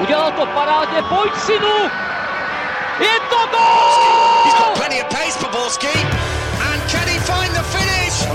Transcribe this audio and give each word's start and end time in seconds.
Udělal 0.00 0.32
to 0.32 0.46
parádně, 0.46 1.02
pojď 1.02 1.32
synu! 1.36 1.90
Je 3.00 3.20
to 3.30 3.36
gol! 3.50 4.44
He's 4.44 4.54
got 4.54 4.74
plenty 4.74 5.02
of 5.02 5.08
pace 5.08 5.38
for 5.38 5.50
Borski. 5.50 5.98
And 6.70 6.90
can 6.90 7.08
he 7.08 7.18
find 7.20 7.52
the 7.54 7.62
finish? 7.62 8.26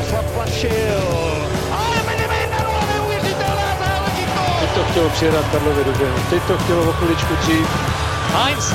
Ale 1.71 1.95
Medvedev, 2.05 2.87
neuvěřitelná 2.93 3.77
záležitost! 3.79 4.59
Teď 4.59 4.69
to 4.75 4.83
chtělo 4.91 5.09
přijedat 5.09 5.45
Karlovi 5.51 5.83
do 5.83 5.91
běhu. 5.91 6.19
Teď 6.29 6.43
to 6.43 6.57
chtělo 6.57 6.89
o 6.89 6.93
chviličku 6.93 7.35
dřív. 7.35 7.67
Heinz. 8.33 8.73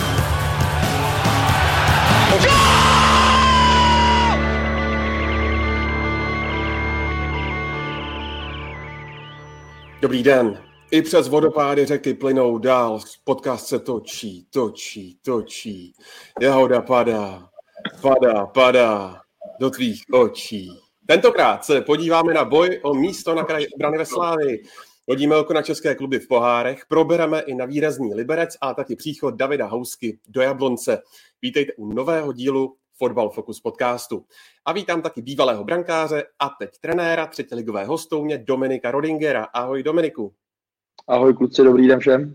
Dobrý 10.01 10.23
den. 10.23 10.72
I 10.93 11.03
přes 11.03 11.29
vodopády 11.29 11.87
řeky 11.87 12.15
plynou 12.15 12.59
dál. 12.59 13.01
Podcast 13.25 13.67
se 13.67 13.79
točí, 13.79 14.47
točí, 14.51 15.19
točí. 15.25 15.95
Jahoda 16.41 16.83
padá, 16.83 17.49
padá, 18.01 18.47
padá 18.47 19.21
do 19.61 19.71
tvých 19.71 20.03
očí. 20.13 20.71
Tentokrát 21.07 21.65
se 21.65 21.81
podíváme 21.81 22.35
na 22.35 22.45
boj 22.45 22.81
o 22.83 22.95
místo 22.95 23.35
na 23.35 23.45
kraji 23.45 23.69
obrany 23.69 23.99
ve 23.99 24.07
Slávii. 24.07 24.63
Hodíme 25.09 25.37
oko 25.37 25.53
na 25.53 25.63
české 25.63 25.95
kluby 25.95 26.19
v 26.19 26.29
pohárech, 26.29 26.87
probereme 26.89 27.41
i 27.41 27.55
na 27.55 27.65
výrazný 27.65 28.15
Liberec 28.15 28.57
a 28.61 28.75
taky 28.75 28.97
příchod 28.97 29.35
Davida 29.35 29.67
Housky 29.67 30.19
do 30.29 30.43
Jablonce. 30.43 30.99
Vítejte 31.43 31.73
u 31.73 31.87
nového 31.87 32.33
dílu 32.33 32.77
Fotbal 32.99 33.31
Focus 33.31 33.61
podcastu. 33.61 34.25
A 34.65 34.73
vítám 34.73 35.03
taky 35.03 35.23
bývalého 35.23 35.65
brankáře 35.65 36.25
a 36.39 36.49
teď 36.49 36.71
trenéra 36.81 37.27
třetiligového 37.27 37.93
hostoumě 37.93 38.39
Dominika 38.39 38.91
Rodingera. 38.91 39.45
Ahoj 39.45 39.83
Dominiku. 39.83 40.35
Ahoj 41.13 41.35
kluci, 41.35 41.63
dobrý 41.65 41.89
den 41.89 42.01
všem. 42.01 42.35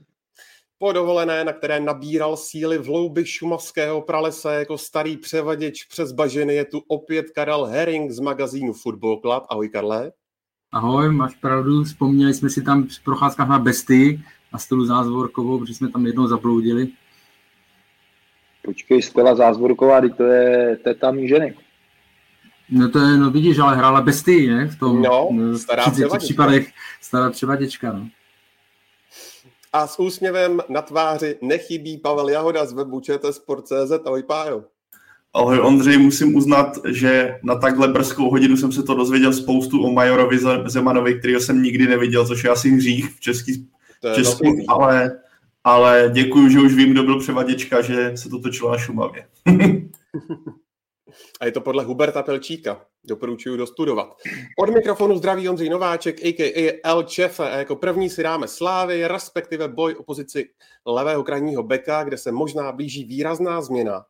Po 0.80 0.92
dovolené, 0.92 1.44
na 1.44 1.54
které 1.54 1.80
nabíral 1.80 2.38
síly 2.38 2.78
v 2.78 2.88
louby 2.88 3.26
šumavského 3.26 4.02
pralese 4.02 4.54
jako 4.56 4.78
starý 4.78 5.18
převaděč 5.18 5.84
přes 5.86 6.12
bažiny, 6.12 6.56
je 6.56 6.66
tu 6.66 6.82
opět 6.88 7.26
Karel 7.36 7.66
Herring 7.66 8.12
z 8.12 8.20
magazínu 8.20 8.74
Football 8.74 9.20
Club. 9.22 9.44
Ahoj 9.50 9.70
Karle. 9.70 10.12
Ahoj, 10.72 11.12
máš 11.12 11.36
pravdu, 11.36 11.84
vzpomněli 11.84 12.34
jsme 12.34 12.50
si 12.50 12.62
tam 12.62 12.88
v 12.88 13.04
procházkách 13.04 13.50
na 13.50 13.60
Besty 13.60 14.22
na 14.54 14.60
stolu 14.60 14.86
Zázvorkovou, 14.86 15.60
protože 15.60 15.74
jsme 15.74 15.90
tam 15.92 16.06
jednou 16.06 16.28
zabloudili. 16.28 16.88
Počkej, 18.66 19.02
Stella 19.02 19.36
Zázvorková, 19.36 20.02
to 20.18 20.24
je 20.24 20.78
teta 20.84 21.12
mý 21.12 21.28
ženy. 21.28 21.56
No 22.70 22.90
to 22.90 23.00
je, 23.00 23.18
no 23.18 23.32
vidíš, 23.32 23.60
ale 23.60 23.76
hrála 23.76 24.02
Besty, 24.02 24.48
ne? 24.48 24.68
V 24.68 24.80
tom 24.80 25.02
No, 25.02 25.30
v 25.32 25.58
stará 25.58 25.84
30 25.84 25.94
převaděčka. 25.96 26.18
případech 26.18 26.70
stará 27.02 27.30
převaděčka, 27.30 27.94
no. 27.94 28.10
A 29.78 29.88
s 29.88 30.00
úsměvem 30.00 30.62
na 30.70 30.82
tváři 30.82 31.38
nechybí 31.42 31.98
Pavel 31.98 32.30
Jahoda 32.30 32.66
z 32.66 32.74
webu 32.74 33.00
ČTsport.cz. 33.00 33.92
Ahoj 34.06 34.24
Pájo. 34.24 34.64
Ahoj 35.34 35.60
Ondřej, 35.60 35.98
musím 35.98 36.36
uznat, 36.36 36.78
že 36.88 37.40
na 37.44 37.56
takhle 37.56 37.88
brzkou 37.88 38.30
hodinu 38.30 38.58
jsem 38.58 38.72
se 38.72 38.84
to 38.84 38.96
dozvěděl 38.96 39.34
spoustu 39.34 39.84
o 39.84 39.92
Majorovi 39.92 40.40
Ze- 40.40 40.64
Zemanovi, 40.66 41.20
kterého 41.20 41.40
jsem 41.40 41.64
nikdy 41.64 41.88
neviděl, 41.88 42.28
což 42.28 42.44
je 42.44 42.50
asi 42.50 42.70
hřích 42.70 43.10
v 43.10 43.20
český, 43.20 43.68
To 44.02 44.08
je 44.08 44.16
Česku, 44.16 44.58
ale, 44.68 45.20
ale 45.64 46.10
děkuji, 46.14 46.50
že 46.50 46.60
už 46.60 46.74
vím, 46.74 46.92
kdo 46.92 47.04
byl 47.04 47.20
převaděčka, 47.20 47.82
že 47.82 48.12
se 48.16 48.30
to 48.30 48.40
točilo 48.40 48.72
na 48.72 48.78
Šumavě. 48.78 49.26
A 51.40 51.46
je 51.46 51.52
to 51.52 51.62
podle 51.62 51.84
Huberta 51.84 52.24
Pelčíka. 52.24 52.86
Doporučuji 53.04 53.58
dostudovat. 53.58 54.18
Od 54.60 54.70
mikrofonu 54.70 55.18
zdraví 55.18 55.50
Ondřej 55.50 55.70
Nováček, 55.70 56.26
a.k.a. 56.26 56.80
El 56.84 57.06
Chefe. 57.16 57.50
A 57.52 57.58
jako 57.58 57.76
první 57.76 58.10
si 58.10 58.24
dáme 58.24 58.48
Slávy, 58.48 59.08
respektive 59.08 59.68
boj 59.68 59.96
o 59.96 60.04
pozici 60.04 60.50
levého 60.86 61.24
krajního 61.24 61.64
beka, 61.64 62.04
kde 62.04 62.18
se 62.18 62.32
možná 62.32 62.72
blíží 62.72 63.04
výrazná 63.04 63.62
změna. 63.62 64.06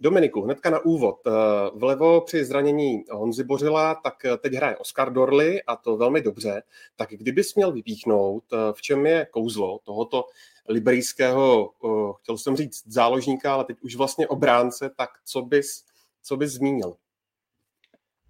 Dominiku, 0.00 0.42
hnedka 0.42 0.70
na 0.70 0.78
úvod. 0.84 1.16
Eh, 1.26 1.30
Vlevo 1.74 2.20
při 2.20 2.44
zranění 2.44 3.04
Honzy 3.10 3.44
Bořila, 3.44 3.94
tak 3.94 4.14
teď 4.38 4.52
hraje 4.52 4.76
Oscar 4.76 5.12
Dorly 5.12 5.62
a 5.62 5.76
to 5.76 5.96
velmi 5.96 6.20
dobře. 6.20 6.62
Tak 6.96 7.08
kdybys 7.10 7.54
měl 7.54 7.72
vypíchnout, 7.72 8.44
eh, 8.52 8.56
v 8.72 8.82
čem 8.82 9.06
je 9.06 9.26
kouzlo 9.30 9.78
tohoto 9.84 10.24
liberijského, 10.68 11.70
eh, 11.84 12.12
chtěl 12.22 12.38
jsem 12.38 12.56
říct 12.56 12.82
záložníka, 12.86 13.54
ale 13.54 13.64
teď 13.64 13.76
už 13.80 13.96
vlastně 13.96 14.28
obránce, 14.28 14.90
tak 14.96 15.10
co 15.24 15.42
bys, 15.42 15.84
co 16.26 16.36
bys 16.36 16.52
zmínil? 16.52 16.94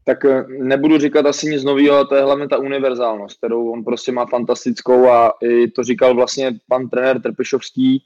Tak 0.05 0.25
eh, 0.25 0.45
nebudu 0.49 0.99
říkat 0.99 1.27
asi 1.27 1.47
nic 1.47 1.65
nového, 1.65 1.97
ale 1.97 2.07
to 2.07 2.15
je 2.15 2.23
hlavně 2.23 2.49
ta 2.49 2.59
univerzálnost, 2.59 3.39
kterou 3.39 3.73
on 3.73 3.85
prostě 3.85 4.13
má 4.13 4.27
fantastickou 4.27 5.09
a 5.09 5.33
i 5.43 5.71
to 5.71 5.83
říkal 5.83 6.15
vlastně 6.15 6.59
pan 6.69 6.89
trenér 6.89 7.23
Trpešovský, 7.23 8.05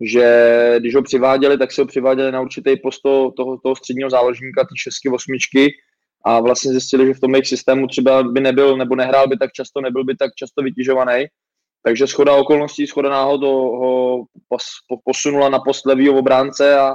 že 0.00 0.76
když 0.78 0.94
ho 0.94 1.02
přiváděli, 1.02 1.58
tak 1.58 1.72
se 1.72 1.82
ho 1.82 1.86
přiváděli 1.86 2.32
na 2.32 2.40
určitý 2.40 2.76
post 2.76 3.00
toho, 3.00 3.32
toho, 3.62 3.76
středního 3.76 4.10
záložníka, 4.10 4.64
ty 4.64 4.74
šestky, 4.76 5.08
osmičky 5.08 5.72
a 6.24 6.40
vlastně 6.40 6.70
zjistili, 6.70 7.06
že 7.06 7.14
v 7.14 7.20
tom 7.20 7.34
jejich 7.34 7.48
systému 7.48 7.86
třeba 7.86 8.22
by 8.22 8.40
nebyl 8.40 8.76
nebo 8.76 8.96
nehrál 8.96 9.28
by 9.28 9.36
tak 9.36 9.52
často, 9.52 9.80
nebyl 9.80 10.04
by 10.04 10.16
tak 10.16 10.30
často 10.34 10.62
vytěžovaný. 10.62 11.26
Takže 11.82 12.06
schoda 12.06 12.34
okolností, 12.34 12.86
schoda 12.86 13.10
náhod 13.10 13.42
ho, 13.42 13.78
ho 13.78 14.24
pos, 14.48 14.64
po, 14.88 14.96
posunula 15.04 15.48
na 15.48 15.58
post 15.58 15.86
levýho 15.86 16.18
obránce 16.18 16.78
a, 16.78 16.94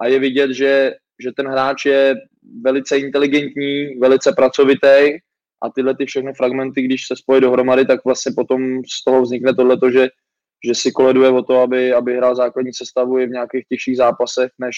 a 0.00 0.06
je 0.06 0.18
vidět, 0.18 0.50
že, 0.50 0.92
že 1.22 1.32
ten 1.36 1.46
hráč 1.46 1.84
je 1.84 2.14
velice 2.62 2.98
inteligentní, 2.98 3.98
velice 4.00 4.32
pracovitý 4.32 5.18
a 5.62 5.70
tyhle 5.74 5.96
ty 5.96 6.06
všechny 6.06 6.32
fragmenty, 6.34 6.82
když 6.82 7.06
se 7.06 7.16
spojí 7.16 7.40
dohromady, 7.40 7.84
tak 7.84 8.04
vlastně 8.04 8.32
potom 8.36 8.82
z 8.84 9.04
toho 9.04 9.22
vznikne 9.22 9.54
tohleto, 9.54 9.90
že, 9.90 10.08
že 10.66 10.74
si 10.74 10.92
koleduje 10.92 11.30
o 11.30 11.42
to, 11.42 11.60
aby, 11.60 11.92
aby 11.92 12.16
hrál 12.16 12.36
základní 12.36 12.72
sestavu 12.72 13.18
i 13.18 13.26
v 13.26 13.30
nějakých 13.30 13.64
těžších 13.68 13.96
zápasech, 13.96 14.50
než, 14.58 14.76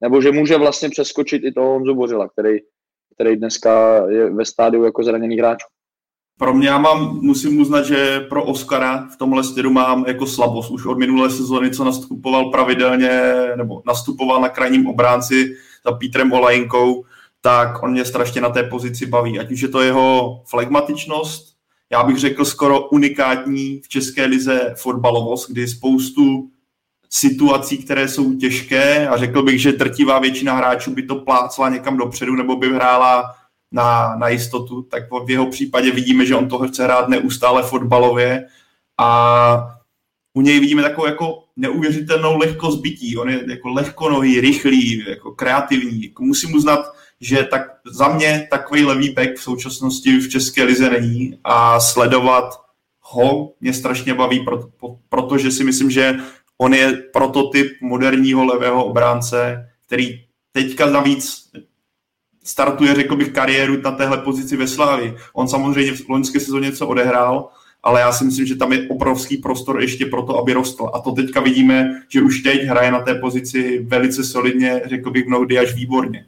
nebo 0.00 0.22
že 0.22 0.32
může 0.32 0.56
vlastně 0.56 0.88
přeskočit 0.88 1.44
i 1.44 1.52
toho 1.52 1.70
Honzu 1.70 1.94
Bořila, 1.94 2.28
který, 2.28 2.58
který 3.14 3.36
dneska 3.36 4.04
je 4.08 4.30
ve 4.30 4.44
stádiu 4.44 4.84
jako 4.84 5.04
zraněný 5.04 5.38
hráč. 5.38 5.62
Pro 6.38 6.54
mě 6.54 6.68
já 6.68 6.78
mám, 6.78 7.18
musím 7.22 7.60
uznat, 7.60 7.82
že 7.82 8.20
pro 8.20 8.44
Oscara 8.44 9.08
v 9.14 9.16
tomhle 9.16 9.44
stylu 9.44 9.70
mám 9.70 10.04
jako 10.08 10.26
slabost. 10.26 10.70
Už 10.70 10.86
od 10.86 10.98
minulé 10.98 11.30
sezóny, 11.30 11.70
co 11.70 11.84
nastupoval 11.84 12.50
pravidelně, 12.50 13.22
nebo 13.56 13.82
nastupoval 13.86 14.40
na 14.40 14.48
krajním 14.48 14.86
obránci 14.86 15.56
za 15.86 15.92
Pítrem 15.92 16.32
Olajinkou, 16.32 17.04
tak 17.40 17.82
on 17.82 17.90
mě 17.90 18.04
strašně 18.04 18.40
na 18.40 18.48
té 18.48 18.62
pozici 18.62 19.06
baví. 19.06 19.38
Ať 19.38 19.52
už 19.52 19.60
je 19.60 19.68
to 19.68 19.80
jeho 19.80 20.42
flegmatičnost, 20.46 21.54
já 21.92 22.02
bych 22.02 22.18
řekl 22.18 22.44
skoro 22.44 22.88
unikátní 22.88 23.80
v 23.84 23.88
České 23.88 24.24
lize 24.24 24.74
fotbalovost, 24.78 25.50
kdy 25.50 25.68
spoustu 25.68 26.50
situací, 27.10 27.78
které 27.78 28.08
jsou 28.08 28.34
těžké 28.34 29.08
a 29.08 29.16
řekl 29.16 29.42
bych, 29.42 29.62
že 29.62 29.72
trtivá 29.72 30.18
většina 30.18 30.54
hráčů 30.54 30.90
by 30.90 31.02
to 31.02 31.16
plácla 31.16 31.68
někam 31.68 31.96
dopředu 31.96 32.34
nebo 32.34 32.56
by 32.56 32.74
hrála 32.74 33.34
na, 33.72 34.16
na 34.16 34.28
jistotu, 34.28 34.82
tak 34.82 35.02
v 35.24 35.30
jeho 35.30 35.46
případě 35.46 35.90
vidíme, 35.90 36.26
že 36.26 36.34
on 36.34 36.48
toho 36.48 36.68
chce 36.68 36.84
hrát 36.84 37.08
neustále 37.08 37.62
fotbalově 37.62 38.46
a 38.98 39.78
u 40.34 40.40
něj 40.40 40.60
vidíme 40.60 40.82
takovou 40.82 41.06
jako 41.06 41.43
neuvěřitelnou 41.56 42.38
lehkost 42.38 42.80
bytí. 42.80 43.16
On 43.16 43.28
je 43.28 43.44
jako 43.50 43.68
lehkonohý, 43.68 44.40
rychlý, 44.40 45.04
jako 45.08 45.32
kreativní. 45.32 46.02
Jako 46.02 46.22
musím 46.22 46.54
uznat, 46.54 46.80
že 47.20 47.42
tak 47.50 47.62
za 47.86 48.08
mě 48.08 48.48
takový 48.50 48.84
levý 48.84 49.10
back 49.10 49.36
v 49.36 49.42
současnosti 49.42 50.18
v 50.18 50.28
České 50.28 50.64
lize 50.64 50.90
není 50.90 51.38
a 51.44 51.80
sledovat 51.80 52.64
ho 53.00 53.52
mě 53.60 53.72
strašně 53.72 54.14
baví, 54.14 54.40
proto, 54.40 54.98
protože 55.08 55.50
si 55.50 55.64
myslím, 55.64 55.90
že 55.90 56.16
on 56.58 56.74
je 56.74 56.92
prototyp 57.12 57.72
moderního 57.82 58.44
levého 58.44 58.84
obránce, 58.84 59.68
který 59.86 60.20
teďka 60.52 60.90
navíc 60.90 61.50
startuje, 62.44 62.94
řekl 62.94 63.16
bych, 63.16 63.32
kariéru 63.32 63.80
na 63.82 63.90
téhle 63.90 64.18
pozici 64.18 64.56
ve 64.56 64.66
Slávi. 64.66 65.16
On 65.32 65.48
samozřejmě 65.48 65.92
v 65.92 66.08
loňské 66.08 66.40
sezóně 66.40 66.68
něco 66.68 66.88
odehrál, 66.88 67.50
ale 67.84 68.00
já 68.00 68.12
si 68.12 68.24
myslím, 68.24 68.46
že 68.46 68.56
tam 68.56 68.72
je 68.72 68.88
obrovský 68.88 69.36
prostor 69.36 69.80
ještě 69.80 70.06
pro 70.06 70.22
to, 70.22 70.38
aby 70.38 70.52
rostl. 70.52 70.90
A 70.94 71.00
to 71.00 71.12
teďka 71.12 71.40
vidíme, 71.40 72.02
že 72.08 72.22
už 72.22 72.40
teď 72.40 72.62
hraje 72.62 72.92
na 72.92 73.00
té 73.00 73.14
pozici 73.14 73.86
velice 73.88 74.24
solidně, 74.24 74.82
řekl 74.84 75.10
bych 75.10 75.26
mnohdy 75.26 75.58
až 75.58 75.74
výborně. 75.74 76.26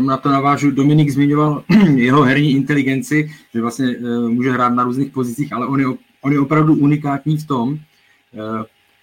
Na 0.00 0.16
to 0.16 0.28
navážu, 0.28 0.70
Dominik 0.70 1.10
zmiňoval 1.10 1.64
jeho 1.94 2.22
herní 2.22 2.50
inteligenci, 2.50 3.30
že 3.54 3.60
vlastně 3.60 3.96
uh, 3.96 4.28
může 4.28 4.50
hrát 4.50 4.68
na 4.68 4.84
různých 4.84 5.12
pozicích, 5.12 5.52
ale 5.52 5.66
on 5.66 5.80
je, 5.80 5.86
on 6.22 6.32
je 6.32 6.40
opravdu 6.40 6.74
unikátní 6.74 7.36
v 7.36 7.46
tom, 7.46 7.68
uh, 7.72 7.78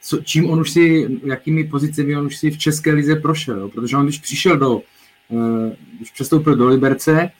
co, 0.02 0.18
čím 0.24 0.50
on 0.50 0.60
už 0.60 0.72
si, 0.72 1.08
jakými 1.24 1.64
pozicemi 1.64 2.18
on 2.18 2.26
už 2.26 2.38
si 2.38 2.52
v 2.52 2.58
České 2.58 2.94
lize 2.94 3.16
prošel, 3.16 3.70
protože 3.70 3.98
on 3.98 4.06
když 4.06 4.20
přišel 4.20 4.58
do, 4.58 4.76
uh, 4.76 4.82
když 5.98 6.12
přestoupil 6.12 6.56
do 6.56 6.68
Liberce, 6.68 7.32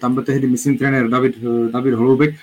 tam 0.00 0.14
byl 0.14 0.22
tehdy, 0.22 0.46
myslím, 0.46 0.78
trenér 0.78 1.08
David, 1.08 1.36
uh, 1.36 1.70
David 1.70 1.94
Holoubek, 1.94 2.34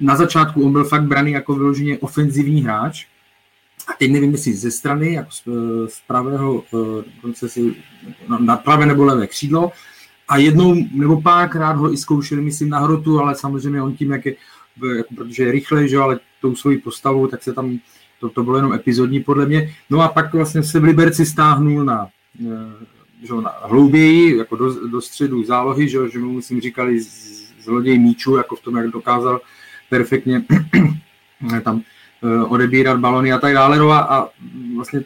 na 0.00 0.16
začátku 0.16 0.66
on 0.66 0.72
byl 0.72 0.84
fakt 0.84 1.02
braný 1.02 1.32
jako 1.32 1.54
vyloženě 1.54 1.98
ofenzivní 1.98 2.62
hráč, 2.62 3.06
a 3.88 3.92
teď 3.98 4.10
nevím, 4.10 4.32
jestli 4.32 4.54
ze 4.54 4.70
strany, 4.70 5.12
jako 5.12 5.30
z, 5.30 5.42
z 5.88 6.00
pravého, 6.06 6.64
dokonce 7.16 7.48
si 7.48 7.74
na 8.38 8.56
pravé 8.56 8.86
nebo 8.86 9.04
levé 9.04 9.26
křídlo. 9.26 9.72
A 10.28 10.36
jednou 10.36 10.74
nebo 10.92 11.22
párkrát 11.22 11.72
ho 11.72 11.92
i 11.92 11.96
zkoušeli, 11.96 12.42
myslím, 12.42 12.68
na 12.68 12.78
hrotu, 12.78 13.20
ale 13.20 13.34
samozřejmě 13.34 13.82
on 13.82 13.96
tím, 13.96 14.12
jak 14.12 14.26
je 14.26 14.36
jako, 14.96 15.14
protože 15.14 15.42
je 15.42 15.52
rychle, 15.52 15.88
že 15.88 15.98
ale 15.98 16.20
tou 16.40 16.54
svojí 16.54 16.78
postavou, 16.78 17.26
tak 17.26 17.42
se 17.42 17.52
tam, 17.52 17.78
to, 18.20 18.28
to 18.28 18.42
bylo 18.42 18.56
jenom 18.56 18.72
epizodní 18.72 19.20
podle 19.20 19.46
mě. 19.46 19.74
No 19.90 20.00
a 20.00 20.08
pak 20.08 20.34
vlastně 20.34 20.62
se 20.62 20.80
v 20.80 20.84
Liberci 20.84 21.26
stáhnul 21.26 21.84
na, 21.84 22.08
že, 23.24 23.34
na 23.34 23.54
hlouběji, 23.62 24.36
jako 24.36 24.56
do, 24.56 24.88
do 24.88 25.00
středu 25.00 25.44
zálohy, 25.44 25.88
že, 25.88 25.98
že 26.12 26.18
mu 26.18 26.32
musím 26.32 26.60
říkali 26.60 27.00
zloděj 27.60 27.98
míčů, 27.98 28.36
jako 28.36 28.56
v 28.56 28.60
tom, 28.60 28.76
jak 28.76 28.86
dokázal 28.86 29.40
perfektně 29.90 30.44
tam 31.64 31.82
odebírat 32.48 33.00
balony 33.00 33.32
a 33.32 33.38
tak 33.38 33.54
dále. 33.54 33.78
No 33.78 33.90
a, 33.90 33.98
a 33.98 34.28
vlastně 34.76 35.04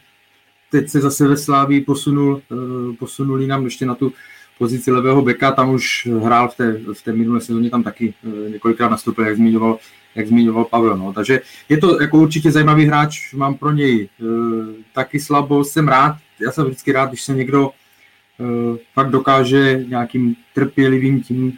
teď 0.70 0.88
se 0.88 1.00
zase 1.00 1.29
ve 1.29 1.37
Slávii 1.37 1.81
posunul, 1.81 2.43
posunul 2.99 3.38
nám 3.38 3.65
ještě 3.65 3.87
na 3.87 3.94
tu 3.94 4.12
pozici 4.59 4.91
levého 4.91 5.23
beka, 5.23 5.53
tam 5.53 5.71
už 5.71 6.09
hrál 6.23 6.49
v 6.49 6.56
té, 6.56 6.73
v 6.93 7.03
té 7.03 7.12
minulé 7.12 7.41
sezóně, 7.41 7.71
tam 7.71 7.82
taky 7.82 8.14
eh, 8.25 8.50
několikrát 8.50 8.88
nastoupil, 8.88 9.25
jak 9.25 9.37
zmiňoval, 9.37 9.79
jak 10.14 10.26
zmiňoval 10.26 10.64
Pavel. 10.64 10.97
No. 10.97 11.12
Takže 11.12 11.41
je 11.69 11.79
to 11.79 12.03
jako 12.03 12.19
určitě 12.19 12.53
zajímavý 12.53 12.85
hráč, 12.85 13.32
mám 13.32 13.55
pro 13.55 13.73
něj 13.73 14.09
taky 14.93 15.21
slabo, 15.21 15.64
jsem 15.64 15.88
rád, 15.88 16.17
já 16.41 16.53
jsem 16.53 16.64
vždycky 16.64 16.93
rád, 16.93 17.09
když 17.09 17.23
se 17.23 17.35
někdo 17.35 17.71
fakt 18.94 19.11
dokáže 19.11 19.85
nějakým 19.88 20.37
trpělivým 20.55 21.23
tím 21.23 21.52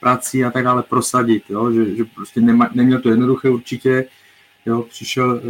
prací 0.00 0.44
a 0.44 0.50
tak 0.50 0.64
dále 0.64 0.82
prosadit, 0.82 1.42
jo? 1.48 1.72
Že, 1.72 1.96
že 1.96 2.04
prostě 2.04 2.40
nema, 2.40 2.70
neměl 2.74 3.00
to 3.00 3.10
jednoduché 3.10 3.50
určitě, 3.50 4.04
jo? 4.66 4.82
Přišel, 4.82 5.40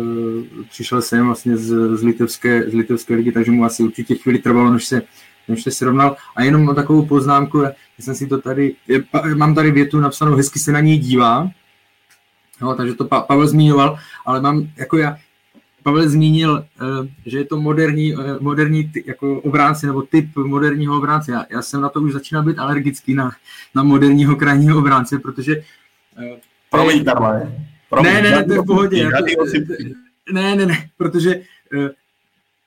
e, 0.61 0.65
přišel 0.71 1.03
jsem 1.03 1.27
vlastně 1.27 1.57
z, 1.57 1.97
z, 1.97 2.03
litevské, 2.03 2.71
z 2.71 2.75
litevské 2.75 3.15
ligy, 3.15 3.33
takže 3.33 3.51
mu 3.51 3.65
asi 3.65 3.83
určitě 3.83 4.15
chvíli 4.15 4.39
trvalo, 4.39 4.73
než 4.73 4.85
se 4.85 5.03
než 5.49 5.63
se 5.63 5.71
srovnal. 5.71 6.17
A 6.37 6.43
jenom 6.43 6.75
takovou 6.75 7.07
poznámku, 7.07 7.59
já 7.61 7.73
jsem 7.99 8.15
si 8.15 8.27
to 8.27 8.39
tady, 8.39 8.75
mám 9.35 9.55
tady 9.55 9.71
větu 9.71 10.01
napsanou, 10.01 10.37
hezky 10.37 10.59
se 10.59 10.73
na 10.73 10.81
něj 10.81 10.99
dívá, 10.99 11.51
no, 12.61 12.75
takže 12.75 12.95
to 12.95 13.05
pa, 13.05 13.21
Pavel 13.21 13.49
zmiňoval, 13.49 13.99
ale 14.27 14.41
mám, 14.41 14.69
jako 14.77 14.97
já, 14.97 15.17
Pavel 15.83 16.09
zmínil, 16.09 16.65
eh, 16.65 17.09
že 17.27 17.39
je 17.39 17.45
to 17.45 17.61
moderní, 17.61 18.15
eh, 18.15 18.17
moderní 18.41 18.93
jako 19.07 19.41
obránce 19.41 19.87
nebo 19.87 20.03
typ 20.03 20.37
moderního 20.37 20.99
obránce. 20.99 21.33
Já, 21.33 21.47
já 21.51 21.63
jsem 21.63 21.81
na 21.81 21.89
to 21.89 22.01
už 22.01 22.13
začínal 22.13 22.45
být 22.45 22.59
alergický 22.59 23.15
na, 23.15 23.31
na 23.75 23.83
moderního 23.83 24.37
krajního 24.37 24.79
obránce, 24.79 25.19
protože... 25.19 25.63
Eh, 26.19 26.41
Promiň, 26.71 27.05
Karle. 27.05 27.53
Ne, 28.03 28.23
ne, 28.23 28.31
ne, 28.31 28.45
to 28.45 28.53
je 28.53 28.59
v 28.59 28.67
pohodě. 28.67 29.11
Ne, 30.33 30.57
ne, 30.57 30.67
ne, 30.67 30.89
protože 30.97 31.43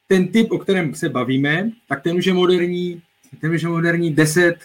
ten 0.07 0.27
typ, 0.27 0.51
o 0.51 0.57
kterém 0.57 0.95
se 0.95 1.09
bavíme, 1.09 1.69
tak 1.87 2.01
ten 2.01 2.17
už 2.17 2.25
je 2.25 2.33
moderní, 2.33 3.01
ten 3.41 3.51
už 3.51 3.61
je 3.61 3.69
moderní 3.69 4.13
10, 4.13 4.63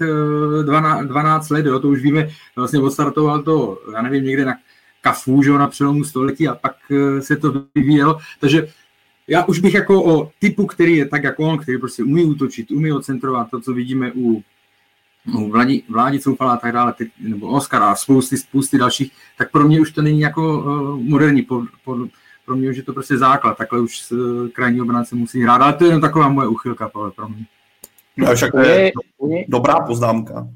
12, 0.63 1.07
12 1.07 1.51
let, 1.51 1.67
jo, 1.67 1.81
to 1.81 1.89
už 1.89 2.03
víme, 2.03 2.29
vlastně 2.57 2.81
odstartoval 2.81 3.43
to, 3.43 3.83
já 3.95 4.03
nevím, 4.03 4.25
někde 4.25 4.45
na 4.45 4.55
kafu, 5.01 5.43
že 5.43 5.51
na 5.51 5.67
přelomu 5.67 6.05
století 6.05 6.49
a 6.49 6.55
pak 6.55 6.77
eh, 6.91 7.23
se 7.23 7.37
to 7.37 7.65
vyvíjelo, 7.75 8.19
takže 8.41 8.69
já 9.29 9.45
už 9.45 9.59
bych 9.59 9.75
jako 9.75 10.05
o 10.05 10.31
typu, 10.39 10.67
který 10.67 10.97
je 10.97 11.09
tak 11.09 11.25
jako 11.25 11.43
on, 11.43 11.59
který 11.59 11.79
prostě 11.79 12.03
umí 12.03 12.25
útočit, 12.25 12.71
umí 12.71 12.93
ocentrovat 12.93 13.51
to, 13.51 13.61
co 13.61 13.73
vidíme 13.73 14.13
u, 14.13 14.43
u 15.35 15.51
Vládi, 15.51 15.83
Vládi 15.89 16.21
Coufala 16.21 16.53
a 16.53 16.57
tak 16.57 16.73
dále, 16.73 16.93
ty, 16.93 17.11
nebo 17.21 17.49
Oscar 17.49 17.83
a 17.83 17.95
spousty, 17.95 18.37
spousty 18.37 18.79
dalších, 18.79 19.13
tak 19.39 19.51
pro 19.51 19.65
mě 19.65 19.81
už 19.81 19.93
to 19.93 20.03
není 20.03 20.21
jako 20.21 20.59
uh, 20.59 21.01
moderní, 21.01 21.43
po, 21.43 21.63
po, 21.85 21.97
pro 22.47 22.57
mě 22.57 22.71
už 22.71 22.77
je 22.77 22.83
to 22.83 22.93
prostě 22.93 23.19
základ, 23.19 23.59
takhle 23.59 23.81
už 23.81 24.13
krajní 24.53 24.81
obránce 24.81 25.17
musí 25.17 25.43
hrát, 25.43 25.63
ale 25.63 25.73
to 25.73 25.85
je 25.85 25.91
jen 25.91 26.01
taková 26.01 26.29
moje 26.29 26.49
uchylka 26.49 26.89
pro 26.89 27.29
mě. 27.29 27.47
No, 28.17 28.35
však 28.35 28.53
to 28.53 28.59
je 28.59 28.93
dobrá 29.49 29.81
poznámka. 29.81 30.49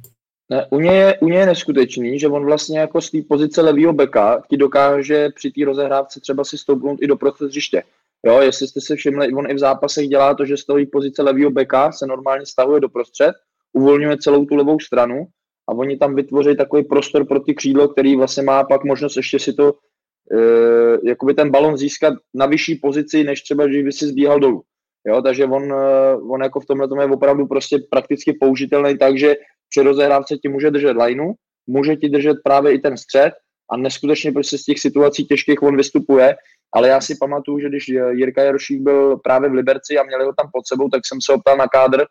Ne, 0.52 0.66
u, 0.70 0.80
něj 0.80 0.96
je, 0.96 1.18
u 1.18 1.28
něj 1.28 1.38
je 1.38 1.46
neskutečný, 1.46 2.18
že 2.18 2.28
on 2.28 2.44
vlastně 2.44 2.78
jako 2.78 3.00
z 3.00 3.10
té 3.10 3.18
pozice 3.28 3.62
levýho 3.62 3.92
beka 3.92 4.42
ti 4.50 4.56
dokáže 4.56 5.28
při 5.34 5.50
té 5.50 5.64
rozehrávce 5.64 6.20
třeba 6.20 6.44
si 6.44 6.58
stoupnout 6.58 6.98
i 7.02 7.06
do 7.06 7.16
prostřed 7.16 7.46
hřiště. 7.46 7.82
Jo, 8.26 8.40
jestli 8.40 8.68
jste 8.68 8.80
se 8.80 8.96
všimli, 8.96 9.32
on 9.32 9.50
i 9.50 9.54
v 9.54 9.58
zápasech 9.58 10.08
dělá 10.08 10.34
to, 10.34 10.44
že 10.44 10.56
z 10.56 10.64
toho 10.64 10.78
pozice 10.92 11.22
levýho 11.22 11.50
beka 11.50 11.92
se 11.92 12.06
normálně 12.06 12.46
stahuje 12.46 12.80
do 12.80 12.88
prostřed, 12.88 13.32
uvolňuje 13.72 14.16
celou 14.18 14.44
tu 14.44 14.54
levou 14.54 14.80
stranu 14.80 15.26
a 15.70 15.72
oni 15.72 15.96
tam 15.96 16.14
vytvoří 16.14 16.56
takový 16.56 16.84
prostor 16.84 17.26
pro 17.26 17.40
ty 17.40 17.54
křídlo, 17.54 17.88
který 17.88 18.16
vlastně 18.16 18.42
má 18.42 18.64
pak 18.64 18.84
možnost 18.84 19.16
ještě 19.16 19.38
si 19.38 19.52
to 19.52 19.72
uh, 19.72 20.98
jakoby 21.04 21.34
ten 21.34 21.50
balon 21.50 21.76
získat 21.76 22.14
na 22.34 22.46
vyšší 22.46 22.74
pozici, 22.74 23.24
než 23.24 23.42
třeba, 23.42 23.66
když 23.66 23.82
by 23.82 23.92
si 23.92 24.06
zbíhal 24.06 24.40
dolů. 24.40 24.62
Jo, 25.06 25.22
takže 25.22 25.44
on, 25.44 25.72
uh, 25.72 26.32
on 26.32 26.42
jako 26.42 26.60
v 26.60 26.66
tomhle 26.66 26.88
tom 26.88 27.00
je 27.00 27.06
opravdu 27.06 27.46
prostě 27.46 27.78
prakticky 27.90 28.32
použitelný 28.32 28.98
tak, 28.98 29.18
že 29.18 29.36
při 29.72 29.82
rozehrávce 29.82 30.36
ti 30.36 30.48
může 30.48 30.70
držet 30.70 30.96
lineu, 30.96 31.32
může 31.66 31.96
ti 31.96 32.08
držet 32.08 32.36
právě 32.44 32.74
i 32.74 32.78
ten 32.78 32.96
střed 32.96 33.32
a 33.72 33.76
neskutečně 33.76 34.32
prostě 34.32 34.58
z 34.58 34.64
těch 34.64 34.78
situací 34.78 35.24
těžkých 35.24 35.62
on 35.62 35.76
vystupuje, 35.76 36.36
ale 36.74 36.88
já 36.88 37.00
si 37.00 37.16
pamatuju, 37.20 37.58
že 37.60 37.68
když 37.68 37.88
Jirka 37.88 38.42
Jarošík 38.42 38.82
byl 38.82 39.16
právě 39.16 39.50
v 39.50 39.52
Liberci 39.52 39.98
a 39.98 40.02
měli 40.02 40.24
ho 40.24 40.32
tam 40.36 40.50
pod 40.52 40.68
sebou, 40.68 40.88
tak 40.88 41.00
jsem 41.06 41.18
se 41.24 41.32
optal 41.32 41.56
na 41.56 41.66
kádr 41.66 42.04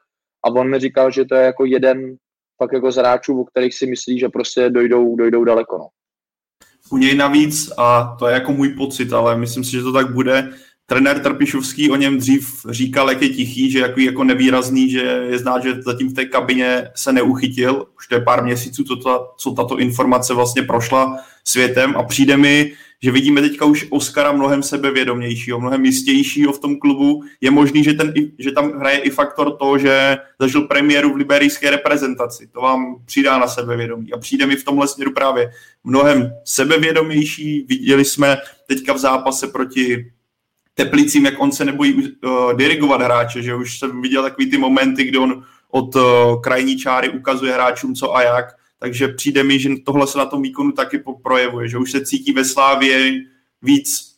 a 0.46 0.50
on 0.50 0.70
mi 0.70 0.80
říkal, 0.80 1.12
že 1.12 1.26
to 1.26 1.36
je 1.36 1.46
jako 1.46 1.66
jeden 1.66 2.16
fakt 2.64 2.74
jako 2.74 2.92
z 2.92 2.96
hráčů, 2.96 3.42
o 3.42 3.46
kterých 3.46 3.74
si 3.74 3.88
myslí, 3.88 4.20
že 4.20 4.30
prostě 4.30 4.70
dojdou, 4.70 5.16
dojdou 5.16 5.44
daleko. 5.44 5.78
No. 5.78 5.88
U 6.92 6.98
něj 6.98 7.16
navíc, 7.16 7.72
a 7.78 8.16
to 8.20 8.28
je 8.28 8.34
jako 8.34 8.52
můj 8.52 8.70
pocit, 8.70 9.14
ale 9.14 9.38
myslím 9.38 9.64
si, 9.64 9.72
že 9.72 9.82
to 9.82 9.94
tak 9.94 10.14
bude, 10.14 10.50
trenér 10.92 11.20
Trpišovský 11.20 11.92
o 11.92 11.96
něm 11.96 12.18
dřív 12.18 12.66
říkal, 12.70 13.10
jak 13.10 13.22
je 13.22 13.30
tichý, 13.30 13.72
že 13.72 13.80
jako, 13.80 14.00
jako 14.00 14.24
nevýrazný, 14.24 14.90
že 14.90 15.00
je 15.30 15.40
znát, 15.40 15.64
že 15.64 15.82
zatím 15.82 16.10
v 16.10 16.14
té 16.14 16.26
kabině 16.26 16.88
se 16.96 17.14
neuchytil. 17.14 17.86
Už 17.98 18.08
to 18.08 18.16
je 18.16 18.22
pár 18.22 18.44
měsíců, 18.44 18.84
co, 18.84 18.96
ta, 18.96 19.20
co 19.38 19.52
tato 19.52 19.80
informace 19.80 20.34
vlastně 20.34 20.64
prošla 20.64 21.18
světem 21.44 21.94
a 21.98 22.04
přijde 22.04 22.38
mi, 22.38 22.72
že 23.04 23.12
vidíme 23.12 23.42
teďka 23.42 23.66
už 23.66 23.88
Oscara 23.90 24.32
mnohem 24.32 24.64
sebevědomějšího, 24.64 25.60
mnohem 25.60 25.86
jistějšího 25.86 26.54
v 26.54 26.60
tom 26.60 26.76
klubu. 26.76 27.24
Je 27.42 27.52
možný, 27.52 27.84
že, 27.84 27.94
ten, 27.94 28.14
že 28.40 28.52
tam 28.52 28.72
hraje 28.72 28.98
i 28.98 29.10
faktor 29.10 29.58
to, 29.58 29.78
že 29.78 30.18
zažil 30.40 30.62
premiéru 30.62 31.14
v 31.14 31.16
liberijské 31.16 31.72
reprezentaci. 31.72 32.48
To 32.48 32.62
vám 32.62 32.96
přidá 33.06 33.38
na 33.38 33.48
sebevědomí. 33.48 34.14
A 34.14 34.18
přijde 34.18 34.46
mi 34.46 34.56
v 34.56 34.64
tomhle 34.64 34.88
směru 34.88 35.14
právě 35.14 35.52
mnohem 35.84 36.32
sebevědomější. 36.46 37.66
Viděli 37.70 38.06
jsme 38.06 38.38
teďka 38.68 38.94
v 38.94 38.98
zápase 38.98 39.48
proti 39.48 40.12
Teplicím, 40.74 41.26
jak 41.26 41.42
on 41.42 41.52
se 41.52 41.66
nebojí 41.66 41.94
uh, 41.94 42.54
dirigovat 42.54 43.02
hráče, 43.02 43.42
že 43.44 43.56
už 43.56 43.80
jsem 43.80 44.02
viděl 44.02 44.24
takový 44.24 44.50
ty 44.50 44.58
momenty, 44.58 45.04
kdy 45.04 45.18
on 45.18 45.44
od 45.72 45.96
uh, 45.96 46.42
krajní 46.42 46.78
čáry 46.78 47.10
ukazuje 47.10 47.54
hráčům 47.54 47.96
co 47.96 48.16
a 48.16 48.22
jak, 48.22 48.46
takže 48.80 49.08
přijde 49.08 49.44
mi, 49.44 49.60
že 49.60 49.70
tohle 49.86 50.08
se 50.08 50.18
na 50.18 50.26
tom 50.26 50.42
výkonu 50.42 50.72
taky 50.72 51.04
projevuje, 51.24 51.68
že 51.68 51.78
už 51.78 51.92
se 51.92 52.06
cítí 52.06 52.34
ve 52.34 52.46
Slávě 52.46 53.22
víc, 53.62 54.12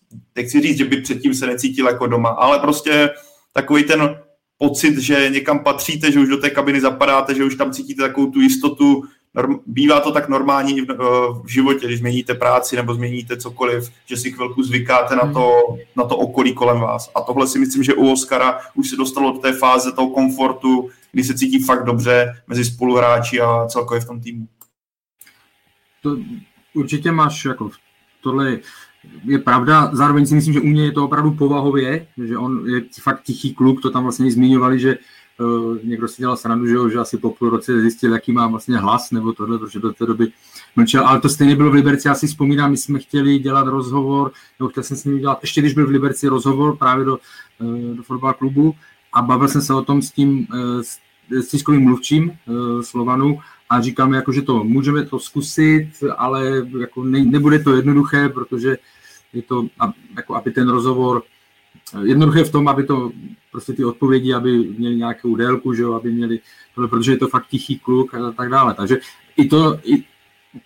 si 0.47 0.61
říct, 0.61 0.77
že 0.77 0.85
by 0.85 1.01
předtím 1.01 1.33
se 1.33 1.47
necítil 1.47 1.87
jako 1.87 2.07
doma, 2.07 2.29
ale 2.29 2.59
prostě 2.59 3.09
takový 3.53 3.83
ten 3.83 4.15
pocit, 4.57 4.97
že 4.97 5.29
někam 5.29 5.63
patříte, 5.63 6.11
že 6.11 6.19
už 6.19 6.29
do 6.29 6.37
té 6.37 6.49
kabiny 6.49 6.81
zapadáte, 6.81 7.35
že 7.35 7.43
už 7.43 7.55
tam 7.55 7.71
cítíte 7.71 8.01
takovou 8.01 8.31
tu 8.31 8.39
jistotu, 8.39 9.03
norm, 9.35 9.59
bývá 9.65 9.99
to 9.99 10.11
tak 10.11 10.29
normální 10.29 10.81
v, 10.81 10.87
v 11.43 11.47
životě, 11.47 11.85
když 11.85 11.99
změníte 11.99 12.33
práci 12.33 12.75
nebo 12.75 12.93
změníte 12.93 13.37
cokoliv, 13.37 13.91
že 14.05 14.17
si 14.17 14.31
chvilku 14.31 14.63
zvykáte 14.63 15.15
na 15.15 15.33
to, 15.33 15.51
na 15.95 16.03
to 16.03 16.17
okolí 16.17 16.53
kolem 16.53 16.79
vás. 16.79 17.11
A 17.15 17.21
tohle 17.21 17.47
si 17.47 17.59
myslím, 17.59 17.83
že 17.83 17.93
u 17.93 18.11
Oscara 18.11 18.59
už 18.73 18.89
se 18.89 18.95
dostalo 18.95 19.31
do 19.31 19.39
té 19.39 19.53
fáze 19.53 19.91
toho 19.91 20.09
komfortu, 20.09 20.89
kdy 21.11 21.23
se 21.23 21.37
cítí 21.37 21.63
fakt 21.63 21.85
dobře 21.85 22.33
mezi 22.47 22.65
spoluhráči 22.65 23.41
a 23.41 23.65
celkově 23.67 24.01
v 24.01 24.07
tom 24.07 24.21
týmu. 24.21 24.47
To 26.01 26.17
určitě 26.73 27.11
máš 27.11 27.45
jako 27.45 27.69
tohle 28.23 28.59
je 29.23 29.39
pravda, 29.39 29.89
zároveň 29.93 30.25
si 30.25 30.35
myslím, 30.35 30.53
že 30.53 30.59
u 30.61 30.67
mě 30.67 30.85
je 30.85 30.91
to 30.91 31.05
opravdu 31.05 31.31
povahově, 31.31 32.07
že 32.25 32.37
on 32.37 32.69
je 32.69 32.81
fakt 33.01 33.23
tichý 33.23 33.53
kluk, 33.53 33.81
to 33.81 33.91
tam 33.91 34.03
vlastně 34.03 34.31
zmiňovali, 34.31 34.79
že 34.79 34.97
někdo 35.83 36.07
si 36.07 36.21
dělal 36.21 36.37
srandu, 36.37 36.67
že, 36.67 36.93
že 36.93 36.99
asi 36.99 37.17
po 37.17 37.29
půl 37.29 37.49
roce 37.49 37.81
zjistil, 37.81 38.13
jaký 38.13 38.31
má 38.31 38.47
vlastně 38.47 38.77
hlas 38.77 39.11
nebo 39.11 39.33
tohle, 39.33 39.59
protože 39.59 39.79
do 39.79 39.93
té 39.93 40.05
doby 40.05 40.27
mlčel, 40.75 41.07
ale 41.07 41.21
to 41.21 41.29
stejně 41.29 41.55
bylo 41.55 41.71
v 41.71 41.73
Liberci, 41.73 42.07
já 42.07 42.15
si 42.15 42.27
vzpomínám, 42.27 42.71
my 42.71 42.77
jsme 42.77 42.99
chtěli 42.99 43.39
dělat 43.39 43.67
rozhovor, 43.67 44.31
nebo 44.59 44.69
chtěl 44.69 44.83
jsem 44.83 44.97
s 44.97 45.05
ním 45.05 45.19
dělat, 45.19 45.39
ještě 45.41 45.61
když 45.61 45.73
byl 45.73 45.87
v 45.87 45.89
Liberci 45.89 46.27
rozhovor 46.27 46.77
právě 46.77 47.05
do, 47.05 47.19
uh, 47.59 47.95
do 47.95 48.03
fotbal 48.03 48.33
klubu 48.33 48.75
a 49.13 49.21
bavil 49.21 49.47
jsem 49.47 49.61
se 49.61 49.73
o 49.73 49.81
tom 49.81 50.01
s 50.01 50.11
tím, 50.11 50.47
uh, 50.53 50.81
s, 50.81 51.47
tiskovým 51.47 51.83
mluvčím 51.83 52.37
Slovanu 52.81 53.39
a 53.69 53.81
říkal 53.81 54.07
mi, 54.07 54.15
jako, 54.15 54.31
že 54.31 54.41
to 54.41 54.63
můžeme 54.63 55.05
to 55.05 55.19
zkusit, 55.19 55.89
ale 56.17 56.67
jako 56.79 57.03
ne, 57.03 57.23
nebude 57.23 57.59
to 57.59 57.75
jednoduché, 57.75 58.29
protože 58.29 58.77
je 59.33 59.41
to, 59.41 59.67
jako, 60.15 60.35
aby 60.35 60.51
ten 60.51 60.69
rozhovor 60.69 61.23
jednoduché 62.03 62.43
v 62.43 62.51
tom, 62.51 62.67
aby 62.67 62.83
to 62.83 63.11
prostě 63.51 63.73
ty 63.73 63.85
odpovědi, 63.85 64.33
aby 64.33 64.57
měli 64.57 64.95
nějakou 64.95 65.35
délku, 65.35 65.73
že 65.73 65.81
jo, 65.81 65.93
aby 65.93 66.11
měli 66.11 66.39
protože 66.75 67.11
je 67.11 67.17
to 67.17 67.27
fakt 67.27 67.47
tichý 67.47 67.79
kluk 67.79 68.13
a 68.13 68.31
tak 68.31 68.49
dále. 68.49 68.73
Takže 68.73 68.97
i 69.37 69.45
to, 69.45 69.79
i, 69.83 70.03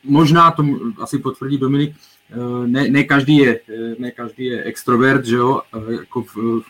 možná 0.04 0.52
to 0.52 0.64
asi 1.02 1.20
potvrdí 1.20 1.58
Dominik, 1.58 1.96
eh, 2.32 2.68
ne, 2.68 2.90
ne, 2.90 3.04
každý 3.04 3.38
je, 3.38 3.60
eh, 3.70 3.96
ne 4.00 4.12
každý 4.12 4.46
je 4.46 4.64
extrovert, 4.64 5.26
že 5.26 5.36
jo, 5.36 5.62
eh, 5.76 5.94
jako 5.94 6.22
v, 6.22 6.36
v, 6.36 6.64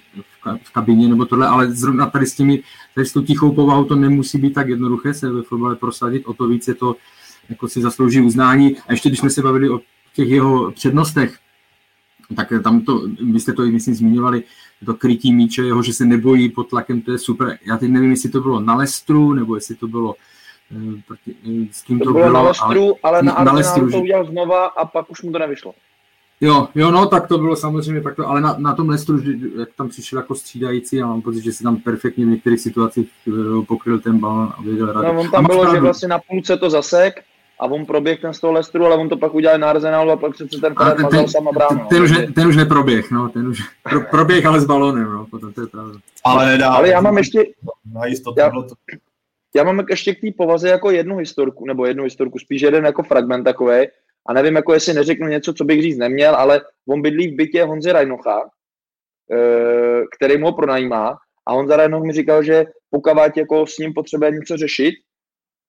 v 0.63 0.73
kabině 0.73 1.07
nebo 1.07 1.25
tohle, 1.25 1.47
ale 1.47 1.71
zrovna 1.71 2.05
tady 2.05 2.25
s 2.25 2.35
těmi, 2.35 2.63
tady 2.95 3.07
s 3.07 3.13
tou 3.13 3.21
tichou 3.21 3.51
povahou 3.51 3.83
to 3.83 3.95
nemusí 3.95 4.37
být 4.37 4.53
tak 4.53 4.67
jednoduché 4.67 5.13
se 5.13 5.29
ve 5.29 5.41
fotbale 5.41 5.75
prosadit, 5.75 6.25
o 6.25 6.33
to 6.33 6.47
víc 6.47 6.67
je 6.67 6.73
to, 6.73 6.95
jako 7.49 7.67
si 7.67 7.81
zaslouží 7.81 8.21
uznání. 8.21 8.77
A 8.87 8.91
ještě 8.91 9.09
když 9.09 9.19
jsme 9.19 9.29
se 9.29 9.41
bavili 9.41 9.69
o 9.69 9.79
těch 10.13 10.29
jeho 10.29 10.71
přednostech, 10.71 11.37
tak 12.35 12.53
tam 12.63 12.81
to, 12.81 13.01
vy 13.31 13.39
jste 13.39 13.53
to 13.53 13.63
i 13.63 13.71
myslím 13.71 13.95
zmiňovali, 13.95 14.43
to 14.85 14.93
krytí 14.93 15.33
míče, 15.33 15.61
jeho, 15.61 15.83
že 15.83 15.93
se 15.93 16.05
nebojí 16.05 16.49
pod 16.49 16.69
tlakem, 16.69 17.01
to 17.01 17.11
je 17.11 17.17
super. 17.17 17.57
Já 17.67 17.77
teď 17.77 17.91
nevím, 17.91 18.11
jestli 18.11 18.29
to 18.29 18.41
bylo 18.41 18.59
na 18.59 18.75
Lestru, 18.75 19.33
nebo 19.33 19.55
jestli 19.55 19.75
to 19.75 19.87
bylo 19.87 20.15
proti, 21.07 21.35
s 21.71 21.81
kým 21.81 21.99
to, 21.99 22.05
to 22.05 22.11
bylo, 22.11 22.23
bylo 22.23 22.33
na 22.33 22.41
Lestru, 22.41 22.95
ale, 23.03 23.19
ale 23.19 23.23
na, 23.23 23.43
na 23.43 23.51
Lestru, 23.51 23.91
to 23.91 24.01
udělal 24.01 24.25
znova 24.25 24.65
a 24.65 24.85
pak 24.85 25.11
už 25.11 25.21
mu 25.21 25.31
to 25.31 25.39
nevyšlo. 25.39 25.73
Jo, 26.41 26.67
jo, 26.75 26.91
no, 26.91 27.05
tak 27.05 27.27
to 27.27 27.37
bylo 27.37 27.55
samozřejmě 27.55 28.01
takto, 28.01 28.27
ale 28.27 28.41
na, 28.41 28.55
na 28.57 28.75
tom 28.75 28.89
Lestru, 28.89 29.19
jak 29.59 29.69
tam 29.77 29.89
přišel 29.89 30.19
jako 30.19 30.35
střídající, 30.35 31.01
a 31.01 31.07
mám 31.07 31.21
pocit, 31.21 31.43
že 31.43 31.51
si 31.51 31.63
tam 31.63 31.77
perfektně 31.77 32.25
v 32.25 32.29
některých 32.29 32.61
situacích 32.61 33.09
eh, 33.27 33.31
pokryl 33.67 33.99
ten 33.99 34.19
balon 34.19 34.53
a 34.57 34.61
věděl 34.61 34.93
rád. 34.93 35.01
No, 35.01 35.19
on 35.19 35.31
tam 35.31 35.45
bylo, 35.45 35.75
že 35.75 35.81
vlastně 35.81 36.07
na 36.07 36.19
půlce 36.19 36.57
to 36.57 36.69
zasek 36.69 37.23
a 37.59 37.65
on 37.65 37.85
proběh 37.85 38.21
ten 38.21 38.33
z 38.33 38.39
toho 38.39 38.53
Lestru, 38.53 38.85
ale 38.85 38.95
on 38.95 39.09
to 39.09 39.17
pak 39.17 39.33
udělal 39.33 39.57
na 39.57 39.69
Arsenalu 39.69 40.11
a 40.11 40.17
pak 40.17 40.33
přece 40.33 40.57
ten 40.61 40.75
ten, 40.75 41.07
ten, 41.09 41.27
sama 41.27 41.51
bránu. 41.51 41.79
Ten, 41.79 41.87
ten, 41.87 42.03
už 42.03 42.11
ne, 42.11 42.31
ten 42.31 42.47
už 42.47 42.55
neproběh, 42.55 43.11
no, 43.11 43.29
ten 43.29 43.47
už 43.47 43.59
pro, 43.83 44.01
proběh, 44.01 44.45
ale 44.45 44.61
s 44.61 44.65
balonem, 44.65 45.11
no, 45.11 45.25
potom 45.25 45.53
to 45.53 45.61
je 45.61 45.67
pravda. 45.67 45.99
Ale 46.23 46.45
nedá. 46.45 46.71
Ale 46.71 46.89
já 46.89 47.01
mám 47.01 47.17
ještě, 47.17 47.45
na 47.93 48.05
jistotu, 48.05 48.39
já, 48.39 48.51
já 49.55 49.63
mám 49.63 49.85
ještě 49.89 50.15
k 50.15 50.21
té 50.21 50.27
povaze 50.37 50.69
jako 50.69 50.91
jednu 50.91 51.17
historku, 51.17 51.65
nebo 51.65 51.85
jednu 51.85 52.03
historku, 52.03 52.39
spíš 52.39 52.61
jeden 52.61 52.85
jako 52.85 53.03
fragment 53.03 53.43
takový, 53.43 53.87
a 54.27 54.33
nevím, 54.33 54.55
jako 54.55 54.73
jestli 54.73 54.93
neřeknu 54.93 55.27
něco, 55.27 55.53
co 55.53 55.63
bych 55.63 55.81
říct 55.81 55.97
neměl, 55.97 56.35
ale 56.35 56.61
on 56.89 57.01
bydlí 57.01 57.27
v 57.27 57.35
bytě 57.35 57.63
Honzy 57.63 57.91
Rajnocha, 57.91 58.41
eh, 59.31 60.01
který 60.17 60.37
mu 60.37 60.45
ho 60.45 60.53
pronajímá 60.53 61.17
a 61.47 61.53
Honza 61.53 61.75
Rajnoch 61.75 62.03
mi 62.03 62.13
říkal, 62.13 62.43
že 62.43 62.65
pokud 62.89 63.37
jako 63.37 63.67
s 63.67 63.77
ním 63.77 63.93
potřebuje 63.93 64.31
něco 64.31 64.57
řešit, 64.57 64.93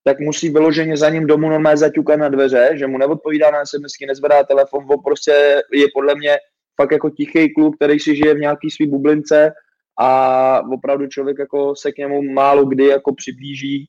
tak 0.08 0.20
musí 0.20 0.50
vyloženě 0.50 0.96
za 0.96 1.10
ním 1.10 1.26
domů 1.26 1.48
normálně 1.50 1.76
zaťukat 1.76 2.20
na 2.20 2.28
dveře, 2.28 2.70
že 2.74 2.86
mu 2.86 2.98
neodpovídá 2.98 3.50
na 3.50 3.64
SMSky, 3.64 4.06
nezvedá 4.06 4.44
telefon, 4.44 4.86
on 4.90 5.02
prostě 5.04 5.62
je 5.72 5.86
podle 5.94 6.14
mě 6.14 6.36
fakt 6.80 6.92
jako 6.92 7.10
tichý 7.10 7.54
kluk, 7.54 7.76
který 7.76 8.00
si 8.00 8.16
žije 8.16 8.34
v 8.34 8.38
nějaký 8.38 8.70
svý 8.70 8.86
bublince 8.86 9.52
a 10.00 10.10
opravdu 10.72 11.06
člověk 11.06 11.38
jako 11.38 11.76
se 11.76 11.92
k 11.92 11.98
němu 11.98 12.22
málo 12.22 12.64
kdy 12.64 12.86
jako 12.86 13.14
přiblíží 13.14 13.88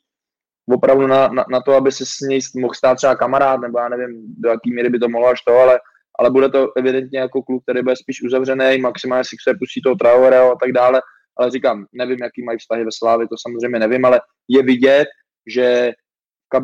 opravdu 0.73 1.07
na, 1.07 1.27
na, 1.27 1.45
na 1.51 1.61
to, 1.61 1.73
aby 1.73 1.91
se 1.91 2.05
s 2.05 2.19
něj 2.19 2.39
mohl 2.55 2.73
stát 2.73 2.95
třeba 2.95 3.15
kamarád, 3.15 3.61
nebo 3.61 3.79
já 3.79 3.89
nevím, 3.89 4.35
do 4.37 4.49
jaký 4.49 4.73
míry 4.73 4.89
by 4.89 4.99
to 4.99 5.09
mohlo 5.09 5.27
až 5.27 5.41
to, 5.41 5.53
ale, 5.53 5.79
ale 6.19 6.31
bude 6.31 6.49
to 6.49 6.71
evidentně 6.77 7.19
jako 7.19 7.43
kluk, 7.43 7.63
který 7.63 7.81
bude 7.81 7.95
spíš 7.95 8.23
uzavřený, 8.23 8.77
maximálně 8.77 9.23
si 9.23 9.35
se 9.43 9.53
pustí 9.59 9.81
toho 9.81 9.95
Traoreho 9.95 10.51
a 10.51 10.57
tak 10.61 10.71
dále, 10.71 11.01
ale 11.37 11.51
říkám, 11.51 11.85
nevím, 11.93 12.17
jaký 12.23 12.43
mají 12.43 12.57
vztahy 12.57 12.83
ve 12.83 12.91
Slávě, 12.91 13.27
to 13.27 13.35
samozřejmě 13.41 13.79
nevím, 13.79 14.05
ale 14.05 14.21
je 14.47 14.63
vidět, 14.63 15.07
že 15.47 15.91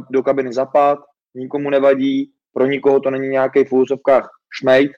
do 0.09 0.23
kabiny 0.23 0.53
zapad, 0.53 0.99
nikomu 1.35 1.69
nevadí, 1.69 2.31
pro 2.53 2.65
nikoho 2.65 2.99
to 2.99 3.09
není 3.09 3.27
nějaký 3.27 3.63
v 3.63 3.73
úzovkách 3.73 4.29
šmejt, 4.59 4.91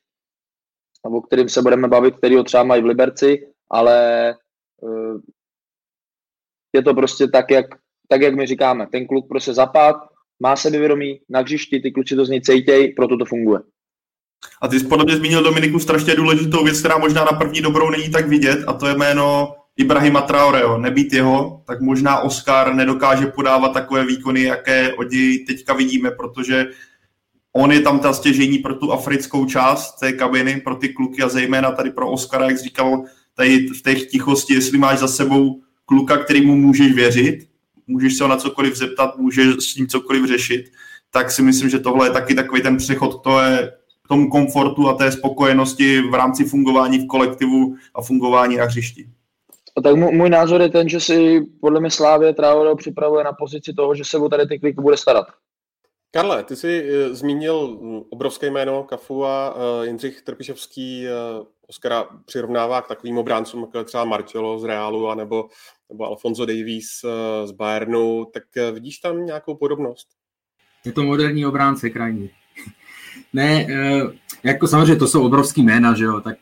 o 1.03 1.21
kterým 1.21 1.49
se 1.49 1.61
budeme 1.61 1.87
bavit, 1.87 2.17
který 2.17 2.35
ho 2.35 2.43
třeba 2.43 2.63
mají 2.63 2.81
v 2.81 2.85
Liberci, 2.85 3.47
ale 3.71 4.35
uh, 4.81 5.21
je 6.75 6.83
to 6.83 6.93
prostě 6.93 7.27
tak, 7.27 7.51
jak 7.51 7.65
tak 8.07 8.21
jak 8.21 8.35
my 8.35 8.45
říkáme, 8.45 8.87
ten 8.91 9.07
kluk 9.07 9.27
prostě 9.29 9.53
zapad, 9.53 9.95
má 10.39 10.55
sebevědomí, 10.55 11.19
na 11.29 11.39
hřišti, 11.39 11.79
ty 11.79 11.91
kluci 11.91 12.15
to 12.15 12.25
z 12.25 12.29
něj 12.29 12.41
cejtěj, 12.41 12.93
proto 12.93 13.17
to 13.17 13.25
funguje. 13.25 13.59
A 14.61 14.67
ty 14.67 14.79
jsi 14.79 14.87
podle 14.87 15.05
mě 15.05 15.15
zmínil 15.15 15.43
Dominiku 15.43 15.79
strašně 15.79 16.15
důležitou 16.15 16.63
věc, 16.63 16.79
která 16.79 16.97
možná 16.97 17.25
na 17.25 17.37
první 17.37 17.61
dobrou 17.61 17.89
není 17.89 18.11
tak 18.11 18.27
vidět, 18.27 18.59
a 18.67 18.73
to 18.73 18.87
je 18.87 18.95
jméno 18.95 19.55
Ibrahima 19.77 20.21
Traoreho. 20.21 20.77
Nebýt 20.77 21.13
jeho, 21.13 21.63
tak 21.67 21.81
možná 21.81 22.19
Oscar 22.19 22.75
nedokáže 22.75 23.27
podávat 23.27 23.73
takové 23.73 24.05
výkony, 24.05 24.43
jaké 24.43 24.93
od 24.93 25.11
něj 25.11 25.45
teďka 25.45 25.73
vidíme, 25.73 26.11
protože 26.11 26.65
on 27.53 27.71
je 27.71 27.81
tam 27.81 27.99
ta 27.99 28.13
stěžení 28.13 28.57
pro 28.57 28.75
tu 28.75 28.91
africkou 28.91 29.45
část 29.45 29.99
té 29.99 30.13
kabiny, 30.13 30.61
pro 30.61 30.75
ty 30.75 30.89
kluky 30.89 31.23
a 31.23 31.29
zejména 31.29 31.71
tady 31.71 31.91
pro 31.91 32.11
Oscara, 32.11 32.45
jak 32.45 32.57
říkal, 32.57 33.03
tady 33.35 33.67
v 33.67 33.81
té 33.81 33.95
tichosti, 33.95 34.53
jestli 34.53 34.77
máš 34.77 34.99
za 34.99 35.07
sebou 35.07 35.61
kluka, 35.85 36.17
kterýmu 36.17 36.55
můžeš 36.55 36.91
věřit, 36.91 37.49
můžeš 37.87 38.17
se 38.17 38.23
ho 38.23 38.27
na 38.27 38.37
cokoliv 38.37 38.75
zeptat, 38.75 39.17
můžeš 39.17 39.47
s 39.59 39.75
ním 39.75 39.87
cokoliv 39.87 40.25
řešit, 40.25 40.65
tak 41.11 41.31
si 41.31 41.41
myslím, 41.41 41.69
že 41.69 41.79
tohle 41.79 42.07
je 42.07 42.11
taky 42.11 42.35
takový 42.35 42.61
ten 42.61 42.77
přechod 42.77 43.23
to 43.23 43.39
je 43.39 43.71
k 44.05 44.07
tomu 44.07 44.29
komfortu 44.29 44.89
a 44.89 44.93
té 44.93 45.11
spokojenosti 45.11 46.01
v 46.01 46.13
rámci 46.13 46.45
fungování 46.45 46.99
v 46.99 47.07
kolektivu 47.07 47.75
a 47.95 48.01
fungování 48.01 48.57
na 48.57 48.65
hřišti. 48.65 49.09
A 49.77 49.81
tak 49.81 49.95
můj 49.95 50.29
názor 50.29 50.61
je 50.61 50.69
ten, 50.69 50.89
že 50.89 50.99
si 50.99 51.41
podle 51.61 51.79
mě 51.79 51.91
Slávě 51.91 52.33
Traoré 52.33 52.75
připravuje 52.75 53.23
na 53.23 53.33
pozici 53.33 53.73
toho, 53.73 53.95
že 53.95 54.05
se 54.05 54.17
o 54.17 54.29
tady 54.29 54.47
ty 54.47 54.59
kliky 54.59 54.81
bude 54.81 54.97
starat. 54.97 55.27
Karle, 56.11 56.43
ty 56.43 56.55
jsi 56.55 56.83
uh, 56.83 57.13
zmínil 57.15 57.77
hm, 57.81 58.01
obrovské 58.09 58.51
jméno 58.51 58.83
Kafu 58.83 59.25
a 59.25 59.55
uh, 59.55 59.85
Jindřich 59.85 60.21
Trpišovský 60.21 61.05
uh, 61.39 61.45
Oscara 61.67 62.07
přirovnává 62.25 62.81
k 62.81 62.87
takovým 62.87 63.17
obráncům, 63.17 63.61
jako 63.61 63.83
třeba 63.83 64.05
Marcelo 64.05 64.59
z 64.59 64.63
Realu, 64.63 65.09
anebo 65.09 65.49
nebo 65.89 66.05
Alfonso 66.05 66.45
Davies 66.45 67.03
eh, 67.05 67.47
z 67.47 67.51
Bayernu, 67.51 68.25
tak 68.33 68.43
eh, 68.57 68.71
vidíš 68.71 68.97
tam 68.97 69.25
nějakou 69.25 69.55
podobnost? 69.55 70.07
Je 70.85 70.91
to 70.91 71.03
moderní 71.03 71.45
obránce 71.45 71.89
krajní. 71.89 72.29
ne, 73.33 73.67
eh, 73.69 74.01
jako 74.43 74.67
samozřejmě 74.67 74.95
to 74.95 75.07
jsou 75.07 75.25
obrovský 75.25 75.63
jména, 75.63 75.95
že 75.95 76.03
jo, 76.03 76.21
tak 76.21 76.37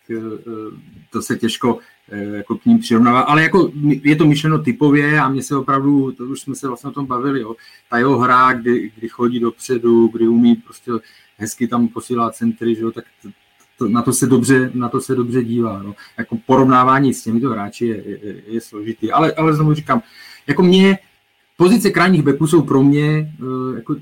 to 1.11 1.21
se 1.21 1.35
těžko 1.35 1.79
jako 2.11 2.57
k 2.57 2.65
ním 2.65 2.79
přirovnává, 2.79 3.21
ale 3.21 3.43
jako 3.43 3.71
je 4.03 4.15
to 4.15 4.25
myšleno 4.25 4.59
typově 4.59 5.19
a 5.19 5.29
mně 5.29 5.43
se 5.43 5.55
opravdu, 5.55 6.11
to 6.11 6.23
už 6.23 6.41
jsme 6.41 6.55
se 6.55 6.67
vlastně 6.67 6.89
o 6.89 6.93
tom 6.93 7.05
bavili, 7.05 7.41
jo, 7.41 7.55
ta 7.89 7.97
jeho 7.97 8.17
hra, 8.17 8.53
kdy, 8.53 8.91
kdy 8.97 9.09
chodí 9.09 9.39
dopředu, 9.39 10.07
kdy 10.07 10.27
umí 10.27 10.55
prostě 10.55 10.91
hezky 11.37 11.67
tam 11.67 11.87
posílat 11.87 12.35
centry, 12.35 12.75
že 12.75 12.81
jo, 12.81 12.91
tak 12.91 13.05
to, 13.77 13.89
na, 13.89 14.01
to 14.01 14.13
se 14.13 14.27
dobře, 14.27 14.71
na 14.73 14.89
to 14.89 15.01
se 15.01 15.15
dobře 15.15 15.43
dívá. 15.43 15.83
No. 15.83 15.95
Jako 16.17 16.37
porovnávání 16.45 17.13
s 17.13 17.23
těmito 17.23 17.49
hráči 17.49 17.85
je, 17.85 18.03
je, 18.07 18.41
je 18.47 18.61
složitý. 18.61 19.11
Ale, 19.11 19.33
ale 19.33 19.53
znovu 19.53 19.73
říkám, 19.73 20.01
jako 20.47 20.63
mě, 20.63 20.97
pozice 21.57 21.89
krajních 21.89 22.23
beků 22.23 22.47
jsou 22.47 22.61
pro 22.61 22.83
mě 22.83 23.33
uh, 23.41 23.75
jako 23.75 23.95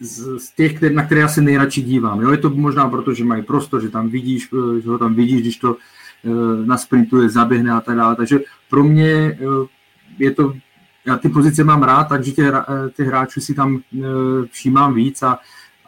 z, 0.00 0.38
z 0.38 0.50
těch, 0.56 0.82
na 0.82 1.04
které 1.06 1.20
já 1.20 1.28
se 1.28 1.42
nejradši 1.42 1.82
dívám. 1.82 2.20
Jo? 2.20 2.30
Je 2.30 2.38
to 2.38 2.50
možná 2.50 2.88
proto, 2.88 3.14
že 3.14 3.24
mají 3.24 3.42
prostor, 3.42 3.82
že 3.82 3.88
tam 3.88 4.08
vidíš, 4.08 4.52
uh, 4.52 4.76
že 4.76 4.88
ho 4.88 4.98
tam 4.98 5.14
vidíš, 5.14 5.40
když 5.40 5.56
to 5.56 5.76
uh, 6.24 6.66
na 6.66 6.78
sprintu 6.78 7.28
zaběhne 7.28 7.72
a 7.72 7.80
tak 7.80 7.96
dále. 7.96 8.16
Takže 8.16 8.38
pro 8.70 8.84
mě 8.84 9.38
uh, 9.40 9.66
je 10.18 10.30
to, 10.30 10.54
já 11.06 11.16
ty 11.16 11.28
pozice 11.28 11.64
mám 11.64 11.82
rád, 11.82 12.04
takže 12.04 12.32
těch, 12.32 12.54
těch 12.96 13.06
hráčů 13.06 13.40
si 13.40 13.54
tam 13.54 13.82
všímám 14.50 14.94
víc 14.94 15.22
a, 15.22 15.38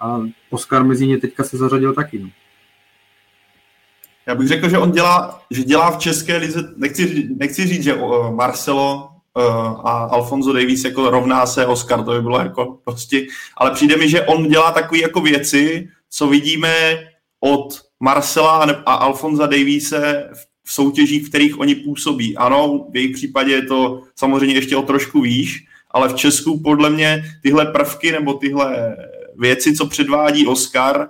a 0.00 0.20
Oscar 0.50 0.84
mezi 0.84 1.06
ně 1.06 1.18
teďka 1.18 1.44
se 1.44 1.56
zařadil 1.56 1.94
taky. 1.94 2.18
No. 2.18 2.28
Já 4.26 4.34
bych 4.34 4.48
řekl, 4.48 4.68
že 4.68 4.78
on 4.78 4.90
dělá, 4.90 5.42
že 5.50 5.62
dělá 5.62 5.90
v 5.90 5.98
České 5.98 6.36
lize, 6.36 6.74
nechci, 6.76 7.28
nechci 7.36 7.66
říct, 7.66 7.82
že 7.82 7.98
Marcelo 8.30 9.10
a 9.84 10.08
Alfonso 10.10 10.52
Davies 10.52 10.84
jako 10.84 11.10
rovná 11.10 11.46
se 11.46 11.66
Oscar, 11.66 12.04
to 12.04 12.10
by 12.10 12.22
bylo 12.22 12.38
jako 12.38 12.78
prostě, 12.84 13.26
ale 13.56 13.70
přijde 13.70 13.96
mi, 13.96 14.08
že 14.08 14.22
on 14.22 14.48
dělá 14.48 14.72
takové 14.72 15.00
jako 15.00 15.20
věci, 15.20 15.88
co 16.10 16.28
vidíme 16.28 16.74
od 17.40 17.85
Marcela 18.00 18.82
a 18.86 18.94
Alfonza 18.94 19.46
Daviese 19.46 20.30
v 20.64 20.72
soutěžích, 20.72 21.26
v 21.26 21.28
kterých 21.28 21.60
oni 21.60 21.74
působí. 21.74 22.36
Ano, 22.36 22.86
v 22.90 22.96
jejich 22.96 23.16
případě 23.16 23.52
je 23.52 23.62
to 23.62 24.02
samozřejmě 24.16 24.54
ještě 24.54 24.76
o 24.76 24.82
trošku 24.82 25.20
výš, 25.20 25.66
ale 25.90 26.08
v 26.08 26.14
Česku 26.14 26.60
podle 26.60 26.90
mě 26.90 27.24
tyhle 27.42 27.66
prvky 27.66 28.12
nebo 28.12 28.34
tyhle 28.34 28.96
věci, 29.38 29.76
co 29.76 29.86
předvádí 29.86 30.46
Oscar, 30.46 31.08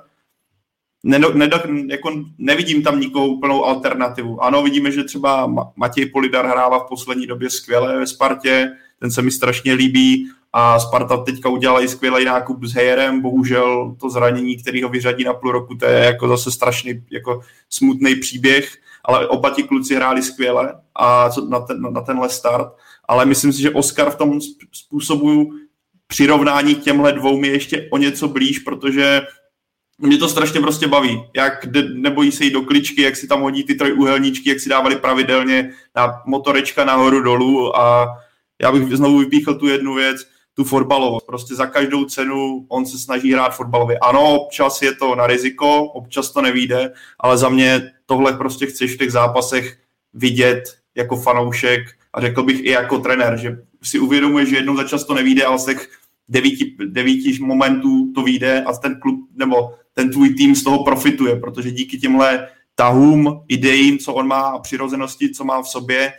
ne, 1.04 1.18
ne, 1.18 1.48
jako 1.90 2.24
nevidím 2.38 2.82
tam 2.82 3.00
nikoho 3.00 3.26
úplnou 3.26 3.64
alternativu. 3.64 4.44
Ano, 4.44 4.62
vidíme, 4.62 4.92
že 4.92 5.04
třeba 5.04 5.46
Matěj 5.76 6.06
Polidar 6.06 6.46
hrává 6.46 6.78
v 6.78 6.88
poslední 6.88 7.26
době 7.26 7.50
skvěle 7.50 7.98
ve 7.98 8.06
Spartě, 8.06 8.72
ten 9.00 9.10
se 9.10 9.22
mi 9.22 9.30
strašně 9.30 9.72
líbí 9.72 10.30
a 10.58 10.78
Sparta 10.78 11.16
teďka 11.16 11.48
udělala 11.48 11.82
i 11.82 11.88
skvělý 11.88 12.24
nákup 12.24 12.64
s 12.64 12.74
Hejerem, 12.74 13.20
bohužel 13.20 13.96
to 14.00 14.10
zranění, 14.10 14.56
který 14.56 14.82
ho 14.82 14.88
vyřadí 14.88 15.24
na 15.24 15.34
půl 15.34 15.52
roku, 15.52 15.74
to 15.74 15.86
je 15.86 16.04
jako 16.04 16.28
zase 16.28 16.50
strašný, 16.50 17.04
jako 17.10 17.40
smutný 17.70 18.14
příběh, 18.14 18.76
ale 19.04 19.28
oba 19.28 19.50
ti 19.50 19.62
kluci 19.62 19.94
hráli 19.94 20.22
skvěle 20.22 20.74
a 20.98 21.30
na, 21.48 21.60
ten, 21.60 21.82
na 21.92 22.00
tenhle 22.00 22.28
start, 22.28 22.68
ale 23.08 23.24
myslím 23.24 23.52
si, 23.52 23.62
že 23.62 23.70
Oscar 23.70 24.10
v 24.10 24.16
tom 24.16 24.40
způsobu 24.72 25.52
přirovnání 26.06 26.74
k 26.74 26.84
těmhle 26.84 27.12
dvou 27.12 27.40
mi 27.40 27.48
ještě 27.48 27.88
o 27.92 27.98
něco 27.98 28.28
blíž, 28.28 28.58
protože 28.58 29.22
mě 29.98 30.18
to 30.18 30.28
strašně 30.28 30.60
prostě 30.60 30.88
baví, 30.88 31.22
jak 31.36 31.66
de, 31.66 31.82
nebojí 31.82 32.32
se 32.32 32.44
jít 32.44 32.52
do 32.52 32.62
kličky, 32.62 33.02
jak 33.02 33.16
si 33.16 33.26
tam 33.26 33.40
hodí 33.40 33.64
ty 33.64 33.74
trojuhelníčky, 33.74 34.48
jak 34.48 34.60
si 34.60 34.68
dávali 34.68 34.96
pravidelně 34.96 35.70
na 35.96 36.22
motorečka 36.26 36.84
nahoru 36.84 37.22
dolů 37.22 37.76
a 37.78 38.08
já 38.62 38.72
bych 38.72 38.96
znovu 38.96 39.18
vypíchl 39.18 39.54
tu 39.54 39.66
jednu 39.66 39.94
věc, 39.94 40.35
tu 40.56 40.64
fotbalovost. 40.64 41.26
Prostě 41.26 41.54
za 41.54 41.66
každou 41.66 42.04
cenu 42.04 42.66
on 42.68 42.86
se 42.86 42.98
snaží 42.98 43.32
hrát 43.32 43.56
fotbalově. 43.56 43.98
Ano, 43.98 44.40
občas 44.40 44.82
je 44.82 44.94
to 44.94 45.14
na 45.14 45.26
riziko, 45.26 45.84
občas 45.84 46.30
to 46.30 46.42
nevíde, 46.42 46.92
ale 47.20 47.38
za 47.38 47.48
mě 47.48 47.92
tohle 48.06 48.32
prostě 48.32 48.66
chceš 48.66 48.94
v 48.94 48.98
těch 48.98 49.12
zápasech 49.12 49.78
vidět 50.14 50.62
jako 50.94 51.16
fanoušek 51.16 51.80
a 52.12 52.20
řekl 52.20 52.42
bych 52.42 52.64
i 52.64 52.70
jako 52.70 52.98
trenér, 52.98 53.38
že 53.38 53.58
si 53.82 53.98
uvědomuje, 53.98 54.46
že 54.46 54.56
jednou 54.56 54.76
za 54.76 54.84
čas 54.84 55.04
to 55.04 55.14
nevíde, 55.14 55.44
ale 55.44 55.58
z 55.58 55.64
těch 55.64 55.88
devíti, 56.28 56.76
devíti 56.86 57.38
momentů 57.42 58.12
to 58.14 58.22
vyjde 58.22 58.62
a 58.62 58.72
ten 58.72 59.00
klub 59.00 59.28
nebo 59.34 59.74
ten 59.92 60.10
tvůj 60.10 60.34
tým 60.34 60.54
z 60.54 60.64
toho 60.64 60.84
profituje, 60.84 61.36
protože 61.36 61.70
díky 61.70 61.98
těmhle 61.98 62.48
tahům, 62.74 63.40
idejím, 63.48 63.98
co 63.98 64.14
on 64.14 64.26
má 64.26 64.40
a 64.40 64.58
přirozenosti, 64.58 65.30
co 65.30 65.44
má 65.44 65.62
v 65.62 65.68
sobě, 65.68 66.12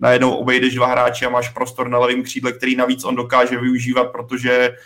najednou 0.00 0.34
obejdeš 0.34 0.74
dva 0.74 0.86
hráče 0.86 1.26
a 1.26 1.30
máš 1.30 1.48
prostor 1.48 1.88
na 1.88 1.98
levém 1.98 2.22
křídle, 2.22 2.52
který 2.52 2.76
navíc 2.76 3.04
on 3.04 3.16
dokáže 3.16 3.58
využívat, 3.58 4.04
protože 4.04 4.76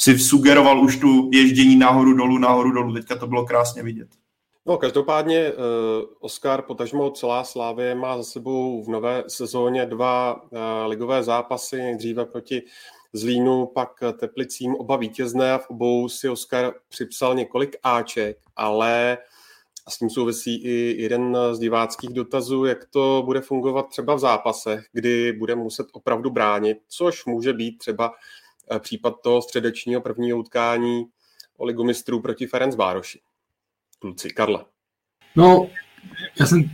si 0.00 0.18
sugeroval 0.18 0.80
už 0.80 0.96
tu 0.96 1.30
ježdění 1.32 1.76
nahoru 1.76 2.14
dolů, 2.14 2.38
nahoru 2.38 2.72
dolů. 2.72 2.94
Teďka 2.94 3.16
to 3.16 3.26
bylo 3.26 3.46
krásně 3.46 3.82
vidět. 3.82 4.08
No, 4.66 4.78
každopádně 4.78 5.52
uh, 5.52 5.56
Oscar, 6.20 6.62
potažmo 6.62 7.10
celá 7.10 7.44
Slávě 7.44 7.94
má 7.94 8.16
za 8.16 8.22
sebou 8.22 8.84
v 8.84 8.88
nové 8.88 9.24
sezóně 9.28 9.86
dva 9.86 10.42
uh, 10.42 10.58
ligové 10.86 11.22
zápasy, 11.22 11.76
nejdříve 11.76 12.24
proti 12.26 12.62
Zlínu, 13.12 13.66
pak 13.66 13.90
Teplicím, 14.18 14.74
oba 14.74 14.96
vítězné 14.96 15.52
a 15.52 15.58
v 15.58 15.70
obou 15.70 16.08
si 16.08 16.28
Oscar 16.28 16.74
připsal 16.88 17.34
několik 17.34 17.76
Aček, 17.82 18.36
ale 18.56 19.18
s 19.90 19.98
tím 19.98 20.10
souvisí 20.10 20.64
i 20.64 21.02
jeden 21.02 21.36
z 21.52 21.58
diváckých 21.58 22.10
dotazů, 22.10 22.64
jak 22.64 22.84
to 22.84 23.22
bude 23.26 23.40
fungovat 23.40 23.88
třeba 23.88 24.14
v 24.14 24.18
zápasech, 24.18 24.86
kdy 24.92 25.32
bude 25.32 25.54
muset 25.54 25.86
opravdu 25.92 26.30
bránit, 26.30 26.78
což 26.88 27.24
může 27.24 27.52
být 27.52 27.78
třeba 27.78 28.12
eh, 28.72 28.78
případ 28.78 29.14
toho 29.22 29.42
středečního 29.42 30.00
prvního 30.00 30.38
utkání 30.38 31.04
o 31.56 31.64
ligu 31.64 31.84
mistrů 31.84 32.20
proti 32.20 32.46
Ferenc 32.46 32.76
Vároši. 32.76 33.20
Kluci, 33.98 34.30
Karle. 34.30 34.64
No, 35.36 35.70
já 36.40 36.46
jsem 36.46 36.64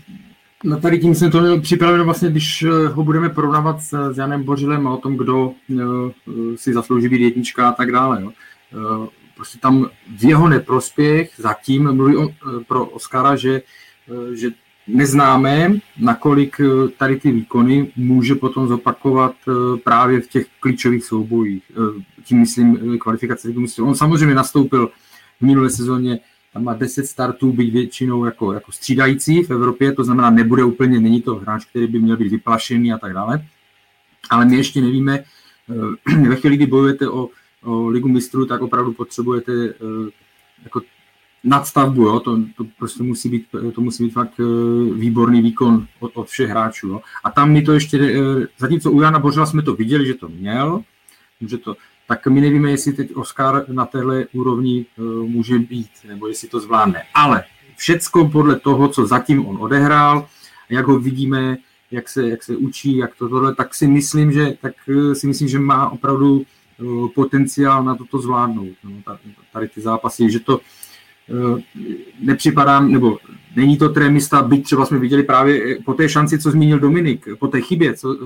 na 0.65 0.79
tady 0.79 0.99
tím 0.99 1.15
jsem 1.15 1.31
to 1.31 1.41
měl 1.41 1.61
připraveno 1.61 2.05
vlastně, 2.05 2.31
když 2.31 2.63
eh, 2.63 2.89
ho 2.89 3.05
budeme 3.05 3.29
porovnávat 3.29 3.81
s, 3.81 4.17
Janem 4.19 4.45
Bořilem 4.45 4.87
o 4.87 4.97
tom, 4.97 5.17
kdo 5.17 5.47
uh, 5.47 6.11
si 6.57 6.73
zaslouží 6.73 7.09
být 7.09 7.21
jednička 7.23 7.69
a 7.69 7.73
tak 7.73 7.93
dále. 7.93 8.23
Jo. 8.23 8.33
Prostě 9.37 9.59
tam 9.59 9.91
v 10.17 10.25
jeho 10.25 10.49
neprospěch 10.49 11.31
zatím 11.37 11.93
mluví 11.93 12.17
on, 12.17 12.29
pro 12.69 12.87
Oscara, 12.87 13.37
že, 13.37 13.63
že 14.35 14.51
neznáme, 14.87 15.73
nakolik 15.99 16.57
tady 16.97 17.17
ty 17.17 17.33
výkony 17.33 17.93
může 17.97 18.35
potom 18.35 18.69
zopakovat 18.69 19.35
právě 19.85 20.21
v 20.21 20.29
těch 20.29 20.47
klíčových 20.61 21.05
soubojích. 21.05 21.63
Tím 22.25 22.39
myslím 22.39 22.99
kvalifikace. 22.99 23.49
On 23.83 23.95
samozřejmě 23.95 24.35
nastoupil 24.35 24.91
v 25.41 25.47
minulé 25.47 25.71
sezóně 25.71 26.19
tam 26.57 26.65
má 26.65 26.75
10 26.75 27.07
startů, 27.07 27.53
být 27.53 27.71
většinou 27.71 28.25
jako, 28.25 28.53
jako 28.53 28.73
střídající 28.73 29.43
v 29.43 29.51
Evropě, 29.51 29.93
to 29.93 30.05
znamená, 30.05 30.31
nebude 30.31 30.65
úplně, 30.65 31.01
není 31.01 31.23
to 31.23 31.35
hráč, 31.35 31.65
který 31.65 31.87
by 31.87 31.99
měl 31.99 32.17
být 32.17 32.29
vyplašený 32.29 32.93
a 32.93 32.99
tak 32.99 33.13
dále. 33.13 33.45
Ale 34.31 34.45
my 34.45 34.57
ještě 34.57 34.81
nevíme, 34.81 35.25
eh, 36.09 36.17
ve 36.29 36.37
chvíli, 36.37 36.57
kdy 36.57 36.67
bojujete 36.67 37.09
o, 37.09 37.29
o 37.67 37.89
ligu 37.89 38.09
mistrů, 38.09 38.47
tak 38.47 38.63
opravdu 38.63 38.93
potřebujete 38.93 39.53
eh, 39.53 40.11
jako 40.65 40.81
nadstavbu, 41.45 42.03
jo? 42.03 42.21
To, 42.21 42.39
to 42.57 42.67
prostě 42.79 43.03
musí 43.03 43.29
být, 43.29 43.47
to 43.75 43.81
musí 43.81 44.05
být 44.05 44.11
fakt 44.11 44.41
eh, 44.41 44.95
výborný 44.95 45.43
výkon 45.43 45.87
od, 46.01 46.11
od 46.15 46.29
všech 46.29 46.51
hráčů. 46.51 46.89
Jo? 46.89 47.01
A 47.25 47.31
tam 47.31 47.53
mi 47.53 47.63
to 47.63 47.73
ještě, 47.73 48.15
zatímco 48.59 48.91
u 48.91 49.01
Jana 49.01 49.19
Bořila 49.19 49.47
jsme 49.47 49.63
to 49.63 49.75
viděli, 49.75 50.07
že 50.07 50.15
to 50.15 50.29
měl, 50.29 50.83
že 51.41 51.59
to, 51.59 51.77
tak 52.09 52.27
my 52.27 52.41
nevíme, 52.41 52.71
jestli 52.71 52.93
teď 52.93 53.15
Oscar 53.15 53.65
na 53.69 53.87
téhle 53.87 54.27
úrovni 54.33 54.87
může 55.27 55.59
být, 55.59 55.91
nebo 56.09 56.29
jestli 56.29 56.49
to 56.49 56.61
zvládne. 56.61 57.03
Ale 57.15 57.45
všecko 57.77 58.29
podle 58.29 58.61
toho, 58.61 58.89
co 58.89 59.07
zatím 59.07 59.47
on 59.47 59.57
odehrál, 59.61 60.29
jak 60.71 60.87
ho 60.87 60.99
vidíme, 60.99 61.57
jak 61.91 62.09
se, 62.09 62.29
jak 62.29 62.43
se 62.43 62.57
učí, 62.57 62.97
jak 62.97 63.15
to 63.15 63.29
tohle, 63.29 63.55
tak 63.55 63.75
si 63.75 63.87
myslím, 63.87 64.33
že, 64.33 64.57
tak 64.61 64.75
si 65.13 65.27
myslím, 65.27 65.49
že 65.49 65.59
má 65.59 65.91
opravdu 65.91 66.47
potenciál 67.15 67.85
na 67.85 67.95
toto 67.95 68.19
zvládnout. 68.19 68.77
No, 68.85 68.91
tady 69.53 69.69
ty 69.69 69.81
zápasy, 69.81 70.31
že 70.31 70.41
to 70.41 70.61
nepřipadá, 72.21 72.81
nebo 72.81 73.19
není 73.57 73.77
to 73.77 73.89
trémista, 73.89 74.43
byť 74.43 74.65
třeba 74.65 74.87
jsme 74.87 74.99
viděli 74.99 75.23
právě 75.23 75.79
po 75.85 75.95
té 75.95 76.09
šanci, 76.09 76.39
co 76.39 76.51
zmínil 76.51 76.79
Dominik, 76.79 77.27
po 77.39 77.49
té 77.49 77.61
chybě, 77.61 77.95
co 77.95 78.17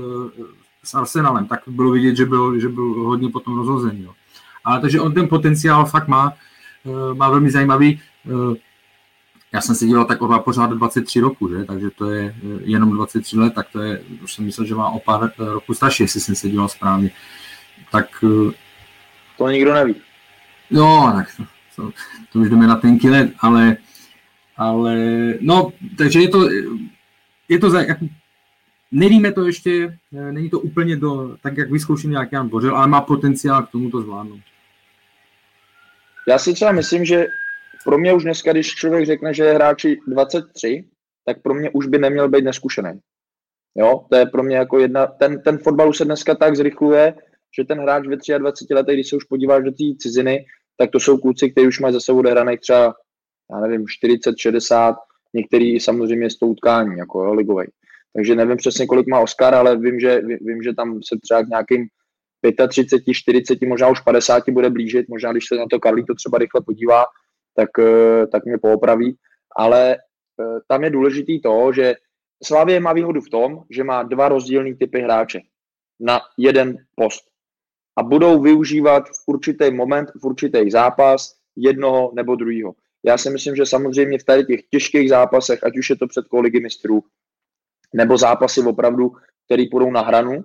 s 0.84 0.94
Arsenalem, 0.94 1.46
tak 1.46 1.60
bylo 1.66 1.90
vidět, 1.90 2.16
že 2.16 2.26
byl, 2.26 2.60
že 2.60 2.68
byl 2.68 2.84
hodně 2.84 3.28
potom 3.28 3.56
rozhozený. 3.56 4.02
Jo. 4.02 4.12
Ale 4.64 4.80
takže 4.80 5.00
on 5.00 5.14
ten 5.14 5.28
potenciál 5.28 5.86
fakt 5.86 6.08
má, 6.08 6.32
eh, 6.86 7.14
má 7.14 7.30
velmi 7.30 7.50
zajímavý. 7.50 8.00
Eh, 8.26 8.56
já 9.52 9.60
jsem 9.60 9.74
si 9.74 9.86
díval 9.86 10.04
tak 10.04 10.22
o 10.22 10.38
pořád 10.38 10.70
23 10.70 11.20
roku, 11.20 11.48
že? 11.48 11.64
takže 11.64 11.90
to 11.90 12.10
je 12.10 12.34
eh, 12.36 12.60
jenom 12.64 12.92
23 12.92 13.36
let, 13.36 13.54
tak 13.54 13.66
to 13.72 13.80
je, 13.80 14.02
už 14.22 14.34
jsem 14.34 14.44
myslel, 14.44 14.66
že 14.66 14.74
má 14.74 14.88
o 14.88 15.00
pár 15.00 15.32
roku 15.38 15.74
starší, 15.74 16.02
jestli 16.02 16.20
jsem 16.20 16.34
se 16.34 16.48
díval 16.48 16.68
správně. 16.68 17.10
Tak... 17.92 18.24
To 19.38 19.48
nikdo 19.48 19.74
neví. 19.74 19.94
No, 20.70 21.12
tak 21.16 21.36
to, 21.36 21.44
to, 21.76 21.92
to 22.32 22.38
už 22.38 22.50
jdeme 22.50 22.66
na 22.66 22.76
tenký 22.76 23.10
let, 23.10 23.32
ale, 23.40 23.76
ale 24.56 24.96
no, 25.40 25.72
takže 25.98 26.20
je 26.20 26.28
to, 26.28 26.48
je 27.48 27.58
to 27.58 27.70
za, 27.70 27.82
jako 27.82 28.06
Nevíme 28.92 29.32
to 29.32 29.46
ještě, 29.46 29.98
eh, 30.12 30.32
není 30.32 30.50
to 30.50 30.60
úplně 30.60 30.96
do, 30.96 31.36
tak, 31.42 31.56
jak 31.56 31.70
vyzkoušený 31.70 32.14
jak 32.14 32.32
Jan 32.32 32.48
Bořil, 32.48 32.76
ale 32.76 32.86
má 32.86 33.00
potenciál 33.00 33.62
k 33.62 33.70
tomu 33.70 33.90
to 33.90 34.00
zvládnout. 34.00 34.40
Já 36.28 36.38
si 36.38 36.52
třeba 36.52 36.72
myslím, 36.72 37.04
že 37.04 37.26
pro 37.84 37.98
mě 37.98 38.14
už 38.14 38.22
dneska, 38.22 38.52
když 38.52 38.74
člověk 38.74 39.06
řekne, 39.06 39.34
že 39.34 39.44
je 39.44 39.54
hráči 39.54 40.00
23, 40.06 40.84
tak 41.24 41.42
pro 41.42 41.54
mě 41.54 41.70
už 41.70 41.86
by 41.86 41.98
neměl 41.98 42.28
být 42.28 42.44
neskušený. 42.44 43.00
Jo, 43.74 44.06
to 44.10 44.16
je 44.16 44.26
pro 44.26 44.42
mě 44.42 44.56
jako 44.56 44.78
jedna, 44.78 45.06
ten, 45.06 45.42
ten 45.42 45.58
fotbal 45.58 45.88
už 45.88 45.96
se 45.96 46.04
dneska 46.04 46.34
tak 46.34 46.56
zrychluje, 46.56 47.14
že 47.58 47.64
ten 47.64 47.80
hráč 47.80 48.06
ve 48.06 48.38
23 48.38 48.74
letech, 48.74 48.94
když 48.94 49.08
se 49.08 49.16
už 49.16 49.24
podíváš 49.24 49.64
do 49.64 49.70
té 49.70 49.84
ciziny, 49.98 50.44
tak 50.76 50.90
to 50.90 51.00
jsou 51.00 51.18
kluci, 51.18 51.50
kteří 51.50 51.66
už 51.66 51.80
mají 51.80 51.94
za 51.94 52.00
sebou 52.00 52.18
odehraných 52.18 52.60
třeba, 52.60 52.94
já 53.50 53.60
nevím, 53.60 53.84
40, 53.88 54.38
60, 54.38 54.96
některý 55.34 55.80
samozřejmě 55.80 56.30
s 56.30 56.38
tou 56.38 56.46
utkání, 56.46 56.98
jako 56.98 57.24
jo, 57.24 57.34
ligovej. 57.34 57.68
Takže 58.16 58.34
nevím 58.34 58.56
přesně, 58.56 58.86
kolik 58.86 59.06
má 59.06 59.20
Oscar, 59.20 59.54
ale 59.54 59.76
vím, 59.76 60.00
že, 60.00 60.20
vím, 60.40 60.62
že 60.62 60.74
tam 60.74 61.00
se 61.02 61.18
třeba 61.22 61.42
k 61.42 61.48
nějakým 61.48 61.86
35, 62.68 63.14
40, 63.14 63.62
možná 63.62 63.88
už 63.88 64.00
50 64.00 64.42
bude 64.50 64.70
blížit, 64.70 65.08
možná 65.08 65.32
když 65.32 65.46
se 65.46 65.54
na 65.54 65.64
to 65.70 65.80
Karlí 65.80 66.04
to 66.04 66.14
třeba 66.14 66.38
rychle 66.38 66.60
podívá, 66.60 67.04
tak, 67.56 67.68
eh, 67.78 68.26
tak 68.26 68.44
mě 68.44 68.58
poopraví. 68.58 69.16
Ale 69.56 69.94
eh, 69.94 70.60
tam 70.68 70.84
je 70.84 70.90
důležitý 70.90 71.40
to, 71.40 71.72
že 71.72 71.94
Slavě 72.44 72.80
má 72.80 72.92
výhodu 72.92 73.20
v 73.20 73.28
tom, 73.28 73.62
že 73.70 73.84
má 73.84 74.02
dva 74.02 74.28
rozdílné 74.28 74.76
typy 74.76 75.00
hráče 75.00 75.40
na 76.00 76.20
jeden 76.38 76.76
post. 76.96 77.29
A 77.98 78.02
budou 78.02 78.42
využívat 78.42 79.08
v 79.08 79.22
určitý 79.26 79.70
moment, 79.70 80.10
v 80.20 80.24
určitý 80.24 80.70
zápas 80.70 81.34
jednoho 81.56 82.12
nebo 82.14 82.36
druhého. 82.36 82.72
Já 83.04 83.18
si 83.18 83.30
myslím, 83.30 83.56
že 83.56 83.66
samozřejmě 83.66 84.18
v 84.18 84.24
tady 84.24 84.44
těch 84.44 84.60
těžkých 84.70 85.08
zápasech, 85.08 85.64
ať 85.64 85.78
už 85.78 85.90
je 85.90 85.96
to 85.96 86.06
před 86.06 86.28
koligy 86.28 86.60
mistrů, 86.60 87.04
nebo 87.94 88.18
zápasy 88.18 88.62
opravdu, 88.62 89.12
který 89.44 89.68
půjdou 89.68 89.90
na 89.90 90.00
hranu, 90.00 90.44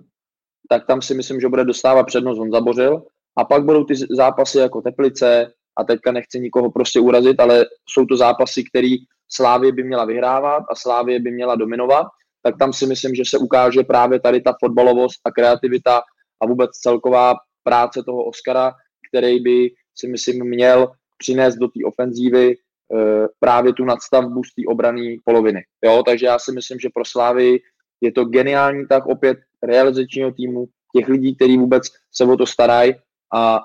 tak 0.68 0.86
tam 0.86 1.02
si 1.02 1.14
myslím, 1.14 1.40
že 1.40 1.48
bude 1.48 1.64
dostávat 1.64 2.06
přednost, 2.06 2.38
on 2.38 2.50
zabořil. 2.50 3.06
A 3.36 3.44
pak 3.44 3.64
budou 3.64 3.84
ty 3.84 3.94
zápasy 4.10 4.58
jako 4.58 4.80
Teplice, 4.82 5.52
a 5.76 5.84
teďka 5.84 6.12
nechci 6.12 6.40
nikoho 6.40 6.70
prostě 6.70 7.00
urazit, 7.00 7.40
ale 7.40 7.66
jsou 7.88 8.06
to 8.06 8.16
zápasy, 8.16 8.64
které 8.64 8.96
Slávě 9.28 9.72
by 9.72 9.84
měla 9.84 10.04
vyhrávat 10.04 10.62
a 10.70 10.74
Slávě 10.74 11.20
by 11.20 11.30
měla 11.30 11.54
dominovat, 11.54 12.06
tak 12.42 12.58
tam 12.58 12.72
si 12.72 12.86
myslím, 12.86 13.14
že 13.14 13.22
se 13.26 13.38
ukáže 13.38 13.82
právě 13.82 14.20
tady 14.20 14.40
ta 14.40 14.54
fotbalovost 14.60 15.20
a 15.24 15.30
kreativita 15.30 16.02
a 16.42 16.46
vůbec 16.46 16.70
celková 16.70 17.34
práce 17.62 18.02
toho 18.06 18.24
Oscara, 18.24 18.72
který 19.08 19.40
by 19.40 19.70
si 19.98 20.08
myslím 20.08 20.48
měl 20.48 20.92
přinést 21.18 21.56
do 21.56 21.68
té 21.68 21.80
ofenzívy 21.86 22.56
Eh, 22.94 23.26
právě 23.40 23.72
tu 23.72 23.84
nadstavbu 23.84 24.44
z 24.44 24.54
té 24.54 24.62
obrané 24.68 25.16
poloviny. 25.24 25.64
Jo, 25.84 26.02
takže 26.06 26.26
já 26.26 26.38
si 26.38 26.52
myslím, 26.52 26.78
že 26.78 26.88
pro 26.94 27.04
Slávy 27.04 27.58
je 28.00 28.12
to 28.12 28.24
geniální 28.24 28.86
tak 28.86 29.06
opět 29.06 29.38
realizačního 29.62 30.32
týmu, 30.32 30.66
těch 30.96 31.08
lidí, 31.08 31.36
kteří 31.36 31.58
vůbec 31.58 31.82
se 32.14 32.24
o 32.24 32.36
to 32.36 32.46
starají 32.46 32.94
a 33.34 33.60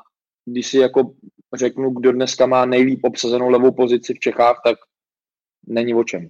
když 0.45 0.67
si 0.67 0.77
jako 0.77 1.13
řeknu, 1.55 1.89
kdo 1.91 2.11
dneska 2.11 2.45
má 2.45 2.65
nejlíp 2.65 2.99
obsazenou 3.03 3.49
levou 3.49 3.71
pozici 3.71 4.13
v 4.13 4.19
Čechách, 4.19 4.61
tak 4.65 4.77
není 5.67 5.93
o 5.93 6.03
čem. 6.03 6.29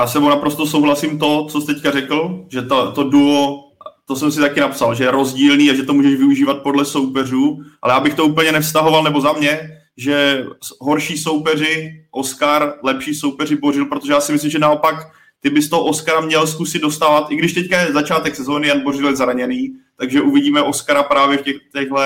Já 0.00 0.06
se 0.06 0.20
naprosto 0.20 0.66
souhlasím 0.66 1.18
to, 1.18 1.46
co 1.46 1.60
jsi 1.60 1.74
teďka 1.74 1.90
řekl, 1.90 2.46
že 2.52 2.62
to, 2.62 2.92
to 2.92 3.10
duo, 3.10 3.71
to 4.12 4.16
jsem 4.18 4.32
si 4.32 4.40
taky 4.40 4.60
napsal, 4.60 4.94
že 4.94 5.04
je 5.04 5.10
rozdílný 5.10 5.70
a 5.70 5.74
že 5.74 5.82
to 5.82 5.94
můžeš 5.94 6.14
využívat 6.14 6.62
podle 6.62 6.84
soupeřů, 6.84 7.62
ale 7.82 7.94
já 7.94 8.00
bych 8.00 8.14
to 8.14 8.24
úplně 8.24 8.52
nevztahoval, 8.52 9.02
nebo 9.02 9.20
za 9.20 9.32
mě, 9.32 9.60
že 9.96 10.44
horší 10.80 11.18
soupeři 11.18 12.04
Oscar, 12.10 12.74
lepší 12.82 13.14
soupeři 13.14 13.56
Bořil, 13.56 13.86
protože 13.86 14.12
já 14.12 14.20
si 14.20 14.32
myslím, 14.32 14.50
že 14.50 14.58
naopak 14.58 14.94
ty 15.40 15.50
bys 15.50 15.68
toho 15.68 15.84
Oscara 15.84 16.20
měl 16.20 16.46
zkusit 16.46 16.82
dostávat, 16.82 17.30
i 17.30 17.36
když 17.36 17.52
teďka 17.52 17.80
je 17.80 17.92
začátek 17.92 18.36
sezóny, 18.36 18.68
Jan 18.68 18.80
Bořil 18.80 19.08
je 19.08 19.16
zraněný, 19.16 19.72
takže 19.96 20.20
uvidíme 20.20 20.62
Oscara 20.62 21.02
právě 21.02 21.38
v 21.38 21.42
těch, 21.42 21.56
těchto 21.72 21.96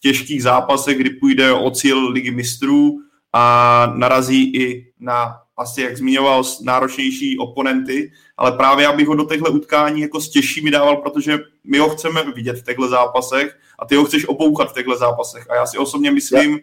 těžkých 0.00 0.42
zápasech, 0.42 0.98
kdy 0.98 1.10
půjde 1.10 1.52
o 1.52 1.70
cíl 1.70 2.08
ligy 2.08 2.30
mistrů 2.30 2.98
a 3.32 3.92
narazí 3.96 4.56
i 4.56 4.92
na, 5.00 5.34
asi 5.58 5.82
jak 5.82 5.96
zmiňoval, 5.96 6.42
náročnější 6.62 7.38
oponenty, 7.38 8.12
ale 8.36 8.52
právě 8.52 8.86
abych 8.86 9.08
ho 9.08 9.14
do 9.14 9.24
těchto 9.24 9.52
utkání 9.52 10.00
jako 10.00 10.20
s 10.20 10.28
těžšími 10.28 10.70
dával, 10.70 10.96
protože 10.96 11.38
my 11.64 11.78
ho 11.78 11.88
chceme 11.88 12.32
vidět 12.32 12.58
v 12.58 12.64
těchto 12.64 12.88
zápasech 12.88 13.58
a 13.78 13.86
ty 13.86 13.96
ho 13.96 14.04
chceš 14.04 14.28
opouchat 14.28 14.70
v 14.70 14.74
těchto 14.74 14.96
zápasech. 14.96 15.50
A 15.50 15.54
já 15.54 15.66
si 15.66 15.78
osobně 15.78 16.10
myslím, 16.10 16.50
yeah 16.50 16.58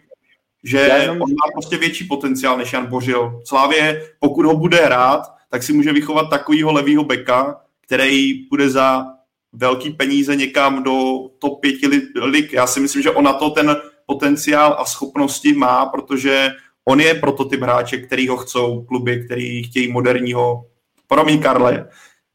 že 0.66 0.78
jenom... 0.78 1.22
on 1.22 1.30
má 1.30 1.52
prostě 1.52 1.76
větší 1.76 2.04
potenciál 2.04 2.58
než 2.58 2.72
Jan 2.72 2.86
Bořil. 2.86 3.40
Slávě, 3.44 4.10
pokud 4.20 4.46
ho 4.46 4.56
bude 4.56 4.76
hrát, 4.76 5.22
tak 5.50 5.62
si 5.62 5.72
může 5.72 5.92
vychovat 5.92 6.30
takovýho 6.30 6.72
levýho 6.72 7.04
beka, 7.04 7.60
který 7.86 8.46
bude 8.50 8.70
za 8.70 9.06
velký 9.52 9.90
peníze 9.90 10.36
někam 10.36 10.82
do 10.82 11.18
top 11.38 11.60
5 11.60 11.74
lig. 12.14 12.52
Já 12.52 12.66
si 12.66 12.80
myslím, 12.80 13.02
že 13.02 13.10
on 13.10 13.24
na 13.24 13.32
to 13.32 13.50
ten 13.50 13.76
potenciál 14.06 14.76
a 14.78 14.84
schopnosti 14.84 15.52
má, 15.52 15.86
protože 15.86 16.50
on 16.88 17.00
je 17.00 17.14
prototyp 17.14 17.60
hráče, 17.60 17.96
který 17.98 18.28
ho 18.28 18.36
chcou 18.36 18.82
kluby, 18.82 19.24
který 19.24 19.62
chtějí 19.62 19.92
moderního, 19.92 20.66
promiň 21.06 21.42
Karle, 21.42 21.88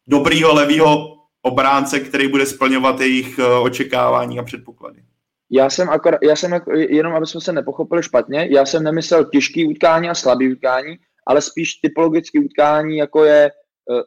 dobrýho 0.08 0.54
levýho 0.54 1.18
obránce, 1.42 2.00
který 2.00 2.28
bude 2.28 2.46
splňovat 2.46 3.00
jejich 3.00 3.40
eh, 3.40 3.46
očekávání 3.46 4.40
a 4.40 4.44
předpoklady. 4.44 5.04
Já 5.54 5.70
jsem, 5.70 5.90
akor, 5.90 6.18
já 6.24 6.36
jsem 6.36 6.52
jako, 6.52 6.72
jenom, 6.76 7.14
aby 7.14 7.26
jsme 7.26 7.42
se 7.42 7.54
nepochopili 7.54 8.04
špatně, 8.04 8.48
já 8.52 8.66
jsem 8.66 8.84
nemyslel 8.84 9.26
těžký 9.26 9.68
utkání 9.68 10.10
a 10.10 10.16
slabý 10.16 10.54
utkání, 10.54 10.98
ale 11.28 11.42
spíš 11.42 11.74
typologický 11.74 12.40
utkání, 12.40 12.98
jako 12.98 13.26
je 13.26 13.46
e, 13.46 13.52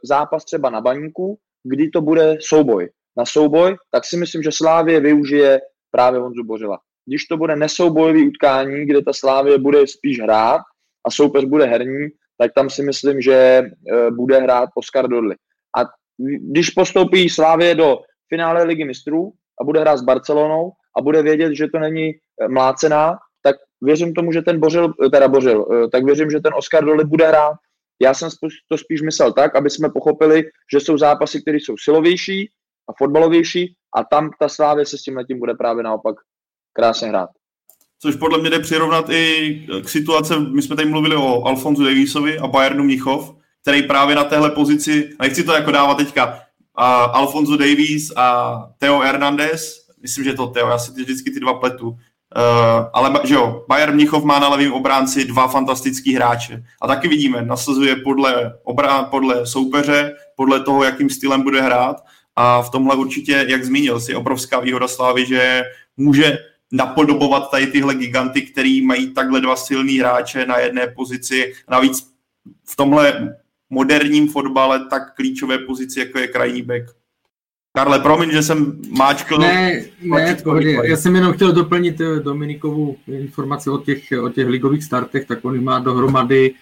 zápas 0.05 0.45
třeba 0.45 0.71
na 0.71 0.81
baníku, 0.81 1.39
kdy 1.63 1.91
to 1.91 2.01
bude 2.01 2.37
souboj. 2.41 2.91
Na 3.17 3.27
souboj, 3.27 3.77
tak 3.91 4.05
si 4.05 4.17
myslím, 4.17 4.43
že 4.43 4.53
Slávě 4.53 5.01
využije 5.01 5.61
právě 5.91 6.21
Honzu 6.21 6.45
Bořila. 6.45 6.79
Když 7.07 7.25
to 7.25 7.37
bude 7.37 7.57
nesoubojový 7.57 8.29
utkání, 8.29 8.87
kde 8.87 9.03
ta 9.03 9.13
Slávě 9.13 9.59
bude 9.59 9.87
spíš 9.87 10.21
hrát 10.21 10.61
a 11.07 11.11
soupeř 11.11 11.45
bude 11.45 11.65
herní, 11.65 12.09
tak 12.39 12.51
tam 12.55 12.71
si 12.71 12.83
myslím, 12.83 13.21
že 13.21 13.35
e, 13.35 13.71
bude 14.11 14.39
hrát 14.39 14.69
Oscar 14.75 15.09
Dodley. 15.09 15.37
A 15.79 15.85
když 16.51 16.71
postoupí 16.71 17.31
Slávě 17.31 17.75
do 17.75 17.99
finále 18.29 18.63
ligy 18.63 18.85
mistrů 18.85 19.33
a 19.61 19.65
bude 19.65 19.81
hrát 19.81 19.97
s 19.97 20.03
Barcelonou 20.03 20.73
a 20.97 21.03
bude 21.03 21.23
vědět, 21.23 21.55
že 21.55 21.69
to 21.69 21.79
není 21.79 22.11
eh, 22.11 22.49
mlácená, 22.49 23.19
tak 23.43 23.57
věřím 23.83 24.15
tomu, 24.15 24.33
že 24.33 24.43
ten 24.43 24.61
Bořil, 24.61 24.95
eh, 25.07 25.11
teda 25.11 25.29
Bořil, 25.29 25.67
eh, 25.73 25.89
tak 25.89 26.05
věřím, 26.05 26.31
že 26.31 26.41
ten 26.41 26.55
Oscar 26.55 26.85
Doli 26.85 27.05
bude 27.05 27.29
hrát. 27.29 27.57
Já 28.03 28.15
jsem 28.15 28.29
to 28.69 28.79
spíš 28.79 29.03
myslel 29.03 29.33
tak, 29.33 29.57
aby 29.57 29.71
jsme 29.71 29.89
pochopili, 29.91 30.45
že 30.73 30.81
jsou 30.81 30.99
zápasy, 30.99 31.43
které 31.43 31.57
jsou 31.57 31.75
silovější 31.77 32.51
a 32.89 32.93
fotbalovější 32.99 33.75
a 33.97 34.05
tam 34.05 34.31
ta 34.41 34.49
Slávě 34.49 34.87
se 34.87 34.99
s 34.99 35.03
tím 35.03 35.17
letím 35.17 35.39
bude 35.39 35.55
právě 35.55 35.83
naopak 35.83 36.17
krásně 36.75 37.09
hrát. 37.09 37.31
Což 38.01 38.17
podle 38.17 38.39
mě 38.39 38.51
jde 38.51 38.59
přirovnat 38.59 39.11
i 39.11 39.67
k 39.85 39.89
situace, 39.89 40.39
my 40.39 40.63
jsme 40.63 40.77
tady 40.77 40.89
mluvili 40.89 41.17
o 41.17 41.45
Alfonzu 41.47 41.85
Davisovi 41.85 42.39
a 42.39 42.47
Bayernu 42.47 42.85
Mnichov, 42.85 43.35
který 43.63 43.83
právě 43.83 44.17
na 44.17 44.25
téhle 44.25 44.51
pozici, 44.51 45.11
a 45.19 45.23
nechci 45.23 45.45
to 45.45 45.53
jako 45.53 45.71
dávat 45.71 45.95
teďka, 45.95 46.41
a 46.75 47.05
Alfonso 47.05 47.57
Davies 47.57 48.13
a 48.17 48.57
Theo 48.79 48.99
Hernandez, 48.99 49.87
myslím, 50.03 50.25
že 50.25 50.35
to 50.35 50.47
Theo, 50.47 50.69
já 50.69 50.79
si 50.79 50.93
vždycky 50.93 51.31
ty 51.31 51.41
dva 51.41 51.55
pletu, 51.55 51.89
uh, 51.89 51.97
ale 52.93 53.21
že 53.25 53.35
jo, 53.35 53.65
Bayern 53.69 53.95
Mnichov 53.95 54.25
má 54.25 54.39
na 54.39 54.49
levém 54.49 54.73
obránci 54.73 55.25
dva 55.25 55.49
fantastický 55.49 56.15
hráče. 56.15 56.65
A 56.83 56.87
taky 56.87 57.09
vidíme, 57.09 57.43
nasazuje 57.43 57.97
podle, 57.97 58.53
obrán, 58.65 59.07
podle 59.11 59.47
soupeře, 59.47 60.15
podle 60.37 60.61
toho, 60.61 60.85
jakým 60.85 61.11
stylem 61.11 61.43
bude 61.43 61.63
hrát. 61.63 61.97
A 62.37 62.63
v 62.63 62.71
tomhle 62.71 62.97
určitě, 62.97 63.47
jak 63.49 63.65
zmínil, 63.65 64.01
si 64.01 64.15
obrovská 64.15 64.61
výhoda 64.61 64.89
Slávy, 64.89 65.27
že 65.27 65.63
může 65.97 66.39
napodobovat 66.75 67.51
tady 67.51 67.67
tyhle 67.67 67.95
giganty, 67.95 68.43
který 68.43 68.87
mají 68.87 69.15
takhle 69.15 69.41
dva 69.41 69.57
silný 69.57 69.99
hráče 69.99 70.47
na 70.47 70.59
jedné 70.59 70.87
pozici. 70.87 71.53
Navíc 71.71 72.11
v 72.65 72.77
tomhle 72.77 73.37
moderním 73.71 74.29
fotbale 74.29 74.87
tak 74.91 75.15
klíčové 75.15 75.59
pozici, 75.59 76.01
jako 76.01 76.19
je 76.19 76.29
krajní 76.29 76.63
back. 76.63 76.83
Karle, 77.77 77.99
promiň, 77.99 78.31
že 78.31 78.43
jsem 78.43 78.81
máčkl. 78.91 79.39
Ne, 79.39 79.85
ne, 80.03 80.37
pohodě. 80.43 80.79
Já 80.85 80.97
jsem 80.97 81.15
jenom 81.15 81.33
chtěl 81.33 81.53
doplnit 81.53 82.01
eh, 82.01 82.21
Dominikovu 82.21 82.97
informaci 83.07 83.71
o 83.71 83.79
těch, 83.79 84.13
o 84.23 84.29
těch 84.29 84.47
ligových 84.47 84.85
startech, 84.85 85.27
tak 85.27 85.45
on 85.45 85.65
má 85.65 85.79
dohromady, 85.79 86.55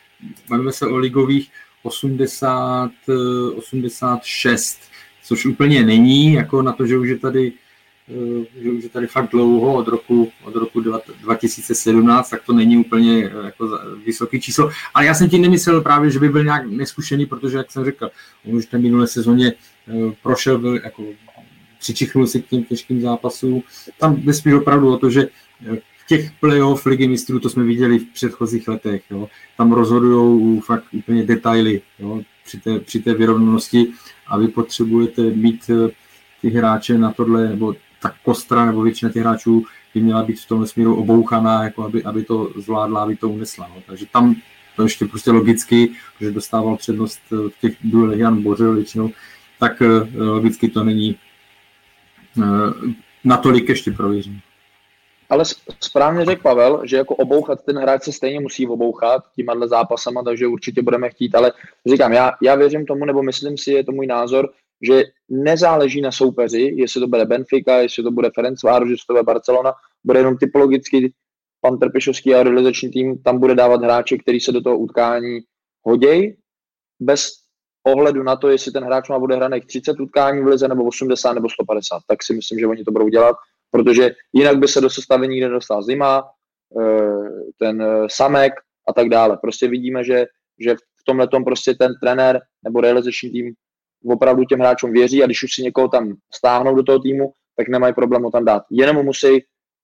bavíme 0.49 0.73
se 0.73 0.87
o 0.87 0.97
ligových, 0.97 1.51
80, 1.83 2.91
86, 3.57 4.79
eh, 4.83 4.87
což 5.25 5.47
úplně 5.47 5.83
není, 5.83 6.33
jako 6.33 6.63
na 6.63 6.73
to, 6.73 6.87
že 6.87 6.99
už 6.99 7.09
je 7.09 7.19
tady 7.19 7.53
že 8.63 8.71
už 8.71 8.83
je 8.83 8.89
tady 8.89 9.07
fakt 9.07 9.31
dlouho, 9.31 9.75
od 9.75 9.89
roku, 9.89 10.33
od 10.45 10.57
roku 10.57 10.81
2017, 10.81 12.31
tak 12.31 12.43
to 12.43 12.53
není 12.53 12.77
úplně 12.77 13.31
eh, 13.31 13.45
jako 13.47 13.79
vysoký 14.07 14.41
číslo. 14.41 14.71
Ale 14.95 15.07
já 15.07 15.15
jsem 15.15 15.29
tím 15.29 15.43
nemyslel 15.43 15.81
právě, 15.81 16.11
že 16.11 16.19
by 16.19 16.29
byl 16.29 16.45
nějak 16.45 16.67
neskušený, 16.67 17.27
protože, 17.27 17.57
jak 17.57 17.71
jsem 17.71 17.85
řekl, 17.85 18.11
on 18.49 18.57
už 18.57 18.67
ten 18.67 18.83
minulé 18.83 19.07
sezóně 19.07 19.53
eh, 19.53 19.93
prošel, 20.23 20.59
byl 20.59 20.75
jako 20.75 21.05
přičichnul 21.79 22.27
si 22.27 22.43
k 22.43 22.47
těm 22.47 22.65
těžkým 22.65 23.01
zápasům. 23.01 23.63
Tam 23.99 24.17
jde 24.17 24.35
spíš 24.35 24.53
opravdu 24.53 24.93
o 24.93 24.99
to, 24.99 25.11
že 25.11 25.29
v 25.97 26.07
těch 26.07 26.31
playoff 26.41 26.87
ligy 26.87 27.09
mistrů, 27.09 27.41
to 27.41 27.51
jsme 27.51 27.65
viděli 27.65 27.99
v 27.99 28.13
předchozích 28.13 28.69
letech, 28.69 29.03
jo, 29.11 29.29
tam 29.57 29.73
rozhodují 29.73 30.61
fakt 30.61 30.85
úplně 30.93 31.23
detaily 31.23 31.83
jo, 31.99 32.23
při, 32.45 32.61
té, 32.61 32.81
při 32.81 33.01
té 33.01 33.15
vyrovnanosti 33.15 33.87
a 34.27 34.39
vy 34.39 34.49
potřebujete 34.49 35.23
mít 35.23 35.71
ty 36.43 36.51
hráče 36.51 36.99
na 36.99 37.13
tohle, 37.13 37.49
nebo 37.49 37.75
ta 38.03 38.15
kostra 38.25 38.67
nebo 38.67 38.83
většina 38.83 39.13
těch 39.13 39.23
hráčů 39.23 39.65
by 39.95 40.01
měla 40.01 40.23
být 40.23 40.41
v 40.41 40.49
tom 40.49 40.67
směru 40.67 40.97
obouchaná, 40.97 41.65
jako 41.65 41.85
aby, 41.85 42.05
aby 42.05 42.25
to 42.25 42.51
zvládla, 42.57 43.03
aby 43.03 43.17
to 43.17 43.29
unesla. 43.29 43.71
No. 43.75 43.83
Takže 43.87 44.07
tam 44.13 44.35
to 44.77 44.83
ještě 44.83 45.05
prostě 45.05 45.31
logicky, 45.31 45.93
že 46.21 46.31
dostával 46.31 46.77
přednost 46.77 47.21
v 47.31 47.61
těch 47.61 47.77
duelech 47.85 48.19
Jan 48.19 48.43
Bořil 48.43 48.75
většinou, 48.75 49.11
tak 49.59 49.83
eh, 49.83 50.23
logicky 50.23 50.69
to 50.69 50.85
není 50.85 51.17
eh, 52.39 52.43
natolik 53.25 53.69
ještě 53.69 53.91
prověřené. 53.91 54.41
Ale 55.31 55.45
správně 55.81 56.25
řekl 56.25 56.43
Pavel, 56.43 56.83
že 56.85 56.97
jako 56.97 57.15
obouchat 57.17 57.65
ten 57.65 57.79
hráč 57.79 58.03
se 58.03 58.13
stejně 58.13 58.41
musí 58.41 58.67
obouchat 58.67 59.25
tímhle 59.37 59.69
zápasama, 59.69 60.23
takže 60.23 60.47
určitě 60.47 60.83
budeme 60.83 61.11
chtít, 61.11 61.35
ale 61.35 61.53
říkám, 61.87 62.13
já, 62.13 62.33
já 62.43 62.55
věřím 62.55 62.87
tomu, 62.87 63.05
nebo 63.05 63.23
myslím 63.23 63.59
si, 63.59 63.73
je 63.73 63.85
to 63.85 63.93
můj 63.93 64.07
názor, 64.07 64.51
že 64.83 65.03
nezáleží 65.29 66.01
na 66.01 66.13
soupeři, 66.13 66.73
jestli 66.77 67.01
to 67.01 67.07
bude 67.07 67.25
Benfica, 67.25 67.77
jestli 67.77 68.03
to 68.03 68.11
bude 68.11 68.31
Ferencváros, 68.35 68.91
jestli 68.91 69.07
to 69.07 69.13
bude 69.13 69.23
Barcelona, 69.23 69.73
bude 70.05 70.21
jenom 70.21 70.37
typologicky 70.37 71.13
pan 71.61 71.79
Trpišovský 71.79 72.35
a 72.35 72.43
realizační 72.43 72.91
tým 72.91 73.23
tam 73.23 73.39
bude 73.39 73.55
dávat 73.55 73.83
hráče, 73.83 74.19
který 74.19 74.41
se 74.41 74.53
do 74.53 74.61
toho 74.61 74.79
utkání 74.79 75.41
hoděj, 75.83 76.37
bez 77.01 77.33
ohledu 77.87 78.23
na 78.23 78.37
to, 78.37 78.49
jestli 78.49 78.73
ten 78.73 78.85
hráč 78.85 79.09
má 79.09 79.19
bude 79.19 79.37
hraných 79.37 79.67
30 79.67 80.01
utkání 80.01 80.43
v 80.43 80.47
lize, 80.47 80.69
nebo 80.69 80.85
80, 80.85 81.33
nebo 81.33 81.49
150, 81.51 82.03
tak 82.07 82.23
si 82.23 82.35
myslím, 82.35 82.59
že 82.59 82.67
oni 82.67 82.85
to 82.85 82.93
budou 82.93 83.09
dělat, 83.09 83.37
protože 83.71 84.11
jinak 84.33 84.59
by 84.59 84.69
se 84.69 84.81
do 84.81 84.91
sestavení 84.91 85.41
nedostal 85.41 85.83
Zima, 85.83 86.25
eh, 86.81 87.53
ten 87.59 87.83
eh, 87.83 88.07
Samek 88.11 88.53
a 88.89 88.93
tak 88.93 89.09
dále. 89.09 89.37
Prostě 89.37 89.69
vidíme, 89.69 90.05
že, 90.05 90.27
že 90.61 90.75
v 90.75 91.05
tomhle 91.07 91.29
prostě 91.45 91.75
ten 91.75 91.93
trenér 92.03 92.41
nebo 92.65 92.81
realizační 92.81 93.31
tým 93.31 93.55
opravdu 94.07 94.45
těm 94.45 94.61
hráčům 94.61 94.93
věří 94.93 95.23
a 95.23 95.27
když 95.27 95.43
už 95.43 95.55
si 95.55 95.63
někoho 95.63 95.89
tam 95.89 96.15
stáhnou 96.35 96.75
do 96.75 96.83
toho 96.83 96.99
týmu, 96.99 97.33
tak 97.57 97.69
nemají 97.69 97.95
problém 97.95 98.23
ho 98.23 98.31
tam 98.31 98.45
dát. 98.45 98.63
Jenom 98.71 99.05
musí 99.05 99.29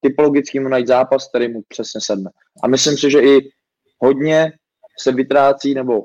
typologicky 0.01 0.61
mu 0.61 0.69
najít 0.69 0.87
zápas, 0.87 1.29
který 1.29 1.53
mu 1.53 1.63
přesně 1.69 2.01
sedne. 2.05 2.31
A 2.63 2.69
myslím 2.69 2.97
si, 2.97 3.11
že 3.11 3.21
i 3.21 3.51
hodně 3.99 4.53
se 4.99 5.13
vytrácí, 5.13 5.75
nebo 5.75 6.05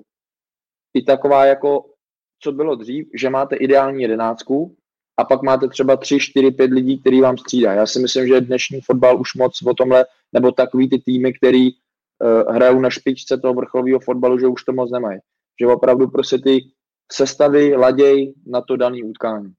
i 0.94 1.04
taková 1.04 1.46
jako, 1.46 1.86
co 2.40 2.52
bylo 2.52 2.76
dřív, 2.76 3.08
že 3.16 3.30
máte 3.30 3.56
ideální 3.56 4.02
jedenáctku 4.02 4.76
a 5.18 5.24
pak 5.24 5.42
máte 5.42 5.68
třeba 5.68 5.98
3, 5.98 6.20
4, 6.20 6.52
5 6.52 6.72
lidí, 6.72 7.00
který 7.00 7.22
vám 7.22 7.38
střídá. 7.38 7.74
Já 7.74 7.86
si 7.86 8.00
myslím, 8.00 8.28
že 8.28 8.42
dnešní 8.42 8.82
fotbal 8.82 9.22
už 9.22 9.36
moc 9.36 9.62
o 9.62 9.74
tomhle, 9.74 10.06
nebo 10.34 10.52
takový 10.52 10.90
ty 10.90 11.00
týmy, 11.00 11.34
který 11.34 11.70
uh, 11.72 12.56
hrajou 12.56 12.80
na 12.80 12.90
špičce 12.90 13.38
toho 13.38 13.54
vrcholového 13.54 14.00
fotbalu, 14.00 14.40
že 14.40 14.48
už 14.48 14.64
to 14.64 14.74
moc 14.74 14.92
nemají. 14.92 15.20
Že 15.62 15.68
opravdu 15.68 16.08
prostě 16.08 16.38
ty 16.38 16.62
sestavy 17.12 17.76
laděj 17.76 18.34
na 18.46 18.62
to 18.62 18.78
daný 18.78 19.04
utkání. 19.04 19.54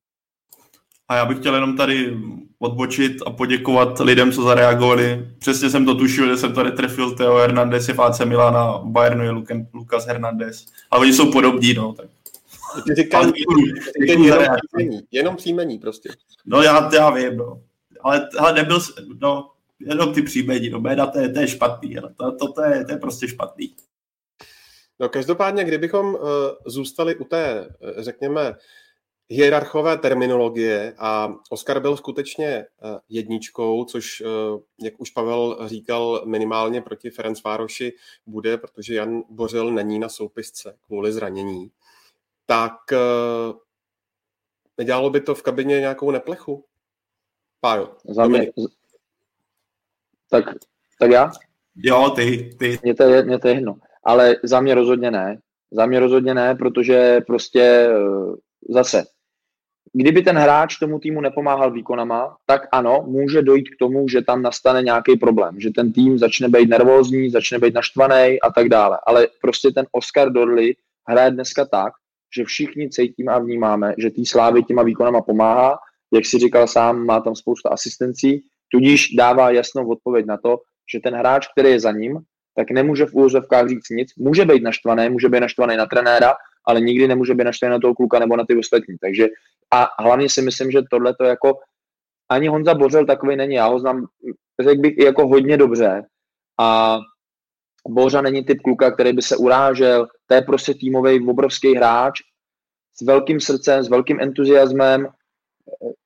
A 1.08 1.16
já 1.16 1.26
bych 1.26 1.38
chtěl 1.38 1.54
jenom 1.54 1.76
tady 1.76 2.16
odbočit 2.58 3.16
a 3.26 3.30
poděkovat 3.30 4.00
lidem, 4.00 4.32
co 4.32 4.42
zareagovali. 4.42 5.28
Přesně 5.38 5.70
jsem 5.70 5.84
to 5.84 5.94
tušil, 5.94 6.28
že 6.28 6.36
jsem 6.36 6.52
to 6.52 6.64
netrefil. 6.64 7.14
Teo 7.14 7.36
Hernandez 7.36 7.88
je 7.88 7.94
Fáce 7.94 8.24
Milana, 8.24 8.78
Bayernu 8.84 9.24
je 9.24 9.30
Lukas 9.74 10.06
Hernandez. 10.06 10.66
Ale 10.90 11.00
oni 11.00 11.12
jsou 11.12 11.32
podobní, 11.32 11.74
no. 11.74 11.92
Tak. 11.92 12.06
Ty 12.86 12.94
říkám, 12.94 13.32
jenom, 13.98 14.46
příjmení, 14.72 15.00
jenom 15.10 15.36
příjmení 15.36 15.78
prostě. 15.78 16.08
No 16.46 16.62
já, 16.62 16.90
já 16.94 17.10
vím, 17.10 17.36
no. 17.36 17.60
Ale, 18.00 18.28
ale 18.38 18.52
nebyl, 18.52 18.80
no, 19.20 19.50
jenom 19.80 20.14
ty 20.14 20.22
příjmení, 20.22 20.70
no, 20.70 20.80
jména, 20.80 21.06
to 21.06 21.18
je, 21.18 21.28
to 21.28 21.40
je 21.40 21.48
špatný, 21.48 21.96
to, 22.16 22.32
to, 22.32 22.52
to, 22.52 22.62
je, 22.62 22.84
to 22.84 22.92
je 22.92 22.98
prostě 22.98 23.28
špatný. 23.28 23.74
No 25.00 25.08
každopádně, 25.08 25.64
kdybychom 25.64 26.14
uh, 26.14 26.20
zůstali 26.66 27.16
u 27.16 27.24
té, 27.24 27.68
uh, 27.68 28.02
řekněme, 28.02 28.54
hierarchové 29.28 29.98
terminologie 29.98 30.94
a 30.98 31.34
Oskar 31.50 31.80
byl 31.80 31.96
skutečně 31.96 32.66
uh, 32.82 32.98
jedničkou, 33.08 33.84
což, 33.84 34.20
uh, 34.20 34.60
jak 34.82 35.00
už 35.00 35.10
Pavel 35.10 35.68
říkal, 35.68 36.22
minimálně 36.26 36.80
proti 36.82 37.10
Ferenc 37.10 37.42
Vároši 37.42 37.92
bude, 38.26 38.58
protože 38.58 38.94
Jan 38.94 39.22
Bořil 39.30 39.70
není 39.70 39.98
na 39.98 40.08
soupisce 40.08 40.76
kvůli 40.86 41.12
zranění, 41.12 41.70
tak 42.46 42.72
uh, 42.92 43.58
nedělalo 44.78 45.10
by 45.10 45.20
to 45.20 45.34
v 45.34 45.42
kabině 45.42 45.80
nějakou 45.80 46.10
neplechu? 46.10 46.64
Pájo, 47.60 47.96
Za 48.04 48.26
mě, 48.26 48.52
tak, 50.30 50.44
tak 50.98 51.10
já? 51.10 51.32
Jo, 51.76 52.10
ty, 52.10 52.50
ty. 52.58 52.78
Mně 52.82 52.94
to, 52.94 53.02
je, 53.02 53.22
mě 53.22 53.38
to 53.38 53.48
je 53.48 53.54
jedno. 53.54 53.76
Ale 54.04 54.36
za 54.42 54.60
mě 54.60 54.74
rozhodně 54.74 55.10
ne. 55.10 55.38
Za 55.72 55.86
mě 55.86 56.00
rozhodně 56.00 56.34
ne, 56.34 56.54
protože 56.54 57.20
prostě 57.26 57.62
eh, 57.62 57.92
zase, 58.68 59.04
kdyby 59.92 60.22
ten 60.22 60.36
hráč 60.36 60.76
tomu 60.76 60.98
týmu 60.98 61.20
nepomáhal 61.20 61.70
výkonama, 61.70 62.36
tak 62.46 62.62
ano, 62.72 63.04
může 63.06 63.42
dojít 63.42 63.68
k 63.68 63.78
tomu, 63.78 64.08
že 64.08 64.22
tam 64.22 64.42
nastane 64.42 64.82
nějaký 64.82 65.16
problém, 65.16 65.60
že 65.60 65.70
ten 65.70 65.92
tým 65.92 66.18
začne 66.18 66.48
být 66.48 66.68
nervózní, 66.68 67.30
začne 67.30 67.58
být 67.58 67.74
naštvaný 67.74 68.40
a 68.40 68.52
tak 68.54 68.68
dále. 68.68 68.98
Ale 69.06 69.28
prostě 69.40 69.70
ten 69.70 69.86
Oscar 69.92 70.32
Dorley 70.32 70.74
hraje 71.08 71.30
dneska 71.30 71.64
tak, 71.64 71.92
že 72.36 72.44
všichni 72.44 72.90
cítíme 72.90 73.32
a 73.32 73.38
vnímáme, 73.38 73.94
že 73.98 74.10
tý 74.10 74.26
Slávy 74.26 74.62
těma 74.62 74.82
výkonama 74.82 75.22
pomáhá, 75.22 75.78
jak 76.12 76.26
si 76.26 76.38
říkal 76.38 76.66
sám, 76.66 77.06
má 77.06 77.20
tam 77.20 77.34
spousta 77.34 77.68
asistencí, 77.68 78.42
tudíž 78.68 79.08
dává 79.18 79.50
jasnou 79.50 79.88
odpověď 79.88 80.26
na 80.26 80.36
to, 80.36 80.58
že 80.92 81.00
ten 81.00 81.14
hráč, 81.14 81.46
který 81.48 81.70
je 81.70 81.80
za 81.80 81.92
ním, 81.92 82.18
tak 82.56 82.70
nemůže 82.70 83.06
v 83.06 83.14
úvozovkách 83.14 83.68
říct 83.68 83.88
nic. 83.90 84.14
Může 84.16 84.44
být 84.44 84.62
naštvaný, 84.62 85.10
může 85.10 85.28
být 85.28 85.40
naštvaný 85.40 85.76
na 85.76 85.86
trenéra, 85.86 86.34
ale 86.66 86.80
nikdy 86.80 87.08
nemůže 87.08 87.34
být 87.34 87.44
naštvaný 87.44 87.72
na 87.72 87.80
toho 87.80 87.94
kluka 87.94 88.18
nebo 88.18 88.36
na 88.36 88.44
ty 88.46 88.56
ostatní. 88.58 88.96
Takže 89.00 89.28
a 89.70 90.02
hlavně 90.02 90.28
si 90.28 90.42
myslím, 90.42 90.70
že 90.70 90.82
tohle 90.90 91.14
to 91.14 91.24
jako 91.24 91.58
ani 92.28 92.48
Honza 92.48 92.74
Bořel 92.74 93.06
takový 93.06 93.36
není. 93.36 93.54
Já 93.54 93.66
ho 93.66 93.80
znám, 93.80 94.06
řekl 94.60 94.80
bych, 94.80 94.98
jako 94.98 95.28
hodně 95.28 95.56
dobře. 95.56 96.02
A 96.60 96.98
Bořa 97.88 98.20
není 98.20 98.44
typ 98.44 98.60
kluka, 98.60 98.90
který 98.90 99.12
by 99.12 99.22
se 99.22 99.36
urážel. 99.36 100.08
To 100.26 100.34
je 100.34 100.42
prostě 100.42 100.74
týmový 100.74 101.28
obrovský 101.28 101.74
hráč 101.76 102.20
s 102.96 103.06
velkým 103.06 103.40
srdcem, 103.40 103.84
s 103.84 103.88
velkým 103.88 104.20
entuziasmem. 104.20 105.08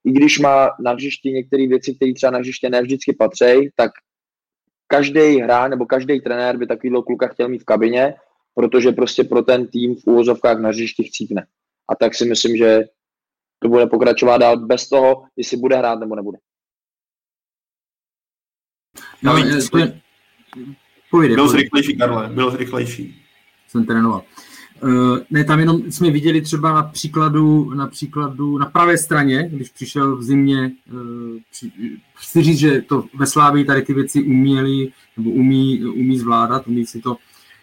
I 0.04 0.12
když 0.12 0.38
má 0.38 0.70
na 0.80 0.92
hřišti 0.92 1.32
některé 1.32 1.66
věci, 1.66 1.94
které 1.94 2.14
třeba 2.14 2.30
na 2.30 2.38
hřiště 2.38 2.70
ne 2.70 2.82
vždycky 2.82 3.12
patří, 3.12 3.70
tak 3.76 3.90
každý 4.88 5.40
hráč 5.40 5.70
nebo 5.70 5.86
každý 5.86 6.20
trenér 6.20 6.56
by 6.56 6.66
takovýhle 6.66 7.02
kluka 7.02 7.28
chtěl 7.28 7.48
mít 7.48 7.62
v 7.62 7.64
kabině, 7.64 8.14
protože 8.54 8.92
prostě 8.92 9.24
pro 9.24 9.42
ten 9.42 9.66
tým 9.66 9.96
v 9.96 10.06
úvozovkách 10.06 10.58
na 10.58 10.68
hřišti 10.68 11.04
chcípne. 11.04 11.46
A 11.88 11.94
tak 11.94 12.14
si 12.14 12.24
myslím, 12.24 12.56
že 12.56 12.84
to 13.58 13.68
bude 13.68 13.86
pokračovat 13.86 14.38
dál 14.38 14.56
bez 14.66 14.88
toho, 14.88 15.24
jestli 15.36 15.56
bude 15.56 15.76
hrát 15.76 15.98
nebo 15.98 16.16
nebude. 16.16 16.38
No, 19.22 19.32
to 19.70 19.78
je... 19.78 20.00
Pojde, 21.10 21.34
byl 21.34 21.48
jsi 21.48 21.56
rychlejší, 21.56 21.98
Karle, 21.98 22.28
byl 22.28 22.50
jsi 22.50 22.56
rychlejší. 22.56 23.24
Jsem 23.68 23.86
trénoval. 23.86 24.22
Uh, 24.82 25.18
ne, 25.30 25.44
tam 25.44 25.58
jenom 25.58 25.92
jsme 25.92 26.10
viděli 26.10 26.40
třeba 26.40 26.72
na 26.72 26.82
příkladu, 26.82 27.74
na 27.74 27.86
příkladu 27.86 28.58
na 28.58 28.66
pravé 28.66 28.98
straně, 28.98 29.48
když 29.52 29.68
přišel 29.68 30.16
v 30.16 30.22
zimě, 30.22 30.72
při, 31.50 31.72
chci 32.14 32.42
říct, 32.42 32.58
že 32.58 32.82
to 32.82 33.04
ve 33.14 33.26
Slávii 33.26 33.64
tady 33.64 33.82
ty 33.82 33.94
věci 33.94 34.22
uměli, 34.22 34.92
nebo 35.16 35.30
umí, 35.30 35.84
umí 35.84 36.18
zvládat, 36.18 36.68
umí 36.68 36.86
si 36.86 37.00
to 37.00 37.16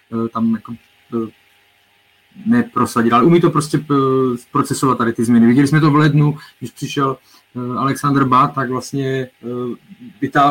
uh, 0.10 0.28
tam 0.28 0.54
jako, 0.54 0.76
neprosadit, 2.46 3.14
ale 3.14 3.24
umí 3.24 3.42
to 3.42 3.50
prostě 3.50 3.86
procesovat 4.52 4.98
tady 4.98 5.14
ty 5.14 5.26
změny. 5.26 5.48
Viděli 5.48 5.68
jsme 5.68 5.80
to 5.80 5.92
v 5.92 5.96
lednu, 5.96 6.38
když 6.60 6.72
přišel 6.72 7.18
Alexander 7.78 8.24
Bát, 8.26 8.56
tak 8.56 8.70
vlastně 8.70 9.28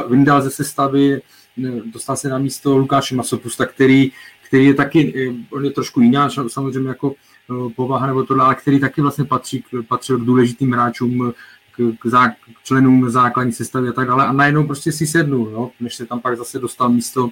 vyndal 0.08 0.42
ze 0.42 0.50
sestavy, 0.50 1.20
dostal 1.92 2.16
se 2.16 2.28
na 2.28 2.38
místo 2.38 2.78
Lukáše 2.78 3.14
Masopusta, 3.14 3.66
který 3.66 4.12
který 4.54 4.66
je 4.66 4.74
taky, 4.74 5.28
eh, 5.28 5.34
on 5.50 5.64
je 5.64 5.70
trošku 5.70 6.00
jiná, 6.00 6.30
samozřejmě 6.48 6.88
jako 6.88 7.14
eh, 7.50 7.70
povaha 7.76 8.06
nebo 8.06 8.22
tohle, 8.22 8.44
ale 8.44 8.54
který 8.54 8.80
taky 8.80 9.02
vlastně 9.02 9.24
patří, 9.24 9.64
patřil 9.88 10.18
k 10.18 10.24
důležitým 10.24 10.72
hráčům, 10.72 11.32
k, 11.76 11.92
k, 11.98 12.06
zá, 12.06 12.28
k 12.28 12.62
členům 12.64 13.10
základní 13.10 13.52
sestavy 13.52 13.88
a 13.88 13.92
tak 13.92 14.08
dále. 14.08 14.26
A 14.26 14.32
najednou 14.32 14.66
prostě 14.66 14.92
si 14.92 15.06
sednul, 15.06 15.48
jo, 15.52 15.70
než 15.80 15.94
se 15.94 16.06
tam 16.06 16.20
pak 16.20 16.36
zase 16.38 16.58
dostal 16.58 16.88
místo 16.88 17.30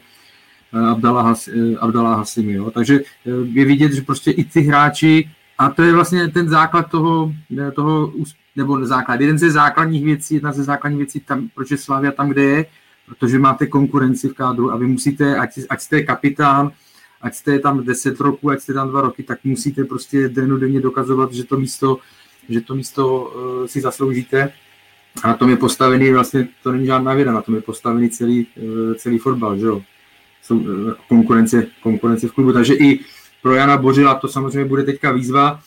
eh, 0.74 0.90
Abdala, 0.90 1.22
Has, 1.22 1.48
Abdala 1.80 2.14
Hasimi. 2.14 2.52
Jo. 2.52 2.70
Takže 2.70 3.00
je 3.52 3.64
vidět, 3.64 3.92
že 3.92 4.02
prostě 4.02 4.30
i 4.30 4.44
ty 4.44 4.60
hráči, 4.60 5.30
a 5.58 5.70
to 5.70 5.82
je 5.82 5.92
vlastně 5.92 6.28
ten 6.28 6.48
základ 6.48 6.90
toho, 6.90 7.32
toho 7.74 8.12
nebo 8.56 8.86
základ, 8.86 9.20
jeden 9.20 9.38
ze 9.38 9.50
základních 9.50 10.04
věcí, 10.04 10.34
jedna 10.34 10.52
ze 10.52 10.64
základních 10.64 10.98
věcí, 10.98 11.20
tam, 11.20 11.48
proč 11.54 11.70
je 11.70 11.78
Slavia 11.78 12.12
tam, 12.12 12.28
kde 12.28 12.42
je, 12.42 12.66
protože 13.06 13.38
máte 13.38 13.66
konkurenci 13.66 14.28
v 14.28 14.34
kádru 14.34 14.72
a 14.72 14.76
vy 14.76 14.86
musíte, 14.86 15.36
ať, 15.36 15.50
ať 15.68 15.80
jste 15.80 16.02
kapitán, 16.02 16.72
ať 17.22 17.34
jste 17.34 17.58
tam 17.58 17.84
10 17.84 18.20
roků, 18.20 18.50
ať 18.50 18.60
jste 18.60 18.74
tam 18.74 18.88
2 18.88 19.00
roky, 19.00 19.22
tak 19.22 19.44
musíte 19.44 19.84
prostě 19.84 20.28
denně 20.28 20.80
dokazovat, 20.80 21.32
že 21.32 21.44
to 21.44 21.56
místo, 21.56 21.98
že 22.48 22.60
to 22.60 22.74
místo 22.74 23.20
uh, 23.20 23.66
si 23.66 23.80
zasloužíte. 23.80 24.52
A 25.22 25.28
na 25.28 25.34
tom 25.34 25.50
je 25.50 25.56
postavený, 25.56 26.12
vlastně 26.12 26.48
to 26.62 26.72
není 26.72 26.86
žádná 26.86 27.14
věda, 27.14 27.32
na 27.32 27.42
tom 27.42 27.54
je 27.54 27.60
postavený 27.60 28.10
celý, 28.10 28.46
uh, 28.56 28.94
celý 28.94 29.18
fotbal, 29.18 29.58
že 29.58 29.66
jo. 29.66 29.82
Jsou 30.42 30.58
uh, 30.58 30.92
konkurence, 31.08 31.66
konkurence 31.82 32.28
v 32.28 32.32
klubu, 32.32 32.52
takže 32.52 32.74
i 32.74 33.00
pro 33.42 33.54
Jana 33.54 33.76
Bořila 33.76 34.14
to 34.14 34.28
samozřejmě 34.28 34.64
bude 34.64 34.82
teďka 34.82 35.12
výzva. 35.12 35.60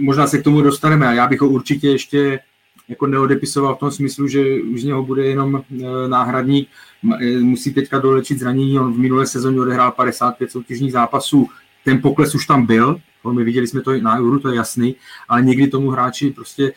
Možná 0.00 0.26
se 0.26 0.38
k 0.38 0.44
tomu 0.44 0.62
dostaneme 0.62 1.08
a 1.08 1.12
já 1.12 1.26
bych 1.26 1.40
ho 1.40 1.48
určitě 1.48 1.88
ještě 1.88 2.40
jako 2.90 3.06
neodepisoval 3.06 3.76
v 3.76 3.78
tom 3.78 3.90
smyslu, 3.90 4.28
že 4.28 4.62
už 4.62 4.80
z 4.80 4.84
něho 4.84 5.02
bude 5.02 5.26
jenom 5.26 5.62
náhradník, 6.06 6.68
E, 7.20 7.38
musí 7.40 7.74
teďka 7.74 7.98
dolečit 7.98 8.38
zranění, 8.38 8.78
on 8.78 8.92
v 8.92 8.98
minulé 8.98 9.26
sezóně 9.26 9.60
odehrál 9.60 9.92
55 9.92 10.50
soutěžních 10.50 10.92
zápasů, 10.92 11.48
ten 11.84 12.02
pokles 12.02 12.34
už 12.34 12.46
tam 12.46 12.66
byl, 12.66 13.00
my 13.32 13.44
viděli 13.44 13.66
jsme 13.66 13.80
to 13.80 13.92
na 14.00 14.18
Euro, 14.18 14.40
to 14.40 14.48
je 14.48 14.56
jasný, 14.56 14.94
ale 15.28 15.42
někdy 15.42 15.68
tomu 15.68 15.90
hráči 15.90 16.30
prostě 16.30 16.72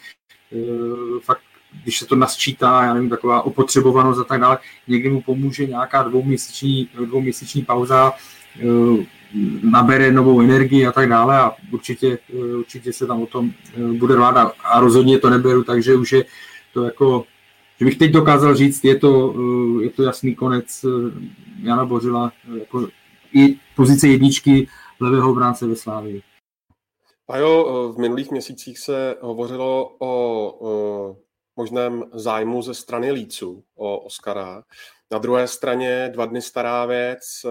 e, 0.51 0.57
fakt 1.19 1.41
když 1.83 1.99
se 1.99 2.05
to 2.05 2.15
nasčítá, 2.15 2.83
já 2.83 2.93
nevím, 2.93 3.09
taková 3.09 3.41
opotřebovanost 3.41 4.19
a 4.19 4.23
tak 4.23 4.41
dále, 4.41 4.57
někdy 4.87 5.09
mu 5.09 5.21
pomůže 5.21 5.65
nějaká 5.65 6.03
dvouměsíční, 6.03 6.89
dvouměsíční 7.05 7.61
pauza, 7.61 8.13
e, 8.59 8.65
nabere 9.63 10.11
novou 10.11 10.41
energii 10.41 10.85
a 10.85 10.91
tak 10.91 11.09
dále 11.09 11.37
a 11.39 11.51
určitě, 11.71 12.19
určitě 12.57 12.93
se 12.93 13.07
tam 13.07 13.21
o 13.21 13.25
tom 13.25 13.51
bude 13.97 14.15
vláda 14.15 14.51
a 14.63 14.79
rozhodně 14.79 15.19
to 15.19 15.29
neberu, 15.29 15.63
takže 15.63 15.95
už 15.95 16.11
je 16.11 16.25
to 16.73 16.83
jako 16.83 17.25
že 17.79 17.85
bych 17.85 17.97
teď 17.97 18.11
dokázal 18.11 18.55
říct, 18.55 18.83
je 18.83 18.99
to, 18.99 19.33
eh, 19.35 19.83
je 19.83 19.89
to 19.89 20.03
jasný 20.03 20.35
konec 20.35 20.83
eh, 20.83 20.87
Jana 21.63 21.85
Bořila, 21.85 22.31
eh, 22.55 22.59
jako 22.59 22.87
i 23.33 23.59
pozice 23.75 24.07
jedničky 24.07 24.67
levého 24.99 25.31
obránce 25.31 25.67
ve 25.67 25.75
Slávii. 25.75 26.21
A 27.29 27.37
jo, 27.37 27.93
v 27.95 27.99
minulých 27.99 28.31
měsících 28.31 28.79
se 28.79 29.15
hovořilo 29.21 29.95
o, 29.99 30.07
o 30.59 31.17
možném 31.55 32.03
zájmu 32.13 32.61
ze 32.61 32.73
strany 32.73 33.11
Líců 33.11 33.63
o 33.75 33.99
Oskara. 33.99 34.63
Na 35.13 35.19
druhé 35.19 35.47
straně 35.47 36.09
dva 36.13 36.25
dny 36.25 36.41
stará 36.41 36.85
věc 36.85 37.45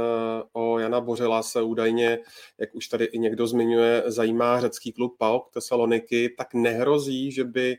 o 0.52 0.78
Jana 0.78 1.00
Bořila 1.00 1.42
se 1.42 1.62
údajně, 1.62 2.18
jak 2.60 2.74
už 2.74 2.88
tady 2.88 3.04
i 3.04 3.18
někdo 3.18 3.46
zmiňuje, 3.46 4.02
zajímá 4.06 4.60
řecký 4.60 4.92
klub 4.92 5.14
PAOK 5.18 5.50
Tesaloniky, 5.54 6.34
tak 6.38 6.54
nehrozí, 6.54 7.32
že 7.32 7.44
by 7.44 7.76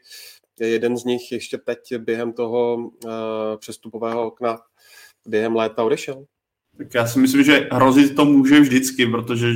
jeden 0.59 0.97
z 0.97 1.03
nich 1.03 1.31
ještě 1.31 1.57
teď 1.57 1.79
během 1.97 2.33
toho 2.33 2.75
uh, 2.75 3.11
přestupového 3.57 4.27
okna 4.27 4.57
během 5.27 5.55
léta 5.55 5.83
odešel? 5.83 6.25
Tak 6.77 6.93
já 6.93 7.07
si 7.07 7.19
myslím, 7.19 7.43
že 7.43 7.67
hrozit 7.71 8.15
to 8.15 8.25
může 8.25 8.59
vždycky, 8.59 9.05
protože 9.05 9.47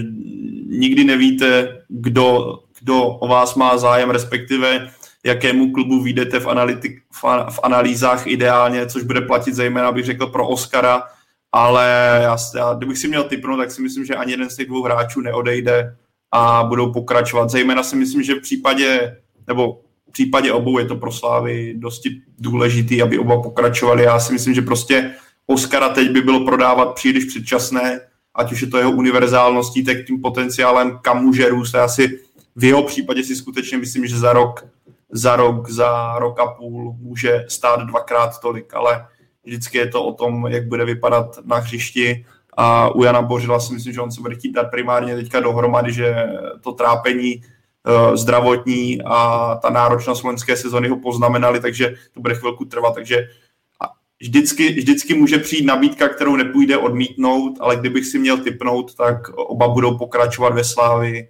nikdy 0.65 1.03
nevíte, 1.03 1.81
kdo, 1.87 2.59
kdo 2.79 3.03
o 3.03 3.27
vás 3.27 3.55
má 3.55 3.77
zájem, 3.77 4.09
respektive 4.09 4.91
jakému 5.25 5.71
klubu 5.71 6.03
vyjdete 6.03 6.39
v, 6.39 6.47
analytik, 6.47 7.01
v, 7.13 7.23
v 7.49 7.59
analýzách 7.63 8.27
ideálně, 8.27 8.85
což 8.85 9.03
bude 9.03 9.21
platit 9.21 9.55
zejména, 9.55 9.91
bych 9.91 10.05
řekl, 10.05 10.27
pro 10.27 10.47
Oscara, 10.47 11.03
ale 11.51 12.19
já, 12.23 12.37
já, 12.55 12.73
kdybych 12.73 12.97
si 12.97 13.07
měl 13.07 13.23
typnout, 13.23 13.59
tak 13.59 13.71
si 13.71 13.81
myslím, 13.81 14.05
že 14.05 14.15
ani 14.15 14.31
jeden 14.31 14.49
z 14.49 14.55
těch 14.55 14.67
dvou 14.67 14.83
hráčů 14.83 15.21
neodejde 15.21 15.95
a 16.31 16.63
budou 16.63 16.93
pokračovat. 16.93 17.49
Zejména 17.49 17.83
si 17.83 17.95
myslím, 17.95 18.23
že 18.23 18.35
v 18.35 18.41
případě, 18.41 19.17
nebo 19.47 19.81
v 20.09 20.11
případě 20.11 20.51
obou 20.51 20.79
je 20.79 20.85
to 20.85 20.95
pro 20.95 21.11
Slávy 21.11 21.73
dosti 21.77 22.21
důležitý, 22.39 23.01
aby 23.01 23.19
oba 23.19 23.41
pokračovali. 23.41 24.03
Já 24.03 24.19
si 24.19 24.33
myslím, 24.33 24.53
že 24.53 24.61
prostě 24.61 25.15
Oscara 25.47 25.89
teď 25.89 26.11
by 26.11 26.21
bylo 26.21 26.45
prodávat 26.45 26.93
příliš 26.95 27.25
předčasné, 27.25 27.99
ať 28.35 28.51
už 28.51 28.61
je 28.61 28.67
to 28.67 28.77
jeho 28.77 28.91
univerzálností, 28.91 29.83
tak 29.83 29.97
tím 30.07 30.21
potenciálem, 30.21 30.99
kam 31.01 31.25
může 31.25 31.49
růst. 31.49 31.73
Já 31.73 31.87
si 31.87 32.19
v 32.55 32.63
jeho 32.63 32.83
případě 32.83 33.23
si 33.23 33.35
skutečně 33.35 33.77
myslím, 33.77 34.07
že 34.07 34.19
za 34.19 34.33
rok, 34.33 34.65
za 35.11 35.35
rok, 35.35 35.69
za 35.69 36.19
rok 36.19 36.39
a 36.39 36.47
půl 36.47 36.95
může 36.99 37.45
stát 37.47 37.79
dvakrát 37.79 38.39
tolik, 38.39 38.73
ale 38.73 39.07
vždycky 39.43 39.77
je 39.77 39.87
to 39.87 40.03
o 40.03 40.13
tom, 40.13 40.47
jak 40.47 40.67
bude 40.67 40.85
vypadat 40.85 41.39
na 41.45 41.57
hřišti. 41.57 42.25
A 42.57 42.95
u 42.95 43.03
Jana 43.03 43.21
Bořila 43.21 43.59
si 43.59 43.73
myslím, 43.73 43.93
že 43.93 44.01
on 44.01 44.11
se 44.11 44.21
bude 44.21 44.35
chtít 44.35 44.51
dát 44.51 44.71
primárně 44.71 45.15
teďka 45.15 45.39
dohromady, 45.39 45.93
že 45.93 46.15
to 46.61 46.71
trápení 46.71 47.41
Eh, 47.87 48.17
zdravotní 48.17 49.01
a 49.05 49.55
ta 49.61 49.69
náročnost 49.69 50.23
loňské 50.23 50.57
sezony 50.57 50.89
ho 50.89 50.99
poznamenali, 50.99 51.59
takže 51.59 51.95
to 52.13 52.21
bude 52.21 52.35
chvilku 52.35 52.65
trvat, 52.65 52.95
takže 52.95 53.27
vždycky, 54.19 54.73
vždycky 54.73 55.13
může 55.13 55.37
přijít 55.37 55.65
nabídka, 55.65 56.07
kterou 56.09 56.35
nepůjde 56.35 56.77
odmítnout, 56.77 57.57
ale 57.59 57.75
kdybych 57.75 58.05
si 58.05 58.19
měl 58.19 58.37
typnout, 58.37 58.95
tak 58.95 59.29
oba 59.29 59.67
budou 59.67 59.97
pokračovat 59.97 60.53
ve 60.53 60.63
Slávi, 60.63 61.27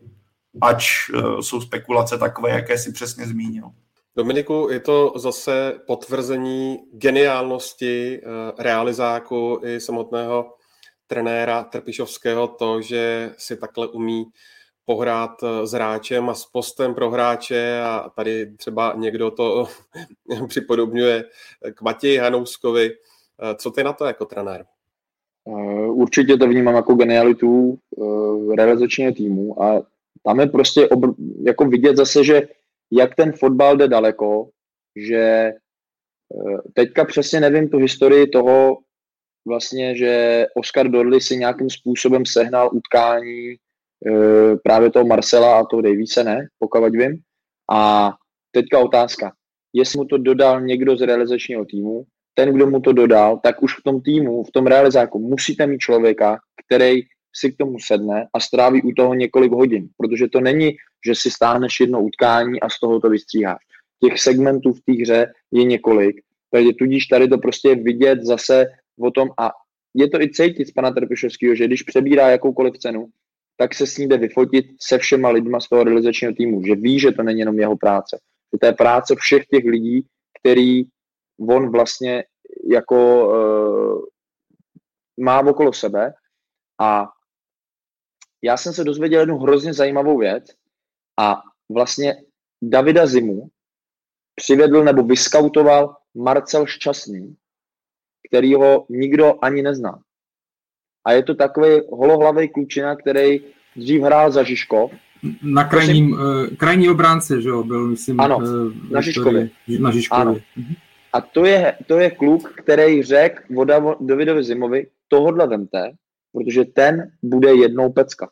ač 0.61 1.09
uh, 1.09 1.39
jsou 1.39 1.61
spekulace 1.61 2.17
takové, 2.17 2.49
jaké 2.49 2.77
si 2.77 2.91
přesně 2.91 3.25
zmínil. 3.25 3.71
Dominiku, 4.17 4.67
je 4.71 4.79
to 4.79 5.13
zase 5.15 5.79
potvrzení 5.87 6.79
geniálnosti 6.91 8.21
eh, 8.21 8.23
realizáku 8.63 9.59
i 9.63 9.79
samotného 9.79 10.53
trenéra 11.07 11.63
Trpišovského 11.63 12.47
to, 12.47 12.81
že 12.81 13.33
si 13.37 13.57
takhle 13.57 13.87
umí 13.87 14.25
pohrát 14.85 15.31
eh, 15.43 15.67
s 15.67 15.71
hráčem 15.71 16.29
a 16.29 16.33
s 16.33 16.45
postem 16.45 16.93
pro 16.93 17.09
hráče 17.09 17.81
a 17.81 18.09
tady 18.15 18.55
třeba 18.55 18.93
někdo 18.97 19.31
to 19.31 19.67
připodobňuje 20.47 21.23
k 21.73 21.81
Matěji 21.81 22.17
Hanouskovi. 22.17 22.91
Eh, 22.91 23.55
co 23.55 23.71
ty 23.71 23.83
na 23.83 23.93
to 23.93 24.05
jako 24.05 24.25
trenér? 24.25 24.65
Určitě 25.87 26.37
to 26.37 26.47
vnímám 26.47 26.75
jako 26.75 26.93
genialitu 26.93 27.79
realizačního 28.55 29.13
týmu 29.13 29.63
a 29.63 29.81
tam 30.23 30.39
je 30.39 30.47
prostě 30.47 30.85
obr- 30.85 31.15
jako 31.45 31.65
vidět 31.65 31.97
zase, 31.97 32.23
že 32.23 32.41
jak 32.91 33.15
ten 33.15 33.31
fotbal 33.31 33.77
jde 33.77 33.87
daleko, 33.87 34.49
že 34.95 35.17
eh, 35.17 36.57
teďka 36.73 37.05
přesně 37.05 37.39
nevím 37.39 37.69
tu 37.69 37.77
historii 37.77 38.27
toho, 38.27 38.77
vlastně, 39.47 39.97
že 39.97 40.45
Oscar 40.55 40.87
Dorley 40.87 41.21
si 41.21 41.37
nějakým 41.37 41.69
způsobem 41.69 42.25
sehnal 42.25 42.69
utkání 42.73 43.49
eh, 43.51 44.55
právě 44.63 44.91
toho 44.91 45.05
Marcela 45.05 45.59
a 45.59 45.65
toho 45.65 45.81
Davise, 45.81 46.23
ne, 46.23 46.47
pokud 46.59 46.95
vím. 46.95 47.19
A 47.71 48.11
teďka 48.51 48.79
otázka, 48.79 49.31
jestli 49.73 49.97
mu 49.97 50.05
to 50.05 50.17
dodal 50.17 50.61
někdo 50.61 50.97
z 50.97 51.01
realizačního 51.01 51.65
týmu, 51.65 52.03
ten, 52.33 52.53
kdo 52.53 52.67
mu 52.67 52.79
to 52.79 52.93
dodal, 52.93 53.39
tak 53.43 53.63
už 53.63 53.79
v 53.79 53.83
tom 53.83 54.01
týmu, 54.01 54.43
v 54.43 54.51
tom 54.51 54.67
realizáku 54.67 55.19
musíte 55.19 55.67
mít 55.67 55.79
člověka, 55.79 56.37
který 56.65 57.01
si 57.39 57.51
k 57.51 57.57
tomu 57.57 57.79
sedne 57.79 58.27
a 58.33 58.39
stráví 58.39 58.81
u 58.81 58.91
toho 58.91 59.13
několik 59.13 59.51
hodin, 59.51 59.89
protože 59.97 60.27
to 60.27 60.41
není, 60.41 60.75
že 61.05 61.15
si 61.15 61.31
stáhneš 61.31 61.79
jedno 61.79 62.01
utkání 62.01 62.61
a 62.61 62.69
z 62.69 62.79
toho 62.79 62.99
to 62.99 63.09
vystříháš. 63.09 63.61
Těch 64.03 64.19
segmentů 64.19 64.73
v 64.73 64.81
té 64.81 65.01
hře 65.01 65.33
je 65.51 65.63
několik, 65.63 66.15
takže 66.51 66.69
tudíž 66.79 67.05
tady 67.05 67.27
to 67.27 67.37
prostě 67.37 67.75
vidět 67.75 68.23
zase 68.23 68.65
o 68.99 69.11
tom 69.11 69.29
a 69.39 69.51
je 69.93 70.09
to 70.09 70.21
i 70.21 70.29
cítit 70.29 70.67
z 70.67 70.71
pana 70.71 70.91
Trpišovského, 70.91 71.55
že 71.55 71.67
když 71.67 71.83
přebírá 71.83 72.29
jakoukoliv 72.29 72.77
cenu, 72.77 73.07
tak 73.57 73.73
se 73.73 73.87
s 73.87 73.97
ní 73.97 74.07
jde 74.07 74.17
vyfotit 74.17 74.65
se 74.81 74.97
všema 74.97 75.29
lidma 75.29 75.59
z 75.59 75.69
toho 75.69 75.83
realizačního 75.83 76.33
týmu, 76.33 76.63
že 76.65 76.75
ví, 76.75 76.99
že 76.99 77.11
to 77.11 77.23
není 77.23 77.39
jenom 77.39 77.59
jeho 77.59 77.77
práce, 77.77 78.19
že 78.53 78.59
to 78.59 78.65
je 78.65 78.73
práce 78.73 79.15
všech 79.17 79.45
těch 79.45 79.65
lidí, 79.65 80.05
který 80.39 80.83
on 81.49 81.71
vlastně 81.71 82.23
jako 82.73 83.27
uh, 83.27 84.01
má 85.19 85.39
okolo 85.39 85.73
sebe 85.73 86.13
a 86.79 87.09
já 88.43 88.57
jsem 88.57 88.73
se 88.73 88.83
dozvěděl 88.83 89.19
jednu 89.19 89.37
hrozně 89.37 89.73
zajímavou 89.73 90.17
věc 90.17 90.45
a 91.19 91.41
vlastně 91.69 92.15
Davida 92.61 93.05
Zimu 93.05 93.49
přivedl 94.35 94.83
nebo 94.83 95.03
vyskautoval 95.03 95.95
Marcel 96.15 96.65
Šťastný, 96.65 97.35
který 98.29 98.53
ho 98.53 98.85
nikdo 98.89 99.33
ani 99.41 99.61
nezná. 99.61 99.99
A 101.05 101.11
je 101.11 101.23
to 101.23 101.35
takový 101.35 101.69
holohlavý 101.91 102.49
klučina, 102.49 102.95
který 102.95 103.41
dřív 103.75 104.01
hrál 104.01 104.31
za 104.31 104.43
Žižkov. 104.43 104.91
Na 105.41 105.63
krajním, 105.63 106.11
uh, 106.11 106.47
krajní 106.57 106.89
obránce, 106.89 107.41
že 107.41 107.49
jo, 107.49 107.63
byl, 107.63 107.87
myslím. 107.87 108.19
Ano, 108.19 108.37
uh, 108.37 108.73
na 108.91 109.01
Žižkově. 109.01 109.49
Na 109.79 109.91
Žižkově. 109.91 110.21
Ano. 110.21 110.37
Mhm. 110.55 110.75
A 111.13 111.21
to 111.21 111.45
je, 111.45 111.77
to 111.87 111.99
je 111.99 112.11
kluk, 112.11 112.53
který 112.53 113.03
řekl 113.03 113.65
Davidovi 113.99 114.43
Zimovi, 114.43 114.87
tohodle 115.07 115.47
vemte, 115.47 115.91
protože 116.37 116.65
ten 116.65 117.11
bude 117.23 117.55
jednou 117.55 117.91
pecka. 117.91 118.29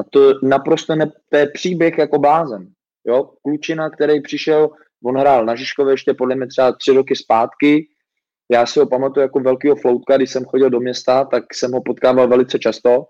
A 0.00 0.04
to 0.10 0.34
naprosto 0.42 0.96
ne, 0.96 1.12
to 1.28 1.36
je 1.36 1.46
příběh 1.46 1.98
jako 1.98 2.18
blázen. 2.18 2.66
Jo? 3.06 3.30
Klučina, 3.42 3.90
který 3.90 4.20
přišel, 4.20 4.70
on 5.04 5.16
hrál 5.16 5.44
na 5.44 5.54
Žižkově 5.54 5.92
ještě 5.92 6.14
podle 6.14 6.36
mě 6.36 6.46
třeba 6.46 6.72
tři 6.72 6.92
roky 6.92 7.16
zpátky. 7.16 7.88
Já 8.52 8.66
si 8.66 8.80
ho 8.80 8.86
pamatuju 8.86 9.22
jako 9.22 9.40
velkýho 9.40 9.76
floutka, 9.76 10.16
když 10.16 10.30
jsem 10.30 10.44
chodil 10.44 10.70
do 10.70 10.80
města, 10.80 11.24
tak 11.24 11.44
jsem 11.54 11.72
ho 11.72 11.82
potkával 11.82 12.28
velice 12.28 12.58
často 12.58 13.04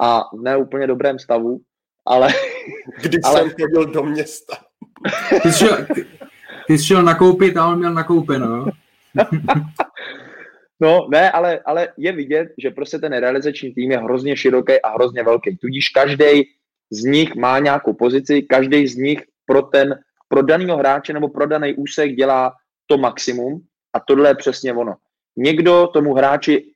a 0.00 0.20
v 0.20 0.42
ne 0.42 0.56
úplně 0.56 0.86
dobrém 0.86 1.18
stavu, 1.18 1.60
ale... 2.06 2.28
Když 3.02 3.20
ale... 3.24 3.40
jsem 3.40 3.50
chodil 3.50 3.84
do 3.86 4.02
města. 4.02 4.56
Ty 5.42 5.52
jsi 5.52 5.58
šel, 5.58 5.86
ty 6.66 6.78
jsi 6.78 6.84
šel 6.84 7.02
nakoupit 7.02 7.56
a 7.56 7.68
on 7.68 7.78
měl 7.78 7.94
nakoupeno, 7.94 8.64
No, 10.80 11.08
ne, 11.10 11.30
ale, 11.30 11.60
ale 11.66 11.88
je 11.96 12.12
vidět, 12.12 12.48
že 12.58 12.70
prostě 12.70 12.98
ten 12.98 13.12
realizační 13.12 13.74
tým 13.74 13.90
je 13.90 13.98
hrozně 13.98 14.36
široký 14.36 14.82
a 14.82 14.88
hrozně 14.94 15.22
velký. 15.22 15.56
Tudíž 15.56 15.88
každý 15.88 16.42
z 16.90 17.04
nich 17.04 17.34
má 17.34 17.58
nějakou 17.58 17.92
pozici, 17.92 18.42
každý 18.42 18.86
z 18.86 18.96
nich 18.96 19.18
pro 19.46 19.62
ten, 19.62 19.98
pro 20.28 20.42
daného 20.42 20.76
hráče 20.76 21.12
nebo 21.12 21.28
pro 21.28 21.46
daný 21.46 21.74
úsek 21.74 22.12
dělá 22.12 22.52
to 22.86 22.98
maximum 22.98 23.60
a 23.92 24.00
tohle 24.00 24.30
je 24.30 24.34
přesně 24.34 24.72
ono. 24.72 24.94
Někdo 25.36 25.86
tomu 25.86 26.14
hráči, 26.14 26.72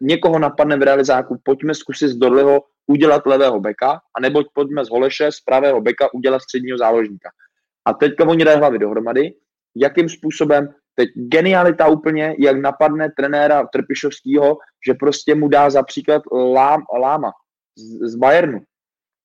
někoho 0.00 0.38
napadne 0.38 0.76
v 0.76 0.82
realizáku, 0.82 1.40
pojďme 1.42 1.74
zkusit 1.74 2.08
z 2.08 2.16
Dorleho 2.16 2.60
udělat 2.86 3.26
levého 3.26 3.60
beka, 3.60 4.00
anebo 4.16 4.42
pojďme 4.54 4.84
z 4.84 4.90
Holeše 4.90 5.32
z 5.32 5.40
pravého 5.40 5.80
beka 5.80 6.14
udělat 6.14 6.42
středního 6.42 6.78
záložníka. 6.78 7.30
A 7.84 7.92
teďka 7.92 8.28
oni 8.28 8.44
dají 8.44 8.58
hlavy 8.58 8.78
dohromady, 8.78 9.34
jakým 9.76 10.08
způsobem 10.08 10.74
Teď 11.02 11.10
genialita 11.14 11.86
úplně, 11.88 12.34
jak 12.38 12.56
napadne 12.56 13.10
trenéra 13.16 13.66
Trpišovského, 13.66 14.58
že 14.86 14.94
prostě 14.94 15.34
mu 15.34 15.48
dá 15.48 15.70
za 15.70 15.82
příklad 15.82 16.22
Lám, 16.32 16.82
Láma 17.00 17.32
z, 17.78 18.12
z 18.12 18.14
Bayernu. 18.14 18.60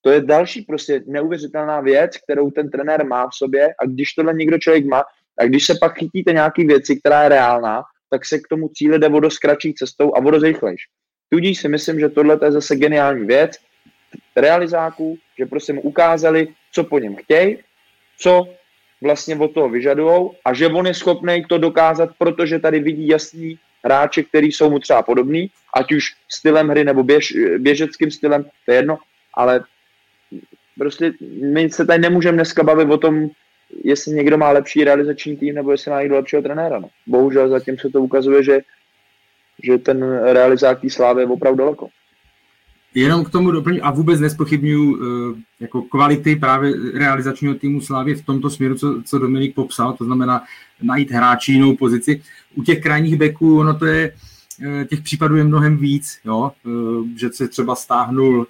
To 0.02 0.10
je 0.10 0.20
další 0.20 0.62
prostě 0.62 1.02
neuvěřitelná 1.06 1.80
věc, 1.80 2.16
kterou 2.16 2.50
ten 2.50 2.70
trenér 2.70 3.06
má 3.06 3.26
v 3.26 3.34
sobě 3.34 3.68
a 3.82 3.86
když 3.86 4.12
tohle 4.12 4.34
někdo 4.34 4.58
člověk 4.58 4.86
má, 4.86 5.04
a 5.38 5.44
když 5.44 5.66
se 5.66 5.74
pak 5.80 5.98
chytíte 5.98 6.32
nějaký 6.32 6.64
věci, 6.64 6.96
která 6.96 7.22
je 7.22 7.28
reálná, 7.28 7.82
tak 8.10 8.26
se 8.26 8.38
k 8.38 8.48
tomu 8.48 8.68
cíli 8.68 8.98
jde 8.98 9.08
vodo 9.08 9.28
kratší 9.40 9.74
cestou 9.74 10.16
a 10.16 10.20
vodo 10.20 10.40
zrychlejš. 10.40 10.80
Tudíž 11.32 11.60
si 11.60 11.68
myslím, 11.68 12.00
že 12.00 12.08
tohle 12.08 12.38
je 12.44 12.52
zase 12.52 12.76
geniální 12.76 13.26
věc 13.26 13.52
realizáků, 14.36 15.18
že 15.38 15.46
prostě 15.46 15.72
mu 15.72 15.80
ukázali, 15.80 16.48
co 16.72 16.84
po 16.84 16.98
něm 16.98 17.16
chtějí, 17.16 17.58
co 18.18 18.48
vlastně 19.02 19.36
od 19.36 19.54
toho 19.54 19.68
vyžadujou 19.68 20.34
a 20.44 20.54
že 20.54 20.66
on 20.66 20.86
je 20.86 20.94
schopný 20.94 21.44
to 21.48 21.58
dokázat, 21.58 22.10
protože 22.18 22.58
tady 22.58 22.80
vidí 22.80 23.08
jasný 23.08 23.58
hráče, 23.84 24.22
který 24.22 24.52
jsou 24.52 24.70
mu 24.70 24.78
třeba 24.78 25.02
podobný, 25.02 25.50
ať 25.74 25.92
už 25.92 26.04
stylem 26.28 26.68
hry 26.68 26.84
nebo 26.84 27.02
běž, 27.02 27.32
běžeckým 27.58 28.10
stylem, 28.10 28.44
to 28.66 28.72
je 28.72 28.78
jedno, 28.78 28.98
ale 29.34 29.60
prostě 30.78 31.12
my 31.42 31.70
se 31.70 31.86
tady 31.86 31.98
nemůžeme 31.98 32.36
dneska 32.36 32.62
bavit 32.62 32.90
o 32.90 32.98
tom, 32.98 33.28
jestli 33.84 34.12
někdo 34.12 34.38
má 34.38 34.50
lepší 34.50 34.84
realizační 34.84 35.36
tým 35.36 35.54
nebo 35.54 35.72
jestli 35.72 35.90
má 35.90 36.00
někdo 36.00 36.16
lepšího 36.16 36.42
trenéra. 36.42 36.78
No. 36.78 36.88
Bohužel 37.06 37.48
zatím 37.48 37.78
se 37.78 37.88
to 37.88 38.00
ukazuje, 38.00 38.42
že, 38.42 38.60
že 39.62 39.78
ten 39.78 40.18
realizáký 40.32 40.90
slávy 40.90 41.22
je 41.22 41.26
opravdu 41.26 41.58
daleko. 41.58 41.88
Jenom 42.94 43.24
k 43.24 43.30
tomu 43.30 43.50
doplním 43.50 43.80
a 43.84 43.90
vůbec 43.90 44.20
nespochybnuju 44.20 44.92
uh, 44.92 45.38
jako 45.60 45.82
kvality 45.82 46.36
právě 46.36 46.74
realizačního 46.94 47.54
týmu 47.54 47.80
Slávy 47.80 48.14
v 48.14 48.24
tomto 48.24 48.50
směru, 48.50 48.74
co, 48.74 49.02
co 49.04 49.18
Dominik 49.18 49.54
popsal, 49.54 49.92
to 49.92 50.04
znamená 50.04 50.42
najít 50.82 51.10
hráči 51.10 51.52
jinou 51.52 51.76
pozici. 51.76 52.22
U 52.54 52.62
těch 52.62 52.82
krajních 52.82 53.16
beků, 53.16 53.60
ono 53.60 53.78
to 53.78 53.86
je, 53.86 54.12
uh, 54.60 54.84
těch 54.84 55.00
případů 55.00 55.36
je 55.36 55.44
mnohem 55.44 55.76
víc, 55.76 56.18
jo? 56.24 56.52
Uh, 56.64 57.06
že 57.16 57.30
se 57.32 57.48
třeba 57.48 57.74
stáhnul, 57.74 58.46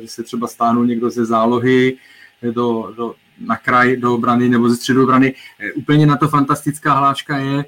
že 0.00 0.08
se 0.08 0.22
třeba 0.22 0.46
stáhnul 0.46 0.86
někdo 0.86 1.10
ze 1.10 1.24
zálohy 1.24 1.96
do, 2.42 2.94
do, 2.96 3.14
na 3.40 3.56
kraj 3.56 3.96
do 3.96 4.14
obrany 4.14 4.48
nebo 4.48 4.68
ze 4.68 4.76
středu 4.76 5.02
obrany. 5.02 5.34
Úplně 5.74 6.06
na 6.06 6.16
to 6.16 6.28
fantastická 6.28 6.92
hláška 6.92 7.36
je 7.36 7.64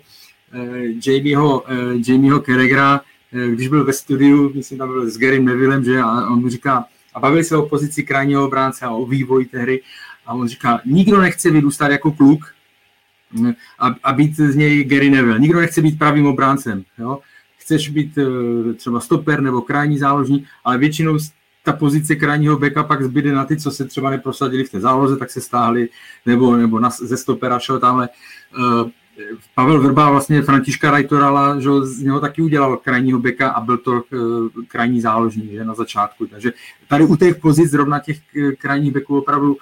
Jamieho, 1.06 1.64
Jamieho 2.06 2.40
Keregra, 2.40 3.00
Eh, 3.00 3.09
když 3.32 3.68
byl 3.68 3.84
ve 3.84 3.92
studiu, 3.92 4.52
myslím, 4.54 4.78
tam 4.78 4.88
byl 4.88 5.10
s 5.10 5.18
Gary 5.18 5.42
Nevillem, 5.42 5.84
že, 5.84 5.98
a 5.98 6.26
on 6.26 6.40
mu 6.40 6.48
říká, 6.48 6.84
a 7.14 7.20
bavili 7.20 7.44
se 7.44 7.56
o 7.56 7.66
pozici 7.66 8.02
krajního 8.02 8.46
obránce 8.46 8.84
a 8.84 8.90
o 8.90 9.06
vývoji 9.06 9.46
té 9.46 9.58
hry, 9.58 9.82
a 10.26 10.34
on 10.34 10.48
říká, 10.48 10.80
nikdo 10.84 11.20
nechce 11.20 11.50
vyrůstat 11.50 11.90
jako 11.90 12.12
kluk 12.12 12.54
eh, 13.48 13.54
a, 13.78 13.94
a 14.02 14.12
být 14.12 14.36
z 14.36 14.56
něj 14.56 14.84
Gary 14.84 15.10
Neville. 15.10 15.38
Nikdo 15.38 15.60
nechce 15.60 15.82
být 15.82 15.98
pravým 15.98 16.26
obráncem. 16.26 16.84
Jo? 16.98 17.18
Chceš 17.56 17.88
být 17.88 18.18
uh, 18.18 18.72
třeba 18.72 19.00
stoper 19.00 19.40
nebo 19.40 19.60
krajní 19.60 19.98
záložník, 19.98 20.46
ale 20.64 20.78
většinou 20.78 21.18
ta 21.64 21.72
pozice 21.72 22.16
krajního 22.16 22.58
beka 22.58 22.82
pak 22.82 23.02
zbyde 23.02 23.32
na 23.32 23.44
ty, 23.44 23.56
co 23.56 23.70
se 23.70 23.84
třeba 23.84 24.10
neprosadili 24.10 24.64
v 24.64 24.70
té 24.70 24.80
záloze, 24.80 25.16
tak 25.16 25.30
se 25.30 25.40
stáhli, 25.40 25.88
nebo, 26.26 26.56
nebo 26.56 26.80
na, 26.80 26.90
ze 26.90 27.16
stopera 27.16 27.58
šel 27.58 27.78
tamhle. 27.78 28.08
Pavel 29.54 29.82
Vrba 29.82 30.10
vlastně 30.10 30.42
Františka 30.42 30.90
Rajtorala, 30.90 31.60
že 31.60 31.70
z 31.82 32.02
něho 32.02 32.20
taky 32.20 32.42
udělal 32.42 32.76
krajního 32.76 33.18
beka 33.18 33.50
a 33.50 33.60
byl 33.60 33.78
to 33.78 33.92
uh, 33.92 34.48
krajní 34.68 35.00
záložník 35.00 35.50
že, 35.50 35.64
na 35.64 35.74
začátku. 35.74 36.26
Takže 36.26 36.52
tady 36.88 37.04
u 37.04 37.16
těch 37.16 37.36
pozic 37.36 37.70
zrovna 37.70 37.98
těch 37.98 38.18
eh, 38.36 38.52
krajních 38.52 38.92
beků 38.92 39.18
opravdu 39.18 39.56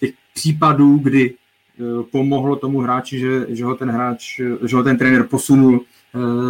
těch 0.00 0.10
případů, 0.34 0.98
kdy 0.98 1.34
uh, 1.78 2.02
pomohlo 2.02 2.56
tomu 2.56 2.80
hráči, 2.80 3.18
že, 3.18 3.46
že 3.48 3.64
ho 3.64 3.74
ten 3.74 3.90
hráč, 3.90 4.40
že 4.62 4.76
ho 4.76 4.82
ten 4.82 4.98
trenér 4.98 5.26
posunul 5.26 5.84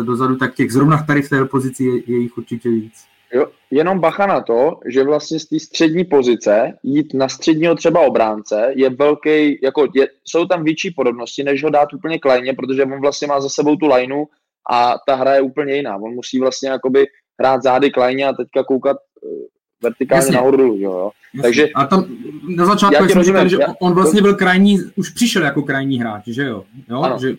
dozadu, 0.05 0.37
tak 0.37 0.55
těch 0.55 0.73
zrovna 0.73 1.03
tady 1.03 1.23
v 1.23 1.29
té 1.29 1.45
pozici 1.45 1.85
je, 1.85 2.03
je 2.07 2.19
jich 2.19 2.39
určitě 2.39 2.71
víc. 2.71 3.05
Jo, 3.35 3.47
jenom 3.71 3.99
bacha 3.99 4.27
na 4.27 4.41
to, 4.41 4.81
že 4.87 5.05
vlastně 5.05 5.41
z 5.41 5.47
té 5.47 5.61
střední 5.61 6.05
pozice 6.05 6.73
jít 6.83 7.15
na 7.15 7.29
středního 7.29 7.75
třeba 7.75 8.01
obránce 8.01 8.73
je 8.77 8.91
velký, 8.91 9.59
jako 9.63 9.89
je, 9.95 10.09
jsou 10.25 10.47
tam 10.47 10.65
větší 10.65 10.91
podobnosti, 10.91 11.45
než 11.45 11.65
ho 11.65 11.71
dát 11.71 11.93
úplně 11.93 12.19
klajně, 12.19 12.53
protože 12.53 12.85
on 12.85 13.01
vlastně 13.01 13.29
má 13.29 13.41
za 13.41 13.49
sebou 13.49 13.77
tu 13.77 13.87
lineu 13.87 14.25
a 14.71 14.95
ta 15.07 15.15
hra 15.15 15.35
je 15.35 15.41
úplně 15.41 15.75
jiná. 15.75 15.97
On 15.97 16.15
musí 16.15 16.39
vlastně 16.39 16.69
jakoby 16.69 17.07
hrát 17.41 17.63
zády 17.63 17.91
klajně 17.91 18.27
a 18.29 18.33
teďka 18.33 18.65
koukat 18.65 18.97
eh, 18.97 19.29
vertikálně 19.83 20.19
Jasně. 20.19 20.35
nahoru 20.35 20.57
dolů, 20.57 20.77
jo. 20.77 21.11
Jasně. 21.35 21.43
Takže 21.43 21.69
a 21.75 21.87
tam 21.87 22.05
na 22.57 22.67
začátku 22.67 23.09
jsem 23.09 23.23
říkal, 23.23 23.49
že 23.49 23.59
on 23.81 23.95
vlastně 23.95 24.23
byl 24.23 24.35
krajní, 24.35 24.79
už 24.97 25.11
přišel 25.11 25.43
jako 25.43 25.63
krajní 25.63 26.01
hráč, 26.01 26.23
že 26.27 26.43
jo? 26.43 26.65
jo? 26.91 27.19
Že 27.21 27.37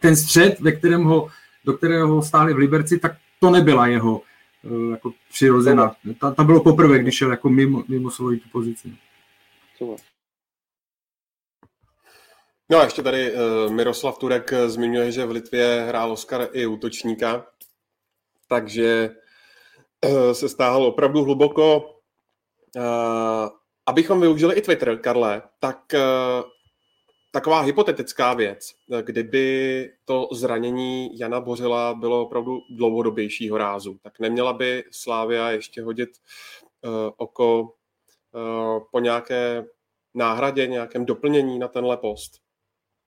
ten 0.00 0.16
střed, 0.16 0.60
ve 0.60 0.72
kterém 0.72 1.04
ho, 1.04 1.28
do 1.64 1.72
kterého 1.72 2.22
stáli 2.22 2.54
v 2.54 2.56
Liberci, 2.56 2.98
tak 2.98 3.12
to 3.40 3.50
nebyla 3.50 3.86
jeho 3.86 4.20
jako 4.90 5.12
přirozená. 5.30 5.96
Ta, 6.20 6.30
ta 6.30 6.44
bylo 6.44 6.62
poprvé, 6.62 6.98
když 6.98 7.16
šel 7.16 7.30
jako 7.30 7.48
mimo, 7.48 7.84
mimo 7.88 8.10
svoji 8.10 8.40
tu 8.40 8.48
pozici. 8.48 8.96
No 12.70 12.78
a 12.78 12.84
ještě 12.84 13.02
tady 13.02 13.32
uh, 13.32 13.72
Miroslav 13.72 14.18
Turek 14.18 14.52
zmiňuje, 14.66 15.12
že 15.12 15.26
v 15.26 15.30
Litvě 15.30 15.84
hrál 15.88 16.12
Oscar 16.12 16.48
i 16.52 16.66
útočníka, 16.66 17.46
takže 18.48 19.10
uh, 20.06 20.32
se 20.32 20.48
stáhl 20.48 20.84
opravdu 20.84 21.24
hluboko. 21.24 21.76
Uh, 22.76 23.48
abychom 23.86 24.20
využili 24.20 24.54
i 24.54 24.62
Twitter, 24.62 24.98
Karle, 24.98 25.42
tak 25.58 25.78
uh, 25.94 26.50
taková 27.32 27.60
hypotetická 27.60 28.34
věc, 28.34 28.70
kdyby 29.02 29.90
to 30.04 30.28
zranění 30.32 31.18
Jana 31.18 31.40
Bořila 31.40 31.94
bylo 31.94 32.22
opravdu 32.22 32.60
dlouhodobějšího 32.70 33.58
rázu, 33.58 33.98
tak 34.02 34.20
neměla 34.20 34.52
by 34.52 34.84
Slávia 34.90 35.50
ještě 35.50 35.82
hodit 35.82 36.08
uh, 36.84 36.90
oko 37.16 37.62
uh, 37.62 37.68
po 38.92 39.00
nějaké 39.00 39.64
náhradě, 40.14 40.66
nějakém 40.66 41.06
doplnění 41.06 41.58
na 41.58 41.68
tenhle 41.68 41.96
post? 41.96 42.32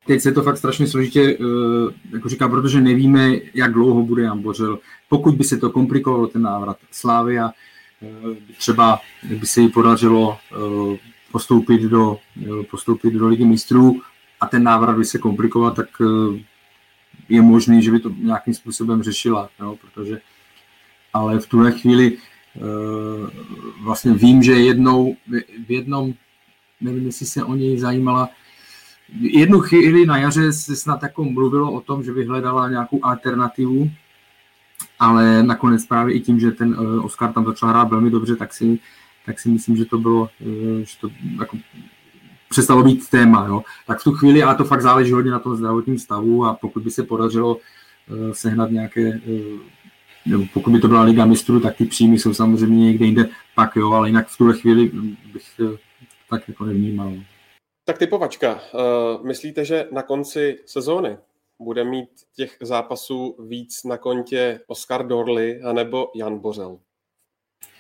Teď 0.08 0.22
se 0.22 0.32
to 0.32 0.44
fakt 0.44 0.58
strašně 0.58 0.88
složitě, 0.88 1.38
uh, 1.38 1.92
jako 2.14 2.30
říkám, 2.30 2.52
protože 2.52 2.82
nevíme, 2.82 3.32
jak 3.54 3.74
dlouho 3.74 4.04
bude 4.04 4.24
Jan 4.24 4.42
Bořil. 4.42 4.80
Pokud 5.10 5.36
by 5.36 5.44
se 5.44 5.58
to 5.58 5.70
komplikovalo, 5.70 6.28
ten 6.28 6.42
návrat 6.42 6.78
Slávia, 6.92 7.52
uh, 8.02 8.36
třeba 8.58 9.00
by 9.40 9.46
se 9.46 9.62
jí 9.62 9.70
podařilo 9.70 10.38
uh, 10.58 10.96
postoupit 11.32 11.82
do, 11.82 12.18
postoupit 12.72 13.12
do 13.12 13.28
ligy 13.28 13.46
mistrů, 13.46 14.02
a 14.46 14.48
ten 14.48 14.64
návrat 14.64 14.98
by 14.98 15.06
se 15.06 15.18
komplikoval, 15.18 15.72
tak 15.72 15.88
eh, 16.02 16.40
je 17.30 17.42
možný, 17.42 17.82
že 17.82 17.92
by 17.92 18.00
to 18.00 18.10
nějakým 18.10 18.54
způsobem 18.54 19.04
řešila, 19.04 19.50
jo, 19.60 19.78
protože 19.82 20.22
ale 21.14 21.40
v 21.40 21.48
tuhle 21.48 21.72
chvíli 21.72 22.18
eh, 22.18 22.62
vlastně 23.84 24.14
vím, 24.14 24.44
že 24.44 24.54
jednou, 24.54 25.18
v 25.68 25.72
jednom, 25.72 26.14
nevím, 26.82 27.06
jestli 27.06 27.26
se 27.26 27.44
o 27.44 27.56
něj 27.56 27.80
zajímala, 27.80 28.30
jednu 29.20 29.60
chvíli 29.60 30.06
na 30.06 30.18
jaře 30.18 30.54
se 30.54 30.76
snad 30.76 31.04
jako 31.04 31.24
mluvilo 31.24 31.72
o 31.72 31.82
tom, 31.82 32.04
že 32.04 32.14
by 32.14 32.26
hledala 32.26 32.70
nějakou 32.70 33.06
alternativu, 33.06 33.92
ale 35.00 35.44
nakonec 35.44 35.86
právě 35.86 36.16
i 36.16 36.20
tím, 36.20 36.40
že 36.40 36.52
ten 36.52 36.76
eh, 36.80 37.00
Oscar 37.00 37.34
tam 37.34 37.46
začal 37.46 37.70
hrát 37.70 37.90
velmi 37.90 38.10
dobře, 38.10 38.36
tak 38.36 38.54
si, 38.54 38.80
tak 39.26 39.40
si 39.40 39.50
myslím, 39.50 39.78
že 39.78 39.86
to 39.86 39.98
bylo, 39.98 40.30
že 40.84 40.98
to 41.02 41.10
jako 41.40 41.58
přestalo 42.56 42.84
být 42.84 43.10
téma. 43.10 43.46
Jo. 43.48 43.62
Tak 43.88 44.00
v 44.00 44.04
tu 44.04 44.12
chvíli, 44.12 44.44
a 44.44 44.54
to 44.54 44.64
fakt 44.64 44.82
záleží 44.82 45.12
hodně 45.12 45.32
na 45.32 45.40
tom 45.40 45.56
zdravotním 45.56 46.00
stavu 46.00 46.46
a 46.46 46.54
pokud 46.54 46.84
by 46.84 46.92
se 46.92 47.04
podařilo 47.04 47.56
uh, 47.56 48.32
sehnat 48.32 48.72
nějaké, 48.72 49.10
uh, 49.10 49.60
nebo 50.26 50.44
pokud 50.54 50.72
by 50.72 50.80
to 50.80 50.88
byla 50.88 51.02
Liga 51.02 51.26
mistrů, 51.26 51.60
tak 51.60 51.76
ty 51.76 51.86
příjmy 51.86 52.20
jsou 52.20 52.34
samozřejmě 52.34 52.86
někde 52.86 53.06
jinde, 53.06 53.30
pak 53.56 53.76
jo, 53.76 53.92
ale 53.92 54.10
jinak 54.10 54.28
v 54.28 54.38
tuhle 54.38 54.54
chvíli 54.54 54.92
bych 55.34 55.44
uh, 55.60 55.70
tak 56.30 56.48
jako 56.48 56.66
nevnímal. 56.66 57.14
Tak 57.86 57.98
typovačka. 57.98 58.54
Uh, 58.54 59.28
myslíte, 59.28 59.66
že 59.66 59.88
na 59.92 60.02
konci 60.02 60.60
sezóny 60.66 61.18
bude 61.62 61.84
mít 61.84 62.10
těch 62.36 62.58
zápasů 62.62 63.36
víc 63.48 63.84
na 63.84 63.98
kontě 63.98 64.60
Oscar 64.68 65.08
Dorly 65.08 65.62
anebo 65.62 66.12
Jan 66.16 66.40
Bořel? 66.40 66.78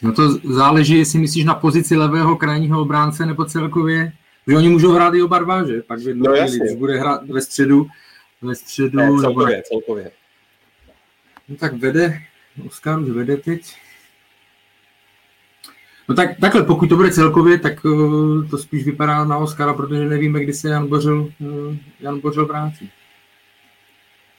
No 0.02 0.14
to 0.14 0.22
záleží, 0.32 0.98
jestli 0.98 1.20
myslíš 1.20 1.46
na 1.46 1.56
pozici 1.56 1.96
levého 1.96 2.36
krajního 2.36 2.82
obránce 2.82 3.26
nebo 3.26 3.46
celkově 3.46 4.12
že 4.48 4.58
oni 4.58 4.70
můžou 4.70 4.92
hrát 4.92 5.14
i 5.14 5.22
oba 5.22 5.40
dva, 5.40 5.68
že? 5.68 5.82
Pak 5.82 6.00
v 6.00 6.14
no, 6.16 6.34
když 6.34 6.76
bude 6.76 7.00
hrát 7.00 7.30
ve 7.30 7.42
středu, 7.42 7.88
ve 8.42 8.56
středu... 8.56 8.98
Ne, 8.98 9.10
celkově, 9.22 9.56
nebo... 9.56 9.64
celkově. 9.68 10.12
No 11.50 11.56
tak 11.56 11.74
vede, 11.74 12.22
Oskar 12.68 13.00
už 13.00 13.10
vede 13.10 13.38
teď. 13.38 13.76
No 16.10 16.16
tak, 16.16 16.30
takhle, 16.42 16.64
pokud 16.64 16.90
to 16.90 16.96
bude 16.96 17.12
celkově, 17.12 17.60
tak 17.60 17.86
uh, 17.86 18.50
to 18.50 18.58
spíš 18.58 18.86
vypadá 18.86 19.26
na 19.26 19.38
Oskara, 19.38 19.74
protože 19.74 20.06
nevíme, 20.06 20.40
kdy 20.40 20.54
se 20.54 20.70
Jan 20.70 20.88
Bořil, 20.88 21.32
uh, 21.40 21.76
Jan 22.00 22.20
Bořil 22.20 22.46
vrátí. 22.46 22.92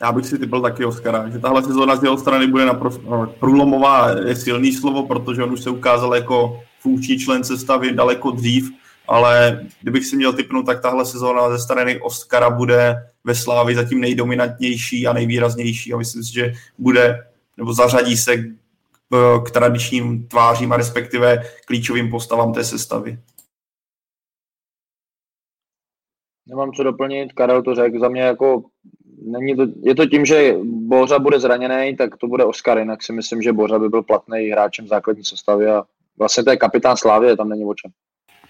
Já 0.01 0.13
bych 0.13 0.27
si 0.27 0.39
typl 0.39 0.61
taky 0.61 0.85
Oscara, 0.85 1.29
že 1.29 1.39
tahle 1.39 1.63
sezóna 1.63 1.97
z 1.97 2.03
jeho 2.03 2.19
strany 2.19 2.47
bude 2.47 2.67
naprosto 2.67 3.35
průlomová, 3.41 4.11
je 4.11 4.37
silný 4.37 4.73
slovo, 4.73 5.07
protože 5.07 5.43
on 5.43 5.53
už 5.53 5.61
se 5.61 5.71
ukázal 5.71 6.15
jako 6.15 6.63
funkční 6.81 7.19
člen 7.19 7.45
sestavy 7.45 7.93
daleko 7.93 8.31
dřív 8.31 8.71
ale 9.09 9.67
kdybych 9.83 10.07
si 10.07 10.17
měl 10.17 10.33
typnout, 10.33 10.67
tak 10.67 10.83
tahle 10.83 11.07
sezóna 11.07 11.51
ze 11.51 11.59
strany 11.59 12.01
Oscara 12.01 12.51
bude 12.51 12.95
ve 13.25 13.35
Slávi 13.35 13.75
zatím 13.75 14.01
nejdominantnější 14.01 15.07
a 15.07 15.13
nejvýraznější 15.13 15.93
a 15.93 15.97
myslím 15.97 16.25
si, 16.25 16.33
že 16.33 16.53
bude 16.79 17.27
nebo 17.57 17.75
zařadí 17.75 18.17
se 18.17 18.37
k, 19.45 19.51
tradičním 19.53 20.29
tvářím 20.29 20.73
a 20.73 20.77
respektive 20.77 21.43
klíčovým 21.67 22.11
postavám 22.11 22.53
té 22.53 22.65
sestavy. 22.65 23.19
Nemám 26.49 26.73
co 26.73 26.83
doplnit, 26.83 27.33
Karel 27.33 27.63
to 27.63 27.75
řekl, 27.75 27.99
za 27.99 28.09
mě 28.09 28.23
jako 28.23 28.65
není 29.23 29.57
to, 29.57 29.67
je 29.83 29.95
to 29.95 30.07
tím, 30.07 30.25
že 30.25 30.55
Bořa 30.65 31.19
bude 31.19 31.41
zraněný, 31.41 31.97
tak 31.97 32.17
to 32.17 32.27
bude 32.27 32.45
Oscar, 32.45 32.79
jinak 32.79 33.03
si 33.03 33.13
myslím, 33.13 33.43
že 33.43 33.53
Bořa 33.53 33.79
by 33.79 33.89
byl 33.89 34.03
platný 34.03 34.49
hráčem 34.49 34.89
základní 34.89 35.25
sestavy 35.25 35.67
a 35.67 35.85
vlastně 36.19 36.45
to 36.45 36.51
je 36.51 36.57
kapitán 36.57 36.97
Slávy, 36.97 37.37
tam 37.37 37.49
není 37.49 37.65
o 37.65 37.75
čem. 37.75 37.91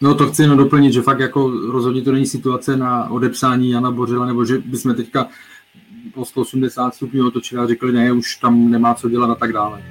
No 0.01 0.15
to 0.15 0.27
chci 0.27 0.43
jenom 0.43 0.59
doplnit, 0.59 0.93
že 0.93 1.03
fakt 1.03 1.21
jako 1.21 1.51
rozhodně 1.51 2.03
to 2.03 2.13
není 2.13 2.27
situace 2.27 2.77
na 2.77 3.11
odepsání 3.11 3.71
Jana 3.71 3.91
Bořila, 3.91 4.27
nebo 4.27 4.45
že 4.45 4.59
bychom 4.59 4.95
teďka 4.95 5.29
po 6.15 6.25
180 6.25 6.95
stupňů 6.95 7.27
otočili 7.27 7.63
a 7.63 7.67
řekli, 7.67 7.93
ne, 7.93 8.13
už 8.13 8.37
tam 8.37 8.71
nemá 8.71 8.95
co 8.95 9.09
dělat 9.09 9.31
a 9.31 9.35
tak 9.35 9.53
dále. 9.53 9.83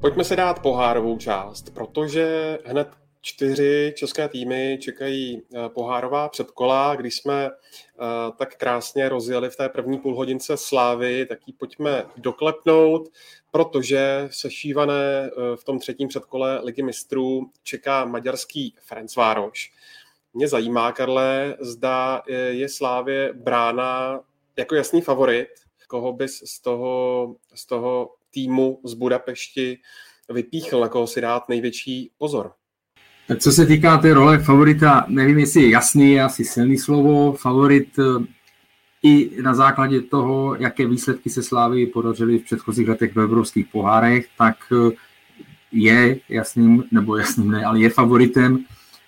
Pojďme 0.00 0.24
se 0.24 0.36
dát 0.36 0.62
pohárovou 0.62 1.18
část, 1.18 1.74
protože 1.74 2.58
hned 2.66 3.03
čtyři 3.24 3.94
české 3.96 4.28
týmy 4.28 4.78
čekají 4.80 5.42
eh, 5.42 5.68
pohárová 5.68 6.28
předkola. 6.28 6.96
Když 6.96 7.16
jsme 7.16 7.46
eh, 7.46 7.52
tak 8.36 8.56
krásně 8.56 9.08
rozjeli 9.08 9.50
v 9.50 9.56
té 9.56 9.68
první 9.68 9.98
půlhodince 9.98 10.56
slávy, 10.56 11.26
tak 11.26 11.38
ji 11.46 11.52
pojďme 11.52 12.06
doklepnout, 12.16 13.08
protože 13.50 14.28
sešívané 14.30 15.24
eh, 15.26 15.56
v 15.56 15.64
tom 15.64 15.78
třetím 15.78 16.08
předkole 16.08 16.60
Ligy 16.64 16.82
mistrů 16.82 17.50
čeká 17.62 18.04
maďarský 18.04 18.74
Ferencvároš. 18.80 19.72
Mě 20.34 20.48
zajímá, 20.48 20.92
Karle, 20.92 21.56
zda 21.60 22.22
je 22.50 22.68
Slávě 22.68 23.32
brána 23.32 24.20
jako 24.56 24.74
jasný 24.74 25.00
favorit, 25.00 25.48
koho 25.88 26.12
bys 26.12 26.42
z 26.44 26.60
toho, 26.60 27.36
z 27.54 27.66
toho 27.66 28.14
týmu 28.30 28.80
z 28.84 28.94
Budapešti 28.94 29.78
vypíchl, 30.28 30.80
na 30.80 30.88
koho 30.88 31.06
si 31.06 31.20
dát 31.20 31.48
největší 31.48 32.10
pozor? 32.18 32.52
Co 33.38 33.52
se 33.52 33.66
týká 33.66 33.98
té 33.98 34.14
role 34.14 34.38
favorita, 34.38 35.04
nevím, 35.08 35.38
jestli 35.38 35.62
je 35.62 35.70
jasný, 35.70 36.12
je 36.12 36.22
asi 36.22 36.44
silný 36.44 36.78
slovo. 36.78 37.32
Favorit 37.32 37.98
eh, 37.98 38.24
i 39.02 39.42
na 39.42 39.54
základě 39.54 40.00
toho, 40.00 40.56
jaké 40.58 40.86
výsledky 40.86 41.30
se 41.30 41.42
Slávy 41.42 41.86
podařily 41.86 42.38
v 42.38 42.44
předchozích 42.44 42.88
letech 42.88 43.14
v 43.14 43.20
evropských 43.20 43.66
pohárech, 43.66 44.28
tak 44.38 44.56
eh, 44.72 44.90
je 45.72 46.18
jasným, 46.28 46.84
nebo 46.90 47.16
jasným 47.16 47.50
ne, 47.50 47.64
ale 47.64 47.80
je 47.80 47.90
favoritem, 47.90 48.64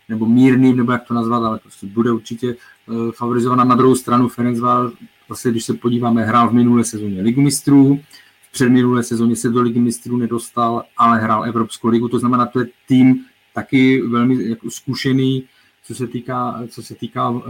nebo 0.09 0.27
mírným, 0.27 0.77
nebo 0.77 0.93
jak 0.93 1.05
to 1.05 1.15
nazvat, 1.15 1.43
ale 1.43 1.59
prostě 1.59 1.87
bude 1.87 2.13
určitě 2.13 2.49
eh, 2.49 3.13
favorizovaná 3.13 3.65
na 3.65 3.75
druhou 3.75 3.95
stranu 3.95 4.29
Ferencvároš. 4.29 4.93
Zase, 5.29 5.51
když 5.51 5.65
se 5.65 5.75
podíváme, 5.75 6.25
hrál 6.25 6.49
v 6.49 6.55
minulé 6.55 6.85
sezóně 6.85 7.23
Ligu 7.23 7.41
mistrů, 7.43 8.01
v 8.49 8.53
předminulé 8.53 9.03
sezóně 9.03 9.37
se 9.37 9.49
do 9.49 9.63
Ligy 9.63 9.81
mistrů 9.81 10.17
nedostal, 10.17 10.83
ale 10.97 11.21
hrál 11.21 11.45
Evropskou 11.45 11.89
ligu, 11.89 12.09
to 12.09 12.19
znamená, 12.19 12.47
to 12.47 12.61
je 12.61 12.67
tým, 12.89 13.25
taky 13.57 14.03
velmi 14.03 14.49
jako 14.49 14.71
zkušený, 14.71 15.45
co 15.85 15.95
se 15.95 16.07
týká, 16.07 16.63
co 16.69 16.83
se 16.83 16.95
týká 16.95 17.31
uh, 17.31 17.43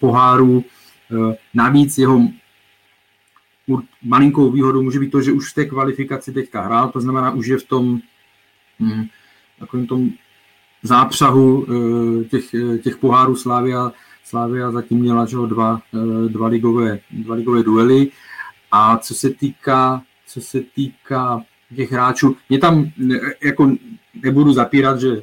poháru. 0.00 0.64
Uh, 1.10 1.34
navíc 1.54 1.98
jeho 1.98 2.20
malinkou 4.02 4.50
výhodou 4.50 4.82
může 4.82 4.98
být 4.98 5.10
to, 5.10 5.20
že 5.20 5.32
už 5.32 5.50
v 5.50 5.54
té 5.54 5.64
kvalifikaci 5.64 6.32
teďka 6.32 6.60
hrál, 6.60 6.88
to 6.88 7.00
znamená, 7.00 7.30
už 7.30 7.46
je 7.46 7.58
v 7.58 7.64
tom, 7.64 8.00
hm, 8.80 9.06
takovým 9.58 9.86
tom 9.86 10.10
zápřahu 10.82 11.66
těch, 12.30 12.44
těch 12.82 12.96
pohárů 12.96 13.36
Slávia, 13.36 13.92
Slávia 14.24 14.70
zatím 14.70 14.98
měla 14.98 15.26
že, 15.26 15.36
dva, 15.36 15.82
dva, 16.28 16.46
ligové, 16.46 16.98
dva 17.10 17.34
ligové 17.34 17.62
duely. 17.62 18.10
A 18.72 18.98
co 18.98 19.14
se 19.14 19.30
týká, 19.30 20.02
co 20.26 20.40
se 20.40 20.60
týká 20.60 21.42
těch 21.76 21.92
hráčů, 21.92 22.36
mě 22.48 22.58
tam 22.58 22.90
jako 23.44 23.76
nebudu 24.22 24.52
zapírat, 24.52 25.00
že 25.00 25.22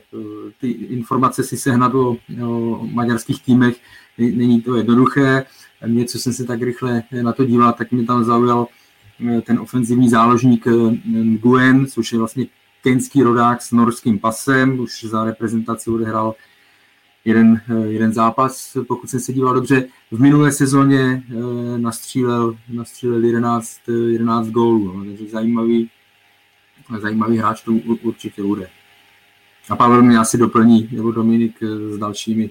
ty 0.61 0.69
informace 0.69 1.43
si 1.43 1.57
sehnat 1.57 1.95
o, 1.95 2.17
o 2.43 2.87
maďarských 2.91 3.43
týmech 3.43 3.75
není 4.17 4.61
to 4.61 4.75
jednoduché. 4.75 5.45
Mě, 5.87 6.05
co 6.05 6.19
jsem 6.19 6.33
se 6.33 6.43
tak 6.43 6.61
rychle 6.61 7.03
na 7.21 7.33
to 7.33 7.45
díval, 7.45 7.73
tak 7.73 7.91
mě 7.91 8.05
tam 8.05 8.23
zaujal 8.23 8.67
eh, 9.27 9.41
ten 9.41 9.59
ofenzivní 9.59 10.09
záložník 10.09 10.67
eh, 10.67 10.71
Guen, 11.37 11.85
což 11.85 12.11
je 12.11 12.19
vlastně 12.19 12.45
kenský 12.83 13.23
rodák 13.23 13.61
s 13.61 13.71
norským 13.71 14.19
pasem, 14.19 14.79
už 14.79 15.03
za 15.03 15.23
reprezentaci 15.23 15.89
odehrál 15.89 16.35
jeden, 17.25 17.61
eh, 17.69 17.87
jeden 17.87 18.13
zápas, 18.13 18.77
pokud 18.87 19.09
jsem 19.09 19.19
se 19.19 19.33
díval 19.33 19.53
dobře. 19.53 19.87
V 20.11 20.21
minulé 20.21 20.51
sezóně 20.51 21.23
nastřílel, 21.77 22.57
nastřílel 22.69 23.25
11, 23.25 23.79
11 24.07 24.47
gólů, 24.47 24.97
no, 24.97 25.05
takže 25.05 25.25
zajímavý, 25.27 25.89
zajímavý 27.01 27.37
hráč 27.37 27.61
to 27.61 27.71
určitě 28.03 28.43
bude. 28.43 28.69
A 29.69 29.75
Pavel 29.75 30.01
mě 30.01 30.17
asi 30.17 30.37
doplní, 30.37 30.89
nebo 30.91 31.11
Dominik 31.11 31.63
s 31.89 31.97
dalšími 31.97 32.49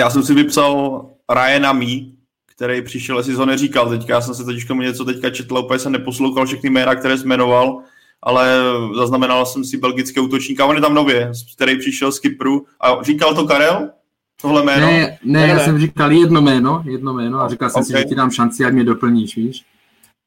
já 0.00 0.10
jsem 0.10 0.22
si 0.22 0.34
vypsal 0.34 1.06
Ryana 1.34 1.72
Mee, 1.72 2.00
který 2.46 2.82
přišel, 2.82 3.18
jestli 3.18 3.36
to 3.36 3.46
neříkal 3.46 3.88
teďka, 3.88 4.14
já 4.14 4.20
jsem 4.20 4.34
se 4.34 4.44
teďka 4.44 4.74
mu 4.74 4.82
něco 4.82 5.04
teďka 5.04 5.30
četl, 5.30 5.58
úplně 5.58 5.78
jsem 5.78 5.92
neposlouchal 5.92 6.46
všechny 6.46 6.70
jména, 6.70 6.94
které 6.94 7.16
jmenoval, 7.24 7.78
ale 8.22 8.62
zaznamenal 8.96 9.46
jsem 9.46 9.64
si 9.64 9.76
belgické 9.76 10.20
útočníka, 10.20 10.66
on 10.66 10.76
je 10.76 10.82
tam 10.82 10.94
nově, 10.94 11.32
který 11.54 11.78
přišel 11.78 12.12
z 12.12 12.18
Kypru 12.18 12.66
a 12.80 13.02
říkal 13.02 13.34
to 13.34 13.46
Karel? 13.46 13.90
Tohle 14.42 14.64
jméno? 14.64 14.86
Ne, 14.86 15.18
ne, 15.24 15.40
ne, 15.40 15.48
já 15.48 15.58
jsem 15.58 15.78
říkal 15.78 16.12
jedno 16.12 16.40
jméno, 16.40 16.82
jedno 16.86 17.14
jméno 17.14 17.40
a 17.40 17.48
říkal 17.48 17.70
jsem 17.70 17.82
okay. 17.82 17.84
si, 17.84 17.92
že 17.92 18.04
ti 18.04 18.14
dám 18.14 18.30
šanci, 18.30 18.64
ať 18.64 18.72
mě 18.72 18.84
doplníš, 18.84 19.36
víš? 19.36 19.64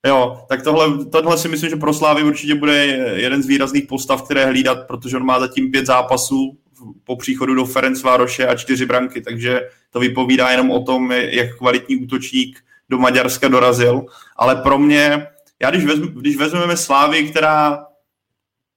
Jo, 0.07 0.45
tak 0.49 0.63
tohle, 0.63 1.05
tohle 1.05 1.37
si 1.37 1.47
myslím, 1.47 1.69
že 1.69 1.75
pro 1.75 1.93
Slávy 1.93 2.23
určitě 2.23 2.55
bude 2.55 2.85
jeden 3.15 3.43
z 3.43 3.47
výrazných 3.47 3.87
postav, 3.87 4.21
které 4.21 4.45
hlídat, 4.45 4.87
protože 4.87 5.17
on 5.17 5.25
má 5.25 5.39
zatím 5.39 5.71
pět 5.71 5.85
zápasů, 5.85 6.57
po 7.03 7.15
příchodu 7.15 7.55
do 7.55 7.65
Ferenc 7.65 8.03
Vároše 8.03 8.47
a 8.47 8.55
čtyři 8.55 8.85
branky, 8.85 9.21
takže 9.21 9.61
to 9.89 9.99
vypovídá 9.99 10.49
jenom 10.49 10.71
o 10.71 10.83
tom, 10.83 11.11
jak 11.11 11.57
kvalitní 11.57 11.95
útočník 11.95 12.59
do 12.89 12.97
Maďarska 12.97 13.47
dorazil. 13.47 14.05
Ale 14.35 14.55
pro 14.55 14.79
mě, 14.79 15.27
já 15.61 15.71
když, 15.71 15.85
vezm, 15.85 16.07
když 16.07 16.37
vezmeme 16.37 16.77
Slávy, 16.77 17.23
která 17.23 17.85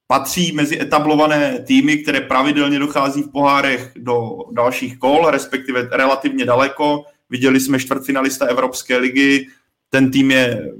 patří 0.07 0.53
mezi 0.53 0.81
etablované 0.81 1.59
týmy, 1.67 1.97
které 1.97 2.21
pravidelně 2.21 2.79
dochází 2.79 3.23
v 3.23 3.33
pohárech 3.33 3.93
do 3.97 4.37
dalších 4.53 4.99
kol, 4.99 5.31
respektive 5.31 5.89
relativně 5.93 6.45
daleko. 6.45 7.05
Viděli 7.31 7.61
jsme 7.61 7.79
čtvrtfinalista 7.79 8.47
Evropské 8.47 8.97
ligy, 8.97 9.47
ten 9.91 10.11
tým 10.11 10.31
je 10.31 10.73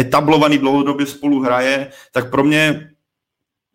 etablovaný, 0.00 0.58
dlouhodobě 0.58 1.06
spolu 1.06 1.40
hraje, 1.40 1.90
tak 2.12 2.30
pro 2.30 2.44
mě 2.44 2.90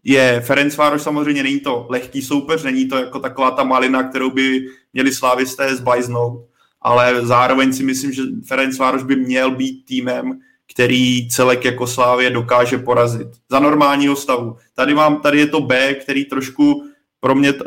je 0.03 0.41
Ferencvároš 0.45 1.01
samozřejmě 1.01 1.43
není 1.43 1.59
to 1.59 1.86
lehký 1.89 2.22
soupeř, 2.22 2.63
není 2.63 2.88
to 2.88 2.97
jako 2.97 3.20
taková 3.20 3.51
ta 3.51 3.63
malina, 3.63 4.03
kterou 4.03 4.30
by 4.30 4.65
měli 4.93 5.11
slávisté 5.11 5.76
zbajznout, 5.76 6.45
ale 6.82 7.26
zároveň 7.26 7.74
si 7.74 7.84
myslím, 7.84 8.11
že 8.11 8.22
Ferencvároš 8.47 9.03
by 9.03 9.15
měl 9.15 9.51
být 9.51 9.86
týmem, 9.86 10.39
který 10.72 11.30
celek 11.30 11.65
jako 11.65 11.88
Slávě 11.88 12.30
dokáže 12.30 12.78
porazit. 12.78 13.28
Za 13.49 13.59
normálního 13.59 14.15
stavu. 14.15 14.55
Tady, 14.74 14.93
mám, 14.93 15.22
tady 15.22 15.39
je 15.39 15.47
to 15.47 15.61
B, 15.61 15.93
který 15.93 16.26
trošku 16.26 16.84
pro 17.20 17.36
mě 17.36 17.53
uh, 17.53 17.59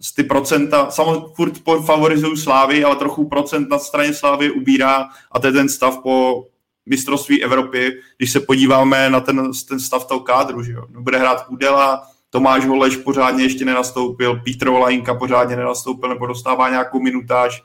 z 0.00 0.14
ty 0.14 0.22
procenta, 0.22 0.90
samozřejmě 0.90 1.26
furt 1.34 1.52
favorizuju 1.86 2.36
Slávy, 2.36 2.84
ale 2.84 2.96
trochu 2.96 3.28
procent 3.28 3.70
na 3.70 3.78
straně 3.78 4.14
Slávy 4.14 4.50
ubírá 4.50 5.08
a 5.32 5.40
to 5.40 5.46
je 5.46 5.52
ten 5.52 5.68
stav 5.68 5.98
po 6.02 6.44
mistrovství 6.86 7.44
Evropy, 7.44 8.00
když 8.16 8.32
se 8.32 8.40
podíváme 8.40 9.10
na 9.10 9.20
ten, 9.20 9.50
ten 9.68 9.80
stav 9.80 10.06
toho 10.06 10.20
kádru, 10.20 10.62
že 10.62 10.72
jo. 10.72 10.86
No, 10.90 11.02
bude 11.02 11.18
hrát 11.18 11.46
Kudela, 11.46 12.02
Tomáš 12.30 12.66
Holeš 12.66 12.96
pořádně 12.96 13.44
ještě 13.44 13.64
nenastoupil, 13.64 14.40
Petr 14.44 14.68
Olajinka 14.68 15.14
pořádně 15.14 15.56
nenastoupil 15.56 16.08
nebo 16.08 16.26
dostává 16.26 16.70
nějakou 16.70 17.00
minutáž, 17.00 17.62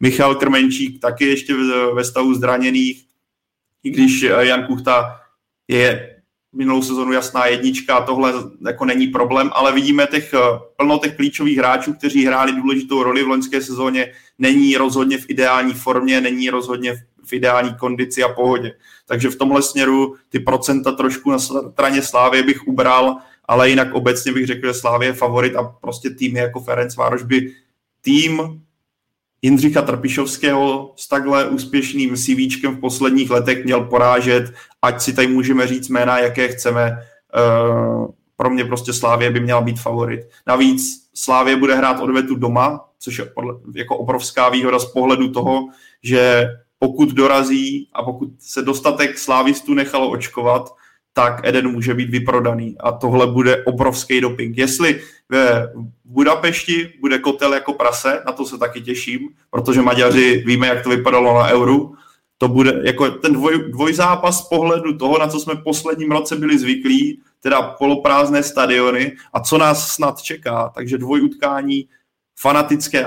Michal 0.00 0.34
Krmenčík 0.34 1.00
taky 1.00 1.24
ještě 1.24 1.54
ve 1.94 2.04
stavu 2.04 2.34
zraněných, 2.34 3.04
i 3.82 3.90
když 3.90 4.22
Jan 4.22 4.66
Kuchta 4.66 5.20
je 5.68 6.14
minulou 6.52 6.82
sezonu 6.82 7.12
jasná 7.12 7.46
jednička 7.46 8.00
tohle 8.00 8.34
jako 8.66 8.84
není 8.84 9.06
problém, 9.06 9.50
ale 9.54 9.72
vidíme 9.72 10.06
těch, 10.10 10.34
plno 10.76 10.98
těch 10.98 11.16
klíčových 11.16 11.58
hráčů, 11.58 11.92
kteří 11.92 12.26
hráli 12.26 12.52
důležitou 12.52 13.02
roli 13.02 13.22
v 13.22 13.28
loňské 13.28 13.62
sezóně, 13.62 14.12
není 14.38 14.76
rozhodně 14.76 15.18
v 15.18 15.24
ideální 15.30 15.74
formě, 15.74 16.20
není 16.20 16.50
rozhodně 16.50 16.94
v 16.94 16.98
v 17.28 17.32
ideální 17.32 17.74
kondici 17.74 18.22
a 18.22 18.28
pohodě. 18.28 18.72
Takže 19.06 19.30
v 19.30 19.36
tomhle 19.36 19.62
směru 19.62 20.14
ty 20.28 20.40
procenta 20.40 20.92
trošku 20.92 21.30
na 21.30 21.38
straně 21.38 22.02
Slávě 22.02 22.42
bych 22.42 22.66
ubral, 22.66 23.16
ale 23.44 23.70
jinak 23.70 23.94
obecně 23.94 24.32
bych 24.32 24.46
řekl, 24.46 24.66
že 24.66 24.74
Slávě 24.74 25.08
je 25.08 25.12
favorit 25.12 25.56
a 25.56 25.62
prostě 25.62 26.10
týmy 26.10 26.38
jako 26.38 26.60
Ferenc 26.60 26.96
Vároš 26.96 27.22
by 27.22 27.52
tým 28.00 28.62
Jindřicha 29.42 29.82
Trpišovského 29.82 30.92
s 30.96 31.08
takhle 31.08 31.48
úspěšným 31.48 32.16
CVčkem 32.16 32.76
v 32.76 32.80
posledních 32.80 33.30
letech 33.30 33.64
měl 33.64 33.84
porážet, 33.84 34.52
ať 34.82 35.00
si 35.00 35.12
tady 35.12 35.26
můžeme 35.26 35.66
říct 35.66 35.88
jména, 35.88 36.18
jaké 36.18 36.48
chceme. 36.48 36.98
Uh, 37.36 38.06
pro 38.36 38.50
mě 38.50 38.64
prostě 38.64 38.92
Slávě 38.92 39.30
by 39.30 39.40
měla 39.40 39.60
být 39.60 39.80
favorit. 39.80 40.20
Navíc 40.46 41.08
Slávě 41.14 41.56
bude 41.56 41.74
hrát 41.74 42.00
odvetu 42.00 42.34
doma, 42.34 42.88
což 42.98 43.18
je 43.18 43.32
jako 43.74 43.96
obrovská 43.96 44.48
výhoda 44.48 44.78
z 44.78 44.92
pohledu 44.92 45.28
toho, 45.28 45.68
že 46.02 46.46
pokud 46.78 47.08
dorazí 47.08 47.88
a 47.92 48.02
pokud 48.02 48.28
se 48.38 48.62
dostatek 48.62 49.18
slávistů 49.18 49.74
nechalo 49.74 50.10
očkovat, 50.10 50.74
tak 51.12 51.40
Eden 51.46 51.68
může 51.72 51.94
být 51.94 52.10
vyprodaný 52.10 52.76
a 52.80 52.92
tohle 52.92 53.26
bude 53.26 53.64
obrovský 53.64 54.20
doping. 54.20 54.58
Jestli 54.58 55.00
ve 55.28 55.72
Budapešti 56.04 56.92
bude 57.00 57.18
kotel 57.18 57.54
jako 57.54 57.72
prase, 57.72 58.22
na 58.26 58.32
to 58.32 58.46
se 58.46 58.58
taky 58.58 58.80
těším, 58.80 59.28
protože 59.50 59.82
Maďaři 59.82 60.42
víme, 60.46 60.66
jak 60.66 60.82
to 60.82 60.90
vypadalo 60.90 61.38
na 61.38 61.48
Euru, 61.48 61.94
to 62.38 62.48
bude 62.48 62.80
jako 62.84 63.10
ten 63.10 63.32
dvoj, 63.32 63.70
dvojzápas 63.70 64.44
z 64.44 64.48
pohledu 64.48 64.98
toho, 64.98 65.18
na 65.18 65.28
co 65.28 65.40
jsme 65.40 65.54
v 65.54 65.62
posledním 65.64 66.10
roce 66.10 66.36
byli 66.36 66.58
zvyklí, 66.58 67.20
teda 67.40 67.62
poloprázdné 67.62 68.42
stadiony 68.42 69.16
a 69.32 69.40
co 69.40 69.58
nás 69.58 69.88
snad 69.88 70.22
čeká. 70.22 70.72
Takže 70.74 70.98
dvojutkání 70.98 71.88
fanatické 72.40 73.06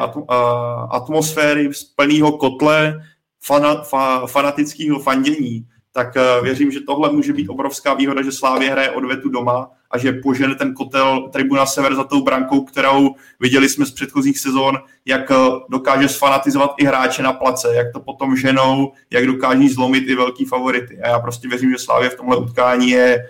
atmosféry 0.89 1.73
z 1.73 1.83
plného 1.83 2.31
kotle, 2.31 3.03
fana, 3.43 3.81
fa, 3.81 4.27
fanatického 4.27 4.99
fandění, 4.99 5.65
tak 5.93 6.15
uh, 6.15 6.43
věřím, 6.43 6.71
že 6.71 6.79
tohle 6.79 7.11
může 7.11 7.33
být 7.33 7.49
obrovská 7.49 7.93
výhoda, 7.93 8.21
že 8.21 8.31
Slávě 8.31 8.71
hraje 8.71 8.91
odvetu 8.91 9.29
doma 9.29 9.69
a 9.91 9.97
že 9.97 10.13
požene 10.13 10.55
ten 10.55 10.73
kotel 10.73 11.29
Tribuna 11.33 11.65
Sever 11.65 11.95
za 11.95 12.03
tou 12.03 12.23
brankou, 12.23 12.61
kterou 12.61 13.15
viděli 13.39 13.69
jsme 13.69 13.85
z 13.85 13.91
předchozích 13.91 14.39
sezón, 14.39 14.77
jak 15.05 15.29
uh, 15.29 15.59
dokáže 15.69 16.09
sfanatizovat 16.09 16.71
i 16.77 16.85
hráče 16.85 17.23
na 17.23 17.33
place, 17.33 17.75
jak 17.75 17.93
to 17.93 17.99
potom 17.99 18.37
ženou, 18.37 18.91
jak 19.11 19.25
dokáží 19.25 19.69
zlomit 19.69 20.03
i 20.07 20.15
velký 20.15 20.45
favority. 20.45 21.01
A 21.01 21.07
já 21.07 21.19
prostě 21.19 21.47
věřím, 21.47 21.71
že 21.71 21.77
Slávě 21.77 22.09
v 22.09 22.15
tomhle 22.15 22.37
utkání 22.37 22.89
je 22.89 23.27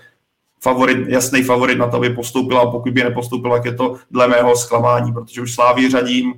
favorit, 0.61 1.07
jasný 1.07 1.43
favorit 1.43 1.77
na 1.77 1.87
to, 1.87 1.97
aby 1.97 2.09
postoupila 2.09 2.61
a 2.61 2.71
pokud 2.71 2.93
by 2.93 3.03
nepostoupila, 3.03 3.57
tak 3.57 3.65
je 3.65 3.73
to 3.73 3.97
dle 4.11 4.27
mého 4.27 4.55
zklamání, 4.55 5.13
protože 5.13 5.41
už 5.41 5.53
Slávě 5.53 5.89
řadím 5.89 6.33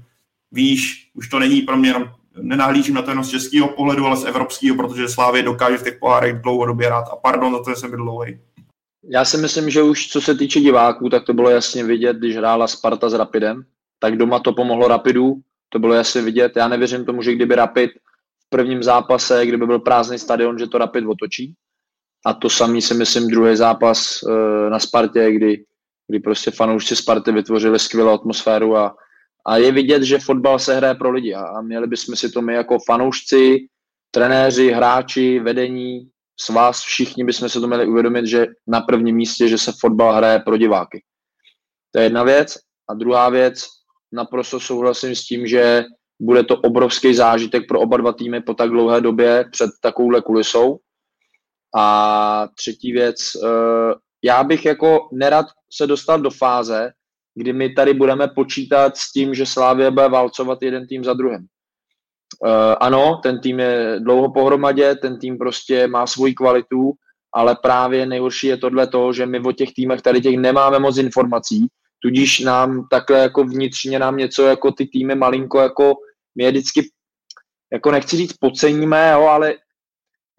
výš, 0.51 1.09
už 1.13 1.29
to 1.29 1.39
není 1.39 1.61
pro 1.61 1.77
mě 1.77 1.89
jenom 1.89 2.03
nenahlížím 2.41 2.95
na 2.95 3.01
to 3.01 3.11
jenom 3.11 3.23
z 3.23 3.29
českého 3.29 3.67
pohledu, 3.67 4.05
ale 4.05 4.17
z 4.17 4.25
evropského, 4.25 4.75
protože 4.75 5.07
Slávě 5.07 5.43
dokáže 5.43 5.77
v 5.77 5.83
těch 5.83 5.97
pohárech 5.99 6.41
dlouhodobě 6.41 6.87
hrát. 6.87 7.05
A 7.11 7.15
pardon 7.15 7.53
za 7.53 7.63
to, 7.63 7.69
že 7.69 7.75
jsem 7.75 7.89
byl 7.89 7.99
dlouhý. 7.99 8.39
Já 9.09 9.25
si 9.25 9.37
myslím, 9.37 9.69
že 9.69 9.81
už 9.81 10.07
co 10.07 10.21
se 10.21 10.35
týče 10.35 10.59
diváků, 10.59 11.09
tak 11.09 11.23
to 11.23 11.33
bylo 11.33 11.49
jasně 11.49 11.83
vidět, 11.83 12.17
když 12.17 12.37
hrála 12.37 12.67
Sparta 12.67 13.09
s 13.09 13.13
Rapidem, 13.13 13.63
tak 13.99 14.17
doma 14.17 14.39
to 14.39 14.53
pomohlo 14.53 14.87
Rapidu, 14.87 15.33
to 15.69 15.79
bylo 15.79 15.93
jasně 15.93 16.21
vidět. 16.21 16.51
Já 16.55 16.67
nevěřím 16.67 17.05
tomu, 17.05 17.21
že 17.21 17.33
kdyby 17.33 17.55
Rapid 17.55 17.91
v 18.45 18.49
prvním 18.49 18.83
zápase, 18.83 19.45
kdyby 19.45 19.65
byl 19.65 19.79
prázdný 19.79 20.19
stadion, 20.19 20.59
že 20.59 20.67
to 20.67 20.77
Rapid 20.77 21.05
otočí. 21.05 21.53
A 22.25 22.33
to 22.33 22.49
samý 22.49 22.81
si 22.81 22.93
myslím 22.93 23.27
druhý 23.27 23.55
zápas 23.55 24.23
e, 24.23 24.69
na 24.69 24.79
Spartě, 24.79 25.31
kdy, 25.31 25.65
kdy 26.07 26.19
prostě 26.19 26.51
fanoušci 26.51 26.95
Sparty 26.95 27.31
vytvořili 27.31 27.79
skvělou 27.79 28.13
atmosféru 28.13 28.77
a, 28.77 28.95
a 29.47 29.57
je 29.57 29.71
vidět, 29.71 30.03
že 30.03 30.19
fotbal 30.19 30.59
se 30.59 30.75
hraje 30.75 30.95
pro 30.95 31.11
lidi 31.11 31.33
a 31.33 31.61
měli 31.61 31.87
bychom 31.87 32.15
si 32.15 32.31
to 32.31 32.41
my 32.41 32.53
jako 32.53 32.77
fanoušci, 32.87 33.67
trenéři, 34.11 34.71
hráči, 34.71 35.39
vedení, 35.39 36.09
s 36.39 36.49
vás 36.49 36.81
všichni 36.81 37.23
bychom 37.23 37.49
se 37.49 37.59
to 37.59 37.67
měli 37.67 37.87
uvědomit, 37.87 38.25
že 38.25 38.47
na 38.67 38.81
prvním 38.81 39.15
místě, 39.15 39.47
že 39.47 39.57
se 39.57 39.71
fotbal 39.79 40.13
hraje 40.13 40.39
pro 40.39 40.57
diváky. 40.57 41.03
To 41.91 41.99
je 41.99 42.05
jedna 42.05 42.23
věc. 42.23 42.57
A 42.89 42.93
druhá 42.93 43.29
věc, 43.29 43.65
naprosto 44.11 44.59
souhlasím 44.59 45.15
s 45.15 45.25
tím, 45.25 45.47
že 45.47 45.83
bude 46.21 46.43
to 46.43 46.57
obrovský 46.57 47.13
zážitek 47.13 47.67
pro 47.67 47.79
oba 47.79 47.97
dva 47.97 48.13
týmy 48.13 48.41
po 48.41 48.53
tak 48.53 48.69
dlouhé 48.69 49.01
době 49.01 49.45
před 49.51 49.69
takovouhle 49.81 50.21
kulisou. 50.21 50.77
A 51.75 52.47
třetí 52.55 52.91
věc, 52.91 53.17
eh, 53.43 53.93
já 54.23 54.43
bych 54.43 54.65
jako 54.65 55.09
nerad 55.13 55.45
se 55.73 55.87
dostat 55.87 56.21
do 56.21 56.29
fáze, 56.29 56.91
kdy 57.35 57.53
my 57.53 57.69
tady 57.69 57.93
budeme 57.93 58.27
počítat 58.27 58.97
s 58.97 59.11
tím, 59.11 59.33
že 59.33 59.45
Slávě 59.45 59.91
bude 59.91 60.09
válcovat 60.09 60.61
jeden 60.61 60.87
tým 60.87 61.03
za 61.03 61.13
druhým. 61.13 61.39
Uh, 62.45 62.49
ano, 62.79 63.19
ten 63.23 63.39
tým 63.39 63.59
je 63.59 63.95
dlouho 63.99 64.33
pohromadě, 64.33 64.95
ten 64.95 65.19
tým 65.19 65.37
prostě 65.37 65.87
má 65.87 66.07
svoji 66.07 66.33
kvalitu, 66.33 66.91
ale 67.33 67.55
právě 67.61 68.05
nejhorší 68.05 68.47
je 68.47 68.57
tohle 68.57 68.87
to, 68.87 69.13
že 69.13 69.25
my 69.25 69.39
o 69.39 69.51
těch 69.51 69.69
týmech 69.75 70.01
tady 70.01 70.21
těch 70.21 70.37
nemáme 70.37 70.79
moc 70.79 70.97
informací, 70.97 71.67
tudíž 71.99 72.39
nám 72.39 72.87
takhle 72.91 73.19
jako 73.19 73.43
vnitřně 73.43 73.99
nám 73.99 74.17
něco 74.17 74.45
jako 74.45 74.71
ty 74.71 74.85
týmy 74.85 75.15
malinko 75.15 75.59
jako 75.59 75.93
my 76.37 76.43
je 76.43 76.51
vždycky 76.51 76.89
jako 77.73 77.91
nechci 77.91 78.17
říct 78.17 78.33
podceníme, 78.33 79.11
jo, 79.13 79.21
ale 79.21 79.55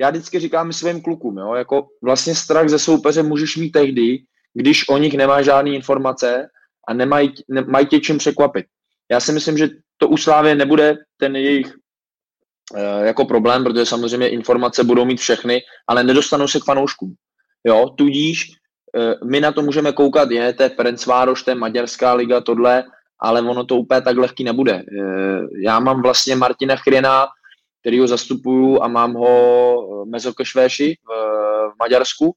já 0.00 0.10
vždycky 0.10 0.40
říkám 0.40 0.72
svým 0.72 1.02
klukům, 1.02 1.38
jo, 1.38 1.54
jako 1.54 1.86
vlastně 2.02 2.34
strach 2.34 2.68
ze 2.68 2.78
soupeře 2.78 3.22
můžeš 3.22 3.56
mít 3.56 3.70
tehdy, 3.70 4.18
když 4.54 4.88
o 4.88 4.98
nich 4.98 5.14
nemá 5.14 5.42
žádné 5.42 5.70
informace 5.70 6.48
a 6.88 6.94
nemají, 6.94 7.34
ne, 7.48 7.62
mají 7.62 7.86
tě 7.86 8.00
čím 8.00 8.18
překvapit. 8.18 8.66
Já 9.10 9.20
si 9.20 9.32
myslím, 9.32 9.58
že 9.58 9.68
to 9.96 10.08
u 10.08 10.16
Slávě 10.16 10.54
nebude 10.54 10.96
ten 11.16 11.36
jejich 11.36 11.74
e, 12.74 13.06
jako 13.06 13.24
problém, 13.24 13.64
protože 13.64 13.86
samozřejmě 13.86 14.28
informace 14.28 14.84
budou 14.84 15.04
mít 15.04 15.20
všechny, 15.20 15.62
ale 15.88 16.04
nedostanou 16.04 16.48
se 16.48 16.60
k 16.60 16.64
fanouškům. 16.64 17.14
Jo, 17.64 17.88
tudíž 17.98 18.50
e, 18.96 19.24
my 19.24 19.40
na 19.40 19.52
to 19.52 19.62
můžeme 19.62 19.92
koukat, 19.92 20.30
je, 20.30 20.52
to 20.52 20.62
je 20.62 20.68
Ferencvároš, 20.68 21.42
to 21.42 21.50
je 21.50 21.54
Maďarská 21.54 22.14
liga, 22.14 22.40
tohle, 22.40 22.84
ale 23.20 23.40
ono 23.40 23.64
to 23.64 23.76
úplně 23.76 24.00
tak 24.00 24.16
lehký 24.16 24.44
nebude. 24.44 24.72
E, 24.72 24.84
já 25.62 25.80
mám 25.80 26.02
vlastně 26.02 26.36
Martina 26.36 26.76
Chriena, 26.76 27.26
který 27.80 28.00
ho 28.00 28.06
zastupuju 28.06 28.82
a 28.82 28.88
mám 28.88 29.14
ho 29.14 30.04
Mezokešvéši 30.04 30.96
v, 31.04 31.08
v 31.70 31.78
Maďarsku 31.78 32.34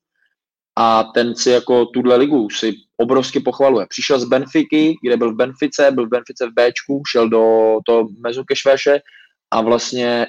a 0.76 1.04
ten 1.04 1.36
si 1.36 1.50
jako 1.50 1.86
tuhle 1.86 2.16
ligu 2.16 2.50
si 2.50 2.74
obrovsky 2.98 3.40
pochvaluje. 3.40 3.86
Přišel 3.90 4.20
z 4.20 4.26
Benfiky, 4.26 4.96
kde 5.04 5.18
byl 5.18 5.34
v 5.34 5.36
Benfice, 5.36 5.92
byl 5.92 6.06
v 6.06 6.10
Benfice 6.10 6.46
v 6.48 6.54
Bčku, 6.54 7.02
šel 7.12 7.30
do 7.30 7.78
toho 7.86 8.08
Mezokešvéše 8.24 9.00
a 9.52 9.62
vlastně 9.62 10.28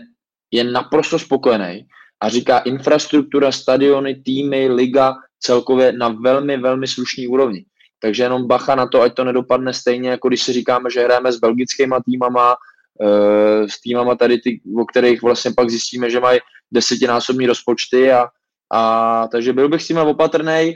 je 0.50 0.64
naprosto 0.64 1.18
spokojený 1.18 1.86
a 2.20 2.28
říká 2.28 2.58
infrastruktura, 2.58 3.52
stadiony, 3.52 4.14
týmy, 4.14 4.68
liga 4.68 5.14
celkově 5.40 5.92
na 5.92 6.08
velmi, 6.08 6.56
velmi 6.56 6.88
slušný 6.88 7.28
úrovni. 7.28 7.64
Takže 8.00 8.22
jenom 8.22 8.46
bacha 8.46 8.74
na 8.74 8.86
to, 8.86 9.02
ať 9.02 9.14
to 9.14 9.24
nedopadne 9.24 9.74
stejně, 9.74 10.10
jako 10.10 10.28
když 10.28 10.42
si 10.42 10.52
říkáme, 10.52 10.90
že 10.90 11.04
hrajeme 11.04 11.32
s 11.32 11.36
belgickýma 11.36 11.98
týmama, 12.04 12.56
e, 13.02 13.68
s 13.68 13.80
týmama 13.80 14.14
tady, 14.14 14.38
ty, 14.38 14.60
o 14.78 14.84
kterých 14.84 15.22
vlastně 15.22 15.50
pak 15.56 15.70
zjistíme, 15.70 16.10
že 16.10 16.20
mají 16.20 16.40
desetinásobní 16.70 17.46
rozpočty 17.46 18.12
a, 18.12 18.28
a 18.72 19.28
takže 19.28 19.52
byl 19.52 19.68
bych 19.68 19.82
s 19.82 19.86
tím 19.86 19.98
opatrný 19.98 20.74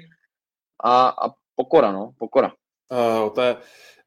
a, 0.84 1.08
a 1.08 1.28
pokora, 1.56 1.92
no, 1.92 2.12
pokora. 2.18 2.52
Uh, 2.92 3.26
o 3.26 3.30
té 3.30 3.56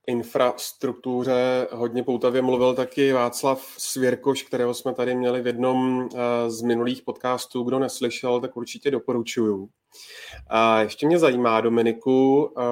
infrastruktuře 0.07 1.67
hodně 1.71 2.03
poutavě 2.03 2.41
mluvil 2.41 2.73
taky 2.75 3.13
Václav 3.13 3.61
Svěrkoš, 3.77 4.43
kterého 4.43 4.73
jsme 4.73 4.93
tady 4.93 5.15
měli 5.15 5.41
v 5.41 5.47
jednom 5.47 5.99
uh, 5.99 6.09
z 6.47 6.61
minulých 6.61 7.01
podcastů. 7.01 7.63
Kdo 7.63 7.79
neslyšel, 7.79 8.41
tak 8.41 8.57
určitě 8.57 8.91
doporučuju. 8.91 9.69
A 10.47 10.79
ještě 10.79 11.07
mě 11.07 11.19
zajímá, 11.19 11.61
Dominiku, 11.61 12.43
uh, 12.43 12.63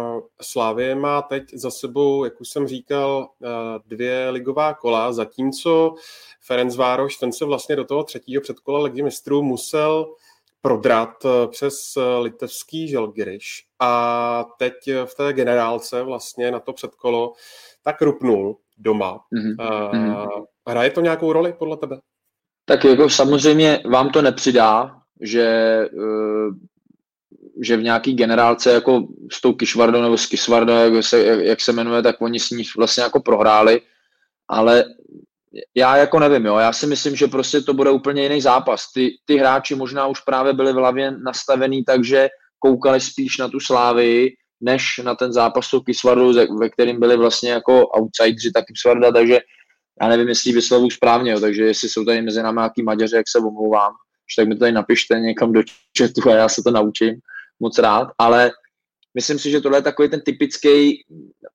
Slávě 0.42 0.96
má 0.96 1.22
teď 1.22 1.44
za 1.54 1.72
sebou, 1.72 2.24
jak 2.24 2.42
už 2.42 2.50
jsem 2.50 2.68
říkal, 2.68 3.30
dvě 3.86 4.30
ligová 4.30 4.74
kola, 4.74 5.14
zatímco 5.14 5.94
Ferenc 6.42 6.76
Vároš, 6.76 7.18
ten 7.18 7.32
se 7.32 7.46
vlastně 7.46 7.76
do 7.76 7.86
toho 7.86 8.04
třetího 8.04 8.42
předkola 8.42 8.84
ligy 8.84 9.04
mistrů 9.04 9.44
musel 9.44 10.16
prodrat 10.64 11.26
eh, 11.26 11.48
přes 11.48 11.76
eh, 11.98 12.20
litevský 12.20 12.88
Želgiriš 12.88 13.66
a 13.80 14.46
teď 14.60 14.74
v 15.06 15.16
té 15.16 15.34
generálce 15.34 16.04
vlastně 16.04 16.52
na 16.52 16.60
to 16.60 16.74
předkolo 16.74 17.34
tak 17.84 18.02
rupnul 18.02 18.58
doma. 18.78 19.20
Mm-hmm. 19.34 20.46
Hraje 20.68 20.92
to 20.92 21.02
nějakou 21.02 21.34
roli 21.34 21.54
podle 21.54 21.78
tebe? 21.78 21.98
Tak 22.66 22.84
jako 22.84 23.10
samozřejmě 23.10 23.80
vám 23.92 24.10
to 24.10 24.22
nepřidá, 24.22 25.02
že, 25.22 25.80
že 27.62 27.78
v 27.78 27.84
nějaký 27.84 28.14
generálce 28.14 28.74
jako 28.74 29.08
s 29.32 29.42
tou 29.42 29.54
Kišvardou 29.54 30.02
nebo 30.02 30.18
s 30.18 30.26
Kisvardou, 30.26 30.74
jak 30.74 31.06
se, 31.06 31.24
jak 31.24 31.62
se 31.62 31.72
jmenuje, 31.72 32.02
tak 32.02 32.22
oni 32.22 32.40
s 32.40 32.50
ní 32.50 32.64
vlastně 32.78 33.04
jako 33.04 33.22
prohráli, 33.22 33.82
ale 34.48 34.86
já 35.76 35.98
jako 35.98 36.20
nevím, 36.20 36.46
jo. 36.46 36.58
Já 36.58 36.74
si 36.74 36.88
myslím, 36.88 37.16
že 37.16 37.28
prostě 37.28 37.62
to 37.62 37.74
bude 37.74 37.92
úplně 37.92 38.24
jiný 38.24 38.42
zápas. 38.42 38.92
Ty, 38.94 39.12
ty 39.26 39.38
hráči 39.38 39.76
možná 39.76 40.08
už 40.08 40.20
právě 40.20 40.54
byli 40.54 40.74
v 40.74 40.76
hlavě 40.76 41.12
nastavený 41.12 41.84
takže 41.84 42.30
koukali 42.60 43.02
spíš 43.02 43.38
na 43.38 43.50
tu 43.50 43.60
slávy, 43.60 44.30
než 44.62 44.84
na 45.04 45.16
ten 45.16 45.34
zápas 45.34 45.70
tou 45.70 45.80
Kisvardu, 45.80 46.34
ve 46.60 46.70
kterým 46.70 47.00
byli 47.00 47.18
vlastně 47.18 47.52
jako 47.52 47.88
outsideri 47.88 48.52
ta 48.54 48.62
Kisvarda, 48.62 49.12
takže 49.12 49.40
já 50.02 50.08
nevím, 50.08 50.28
jestli 50.28 50.52
vyslovu 50.52 50.90
správně, 50.90 51.32
jo, 51.32 51.40
takže 51.40 51.64
jestli 51.64 51.90
jsou 51.90 52.06
tady 52.06 52.22
mezi 52.22 52.44
námi 52.44 52.58
nějaký 52.58 52.84
Maďaři, 52.84 53.16
jak 53.16 53.30
se 53.30 53.38
omlouvám, 53.38 53.94
tak 54.38 54.48
mi 54.48 54.56
to 54.56 54.60
tady 54.60 54.72
napište 54.72 55.20
někam 55.20 55.54
do 55.54 55.62
chatu 55.98 56.30
a 56.30 56.36
já 56.36 56.50
se 56.50 56.64
to 56.64 56.72
naučím 56.72 57.16
moc 57.60 57.78
rád, 57.78 58.08
ale 58.18 58.52
myslím 59.14 59.40
si, 59.40 59.52
že 59.52 59.62
tohle 59.62 59.78
je 59.78 59.82
takový 59.82 60.10
ten 60.10 60.22
typický 60.22 61.04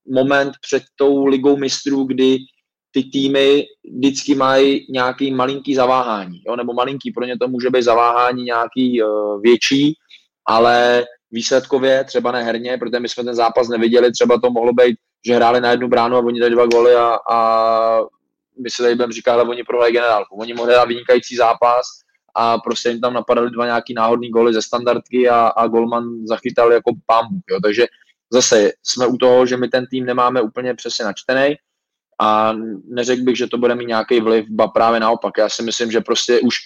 moment 0.09 0.53
před 0.61 0.83
tou 0.97 1.27
ligou 1.27 1.57
mistrů, 1.57 2.05
kdy 2.05 2.39
ty 2.91 3.03
týmy 3.03 3.65
vždycky 3.99 4.35
mají 4.35 4.87
nějaký 4.91 5.35
malinký 5.35 5.75
zaváhání, 5.75 6.43
jo? 6.47 6.57
nebo 6.57 6.73
malinký, 6.73 7.13
pro 7.13 7.25
ně 7.25 7.39
to 7.39 7.49
může 7.49 7.71
být 7.71 7.83
zaváhání 7.83 8.45
nějaký 8.45 9.03
uh, 9.03 9.43
větší, 9.43 9.95
ale 10.47 11.05
výsledkově, 11.31 12.05
třeba 12.05 12.33
ne 12.33 12.43
herně, 12.43 12.79
protože 12.79 13.01
my 13.01 13.09
jsme 13.09 13.25
ten 13.25 13.35
zápas 13.35 13.69
neviděli, 13.69 14.13
třeba 14.13 14.41
to 14.41 14.51
mohlo 14.51 14.73
být, 14.73 14.97
že 15.27 15.35
hráli 15.35 15.61
na 15.61 15.71
jednu 15.71 15.89
bránu 15.89 16.17
a 16.17 16.21
oni 16.21 16.41
dali 16.41 16.53
dva 16.53 16.67
goly 16.67 16.95
a, 16.95 17.19
a 17.31 18.01
my 18.63 18.71
se 18.71 18.83
tady 18.83 18.95
budeme 18.95 19.13
říkat, 19.13 19.33
ale 19.33 19.43
oni 19.43 19.65
prohrají 19.65 19.93
generálku. 19.93 20.37
Oni 20.37 20.55
mohli 20.55 20.73
dát 20.73 20.85
vynikající 20.85 21.37
zápas 21.37 21.83
a 22.35 22.59
prostě 22.59 22.89
jim 22.89 23.01
tam 23.01 23.15
napadaly 23.15 23.51
dva 23.51 23.65
nějaký 23.65 23.95
náhodný 23.95 24.31
goly 24.31 24.55
ze 24.55 24.63
standardky 24.63 25.29
a, 25.29 25.47
a 25.47 25.67
golman 25.67 26.27
zachytal 26.27 26.73
jako 26.73 26.91
pambu. 27.07 27.41
Takže 27.63 27.87
zase 28.33 28.73
jsme 28.83 29.07
u 29.07 29.17
toho, 29.17 29.47
že 29.47 29.57
my 29.57 29.69
ten 29.69 29.87
tým 29.91 30.05
nemáme 30.05 30.43
úplně 30.43 30.75
přesně 30.75 31.05
načtený, 31.05 31.57
a 32.21 32.53
neřekl 32.89 33.23
bych, 33.23 33.37
že 33.37 33.47
to 33.47 33.59
bude 33.59 33.75
mít 33.75 33.89
nějaký 33.89 34.21
vliv, 34.21 34.47
ba 34.51 34.69
právě 34.69 35.01
naopak. 35.01 35.39
Já 35.39 35.49
si 35.49 35.63
myslím, 35.63 35.91
že 35.91 36.01
prostě 36.01 36.41
už 36.41 36.57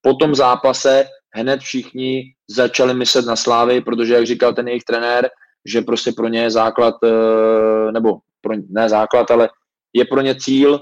po 0.00 0.14
tom 0.14 0.34
zápase 0.34 1.04
hned 1.30 1.60
všichni 1.60 2.34
začali 2.48 2.94
myslet 2.94 3.26
na 3.26 3.36
Slávy, 3.36 3.80
protože, 3.80 4.14
jak 4.14 4.26
říkal 4.26 4.54
ten 4.54 4.68
jejich 4.68 4.84
trenér, 4.84 5.30
že 5.64 5.80
prostě 5.80 6.12
pro 6.12 6.28
ně 6.28 6.40
je 6.40 6.50
základ, 6.50 6.94
eh, 7.04 7.92
nebo 7.92 8.18
pro, 8.40 8.54
ne 8.68 8.88
základ, 8.88 9.30
ale 9.30 9.48
je 9.92 10.04
pro 10.04 10.20
ně 10.20 10.34
cíl 10.34 10.80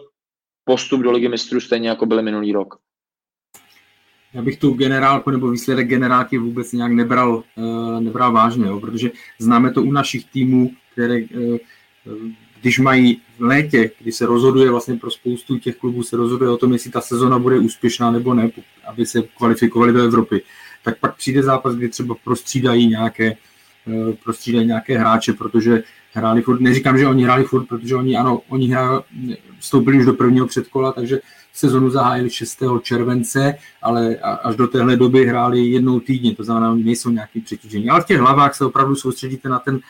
postup 0.65 1.01
do 1.01 1.11
ligy 1.11 1.29
mistrů 1.29 1.61
stejně 1.61 1.89
jako 1.89 2.07
byly 2.07 2.23
minulý 2.23 2.53
rok. 2.53 2.75
Já 4.35 4.43
bych 4.43 4.59
tu 4.59 4.73
generálku 4.73 5.31
nebo 5.31 5.51
výsledek 5.51 5.89
generálky 5.89 6.39
vůbec 6.39 6.73
nějak 6.73 6.93
nebral, 6.93 7.43
eh, 7.59 8.01
nebral 8.01 8.33
vážně, 8.33 8.67
jo, 8.67 8.81
protože 8.81 9.11
známe 9.39 9.73
to 9.73 9.83
u 9.83 9.93
našich 9.93 10.31
týmů, 10.31 10.71
které 10.93 11.15
eh, 11.15 11.59
když 12.61 12.79
mají 12.79 13.21
v 13.39 13.43
létě, 13.43 13.91
kdy 14.01 14.13
se 14.13 14.27
rozhoduje 14.27 14.71
vlastně 14.71 14.97
pro 14.97 15.11
spoustu 15.11 15.59
těch 15.59 15.77
klubů, 15.77 16.03
se 16.03 16.17
rozhoduje 16.17 16.51
o 16.51 16.57
tom, 16.57 16.73
jestli 16.73 16.91
ta 16.91 17.01
sezona 17.01 17.39
bude 17.39 17.59
úspěšná 17.59 18.11
nebo 18.11 18.35
ne, 18.35 18.51
aby 18.87 19.07
se 19.07 19.23
kvalifikovali 19.23 19.93
do 19.93 20.03
Evropy, 20.03 20.43
tak 20.85 20.99
pak 20.99 21.17
přijde 21.17 21.43
zápas, 21.43 21.75
kdy 21.75 21.89
třeba 21.89 22.15
prostřídají 22.25 22.87
nějaké, 22.87 23.37
eh, 23.87 24.13
prostřídají 24.25 24.67
nějaké 24.67 24.99
hráče, 24.99 25.33
protože 25.33 25.83
hráli 26.13 26.43
furt, 26.43 26.61
neříkám, 26.61 26.99
že 26.99 27.07
oni 27.07 27.25
hráli 27.25 27.45
furt, 27.45 27.67
protože 27.67 27.97
oni, 27.97 28.17
ano, 28.17 28.41
oni 28.49 28.69
hráli, 28.69 29.03
vstoupili 29.59 29.99
už 29.99 30.05
do 30.05 30.15
prvního 30.15 30.47
předkola, 30.47 30.93
takže 30.93 31.21
sezonu 31.53 31.91
zahájili 31.91 32.31
6. 32.31 32.81
července, 32.81 33.55
ale 33.83 34.17
až 34.17 34.57
do 34.57 34.67
téhle 34.67 34.97
doby 34.97 35.27
hráli 35.27 35.61
jednou 35.61 36.01
týdně, 36.01 36.35
to 36.35 36.45
znamená, 36.45 36.73
oni 36.73 36.85
nejsou 36.85 37.11
nějaký 37.11 37.41
přetížení. 37.41 37.91
Ale 37.91 38.01
v 38.01 38.07
těch 38.07 38.19
hlavách 38.19 38.55
se 38.55 38.65
opravdu 38.65 38.97
soustředíte 38.97 39.49
na 39.49 39.59
ten 39.59 39.81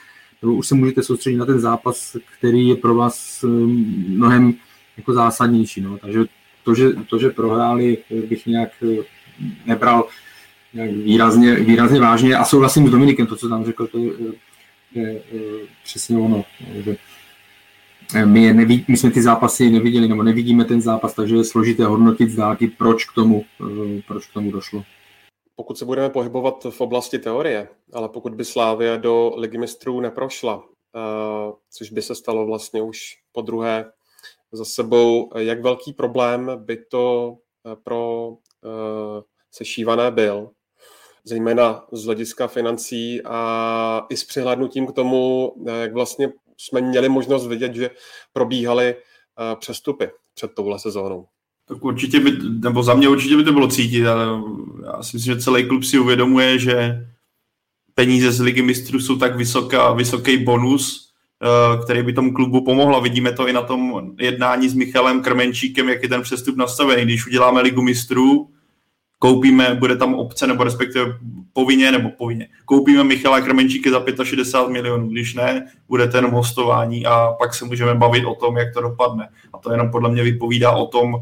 nebo 0.42 0.54
už 0.54 0.68
se 0.68 0.74
můžete 0.74 1.02
soustředit 1.02 1.36
na 1.36 1.46
ten 1.46 1.60
zápas, 1.60 2.16
který 2.38 2.68
je 2.68 2.76
pro 2.76 2.94
vás 2.94 3.44
um, 3.44 3.94
mnohem 4.08 4.54
jako 4.96 5.12
zásadnější. 5.12 5.80
No. 5.80 5.98
Takže 5.98 6.24
to 6.64 6.74
že, 6.74 6.88
to, 7.08 7.18
že 7.18 7.30
prohráli, 7.30 7.98
bych 8.28 8.46
nějak 8.46 8.70
eh, 8.82 9.02
nebral 9.66 10.08
nějak 10.74 10.90
výrazně, 10.90 11.54
výrazně 11.54 12.00
vážně 12.00 12.36
a 12.36 12.44
souhlasím 12.44 12.88
s 12.88 12.90
Dominikem, 12.90 13.26
to, 13.26 13.36
co 13.36 13.48
tam 13.48 13.64
řekl, 13.64 13.86
to 13.86 13.98
je, 13.98 14.12
je, 14.94 15.08
je 15.32 15.66
přesně 15.84 16.18
ono. 16.18 16.44
Že 16.84 16.96
my, 18.24 18.42
je 18.42 18.54
neví, 18.54 18.84
my 18.88 18.96
jsme 18.96 19.10
ty 19.10 19.22
zápasy 19.22 19.70
neviděli, 19.70 20.08
nebo 20.08 20.22
nevidíme 20.22 20.64
ten 20.64 20.80
zápas, 20.80 21.14
takže 21.14 21.36
je 21.36 21.44
složité 21.44 21.84
hodnotit 21.84 22.30
z 22.30 22.36
dálky, 22.36 22.68
proč 22.68 23.04
k 23.04 23.12
tomu, 23.12 23.44
eh, 23.60 24.02
proč 24.06 24.26
k 24.26 24.32
tomu 24.32 24.50
došlo 24.50 24.84
pokud 25.58 25.78
se 25.78 25.84
budeme 25.84 26.10
pohybovat 26.10 26.66
v 26.70 26.80
oblasti 26.80 27.18
teorie, 27.18 27.68
ale 27.92 28.08
pokud 28.08 28.34
by 28.34 28.44
Slávia 28.44 28.96
do 28.96 29.32
ligy 29.36 29.58
mistrů 29.58 30.00
neprošla, 30.00 30.64
eh, 30.96 31.52
což 31.70 31.90
by 31.90 32.02
se 32.02 32.14
stalo 32.14 32.46
vlastně 32.46 32.82
už 32.82 33.16
po 33.32 33.42
druhé 33.42 33.92
za 34.52 34.64
sebou, 34.64 35.30
jak 35.38 35.62
velký 35.62 35.92
problém 35.92 36.50
by 36.56 36.84
to 36.84 37.36
eh, 37.66 37.76
pro 37.76 38.32
eh, 38.64 39.22
sešívané 39.50 40.10
byl. 40.10 40.50
zejména 41.24 41.86
z 41.92 42.04
hlediska 42.04 42.46
financí 42.46 43.22
a 43.24 44.06
i 44.10 44.16
s 44.16 44.24
přihlédnutím 44.24 44.86
k 44.86 44.92
tomu, 44.92 45.54
jak 45.80 45.92
vlastně 45.92 46.32
jsme 46.56 46.80
měli 46.80 47.08
možnost 47.08 47.46
vidět, 47.46 47.74
že 47.74 47.90
probíhaly 48.32 48.96
přestupy 49.58 50.10
před 50.34 50.54
touhle 50.54 50.78
sezónou. 50.78 51.26
Tak 51.68 51.84
určitě 51.84 52.20
by, 52.20 52.38
nebo 52.60 52.82
za 52.82 52.94
mě 52.94 53.08
určitě 53.08 53.36
by 53.36 53.44
to 53.44 53.52
bylo 53.52 53.68
cítit, 53.68 54.06
ale 54.06 54.42
já 54.84 55.02
si 55.02 55.16
myslím, 55.16 55.34
že 55.34 55.40
celý 55.40 55.64
klub 55.64 55.84
si 55.84 55.98
uvědomuje, 55.98 56.58
že 56.58 57.06
peníze 57.94 58.32
z 58.32 58.40
ligy 58.40 58.62
mistrů 58.62 59.00
jsou 59.00 59.16
tak 59.16 59.36
vysoká, 59.36 59.92
vysoký 59.92 60.44
bonus, 60.44 61.12
eh, 61.42 61.82
který 61.84 62.02
by 62.02 62.12
tomu 62.12 62.34
klubu 62.34 62.64
pomohla. 62.64 63.00
Vidíme 63.00 63.32
to 63.32 63.48
i 63.48 63.52
na 63.52 63.62
tom 63.62 64.10
jednání 64.18 64.68
s 64.68 64.74
Michalem 64.74 65.22
Krmenčíkem, 65.22 65.88
jak 65.88 66.02
je 66.02 66.08
ten 66.08 66.22
přestup 66.22 66.56
nastavený. 66.56 67.02
Když 67.02 67.26
uděláme 67.26 67.60
ligu 67.60 67.82
mistrů, 67.82 68.48
koupíme, 69.18 69.74
bude 69.74 69.96
tam 69.96 70.14
obce, 70.14 70.46
nebo 70.46 70.64
respektive 70.64 71.18
povinně, 71.52 71.92
nebo 71.92 72.10
povinně, 72.18 72.48
koupíme 72.64 73.04
Michala 73.04 73.40
Krmenčíky 73.40 73.90
za 73.90 74.24
65 74.24 74.72
milionů, 74.72 75.08
když 75.08 75.34
ne, 75.34 75.66
bude 75.88 76.10
jenom 76.14 76.30
hostování 76.30 77.06
a 77.06 77.32
pak 77.38 77.54
se 77.54 77.64
můžeme 77.64 77.94
bavit 77.94 78.24
o 78.24 78.34
tom, 78.34 78.56
jak 78.56 78.74
to 78.74 78.80
dopadne. 78.80 79.28
A 79.52 79.58
to 79.58 79.72
jenom 79.72 79.90
podle 79.90 80.10
mě 80.10 80.22
vypovídá 80.22 80.70
o 80.70 80.86
tom, 80.86 81.14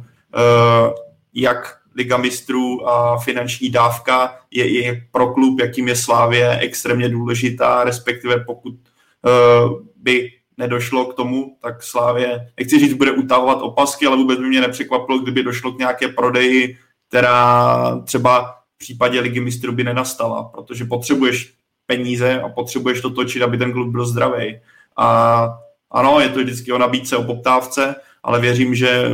jak 1.35 1.79
Liga 1.97 2.17
mistrů 2.17 2.89
a 2.89 3.19
finanční 3.19 3.71
dávka 3.71 4.39
je 4.51 4.69
i 4.69 5.03
pro 5.11 5.33
klub, 5.33 5.61
jakým 5.61 5.89
je 5.89 5.97
Slávě, 5.97 6.59
extrémně 6.59 7.09
důležitá, 7.09 7.85
respektive 7.85 8.45
pokud 8.45 8.75
uh, 8.75 9.79
by 9.97 10.31
nedošlo 10.57 11.05
k 11.05 11.15
tomu, 11.15 11.57
tak 11.63 11.83
Slávě, 11.83 12.49
nechci 12.59 12.79
říct, 12.79 12.95
bude 12.95 13.13
utahovat 13.13 13.59
opasky, 13.63 14.07
ale 14.07 14.17
vůbec 14.17 14.39
by 14.39 14.47
mě 14.47 14.61
nepřekvapilo, 14.61 15.19
kdyby 15.19 15.43
došlo 15.43 15.73
k 15.73 15.79
nějaké 15.79 16.09
prodeji, 16.09 16.77
která 17.09 18.01
třeba 18.05 18.53
v 18.75 18.79
případě 18.79 19.21
Ligy 19.21 19.41
mistrů 19.41 19.73
by 19.73 19.85
nenastala, 19.85 20.45
protože 20.45 20.85
potřebuješ 20.85 21.55
peníze 21.87 22.41
a 22.41 22.49
potřebuješ 22.49 23.01
to 23.01 23.11
točit, 23.11 23.43
aby 23.43 23.59
ten 23.59 23.73
klub 23.73 23.89
byl 23.89 24.07
zdravý. 24.07 24.59
A 24.97 25.49
ano, 25.91 26.21
je 26.21 26.29
to 26.29 26.41
vždycky 26.41 26.73
o 26.73 26.79
nabídce, 26.79 27.17
o 27.17 27.23
poptávce, 27.23 27.95
ale 28.23 28.41
věřím, 28.41 28.75
že 28.75 29.11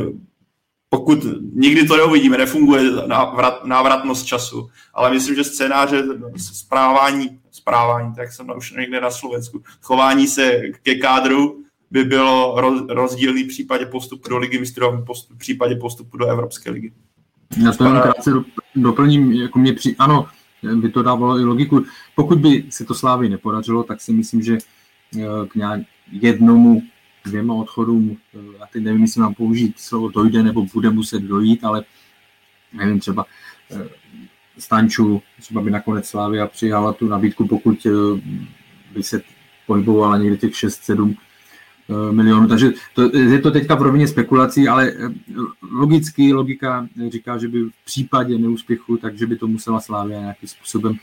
pokud 0.93 1.25
nikdy 1.53 1.87
to 1.87 1.97
neuvidíme, 1.97 2.37
nefunguje 2.37 2.83
návrat, 3.07 3.65
návratnost 3.65 4.25
času, 4.25 4.69
ale 4.93 5.11
myslím, 5.11 5.35
že 5.35 5.43
scénáře 5.43 6.03
zprávání, 6.37 7.39
zprávání, 7.51 8.13
tak 8.15 8.31
jsem 8.31 8.47
už 8.57 8.71
někde 8.71 9.01
na 9.01 9.11
Slovensku, 9.11 9.63
chování 9.81 10.27
se 10.27 10.61
ke 10.83 10.95
kádru 10.95 11.63
by 11.91 12.03
bylo 12.03 12.61
rozdílný 12.89 13.43
v 13.43 13.47
případě 13.47 13.85
postupu 13.85 14.29
do 14.29 14.37
ligy 14.37 14.59
mistrů 14.59 15.05
v 15.29 15.37
případě 15.37 15.75
postupu 15.75 16.17
do 16.17 16.25
Evropské 16.25 16.71
ligy. 16.71 16.93
Já 17.63 17.71
to 17.71 17.83
jenom 17.83 18.01
krátce 18.01 18.31
doplním, 18.75 19.31
jako 19.31 19.59
mě 19.59 19.73
při... 19.73 19.95
ano, 19.99 20.27
by 20.75 20.89
to 20.89 21.03
dávalo 21.03 21.39
i 21.39 21.43
logiku. 21.43 21.83
Pokud 22.15 22.37
by 22.37 22.65
se 22.69 22.85
to 22.85 22.93
Slávy 22.93 23.29
nepodařilo, 23.29 23.83
tak 23.83 24.01
si 24.01 24.13
myslím, 24.13 24.41
že 24.41 24.57
eh, 25.17 25.47
k 25.47 25.55
nějak 25.55 25.81
jednomu 26.11 26.81
dvěma 27.25 27.53
odchodům, 27.53 28.17
já 28.59 28.65
teď 28.73 28.83
nevím, 28.83 29.01
jestli 29.01 29.21
mám 29.21 29.33
použít 29.33 29.79
slovo 29.79 30.09
dojde 30.09 30.43
nebo 30.43 30.65
bude 30.73 30.89
muset 30.89 31.19
dojít, 31.19 31.63
ale 31.63 31.83
nevím, 32.73 32.99
třeba 32.99 33.25
eh, 33.71 33.89
Stanču, 34.57 35.21
třeba 35.39 35.61
by 35.61 35.71
nakonec 35.71 36.07
Slávia 36.07 36.47
přijala 36.47 36.93
tu 36.93 37.07
nabídku, 37.07 37.47
pokud 37.47 37.85
eh, 37.85 38.21
by 38.93 39.03
se 39.03 39.21
pohybovala 39.67 40.17
někde 40.17 40.37
těch 40.37 40.51
6-7 40.51 41.15
eh, 41.89 42.11
milionů. 42.11 42.47
Takže 42.47 42.71
to, 42.93 43.17
je 43.17 43.39
to 43.39 43.51
teďka 43.51 43.75
v 43.75 43.81
rovině 43.81 44.07
spekulací, 44.07 44.67
ale 44.67 44.93
logicky 45.71 46.33
logika 46.33 46.87
říká, 47.09 47.37
že 47.37 47.47
by 47.47 47.59
v 47.63 47.85
případě 47.85 48.37
neúspěchu, 48.37 48.97
takže 48.97 49.27
by 49.27 49.35
to 49.35 49.47
musela 49.47 49.79
Slávia 49.79 50.19
nějakým 50.19 50.49
způsobem 50.49 50.95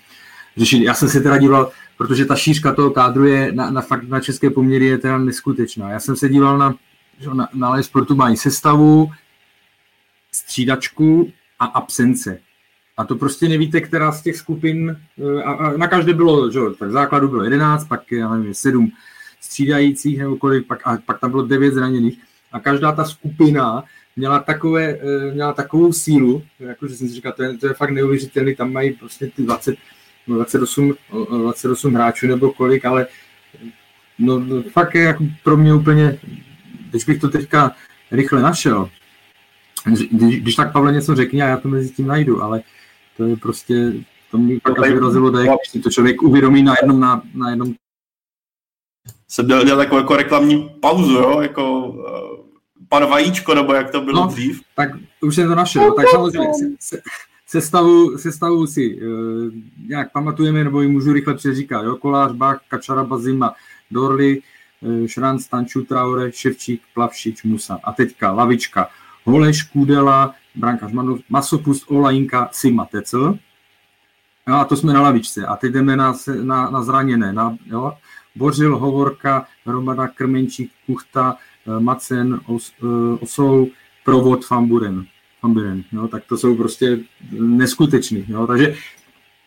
řešit. 0.57 0.83
Já 0.85 0.95
jsem 0.95 1.09
se 1.09 1.21
teda 1.21 1.39
díval, 1.39 1.71
protože 2.01 2.25
ta 2.25 2.37
šířka 2.37 2.73
toho 2.73 2.91
kádru 2.91 3.27
je 3.27 3.53
na, 3.53 3.71
na, 3.71 3.81
fakt 3.81 4.09
na 4.09 4.21
české 4.21 4.51
poměry 4.51 4.87
je 4.87 4.99
teda 4.99 5.19
neskutečná. 5.19 5.91
Já 5.91 6.01
jsem 6.01 6.17
se 6.17 6.29
díval 6.29 6.59
na, 6.59 6.75
na, 7.35 7.49
na 7.55 7.83
sportu 7.83 8.15
mají 8.15 8.37
sestavu, 8.37 9.11
střídačku 10.33 11.33
a 11.59 11.65
absence. 11.65 12.41
A 12.97 13.05
to 13.05 13.17
prostě 13.17 13.49
nevíte, 13.49 13.81
která 13.81 14.13
z 14.13 14.23
těch 14.23 14.37
skupin, 14.37 14.97
eh, 15.19 15.43
a, 15.43 15.53
a 15.53 15.77
na 15.77 15.89
každé 15.89 16.15
bylo, 16.15 16.51
že, 16.51 16.61
tak 16.79 16.91
základu 16.91 17.29
bylo 17.29 17.45
11, 17.45 17.85
pak 17.85 18.13
já 18.13 18.35
nevím, 18.35 18.55
7 18.55 18.93
střídajících 19.41 20.19
nebo 20.19 20.37
kolik, 20.37 20.67
pak, 20.67 20.87
a 20.87 20.99
pak 21.07 21.21
tam 21.21 21.31
bylo 21.31 21.47
9 21.47 21.75
zraněných. 21.75 22.19
A 22.53 22.61
každá 22.61 22.93
ta 22.93 23.05
skupina 23.05 23.85
měla, 24.17 24.39
takové, 24.39 24.99
eh, 25.01 25.35
měla 25.35 25.53
takovou 25.53 25.93
sílu, 25.93 26.43
jakože 26.61 26.97
jsem 26.97 27.09
si 27.09 27.15
říkal, 27.15 27.33
to 27.33 27.43
je, 27.43 27.59
to 27.59 27.67
je 27.67 27.75
fakt 27.75 27.91
neuvěřitelný, 27.91 28.55
tam 28.55 28.73
mají 28.73 28.93
prostě 28.93 29.31
ty 29.37 29.43
20, 29.43 29.77
28, 30.27 30.95
28 31.39 31.95
hráčů 31.95 32.27
nebo 32.27 32.53
kolik, 32.53 32.85
ale 32.85 33.07
no, 34.19 34.63
fakt 34.73 34.95
je 34.95 35.03
jako 35.03 35.25
pro 35.45 35.57
mě 35.57 35.75
úplně, 35.75 36.19
když 36.91 37.05
bych 37.05 37.21
to 37.21 37.29
teďka 37.29 37.73
rychle 38.11 38.43
našel, 38.43 38.91
když, 40.11 40.41
když 40.41 40.55
tak 40.55 40.73
Pavle 40.73 40.93
něco 40.93 41.15
řekni 41.15 41.43
a 41.43 41.47
já 41.47 41.57
to 41.57 41.69
mezi 41.69 41.91
tím 41.91 42.07
najdu, 42.07 42.43
ale 42.43 42.63
to 43.17 43.25
je 43.25 43.37
prostě, 43.37 43.93
to 44.31 44.39
mi 44.39 44.61
pak 44.61 44.79
až 44.79 44.91
vyrazilo 44.91 45.31
dech, 45.31 45.49
když 45.49 45.71
si 45.71 45.81
to 45.81 45.91
člověk 45.91 46.23
uvědomí 46.23 46.63
na 46.63 46.75
jednom, 46.83 47.01
na, 47.01 47.23
na 47.35 47.51
jednom 47.51 47.75
jsem 49.31 49.47
dělal, 49.47 49.65
dělal 49.65 49.79
takovou 49.79 50.01
jako 50.01 50.17
reklamní 50.17 50.71
pauzu, 50.81 51.13
jo? 51.13 51.41
jako 51.41 51.87
uh, 51.87 52.05
pan 52.89 53.07
Vajíčko, 53.07 53.55
nebo 53.55 53.73
jak 53.73 53.91
to 53.91 54.01
bylo 54.01 54.21
no, 54.21 54.27
dřív. 54.27 54.61
Tak 54.77 54.91
už 55.21 55.35
jsem 55.35 55.49
to 55.49 55.55
našel, 55.55 55.93
tak 55.93 56.07
samozřejmě 56.11 56.55
se, 56.55 56.65
se, 56.81 57.03
sestavu, 57.51 58.19
sestavu 58.19 58.67
si 58.67 58.95
uh, 58.95 59.53
nějak 59.89 60.13
pamatujeme, 60.13 60.65
nebo 60.65 60.81
ji 60.81 60.89
můžu 60.89 61.13
rychle 61.13 61.35
přeříkat. 61.35 61.85
Jo? 61.85 61.97
Kolář, 61.97 62.33
Bach, 62.33 62.63
Kačara, 62.69 63.05
Bazima, 63.05 63.55
Dorly, 63.91 64.43
uh, 64.81 65.07
Šranc, 65.07 65.49
Tanču, 65.49 65.85
Traore, 65.85 66.33
Ševčík, 66.33 66.83
Plavšič, 66.95 67.43
Musa. 67.43 67.79
A 67.85 67.93
teďka 67.93 68.33
lavička. 68.33 68.89
Holeš, 69.25 69.63
Kudela, 69.63 70.35
Brankář 70.55 70.93
Masopust, 71.29 71.91
Olajinka, 71.91 72.49
Sima, 72.53 72.85
Tecel. 72.85 73.39
No 74.49 74.55
a 74.61 74.65
to 74.65 74.77
jsme 74.77 74.93
na 74.93 75.03
lavičce. 75.03 75.47
A 75.47 75.57
teď 75.57 75.73
jdeme 75.73 75.97
na, 75.97 76.15
na, 76.43 76.71
na 76.71 76.83
zraněné. 76.83 77.33
Na, 77.33 77.57
jo? 77.67 77.93
Bořil, 78.37 78.79
Hovorka, 78.79 79.47
Romana, 79.67 80.09
Krmenčík, 80.09 80.73
Kuchta, 80.87 81.37
Macen, 81.79 82.41
Os, 82.47 82.73
Osou, 83.21 83.69
Provod, 84.05 84.45
Famburen. 84.45 85.07
Ambiren, 85.43 85.85
jo, 85.93 86.09
tak 86.09 86.25
to 86.29 86.39
jsou 86.39 86.57
prostě 86.57 86.99
neskutečný. 87.31 88.25
Jo, 88.29 88.47
takže 88.47 88.75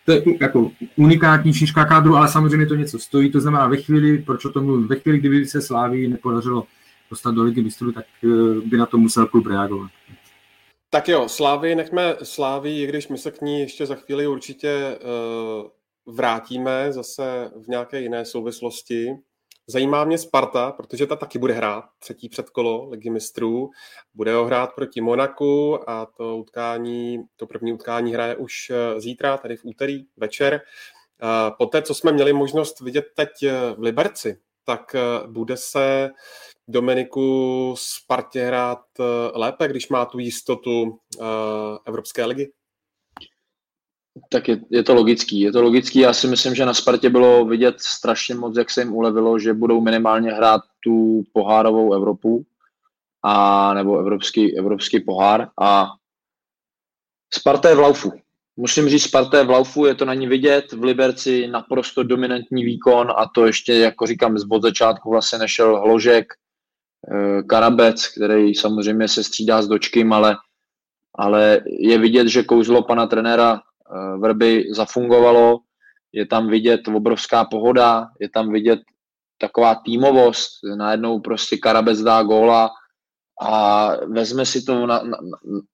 to 0.05 0.11
je 0.11 0.23
jako 0.41 0.71
unikátní 0.95 1.53
šířka 1.53 1.85
kádru, 1.85 2.15
ale 2.15 2.27
samozřejmě 2.27 2.65
to 2.65 2.75
něco 2.75 2.99
stojí, 2.99 3.31
to 3.31 3.41
znamená 3.41 3.67
ve 3.67 3.77
chvíli, 3.77 4.17
proč 4.17 4.45
o 4.45 4.49
tom 4.49 4.65
mluvím, 4.65 4.87
ve 4.87 4.95
chvíli, 4.95 5.19
kdyby 5.19 5.45
se 5.45 5.61
Sláví 5.61 6.07
nepodařilo 6.07 6.63
dostat 7.09 7.31
do 7.31 7.43
ligy 7.43 7.63
mistrů, 7.63 7.91
tak 7.91 8.05
eh, 8.23 8.27
by 8.65 8.77
na 8.77 8.85
to 8.85 8.97
musel 8.97 9.27
klub 9.27 9.47
reagovat. 9.47 9.91
Tak 10.89 11.07
jo, 11.07 11.29
Slávy, 11.29 11.75
nechme 11.75 12.15
Slávy, 12.23 12.81
i 12.81 12.87
když 12.87 13.07
my 13.07 13.17
se 13.17 13.31
k 13.31 13.41
ní 13.41 13.59
ještě 13.59 13.85
za 13.85 13.95
chvíli 13.95 14.27
určitě 14.27 14.97
uh, 16.05 16.15
vrátíme 16.15 16.93
zase 16.93 17.51
v 17.65 17.67
nějaké 17.67 18.01
jiné 18.01 18.25
souvislosti. 18.25 19.09
Zajímá 19.67 20.05
mě 20.05 20.17
Sparta, 20.17 20.71
protože 20.71 21.07
ta 21.07 21.15
taky 21.15 21.39
bude 21.39 21.53
hrát 21.53 21.85
třetí 21.99 22.29
předkolo 22.29 22.89
Ligy 22.89 23.09
mistrů. 23.09 23.69
Bude 24.13 24.33
ho 24.33 24.45
hrát 24.45 24.75
proti 24.75 25.01
Monaku 25.01 25.89
a 25.89 26.05
to 26.05 26.37
utkání, 26.37 27.23
to 27.35 27.47
první 27.47 27.73
utkání 27.73 28.13
hraje 28.13 28.35
už 28.35 28.69
eh, 28.69 29.01
zítra, 29.01 29.37
tady 29.37 29.57
v 29.57 29.65
úterý 29.65 30.05
večer. 30.17 30.61
Poté, 31.57 31.81
co 31.81 31.93
jsme 31.93 32.11
měli 32.11 32.33
možnost 32.33 32.79
vidět 32.79 33.05
teď 33.15 33.29
eh, 33.43 33.51
v 33.77 33.79
Liberci, 33.79 34.39
tak 34.65 34.95
eh, 34.95 35.27
bude 35.27 35.57
se 35.57 36.09
Dominiku 36.67 37.75
Spartě 37.77 38.45
hrát 38.45 38.79
lépe, 39.33 39.67
když 39.67 39.89
má 39.89 40.05
tu 40.05 40.19
jistotu 40.19 40.99
Evropské 41.85 42.25
ligy? 42.25 42.51
Tak 44.29 44.47
je, 44.47 44.61
je 44.69 44.83
to 44.83 44.93
logický. 44.93 45.39
Je 45.39 45.51
to 45.51 45.61
logický. 45.61 45.99
Já 45.99 46.13
si 46.13 46.27
myslím, 46.27 46.55
že 46.55 46.65
na 46.65 46.73
Spartě 46.73 47.09
bylo 47.09 47.45
vidět 47.45 47.75
strašně 47.81 48.35
moc, 48.35 48.57
jak 48.57 48.69
se 48.69 48.81
jim 48.81 48.93
ulevilo, 48.93 49.39
že 49.39 49.53
budou 49.53 49.81
minimálně 49.81 50.31
hrát 50.31 50.61
tu 50.79 51.23
pohárovou 51.33 51.93
Evropu 51.93 52.45
a 53.23 53.73
nebo 53.73 53.99
evropský, 53.99 54.57
evropský 54.57 54.99
pohár 54.99 55.49
a 55.61 55.87
Sparta 57.33 57.69
je 57.69 57.75
v 57.75 57.79
laufu. 57.79 58.11
Musím 58.57 58.89
říct, 58.89 59.03
Sparta 59.03 59.37
je 59.37 59.43
v 59.43 59.49
laufu, 59.49 59.85
je 59.85 59.95
to 59.95 60.05
na 60.05 60.13
ní 60.13 60.27
vidět, 60.27 60.71
v 60.71 60.83
Liberci 60.83 61.47
naprosto 61.47 62.03
dominantní 62.03 62.65
výkon 62.65 63.11
a 63.17 63.25
to 63.35 63.45
ještě, 63.45 63.73
jako 63.73 64.07
říkám, 64.07 64.37
z 64.37 64.45
od 64.49 64.61
začátku 64.61 65.09
vlastně 65.09 65.39
nešel 65.39 65.81
Hložek, 65.81 66.25
eh, 66.33 67.43
Karabec, 67.43 68.07
který 68.07 68.55
samozřejmě 68.55 69.07
se 69.07 69.23
střídá 69.23 69.61
s 69.61 69.67
dočkým, 69.67 70.13
ale, 70.13 70.37
ale 71.15 71.61
je 71.65 71.97
vidět, 71.97 72.27
že 72.27 72.43
kouzlo 72.43 72.83
pana 72.83 73.07
trenéra 73.07 73.61
Vrby 74.17 74.65
zafungovalo, 74.71 75.59
je 76.11 76.25
tam 76.25 76.47
vidět 76.47 76.87
obrovská 76.87 77.45
pohoda, 77.45 78.07
je 78.19 78.29
tam 78.29 78.51
vidět 78.51 78.79
taková 79.37 79.75
týmovost, 79.85 80.49
najednou 80.77 81.19
prostě 81.19 81.57
Karabec 81.57 82.01
dá 82.01 82.23
góla 82.23 82.69
a 83.41 83.91
vezme 84.05 84.45
si 84.45 84.61
to 84.61 84.87
na, 84.87 85.03
na, 85.03 85.17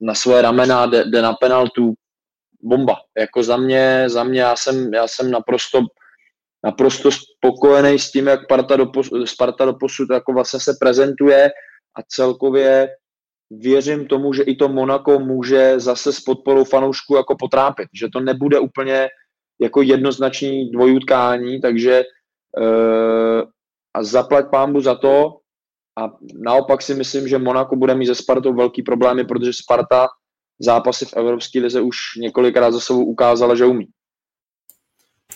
na 0.01 0.15
svoje 0.15 0.41
ramena, 0.41 0.85
jde, 0.85 1.03
jde 1.05 1.21
na 1.21 1.33
penaltu. 1.33 1.93
bomba. 2.61 2.95
Jako 3.17 3.43
za 3.43 3.57
mě, 3.57 4.05
za 4.07 4.23
mě 4.23 4.41
já 4.41 4.55
jsem, 4.55 4.93
já 4.93 5.07
jsem 5.07 5.31
naprosto, 5.31 5.81
naprosto 6.63 7.09
spokojený 7.11 7.99
s 7.99 8.11
tím, 8.11 8.27
jak 8.27 8.43
Sparta 8.43 8.75
do, 8.75 8.91
Sparta 9.25 9.65
do 9.65 9.73
posud 9.73 10.09
jako 10.13 10.33
vlastně 10.33 10.59
se 10.59 10.73
prezentuje 10.79 11.49
a 11.95 12.01
celkově 12.07 12.89
věřím 13.51 14.07
tomu, 14.07 14.33
že 14.33 14.43
i 14.43 14.55
to 14.55 14.69
Monako 14.69 15.19
může 15.19 15.79
zase 15.79 16.13
s 16.13 16.19
podporou 16.19 16.63
fanoušků 16.63 17.15
jako 17.15 17.35
potrápit, 17.35 17.87
že 17.93 18.07
to 18.13 18.19
nebude 18.19 18.59
úplně 18.59 19.07
jako 19.61 19.81
jednoznačný 19.81 20.71
dvojutkání, 20.71 21.61
takže 21.61 22.03
uh, 22.59 23.41
a 23.93 24.03
zaplať 24.03 24.45
pámbu 24.49 24.81
za 24.81 24.95
to 24.95 25.37
a 25.99 26.11
naopak 26.33 26.81
si 26.81 26.93
myslím, 26.93 27.27
že 27.27 27.37
Monako 27.37 27.75
bude 27.75 27.95
mít 27.95 28.05
ze 28.05 28.15
Spartou 28.15 28.53
velký 28.53 28.83
problémy, 28.83 29.23
protože 29.23 29.53
Sparta 29.53 30.07
zápasy 30.59 31.05
v 31.05 31.13
Evropské 31.13 31.59
lize 31.59 31.81
už 31.81 31.97
několikrát 32.17 32.71
za 32.71 32.79
sebou 32.79 33.05
ukázala, 33.05 33.55
že 33.55 33.65
umí. 33.65 33.87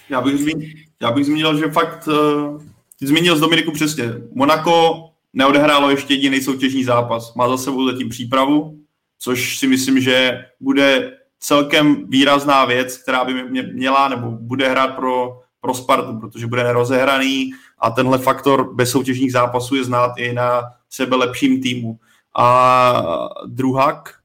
Já 0.10 0.22
bych, 0.22 0.38
zmínil, 0.38 0.70
já 1.02 1.12
bych 1.12 1.26
zmínil, 1.26 1.58
že 1.58 1.72
fakt, 1.72 2.08
uh, 2.08 2.64
ty 3.00 3.08
zmínil 3.08 3.36
z 3.36 3.40
Dominiku 3.40 3.72
přesně, 3.72 4.06
Monako 4.34 5.13
neodehrálo 5.34 5.90
ještě 5.90 6.14
jediný 6.14 6.42
soutěžní 6.42 6.84
zápas. 6.84 7.34
Má 7.34 7.50
za 7.50 7.58
sebou 7.58 7.88
zatím 7.92 8.10
přípravu, 8.10 8.80
což 9.20 9.58
si 9.58 9.68
myslím, 9.68 10.00
že 10.00 10.46
bude 10.60 11.18
celkem 11.40 12.10
výrazná 12.10 12.66
věc, 12.66 12.98
která 12.98 13.26
by 13.26 13.44
mě 13.50 13.64
měla 13.64 14.08
nebo 14.08 14.32
bude 14.32 14.70
hrát 14.70 14.88
pro, 14.88 15.40
pro 15.62 15.74
Spartu, 15.74 16.20
protože 16.20 16.48
bude 16.48 16.64
nerozehraný 16.64 17.52
a 17.80 17.92
tenhle 17.92 18.18
faktor 18.18 18.74
bez 18.74 18.92
soutěžních 18.92 19.32
zápasů 19.32 19.76
je 19.76 19.84
znát 19.84 20.12
i 20.18 20.34
na 20.34 20.62
sebe 20.90 21.16
lepším 21.16 21.62
týmu. 21.62 22.00
A 22.38 23.30
druhak 23.46 24.16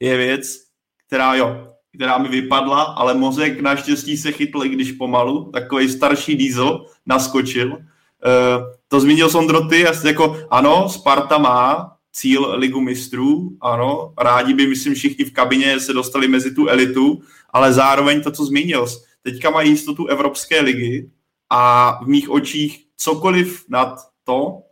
je 0.00 0.16
věc, 0.16 0.58
která 1.06 1.34
jo, 1.34 1.68
která 1.94 2.18
mi 2.18 2.28
vypadla, 2.28 2.82
ale 2.82 3.14
mozek 3.14 3.60
naštěstí 3.60 4.16
se 4.16 4.32
chytl, 4.32 4.64
i 4.64 4.68
když 4.68 4.92
pomalu, 4.92 5.50
takový 5.50 5.88
starší 5.88 6.36
diesel 6.36 6.86
naskočil. 7.06 7.78
E, 8.26 8.60
to 8.88 9.00
zmínil 9.00 9.30
Sondro 9.30 9.68
ty, 9.68 9.84
jako 10.04 10.36
ano, 10.50 10.88
Sparta 10.88 11.38
má 11.38 11.92
cíl 12.12 12.54
Ligu 12.54 12.80
mistrů, 12.80 13.56
ano, 13.60 14.12
rádi 14.18 14.54
by, 14.54 14.66
myslím, 14.66 14.94
všichni 14.94 15.24
v 15.24 15.32
kabině 15.32 15.80
se 15.80 15.92
dostali 15.92 16.28
mezi 16.28 16.54
tu 16.54 16.68
elitu, 16.68 17.22
ale 17.50 17.72
zároveň 17.72 18.22
to, 18.22 18.30
co 18.30 18.44
zmínil, 18.44 18.86
teďka 19.22 19.50
mají 19.50 19.70
jistotu 19.70 20.06
Evropské 20.06 20.60
ligy 20.60 21.10
a 21.50 21.92
v 22.04 22.06
mých 22.06 22.30
očích 22.30 22.84
cokoliv 22.96 23.64
nad 23.68 23.94
to 24.24 24.62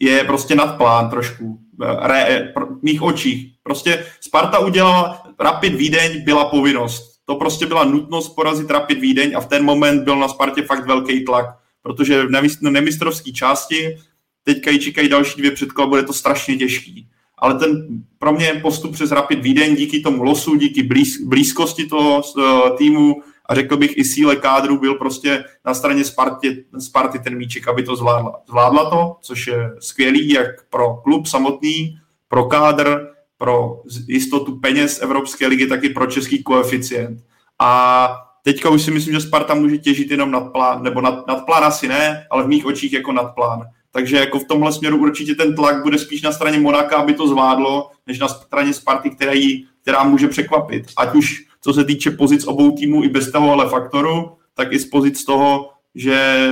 je 0.00 0.24
prostě 0.24 0.54
nad 0.54 0.76
plán 0.76 1.10
trošku. 1.10 1.58
Re, 2.00 2.52
v 2.56 2.82
mých 2.82 3.02
očích. 3.02 3.52
Prostě 3.62 4.06
Sparta 4.20 4.58
udělala, 4.58 5.22
Rapid 5.40 5.74
Vídeň 5.74 6.24
byla 6.24 6.44
povinnost. 6.44 7.16
To 7.24 7.34
prostě 7.34 7.66
byla 7.66 7.84
nutnost 7.84 8.28
porazit 8.28 8.70
Rapid 8.70 8.98
Vídeň 8.98 9.32
a 9.36 9.40
v 9.40 9.46
ten 9.46 9.64
moment 9.64 10.04
byl 10.04 10.16
na 10.16 10.28
Spartě 10.28 10.62
fakt 10.62 10.86
velký 10.86 11.24
tlak, 11.24 11.46
protože 11.86 12.26
v 12.26 12.30
nemistrovské 12.62 13.32
části 13.32 13.96
teďka 14.44 14.70
ji 14.70 14.78
čekají 14.78 15.08
další 15.08 15.38
dvě 15.38 15.50
předkola, 15.50 15.86
bude 15.86 16.02
to 16.02 16.12
strašně 16.12 16.56
těžký. 16.56 17.08
Ale 17.38 17.54
ten 17.54 17.86
pro 18.18 18.32
mě 18.32 18.58
postup 18.62 18.92
přes 18.92 19.10
Rapid 19.10 19.42
Vídeň 19.42 19.76
díky 19.76 20.00
tomu 20.00 20.22
losu, 20.22 20.56
díky 20.56 20.82
blíz, 20.82 21.20
blízkosti 21.20 21.86
toho 21.86 22.22
uh, 22.36 22.76
týmu 22.76 23.22
a 23.48 23.54
řekl 23.54 23.76
bych 23.76 23.98
i 23.98 24.04
síle 24.04 24.36
kádru 24.36 24.78
byl 24.78 24.94
prostě 24.94 25.44
na 25.66 25.74
straně 25.74 26.04
Sparty, 26.04 26.64
Sparty 26.78 27.18
ten 27.18 27.36
míček, 27.36 27.68
aby 27.68 27.82
to 27.82 27.96
zvládla. 27.96 28.40
Zvládla 28.48 28.90
to, 28.90 29.16
což 29.20 29.46
je 29.46 29.70
skvělý 29.78 30.28
jak 30.28 30.68
pro 30.70 30.94
klub 30.94 31.26
samotný, 31.26 31.98
pro 32.28 32.44
kádr, 32.44 33.08
pro 33.38 33.82
jistotu 34.06 34.58
peněz 34.58 35.02
Evropské 35.02 35.46
ligy, 35.46 35.66
tak 35.66 35.84
i 35.84 35.88
pro 35.88 36.06
český 36.06 36.42
koeficient. 36.42 37.24
A 37.58 38.08
teďka 38.46 38.70
už 38.70 38.82
si 38.82 38.90
myslím, 38.90 39.14
že 39.14 39.20
Sparta 39.20 39.54
může 39.54 39.78
těžit 39.78 40.10
jenom 40.10 40.30
nad 40.30 40.40
plán, 40.40 40.82
nebo 40.82 41.00
nad, 41.00 41.26
nad 41.26 41.46
plán 41.46 41.64
asi 41.64 41.88
ne, 41.88 42.26
ale 42.30 42.44
v 42.44 42.48
mých 42.48 42.66
očích 42.66 42.92
jako 42.92 43.12
nad 43.12 43.34
plán. 43.34 43.62
Takže 43.90 44.16
jako 44.16 44.38
v 44.38 44.44
tomhle 44.44 44.72
směru 44.72 44.98
určitě 44.98 45.34
ten 45.34 45.54
tlak 45.54 45.82
bude 45.82 45.98
spíš 45.98 46.22
na 46.22 46.32
straně 46.32 46.58
Monaka, 46.58 46.96
aby 46.96 47.14
to 47.14 47.28
zvládlo, 47.28 47.90
než 48.06 48.18
na 48.18 48.28
straně 48.28 48.74
Sparty, 48.74 49.10
která, 49.10 49.32
jí, 49.32 49.66
která 49.82 50.04
může 50.04 50.28
překvapit. 50.28 50.86
Ať 50.96 51.14
už 51.14 51.44
co 51.60 51.72
se 51.72 51.84
týče 51.84 52.10
pozic 52.10 52.44
obou 52.44 52.70
týmů 52.70 53.04
i 53.04 53.08
bez 53.08 53.32
toho 53.32 53.52
ale 53.52 53.68
faktoru, 53.68 54.36
tak 54.54 54.72
i 54.72 54.78
z 54.78 54.84
pozic 54.84 55.24
toho, 55.24 55.70
že 55.94 56.48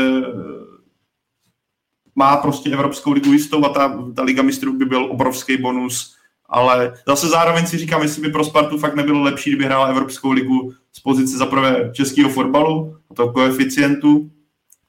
má 2.15 2.37
prostě 2.37 2.71
Evropskou 2.71 3.13
ligu 3.13 3.33
jistou 3.33 3.65
a 3.65 3.69
ta, 3.69 4.05
ta 4.17 4.23
Liga 4.23 4.43
mistrů 4.43 4.73
by 4.73 4.85
byl 4.85 5.05
obrovský 5.11 5.57
bonus, 5.57 6.17
ale 6.49 6.95
zase 7.09 7.29
zároveň 7.29 7.67
si 7.67 7.79
říkám, 7.79 8.03
jestli 8.03 8.23
by 8.23 8.29
pro 8.29 8.45
Spartu 8.45 8.79
fakt 8.79 8.95
nebylo 8.95 9.23
lepší, 9.23 9.51
kdyby 9.51 9.65
hrála 9.65 9.87
Evropskou 9.87 10.31
ligu 10.31 10.75
z 10.97 11.01
pozice 11.01 11.37
za 11.37 11.47
prvé 11.47 11.91
českého 11.93 12.31
fotbalu, 12.31 12.97
a 13.11 13.15
toho 13.15 13.33
koeficientu, 13.33 14.31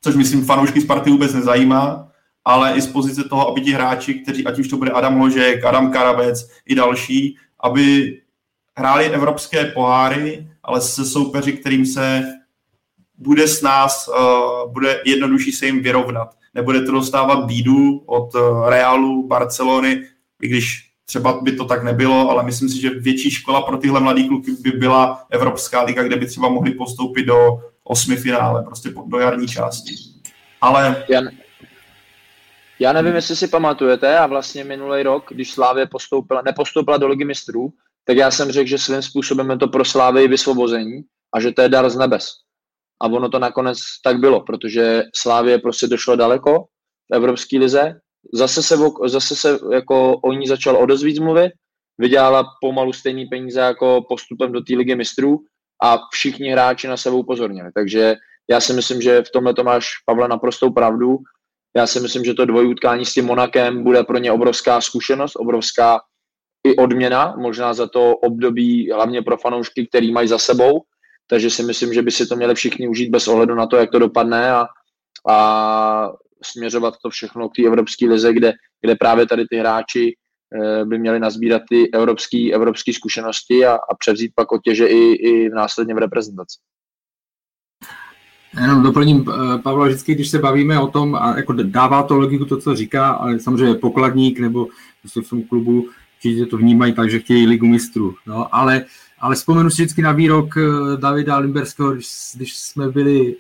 což 0.02 0.16
myslím 0.16 0.46
fanoušky 0.46 0.82
Sparty 0.82 1.10
vůbec 1.10 1.34
nezajímá, 1.34 2.12
ale 2.46 2.74
i 2.78 2.82
z 2.82 2.88
pozice 2.88 3.24
toho, 3.24 3.50
aby 3.50 3.62
ti 3.62 3.72
hráči, 3.72 4.14
kteří, 4.14 4.46
ať 4.46 4.60
už 4.60 4.68
to 4.68 4.78
bude 4.78 4.92
Adam 4.92 5.22
Ložek, 5.22 5.64
Adam 5.64 5.92
Karabec 5.92 6.50
i 6.66 6.76
další, 6.76 7.38
aby 7.60 8.18
hráli 8.78 9.06
evropské 9.06 9.66
poháry, 9.66 10.48
ale 10.64 10.82
se 10.82 11.06
soupeři, 11.06 11.54
kterým 11.54 11.86
se 11.86 12.24
bude 13.18 13.48
s 13.48 13.62
nás, 13.62 14.08
uh, 14.08 14.74
bude 14.74 15.02
jednodušší 15.06 15.52
se 15.52 15.66
jim 15.66 15.84
vyrovnat. 15.84 16.36
Nebude 16.54 16.82
to 16.82 16.92
dostávat 16.92 17.46
bídu 17.46 17.98
od 18.06 18.36
uh, 18.36 18.70
Realu, 18.70 19.28
Barcelony, 19.28 20.04
i 20.42 20.48
když 20.48 20.92
třeba 21.06 21.42
by 21.42 21.52
to 21.52 21.66
tak 21.66 21.84
nebylo, 21.84 22.30
ale 22.30 22.44
myslím 22.44 22.70
si, 22.70 22.82
že 22.82 22.90
větší 22.90 23.32
škola 23.32 23.62
pro 23.62 23.78
tyhle 23.78 24.00
mladý 24.00 24.28
kluky 24.28 24.52
by 24.52 24.72
byla 24.72 25.26
Evropská 25.30 25.84
liga, 25.84 26.04
kde 26.04 26.16
by 26.16 26.26
třeba 26.26 26.50
mohli 26.50 26.72
postoupit 26.72 27.24
do 27.24 27.60
osmi 27.84 28.16
finále, 28.16 28.64
prostě 28.64 28.90
do 29.06 29.20
jarní 29.20 29.48
části. 29.48 29.96
Ale... 30.62 31.06
Já, 31.10 31.22
já 32.80 32.94
nevím, 32.94 33.16
jestli 33.16 33.36
si 33.36 33.48
pamatujete, 33.48 34.18
a 34.18 34.28
vlastně 34.28 34.64
minulý 34.64 35.04
rok, 35.04 35.26
když 35.30 35.52
Slávě 35.52 35.88
postoupila, 35.88 36.42
nepostoupila 36.46 36.98
do 36.98 37.08
ligy 37.08 37.26
mistrů, 37.26 37.70
tak 38.06 38.18
já 38.18 38.32
jsem 38.32 38.52
řekl, 38.52 38.70
že 38.70 38.78
svým 38.78 39.02
způsobem 39.02 39.50
je 39.50 39.58
to 39.58 39.68
pro 39.68 39.86
Slávy 39.86 40.28
vysvobození 40.28 41.02
a 41.36 41.40
že 41.40 41.52
to 41.52 41.62
je 41.62 41.70
dar 41.70 41.90
z 41.90 41.96
nebes. 41.96 42.32
A 43.04 43.06
ono 43.06 43.30
to 43.30 43.40
nakonec 43.40 43.78
tak 44.04 44.20
bylo, 44.20 44.42
protože 44.42 45.04
Slávě 45.16 45.60
prostě 45.60 45.88
došlo 45.88 46.16
daleko 46.16 46.66
v 47.12 47.16
Evropské 47.16 47.58
lize. 47.58 48.00
Zase 48.34 48.64
se, 48.64 48.76
zase 49.06 49.36
se 49.36 49.60
jako 49.74 50.18
o 50.18 50.34
ní 50.34 50.48
začal 50.48 50.78
o 50.78 50.86
dost 50.86 51.04
víc 51.04 51.20
mluvit, 51.20 51.52
vydělala 51.98 52.44
pomalu 52.62 52.94
stejný 52.94 53.26
peníze 53.26 53.60
jako 53.60 54.06
postupem 54.10 54.52
do 54.52 54.62
té 54.62 54.76
ligy 54.76 54.96
mistrů 54.96 55.40
a 55.84 55.98
všichni 56.12 56.50
hráči 56.50 56.88
na 56.88 56.98
sebe 56.98 57.16
upozornili. 57.16 57.70
Takže 57.76 58.16
já 58.50 58.62
si 58.62 58.74
myslím, 58.74 59.02
že 59.02 59.22
v 59.22 59.32
tomhle 59.32 59.54
to 59.54 59.64
máš, 59.64 59.88
Pavle, 60.06 60.28
naprostou 60.28 60.70
pravdu. 60.72 61.18
Já 61.78 61.88
si 61.88 62.00
myslím, 62.00 62.24
že 62.24 62.34
to 62.34 62.46
dvojutkání 62.46 63.06
s 63.06 63.14
tím 63.14 63.26
Monakem 63.26 63.84
bude 63.84 64.04
pro 64.04 64.18
ně 64.18 64.32
obrovská 64.32 64.82
zkušenost, 64.82 65.36
obrovská 65.36 66.00
i 66.66 66.76
odměna, 66.76 67.36
možná 67.38 67.74
za 67.74 67.88
to 67.88 68.18
období, 68.18 68.92
hlavně 68.92 69.22
pro 69.22 69.38
fanoušky, 69.38 69.88
který 69.88 70.12
mají 70.12 70.28
za 70.28 70.38
sebou, 70.38 70.82
takže 71.28 71.50
si 71.50 71.64
myslím, 71.64 71.94
že 71.94 72.02
by 72.02 72.12
si 72.12 72.28
to 72.28 72.36
měli 72.36 72.56
všichni 72.56 72.88
užít 72.88 73.10
bez 73.10 73.28
ohledu 73.28 73.56
na 73.56 73.68
to, 73.68 73.78
jak 73.78 73.92
to 73.92 74.00
dopadne 74.00 74.52
a, 74.52 74.68
a 75.30 76.12
směřovat 76.52 76.94
to 77.04 77.10
všechno 77.10 77.50
k 77.50 77.56
té 77.56 77.64
evropské 77.64 78.06
lize, 78.06 78.34
kde, 78.34 78.54
kde 78.82 78.96
právě 78.96 79.28
tady 79.28 79.46
ty 79.50 79.58
hráči 79.58 80.16
eh, 80.62 80.86
by 80.86 81.00
měli 81.00 81.20
nazbírat 81.20 81.62
ty 81.70 81.92
evropské 81.94 82.50
evropský 82.54 82.94
zkušenosti 82.94 83.66
a, 83.66 83.74
a 83.74 83.96
převzít 84.00 84.32
pak 84.36 84.52
otěže 84.52 84.88
i, 84.88 85.14
i 85.14 85.50
následně 85.50 85.94
v 85.94 85.98
reprezentaci. 85.98 86.58
Jenom 88.62 88.84
doplním, 88.84 89.26
eh, 89.30 89.58
Pavla, 89.58 89.86
vždycky, 89.88 90.16
když 90.16 90.30
se 90.30 90.40
bavíme 90.40 90.80
o 90.80 90.88
tom, 90.88 91.16
a 91.16 91.38
jako 91.38 91.54
dává 91.54 92.04
to 92.04 92.16
logiku 92.16 92.46
to, 92.46 92.58
co 92.58 92.76
říká, 92.76 93.10
ale 93.10 93.40
samozřejmě 93.40 93.76
pokladník 93.76 94.40
nebo 94.40 94.68
v 95.24 95.30
tom 95.30 95.44
klubu 95.44 95.90
určitě 96.16 96.46
to 96.46 96.58
vnímají 96.58 96.94
tak, 96.94 97.10
že 97.10 97.20
chtějí 97.20 97.48
ligu 97.48 97.68
mistrů. 97.68 98.16
No, 98.26 98.56
ale, 98.56 98.86
ale 99.20 99.36
vzpomenu 99.36 99.70
si 99.70 99.82
vždycky 99.82 100.02
na 100.02 100.12
výrok 100.12 100.58
eh, 100.58 100.98
Davida 100.98 101.38
Limberského, 101.38 101.92
když, 101.92 102.08
když 102.36 102.58
jsme 102.58 102.90
byli, 102.90 103.36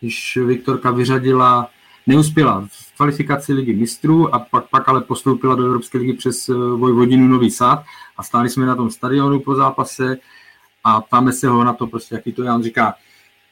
když 0.00 0.38
Viktorka 0.46 0.90
vyřadila, 0.90 1.70
neuspěla 2.06 2.68
v 2.70 2.96
kvalifikaci 2.96 3.52
ligy 3.52 3.72
mistrů 3.72 4.34
a 4.34 4.38
pak, 4.38 4.68
pak 4.68 4.88
ale 4.88 5.00
postoupila 5.00 5.54
do 5.54 5.64
Evropské 5.64 5.98
ligy 5.98 6.12
přes 6.12 6.48
eh, 6.48 6.52
Vojvodinu 6.52 7.28
Nový 7.28 7.50
Sad 7.50 7.84
a 8.16 8.22
stáli 8.22 8.48
jsme 8.48 8.66
na 8.66 8.76
tom 8.76 8.90
stadionu 8.90 9.40
po 9.40 9.54
zápase 9.54 10.18
a 10.84 11.00
ptáme 11.00 11.32
se 11.32 11.48
ho 11.48 11.64
na 11.64 11.72
to, 11.72 11.86
prostě, 11.86 12.14
jaký 12.14 12.32
to 12.32 12.42
je. 12.42 12.52
On 12.52 12.62
říká, 12.62 12.94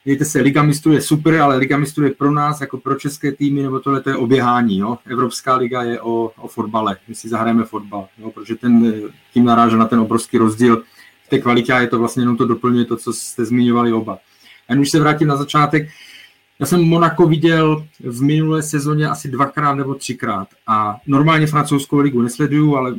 Víte 0.05 0.25
se, 0.25 0.41
Liga 0.41 0.63
mistrů 0.63 0.91
je 0.91 1.01
super, 1.01 1.41
ale 1.41 1.57
Liga 1.57 1.77
mistrů 1.77 2.03
je 2.03 2.11
pro 2.11 2.31
nás, 2.31 2.61
jako 2.61 2.77
pro 2.77 2.95
české 2.95 3.31
týmy, 3.31 3.63
nebo 3.63 3.79
tohle 3.79 4.01
to 4.01 4.09
je 4.09 4.15
oběhání. 4.15 4.77
Jo? 4.77 4.97
Evropská 5.05 5.55
liga 5.55 5.83
je 5.83 6.01
o, 6.01 6.31
o 6.37 6.47
fotbale, 6.47 6.97
my 7.07 7.15
si 7.15 7.29
zahrajeme 7.29 7.63
fotbal, 7.63 8.07
jo? 8.17 8.31
protože 8.31 8.55
ten, 8.55 8.93
tím 9.33 9.45
naráží 9.45 9.75
na 9.75 9.85
ten 9.85 9.99
obrovský 9.99 10.37
rozdíl 10.37 10.83
v 11.25 11.29
té 11.29 11.39
kvalitě 11.39 11.73
a 11.73 11.79
je 11.79 11.87
to 11.87 11.99
vlastně 11.99 12.23
jenom 12.23 12.37
to 12.37 12.45
doplňuje 12.45 12.85
to, 12.85 12.97
co 12.97 13.13
jste 13.13 13.45
zmiňovali 13.45 13.93
oba. 13.93 14.17
A 14.69 14.79
už 14.79 14.89
se 14.89 14.99
vrátím 14.99 15.27
na 15.27 15.35
začátek, 15.35 15.89
já 16.59 16.65
jsem 16.65 16.83
Monaco 16.83 17.27
viděl 17.27 17.87
v 17.99 18.21
minulé 18.21 18.63
sezóně 18.63 19.07
asi 19.07 19.31
dvakrát 19.31 19.73
nebo 19.73 19.95
třikrát. 19.95 20.47
A 20.67 20.97
normálně 21.07 21.47
francouzskou 21.47 21.97
ligu 21.97 22.21
nesleduju, 22.21 22.75
ale 22.75 22.95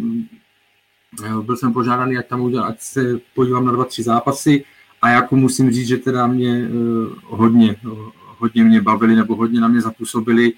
byl 1.42 1.56
jsem 1.56 1.72
požádaný, 1.72 2.16
ať 2.16 2.28
tam 2.28 2.40
udělal, 2.40 2.68
ať 2.68 2.80
se 2.80 3.20
podívám 3.34 3.64
na 3.64 3.72
dva, 3.72 3.84
tři 3.84 4.02
zápasy. 4.02 4.64
A 5.02 5.08
jako 5.08 5.36
musím 5.36 5.70
říct, 5.70 5.88
že 5.88 5.96
teda 5.96 6.26
mě 6.26 6.68
hodně, 7.24 7.76
hodně 8.38 8.64
mě 8.64 8.80
bavili 8.80 9.16
nebo 9.16 9.36
hodně 9.36 9.60
na 9.60 9.68
mě 9.68 9.80
zapůsobili 9.80 10.52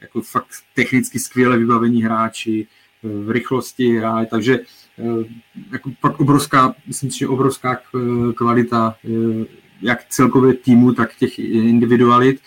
jako 0.00 0.22
fakt 0.22 0.48
technicky 0.74 1.18
skvěle 1.18 1.58
vybavení 1.58 2.02
hráči, 2.02 2.66
v 3.02 3.30
rychlosti 3.30 3.96
hráli, 3.96 4.26
takže 4.26 4.60
jako 5.72 5.90
obrovská, 6.18 6.74
myslím 6.86 7.10
si, 7.10 7.18
že 7.18 7.28
obrovská 7.28 7.80
kvalita 8.34 8.96
jak 9.84 10.04
celkově 10.08 10.54
týmu, 10.54 10.92
tak 10.92 11.16
těch 11.16 11.38
individualit, 11.38 12.40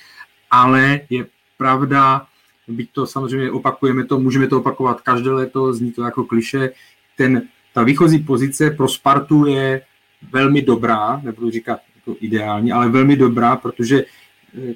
ale 0.52 1.02
je 1.10 1.26
pravda, 1.58 2.28
byť 2.68 2.90
to 2.92 3.08
samozřejmě 3.08 3.52
opakujeme 3.52 4.06
to, 4.06 4.20
můžeme 4.20 4.48
to 4.48 4.58
opakovat 4.58 5.02
každé 5.02 5.32
leto, 5.32 5.74
zní 5.74 5.92
to 5.92 6.04
jako 6.04 6.24
kliše, 6.24 6.70
ten, 7.18 7.42
ta 7.74 7.84
výchozí 7.84 8.20
pozice 8.20 8.72
pro 8.72 8.88
Spartu 8.88 9.46
je 9.46 9.82
velmi 10.32 10.62
dobrá, 10.62 11.22
nebudu 11.24 11.52
říkat 11.52 11.80
jako 11.96 12.16
ideální, 12.20 12.72
ale 12.72 12.90
velmi 12.90 13.16
dobrá, 13.16 13.56
protože 13.56 14.06
eh, 14.58 14.74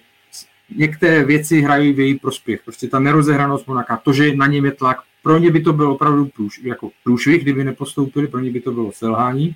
některé 0.75 1.23
věci 1.23 1.61
hrají 1.61 1.93
v 1.93 1.99
její 1.99 2.19
prospěch. 2.19 2.61
Prostě 2.63 2.87
ta 2.87 2.99
nerozehranost 2.99 3.67
Monaka, 3.67 3.97
to, 3.97 4.13
že 4.13 4.35
na 4.35 4.47
něm 4.47 4.65
je 4.65 4.71
tlak, 4.71 4.97
pro 5.23 5.37
ně 5.37 5.51
by 5.51 5.61
to 5.61 5.73
bylo 5.73 5.95
opravdu 5.95 6.25
průš, 6.25 6.61
jako 6.63 6.91
průšvih, 7.03 7.43
kdyby 7.43 7.63
nepostoupili, 7.63 8.27
pro 8.27 8.39
ně 8.39 8.51
by 8.51 8.61
to 8.61 8.71
bylo 8.71 8.91
selhání. 8.91 9.55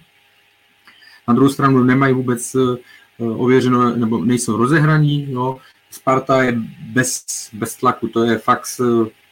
Na 1.27 1.33
druhou 1.33 1.49
stranu 1.49 1.83
nemají 1.83 2.13
vůbec 2.13 2.55
eh, 2.55 3.23
ověřeno, 3.23 3.95
nebo 3.95 4.25
nejsou 4.25 4.57
rozehraní. 4.57 5.31
Jo. 5.31 5.57
Sparta 5.91 6.43
je 6.43 6.59
bez, 6.93 7.25
bez 7.53 7.75
tlaku, 7.75 8.07
to 8.07 8.23
je 8.23 8.37
fakt, 8.37 8.81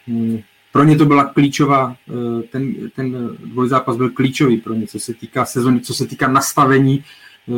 hm, 0.08 0.40
pro 0.72 0.84
ně 0.84 0.98
to 0.98 1.06
byla 1.06 1.24
klíčová, 1.24 1.96
eh, 2.10 2.44
ten, 2.44 2.90
ten 2.96 3.30
dvojzápas 3.46 3.98
byl 3.98 4.10
klíčový 4.10 4.58
pro 4.58 4.74
ně, 4.74 4.88
co 4.88 5.00
se 5.00 5.14
týká 5.14 5.46
sezóny, 5.46 5.82
co 5.82 5.94
se 5.94 6.08
týká 6.08 6.28
nastavení, 6.28 7.04
eh, 7.48 7.52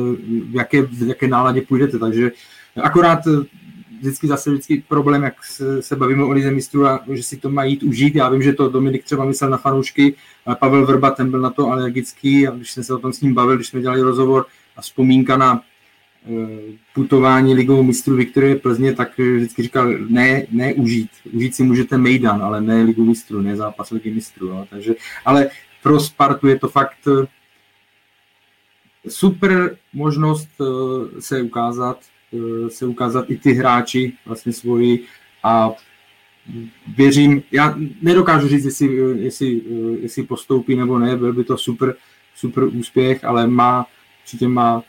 v 0.52 0.56
jaké, 0.56 0.82
v 0.82 1.08
jaké 1.08 1.28
náladě 1.28 1.62
půjdete, 1.62 2.00
takže 2.00 2.32
akorát 2.84 3.20
eh, 3.28 3.46
vždycky 4.00 4.28
zase 4.28 4.52
vždycky 4.52 4.84
problém, 4.88 5.24
jak 5.24 5.44
se, 5.46 5.82
se 5.82 5.96
bavíme 5.96 6.24
o 6.24 6.32
lize 6.32 6.52
mistrů 6.52 6.88
a 6.88 7.04
že 7.14 7.24
si 7.24 7.38
to 7.38 7.50
mají 7.50 7.74
jít 7.74 7.84
užít. 7.84 8.16
Já 8.16 8.30
vím, 8.30 8.42
že 8.42 8.54
to 8.54 8.70
Dominik 8.70 9.04
třeba 9.04 9.26
myslel 9.26 9.50
na 9.50 9.58
fanoušky, 9.58 10.16
Pavel 10.60 10.86
Vrba 10.86 11.12
ten 11.12 11.32
byl 11.32 11.40
na 11.40 11.50
to 11.50 11.72
alergický 11.72 12.48
a 12.48 12.52
když 12.52 12.72
jsem 12.72 12.84
se 12.84 12.94
o 12.94 13.00
tom 13.00 13.14
s 13.14 13.22
ním 13.22 13.34
bavil, 13.34 13.56
když 13.56 13.68
jsme 13.68 13.82
dělali 13.82 14.02
rozhovor 14.02 14.46
a 14.78 14.82
vzpomínka 14.82 15.38
na 15.38 15.62
putování 16.94 17.54
ligou 17.54 17.84
mistrů 17.84 18.16
Viktorie 18.16 18.56
Plzně, 18.56 18.94
tak 18.94 19.18
vždycky 19.18 19.64
říkal, 19.64 19.94
ne, 20.10 20.46
ne 20.52 20.74
užít. 20.74 21.10
Užít 21.34 21.56
si 21.56 21.64
můžete 21.64 21.98
Mejdan, 21.98 22.44
ale 22.44 22.62
ne 22.62 22.84
ligu 22.84 23.06
mistrů, 23.06 23.42
ne 23.42 23.56
zápas 23.56 23.92
ligy 23.92 24.12
mistrů. 24.12 24.48
Jo. 24.48 24.68
Takže, 24.70 24.96
ale 25.26 25.50
pro 25.84 26.00
Spartu 26.00 26.48
je 26.48 26.60
to 26.60 26.68
fakt 26.68 27.08
eh, 27.08 27.28
super 29.10 29.78
možnost 29.94 30.50
eh, 30.62 31.22
se 31.22 31.42
ukázat, 31.42 32.00
eh, 32.02 32.15
se 32.68 32.86
ukázat 32.86 33.26
i 33.30 33.38
ty 33.38 33.54
hráči 33.54 34.14
vlastně 34.26 34.54
svoji 34.54 35.04
a 35.44 35.72
věřím, 36.98 37.44
já 37.52 37.76
nedokážu 38.02 38.48
říct, 38.48 38.66
jestli, 38.66 38.96
jestli, 39.24 39.62
jestli 40.02 40.24
postoupí 40.24 40.76
nebo 40.76 41.00
ne, 41.00 41.18
byl 41.18 41.34
by 41.34 41.44
to 41.44 41.58
super, 41.58 41.96
super 42.36 42.64
úspěch, 42.64 43.24
ale 43.24 43.48
má, 43.48 43.86
určitě 44.24 44.48
má 44.48 44.84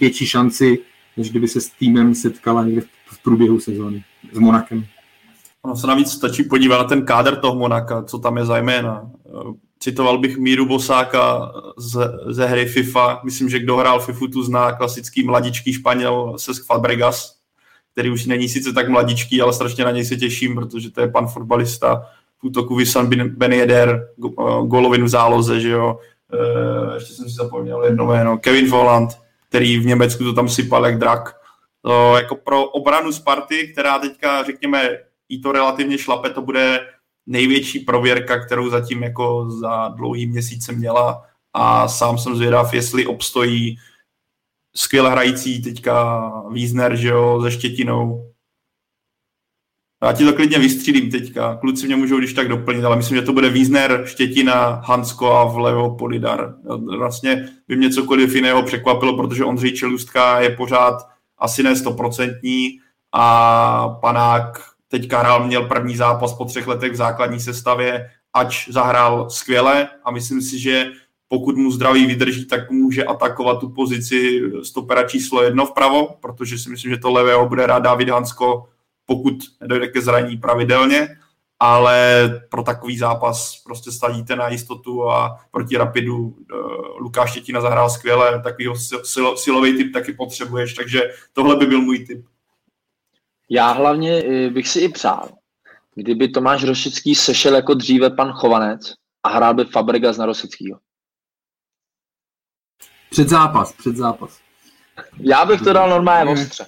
větší 0.00 0.26
šanci, 0.26 0.78
než 1.16 1.30
kdyby 1.30 1.48
se 1.48 1.60
s 1.60 1.68
týmem 1.68 2.14
setkala 2.14 2.64
někde 2.64 2.80
v 3.06 3.22
průběhu 3.22 3.60
sezóny 3.60 4.04
s 4.32 4.38
Monakem. 4.38 4.86
Ono 5.62 5.76
se 5.76 5.86
navíc 5.86 6.10
stačí 6.10 6.44
podívat 6.44 6.78
na 6.78 6.84
ten 6.84 7.04
kádr 7.04 7.36
toho 7.36 7.54
Monaka, 7.54 8.02
co 8.02 8.18
tam 8.18 8.36
je 8.36 8.44
zajména. 8.44 9.10
Citoval 9.80 10.18
bych 10.18 10.36
Míru 10.36 10.66
Bosáka 10.66 11.52
z, 11.76 12.10
ze 12.26 12.46
hry 12.46 12.66
FIFA. 12.66 13.20
Myslím, 13.24 13.48
že 13.48 13.58
kdo 13.58 13.76
hrál 13.76 14.00
FIFU, 14.00 14.28
tu 14.28 14.42
zná 14.42 14.72
klasický 14.72 15.22
mladičký 15.22 15.72
Španěl 15.72 16.34
se 16.36 16.52
Fabregas, 16.66 17.38
který 17.92 18.10
už 18.10 18.26
není 18.26 18.48
sice 18.48 18.72
tak 18.72 18.88
mladičký, 18.88 19.42
ale 19.42 19.52
strašně 19.52 19.84
na 19.84 19.90
něj 19.90 20.04
se 20.04 20.16
těším, 20.16 20.54
protože 20.54 20.90
to 20.90 21.00
je 21.00 21.08
pan 21.08 21.26
fotbalista 21.26 22.06
v 22.38 22.44
útoku 22.44 22.74
Visan 22.76 23.10
Ben 23.26 23.52
Yedder, 23.52 24.08
golovinu 24.66 25.06
v 25.06 25.08
záloze, 25.08 25.60
že 25.60 25.68
jo. 25.68 25.98
E, 26.32 26.94
ještě 26.94 27.14
jsem 27.14 27.28
si 27.28 27.34
zapomněl 27.34 27.84
jedno 27.84 28.06
jméno, 28.06 28.38
Kevin 28.38 28.70
Volland, 28.70 29.10
který 29.48 29.78
v 29.78 29.86
Německu 29.86 30.24
to 30.24 30.32
tam 30.32 30.48
sypal 30.48 30.86
jak 30.86 30.98
drak. 30.98 31.36
To 31.82 32.16
jako 32.16 32.36
pro 32.36 32.64
obranu 32.64 33.12
Sparty, 33.12 33.68
která 33.72 33.98
teďka, 33.98 34.42
řekněme, 34.42 34.98
jí 35.28 35.40
to 35.40 35.52
relativně 35.52 35.98
šlape, 35.98 36.30
to 36.30 36.42
bude 36.42 36.80
největší 37.28 37.78
prověrka, 37.78 38.44
kterou 38.44 38.70
zatím 38.70 39.02
jako 39.02 39.50
za 39.50 39.88
dlouhý 39.88 40.26
měsíce 40.26 40.72
měla 40.72 41.22
a 41.54 41.88
sám 41.88 42.18
jsem 42.18 42.36
zvědav, 42.36 42.74
jestli 42.74 43.06
obstojí 43.06 43.78
skvěle 44.76 45.10
hrající 45.10 45.62
teďka 45.62 46.32
Wiesner, 46.52 46.96
že 46.96 47.08
jo, 47.08 47.40
se 47.42 47.50
Štětinou. 47.50 48.32
Já 50.02 50.12
ti 50.12 50.24
to 50.24 50.32
klidně 50.32 50.58
vystřílím 50.58 51.10
teďka. 51.10 51.56
Kluci 51.56 51.86
mě 51.86 51.96
můžou 51.96 52.18
když 52.18 52.32
tak 52.32 52.48
doplnit, 52.48 52.84
ale 52.84 52.96
myslím, 52.96 53.16
že 53.16 53.22
to 53.22 53.32
bude 53.32 53.50
Wiesner, 53.50 54.02
Štětina, 54.06 54.82
Hansko 54.84 55.32
a 55.32 55.44
vlevo 55.44 55.96
Polidar. 55.96 56.54
Vlastně 56.98 57.48
by 57.68 57.76
mě 57.76 57.90
cokoliv 57.90 58.34
jiného 58.34 58.62
překvapilo, 58.62 59.16
protože 59.16 59.44
Ondřej 59.44 59.72
Čelustka 59.72 60.40
je 60.40 60.56
pořád 60.56 61.08
asi 61.38 61.62
ne 61.62 61.76
stoprocentní 61.76 62.80
a 63.12 63.88
Panák 63.88 64.67
teďka 64.88 65.18
hrál, 65.18 65.46
měl 65.46 65.66
první 65.66 65.96
zápas 65.96 66.34
po 66.34 66.44
třech 66.44 66.66
letech 66.66 66.92
v 66.92 66.96
základní 66.96 67.40
sestavě, 67.40 68.10
ač 68.32 68.68
zahrál 68.68 69.30
skvěle 69.30 69.88
a 70.04 70.10
myslím 70.10 70.42
si, 70.42 70.58
že 70.58 70.86
pokud 71.28 71.56
mu 71.56 71.70
zdraví 71.70 72.06
vydrží, 72.06 72.46
tak 72.46 72.70
může 72.70 73.04
atakovat 73.04 73.60
tu 73.60 73.70
pozici 73.70 74.40
stopera 74.62 75.08
číslo 75.08 75.42
jedno 75.42 75.66
vpravo, 75.66 76.08
protože 76.20 76.58
si 76.58 76.70
myslím, 76.70 76.90
že 76.90 76.98
to 76.98 77.12
levého 77.12 77.48
bude 77.48 77.66
rád 77.66 77.78
David 77.78 78.08
Hansko 78.08 78.68
pokud 79.08 79.34
nedojde 79.60 79.88
ke 79.88 80.00
zraní 80.00 80.36
pravidelně, 80.36 81.08
ale 81.60 82.28
pro 82.48 82.62
takový 82.62 82.98
zápas 82.98 83.62
prostě 83.64 83.92
stadíte 83.92 84.36
na 84.36 84.48
jistotu 84.48 85.10
a 85.10 85.36
proti 85.50 85.76
Rapidu 85.76 86.18
uh, 86.18 86.34
Lukáš 86.98 87.30
Štětina 87.30 87.60
zahrál 87.60 87.90
skvěle, 87.90 88.42
takovýho 88.42 88.74
sil, 89.12 89.28
silový 89.36 89.76
typ 89.76 89.92
taky 89.92 90.12
potřebuješ, 90.12 90.74
takže 90.74 91.02
tohle 91.32 91.56
by 91.56 91.66
byl 91.66 91.80
můj 91.82 91.98
typ. 91.98 92.26
Já 93.50 93.72
hlavně 93.72 94.22
eh, 94.24 94.50
bych 94.50 94.68
si 94.68 94.80
i 94.80 94.88
přál, 94.88 95.28
kdyby 95.94 96.28
Tomáš 96.28 96.64
Rosický 96.64 97.14
sešel 97.14 97.54
jako 97.54 97.74
dříve 97.74 98.10
pan 98.10 98.32
Chovanec 98.32 98.94
a 99.22 99.28
hrál 99.28 99.54
by 99.54 99.64
Fabregas 99.64 100.16
na 100.16 100.26
Rosickýho. 100.26 100.78
Před 103.10 103.28
zápas, 103.28 103.72
před 103.72 103.96
zápas. 103.96 104.38
Já 105.20 105.44
bych 105.44 105.60
to 105.60 105.72
dal 105.72 105.90
normálně 105.90 106.32
ostře 106.32 106.66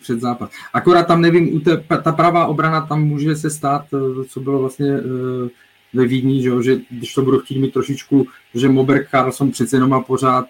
před 0.00 0.20
zápas. 0.20 0.50
Akorát 0.72 1.02
tam 1.02 1.20
nevím, 1.20 1.60
ta 2.04 2.12
pravá 2.12 2.46
obrana 2.46 2.86
tam 2.86 3.04
může 3.04 3.36
se 3.36 3.50
stát, 3.50 3.86
eh, 3.94 4.24
co 4.24 4.40
bylo 4.40 4.58
vlastně 4.58 4.90
eh, 4.94 5.48
ve 5.94 6.06
Vídni, 6.06 6.42
že, 6.42 6.62
že 6.62 6.80
když 6.90 7.14
to 7.14 7.22
budu 7.22 7.38
chtít 7.38 7.58
mít 7.58 7.72
trošičku, 7.72 8.26
že 8.54 8.68
Moberg 8.68 9.10
Carlson 9.10 9.50
přece 9.50 9.76
jenom 9.76 9.90
má 9.90 10.00
pořád 10.00 10.46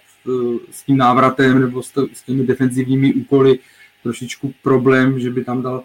s 0.70 0.82
tím 0.82 0.96
návratem 0.96 1.60
nebo 1.60 1.82
s 1.82 2.22
těmi 2.26 2.46
defenzivními 2.46 3.14
úkoly 3.14 3.58
trošičku 4.03 4.53
problém, 4.62 5.20
že 5.20 5.30
by 5.30 5.44
tam 5.44 5.62
dal 5.62 5.82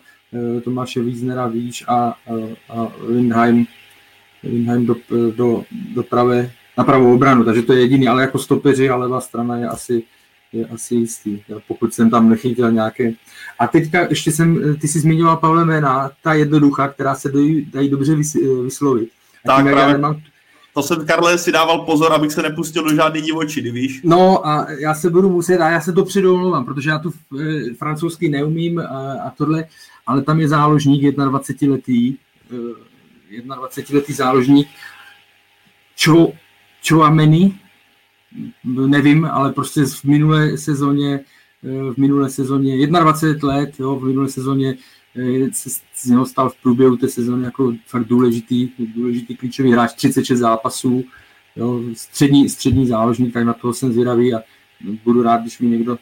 Tomáše 0.63 1.01
Wiesnera 1.01 1.47
výš 1.47 1.84
a, 1.88 1.95
a, 1.95 2.13
a 2.70 2.91
Lindheim, 3.07 3.66
Lindheim 4.43 4.86
do, 4.86 4.95
do, 5.36 5.63
do 5.93 6.03
pravé, 6.03 6.51
na 6.78 6.84
pravou 6.84 7.16
obranu, 7.16 7.43
takže 7.43 7.61
to 7.61 7.74
je 7.74 7.80
jediný, 7.80 8.07
ale 8.07 8.22
jako 8.22 8.39
stopeři 8.39 8.89
a 8.89 8.95
levá 8.95 9.22
strana 9.22 9.57
je 9.57 9.68
asi, 9.68 10.03
je 10.53 10.66
asi 10.66 10.95
jistý, 10.95 11.41
pokud 11.68 11.93
jsem 11.93 12.09
tam 12.09 12.30
nechytil 12.30 12.72
nějaké. 12.72 13.13
A 13.59 13.68
teďka 13.68 14.07
ještě 14.09 14.32
jsem, 14.32 14.76
ty 14.80 14.88
jsi 14.88 14.99
zmiňoval 14.99 15.38
Pavle 15.38 15.66
jména, 15.66 16.11
ta 16.24 16.34
jednoduchá, 16.34 16.88
která 16.88 17.16
se 17.16 17.32
dají, 17.32 17.66
dají 17.66 17.89
dobře 17.89 18.16
vyslovit. 18.63 19.09
A 19.45 19.55
tak 19.55 19.66
právě, 19.66 19.93
nemám... 19.93 20.22
to 20.76 20.84
jsem, 20.84 21.05
Karle, 21.05 21.38
si 21.38 21.51
dával 21.51 21.80
pozor, 21.80 22.13
abych 22.13 22.32
se 22.32 22.41
nepustil 22.41 22.84
do 22.84 22.95
žádný 22.95 23.21
divočiny, 23.21 23.71
víš? 23.71 24.01
No 24.03 24.47
a 24.47 24.67
já 24.80 24.93
se 24.93 25.09
budu 25.09 25.30
muset, 25.30 25.61
a 25.61 25.69
já 25.69 25.82
se 25.82 25.93
to 25.93 26.05
předomluvám, 26.05 26.65
protože 26.65 26.89
já 26.89 26.99
tu 26.99 27.13
e, 27.39 27.73
francouzsky 27.73 28.30
neumím 28.30 28.80
a, 28.80 29.13
a 29.26 29.30
tohle, 29.30 29.65
ale 30.07 30.21
tam 30.21 30.39
je 30.39 30.47
záložník 30.47 31.03
21-letý, 31.03 32.17
e, 33.32 33.41
21-letý 33.41 34.13
záložník, 34.13 34.67
Čo, 35.95 36.32
Chouameni, 36.88 37.59
nevím, 38.63 39.26
ale 39.26 39.53
prostě 39.53 39.86
v 39.86 40.03
minulé 40.03 40.57
sezóně, 40.57 41.19
eh, 41.63 41.93
v 41.93 41.97
minulé 41.97 42.30
sezóně 42.30 42.88
21 42.88 43.49
let, 43.49 43.80
jo, 43.80 43.95
v 43.95 44.03
minulé 44.03 44.30
sezóně 44.30 44.76
eh, 45.15 45.49
se 45.53 45.69
z 45.96 46.06
něho 46.06 46.26
stal 46.26 46.50
v 46.50 46.56
průběhu 46.56 46.98
té 46.98 47.08
sezóny 47.08 47.46
jako 47.46 47.74
fakt 47.86 48.08
důležitý, 48.08 48.70
důležitý 48.96 49.36
klíčový 49.36 49.72
hráč, 49.72 49.93
36 49.93 50.39
zápasů, 50.39 51.04
jo, 51.56 51.82
střední, 51.93 52.50
střední 52.50 52.88
záložník, 52.88 53.34
tak 53.34 53.43
na 53.43 53.54
toho 53.54 53.74
jsem 53.74 53.93
zvědavý 53.93 54.34
a 54.34 54.41
budu 55.04 55.24
rád, 55.24 55.41
když 55.41 55.60
mi 55.60 55.68
někdo 55.68 55.98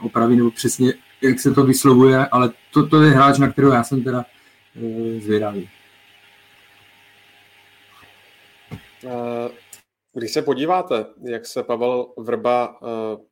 opraví 0.00 0.36
nebo 0.36 0.50
přesně, 0.50 0.94
jak 1.22 1.40
se 1.40 1.54
to 1.54 1.64
vyslovuje, 1.64 2.26
ale 2.26 2.50
to, 2.72 2.86
to 2.86 3.02
je 3.02 3.10
hráč, 3.10 3.38
na 3.38 3.52
kterého 3.52 3.72
já 3.72 3.84
jsem 3.84 4.02
teda 4.02 4.24
e, 4.76 5.20
zvědavý. 5.20 5.68
Uh, 9.04 9.10
Když 10.12 10.32
se 10.32 10.42
podíváte, 10.42 11.06
jak 11.22 11.46
se 11.46 11.62
Pavel 11.62 12.12
Vrba 12.16 12.78
eh, 12.82 12.86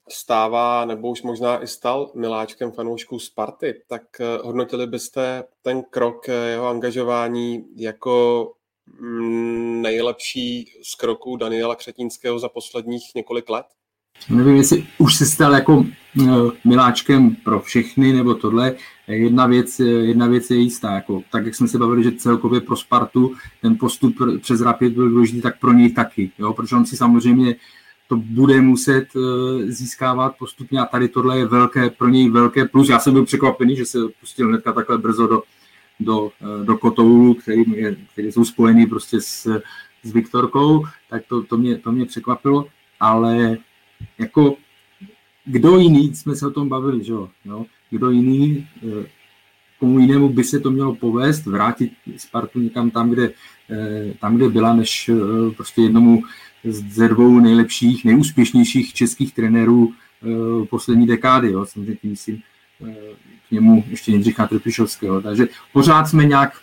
stává, 0.09 0.85
nebo 0.85 1.11
už 1.11 1.22
možná 1.22 1.62
i 1.62 1.66
stal 1.66 2.12
miláčkem 2.14 2.72
fanoušků 2.72 3.18
Sparty, 3.18 3.83
tak 3.87 4.20
eh, 4.20 4.24
hodnotili 4.43 4.87
byste 4.87 5.45
ten 5.62 5.83
krok 5.83 6.29
jeho 6.29 6.66
angažování 6.66 7.64
jako 7.77 8.53
mm, 9.01 9.83
nejlepší 9.83 10.72
z 10.83 10.95
kroků 10.95 11.37
Daniela 11.37 11.77
Křetínského 11.77 12.39
za 12.39 12.49
posledních 12.49 13.14
několik 13.14 13.51
let? 13.51 13.66
Nevím, 14.29 14.57
jestli 14.57 14.87
už 14.99 15.14
se 15.14 15.27
stal 15.27 15.53
jako 15.55 15.77
uh, 15.77 15.87
miláčkem 16.64 17.37
pro 17.45 17.61
všechny, 17.61 18.12
nebo 18.12 18.35
tohle. 18.35 18.75
Jedna 19.09 19.47
věc, 19.47 19.81
jedna 19.81 20.27
věc 20.27 20.51
je 20.51 20.57
jistá, 20.57 20.95
jako, 20.95 21.23
tak 21.31 21.45
jak 21.45 21.55
jsme 21.55 21.69
se 21.69 21.79
bavili, 21.79 22.03
že 22.03 22.12
celkově 22.12 22.61
pro 22.61 22.77
Spartu 22.77 23.35
ten 23.62 23.77
postup 23.79 24.17
přes 24.41 24.61
Rapid 24.61 24.93
byl 24.93 25.09
důležitý, 25.09 25.43
tak 25.43 25.61
pro 25.61 25.73
něj 25.73 25.93
taky, 25.93 26.31
jo? 26.39 26.53
protože 26.53 26.77
on 26.77 26.87
si 26.87 26.97
samozřejmě 26.97 27.57
to 28.09 28.17
bude 28.17 28.61
muset 28.61 29.09
uh, 29.17 29.23
získávat 29.67 30.37
postupně 30.39 30.81
a 30.81 30.87
tady 30.87 31.09
tohle 31.09 31.39
je 31.39 31.47
velké, 31.47 31.91
pro 31.91 32.09
něj 32.09 32.31
velké 32.31 32.64
plus. 32.64 32.89
Já 32.89 32.99
jsem 32.99 33.12
byl 33.12 33.25
překvapený, 33.25 33.77
že 33.77 33.87
se 33.87 33.99
pustil 34.21 34.49
hnedka 34.49 34.73
takhle 34.73 34.99
brzo 34.99 35.27
do, 35.27 35.43
do, 36.01 36.31
do 36.64 36.77
Kotoulu, 36.77 37.35
který, 37.35 37.62
je, 37.75 37.97
který 38.12 38.33
jsou 38.33 38.45
spojený 38.45 38.87
prostě 38.87 39.21
s, 39.21 39.61
s 40.03 40.12
Viktorkou, 40.12 40.85
tak 41.11 41.23
to, 41.29 41.43
to, 41.43 41.57
mě, 41.57 41.79
to 41.79 41.93
mě 41.93 42.07
překvapilo, 42.07 42.67
ale 43.01 43.57
jako 44.18 44.57
kdo 45.47 45.78
jiný, 45.78 46.14
jsme 46.14 46.36
se 46.36 46.47
o 46.47 46.51
tom 46.51 46.68
bavili, 46.68 47.05
že 47.05 47.12
jo, 47.12 47.28
no, 47.44 47.66
kdo 47.90 48.11
jiný, 48.11 48.68
eh, 48.82 49.07
komu 49.78 49.99
jinému 49.99 50.28
by 50.28 50.44
se 50.44 50.61
to 50.61 50.70
mělo 50.70 50.94
povést, 50.94 51.47
vrátit 51.47 51.92
Spartu 52.16 52.61
někam 52.61 52.90
tam, 52.90 53.11
kde, 53.11 53.32
eh, 53.70 54.14
tam, 54.20 54.36
kde 54.36 54.49
byla, 54.49 54.74
než 54.74 55.09
eh, 55.09 55.51
prostě 55.57 55.82
jednomu 55.82 56.22
ze 56.64 57.09
dvou 57.09 57.40
nejlepších, 57.40 58.05
nejúspěšnějších 58.05 58.94
českých 58.94 59.34
trenérů 59.34 59.92
poslední 60.70 61.07
dekády, 61.07 61.53
jo, 61.53 61.66
samozřejmě 61.66 61.97
tím 61.97 62.11
myslím 62.11 62.42
k 63.49 63.51
němu 63.51 63.84
ještě 63.88 64.12
Jindřicha 64.12 64.47
Trpišovského. 64.47 65.20
Takže 65.20 65.49
pořád 65.72 66.07
jsme 66.07 66.24
nějak, 66.24 66.61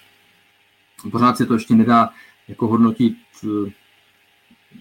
pořád 1.11 1.37
se 1.37 1.45
to 1.45 1.53
ještě 1.53 1.75
nedá 1.75 2.09
jako 2.47 2.67
hodnotit 2.67 3.15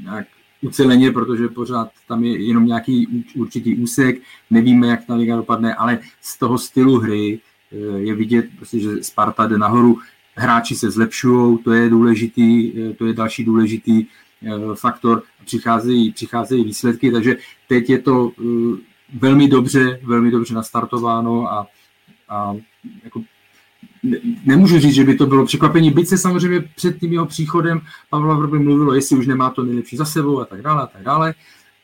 nějak 0.01 0.27
uceleně, 0.63 1.13
protože 1.13 1.49
pořád 1.49 1.91
tam 2.09 2.25
je 2.25 2.47
jenom 2.47 2.67
nějaký 2.67 3.25
určitý 3.37 3.77
úsek, 3.77 4.23
nevíme, 4.51 4.87
jak 4.87 5.05
ta 5.05 5.15
liga 5.15 5.37
dopadne, 5.37 5.75
ale 5.75 5.99
z 6.21 6.39
toho 6.39 6.59
stylu 6.59 6.99
hry 6.99 7.41
eh, 7.73 7.77
je 7.99 8.15
vidět, 8.15 8.47
prostě, 8.57 8.79
že 8.79 9.05
Sparta 9.05 9.47
jde 9.47 9.59
nahoru, 9.59 9.99
hráči 10.35 10.77
se 10.77 10.91
zlepšují, 10.91 11.59
to 11.59 11.73
je 11.73 11.89
důležitý, 11.89 12.73
eh, 12.81 12.95
to 12.95 13.07
je 13.07 13.13
další 13.13 13.45
důležitý 13.45 14.07
eh, 14.43 14.51
faktor, 14.75 15.23
přicházejí, 15.45 16.13
přicházejí 16.13 16.65
výsledky, 16.65 17.11
takže 17.11 17.37
teď 17.69 17.91
je 17.91 17.99
to 17.99 18.33
velmi 19.15 19.49
dobře, 19.49 20.01
velmi 20.03 20.31
dobře 20.31 20.55
nastartováno 20.55 21.53
a, 21.53 21.67
a 22.29 22.55
jako 23.05 23.23
nemůžu 24.45 24.79
říct, 24.79 24.95
že 24.95 25.05
by 25.05 25.15
to 25.15 25.27
bylo 25.27 25.47
překvapení, 25.47 25.91
byť 25.91 26.09
se 26.09 26.19
samozřejmě 26.19 26.61
před 26.61 27.01
tím 27.01 27.13
jeho 27.13 27.27
příchodem 27.27 27.81
Pavla 28.11 28.35
Vrby 28.35 28.59
mluvilo, 28.59 28.95
jestli 28.95 29.17
už 29.17 29.27
nemá 29.27 29.51
to 29.51 29.63
nejlepší 29.63 29.97
za 29.97 30.05
sebou 30.05 30.41
a 30.41 30.45
tak 30.45 30.63
dále 30.63 30.83
a 30.83 30.87
tak 30.87 31.03
dále, 31.03 31.35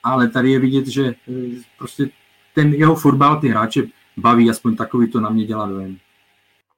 ale 0.02 0.28
tady 0.28 0.52
je 0.52 0.58
vidět, 0.58 0.86
že 0.86 1.06
eh, 1.06 1.32
prostě 1.78 2.08
ten 2.54 2.74
jeho 2.74 2.94
fotbal 2.94 3.40
ty 3.40 3.48
hráče 3.48 3.82
baví, 4.16 4.50
aspoň 4.50 4.76
takový 4.76 5.10
to 5.10 5.20
na 5.20 5.30
mě 5.30 5.44
dělá 5.44 5.66
dojem. 5.66 5.98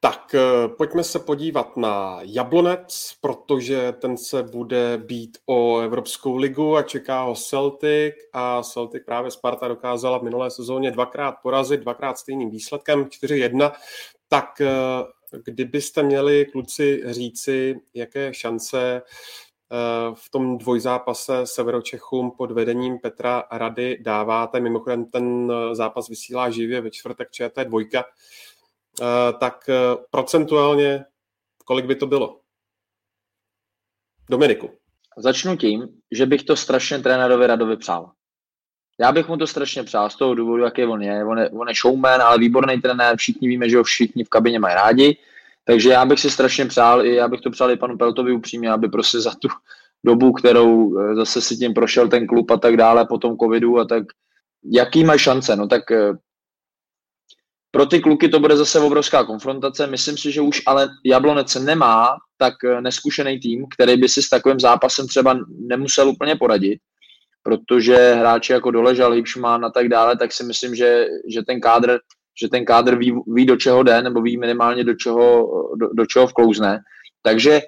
Tak 0.02 0.34
eh, 0.34 0.68
pojďme 0.68 1.04
se 1.04 1.18
podívat 1.18 1.76
na 1.76 2.18
Jablonec, 2.22 3.14
protože 3.20 3.92
ten 3.92 4.16
se 4.16 4.42
bude 4.42 4.98
být 5.06 5.38
o 5.46 5.78
Evropskou 5.78 6.36
ligu 6.36 6.76
a 6.76 6.82
čeká 6.82 7.22
ho 7.22 7.34
Celtic 7.34 8.14
a 8.32 8.62
Celtic 8.62 9.02
právě 9.06 9.30
Sparta 9.30 9.68
dokázala 9.68 10.18
v 10.18 10.22
minulé 10.22 10.50
sezóně 10.50 10.90
dvakrát 10.90 11.34
porazit, 11.42 11.80
dvakrát 11.80 12.18
stejným 12.18 12.50
výsledkem 12.50 13.04
4-1, 13.04 13.72
tak 14.28 14.60
eh, 14.60 14.68
kdybyste 15.44 16.02
měli 16.02 16.46
kluci 16.52 17.02
říci, 17.06 17.80
jaké 17.94 18.34
šance 18.34 19.02
eh, 19.02 20.14
v 20.14 20.30
tom 20.30 20.58
dvojzápase 20.58 21.46
Severočechům 21.46 22.30
pod 22.30 22.50
vedením 22.50 22.98
Petra 22.98 23.44
Rady 23.52 23.98
dáváte. 24.00 24.60
Mimochodem 24.60 25.04
ten 25.04 25.52
eh, 25.52 25.74
zápas 25.74 26.08
vysílá 26.08 26.50
živě 26.50 26.80
ve 26.80 26.90
čtvrtek 26.90 27.28
ČT2. 27.30 28.04
Tak 29.38 29.70
procentuálně 30.10 31.04
kolik 31.70 31.86
by 31.86 31.96
to 31.96 32.06
bylo? 32.06 32.40
Dominiku. 34.30 34.78
Začnu 35.18 35.56
tím, 35.56 35.88
že 36.10 36.26
bych 36.26 36.42
to 36.42 36.56
strašně 36.56 36.98
trenérovi 36.98 37.46
Radovi 37.46 37.76
přál. 37.76 38.12
Já 39.00 39.12
bych 39.12 39.28
mu 39.28 39.36
to 39.36 39.46
strašně 39.46 39.84
přál 39.84 40.10
z 40.10 40.16
toho 40.16 40.34
důvodu, 40.34 40.62
jaký 40.62 40.84
on 40.84 41.02
je. 41.02 41.24
On 41.24 41.38
je, 41.38 41.50
on 41.50 41.68
je 41.68 41.74
showman, 41.74 42.22
ale 42.22 42.38
výborný 42.38 42.80
trenér, 42.80 43.16
všichni 43.16 43.48
víme, 43.48 43.68
že 43.68 43.76
ho 43.76 43.84
všichni 43.84 44.24
v 44.24 44.28
kabině 44.28 44.58
mají 44.58 44.74
rádi. 44.74 45.16
Takže 45.64 45.90
já 45.90 46.04
bych 46.04 46.20
si 46.20 46.30
strašně 46.30 46.66
přál, 46.66 47.06
i 47.06 47.14
já 47.14 47.28
bych 47.28 47.40
to 47.40 47.50
přál 47.50 47.70
i 47.70 47.76
panu 47.76 47.98
Peltovi 47.98 48.32
upřímně, 48.32 48.70
aby 48.70 48.88
prostě 48.88 49.20
za 49.20 49.30
tu 49.30 49.48
dobu, 50.04 50.32
kterou 50.32 50.98
eh, 50.98 51.14
zase 51.14 51.40
si 51.40 51.56
tím 51.56 51.74
prošel 51.74 52.08
ten 52.08 52.26
klub 52.26 52.50
a 52.50 52.56
tak 52.56 52.76
dále, 52.76 53.06
po 53.06 53.18
tom 53.18 53.36
covidu 53.36 53.78
a 53.78 53.84
tak, 53.84 54.04
jaký 54.64 55.04
mají 55.04 55.18
šance, 55.18 55.56
no 55.56 55.68
tak 55.68 55.90
eh, 55.90 56.12
pro 57.70 57.86
ty 57.86 58.00
kluky 58.00 58.28
to 58.28 58.40
bude 58.40 58.56
zase 58.56 58.80
obrovská 58.80 59.24
konfrontace. 59.24 59.86
Myslím 59.86 60.16
si, 60.16 60.32
že 60.32 60.40
už 60.40 60.62
ale 60.66 60.88
Jablonec 61.04 61.54
nemá 61.54 62.16
tak 62.36 62.54
eh, 62.64 62.80
neskušený 62.80 63.40
tým, 63.40 63.66
který 63.74 63.96
by 63.96 64.08
si 64.08 64.22
s 64.22 64.28
takovým 64.28 64.60
zápasem 64.60 65.08
třeba 65.08 65.38
nemusel 65.48 66.08
úplně 66.08 66.36
poradit 66.36 66.80
protože 67.42 68.14
hráči 68.14 68.52
jako 68.52 68.70
Doležal, 68.70 69.12
Hipšman 69.12 69.64
a 69.64 69.70
tak 69.70 69.88
dále, 69.88 70.16
tak 70.16 70.32
si 70.32 70.44
myslím, 70.44 70.74
že, 70.74 71.06
že 71.28 71.42
ten 71.42 71.60
kádr 71.60 71.98
že 72.40 72.48
ten 72.48 72.64
kádr 72.64 72.96
ví, 72.96 73.12
ví, 73.26 73.46
do 73.46 73.56
čeho 73.56 73.82
jde, 73.82 74.02
nebo 74.02 74.22
ví 74.22 74.36
minimálně 74.36 74.84
do 74.84 74.94
čeho, 74.94 75.48
do, 75.76 75.88
do 75.92 76.06
čeho 76.06 76.26
vklouzne. 76.26 76.80
Takže 77.22 77.60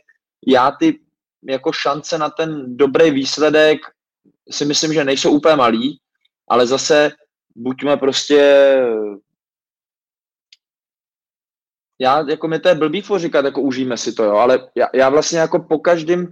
já 0.47 0.71
ty 0.71 1.01
jako 1.49 1.73
šance 1.73 2.19
na 2.19 2.31
ten 2.31 2.77
dobrý 2.77 3.11
výsledek 3.11 3.81
si 4.51 4.65
myslím, 4.65 4.93
že 4.93 5.05
nejsou 5.05 5.31
úplně 5.31 5.57
malý, 5.57 5.99
ale 6.49 6.67
zase 6.67 7.13
buďme 7.57 7.97
prostě 7.97 8.41
já, 12.01 12.25
jako 12.29 12.49
mi 12.49 12.59
to 12.59 12.69
je 12.69 12.75
blbý 12.75 13.03
říkat, 13.17 13.45
jako 13.45 13.61
užijeme 13.61 13.97
si 13.97 14.13
to, 14.13 14.25
jo, 14.25 14.37
ale 14.37 14.69
já, 14.75 14.87
já 14.95 15.09
vlastně 15.09 15.39
jako 15.39 15.59
po 15.59 15.79
každém, 15.79 16.29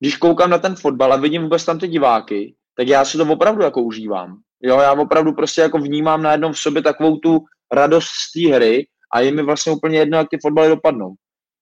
když 0.00 0.16
koukám 0.16 0.50
na 0.50 0.58
ten 0.58 0.76
fotbal 0.76 1.12
a 1.12 1.16
vidím 1.16 1.42
vůbec 1.42 1.64
tam 1.64 1.78
ty 1.78 1.88
diváky, 1.88 2.54
tak 2.76 2.88
já 2.88 3.04
si 3.04 3.18
to 3.18 3.32
opravdu 3.32 3.62
jako 3.62 3.82
užívám. 3.82 4.38
Jo, 4.62 4.78
já 4.80 4.92
opravdu 4.92 5.32
prostě 5.32 5.60
jako 5.60 5.78
vnímám 5.78 6.22
najednou 6.22 6.52
v 6.52 6.58
sobě 6.58 6.82
takovou 6.82 7.16
tu 7.16 7.38
radost 7.72 8.06
z 8.06 8.32
té 8.32 8.54
hry 8.54 8.86
a 9.12 9.20
je 9.20 9.32
mi 9.32 9.42
vlastně 9.42 9.72
úplně 9.72 9.98
jedno, 9.98 10.18
jak 10.18 10.28
ty 10.30 10.38
fotbaly 10.42 10.68
dopadnou. 10.68 11.14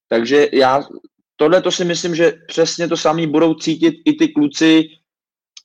Takže 0.09 0.49
já 0.53 0.83
tohle 1.37 1.63
to 1.63 1.71
si 1.71 1.85
myslím, 1.85 2.15
že 2.15 2.33
přesně 2.49 2.89
to 2.89 2.97
samý 2.97 3.27
budou 3.27 3.55
cítit 3.55 3.95
i 4.05 4.13
ty 4.13 4.29
kluci 4.29 4.85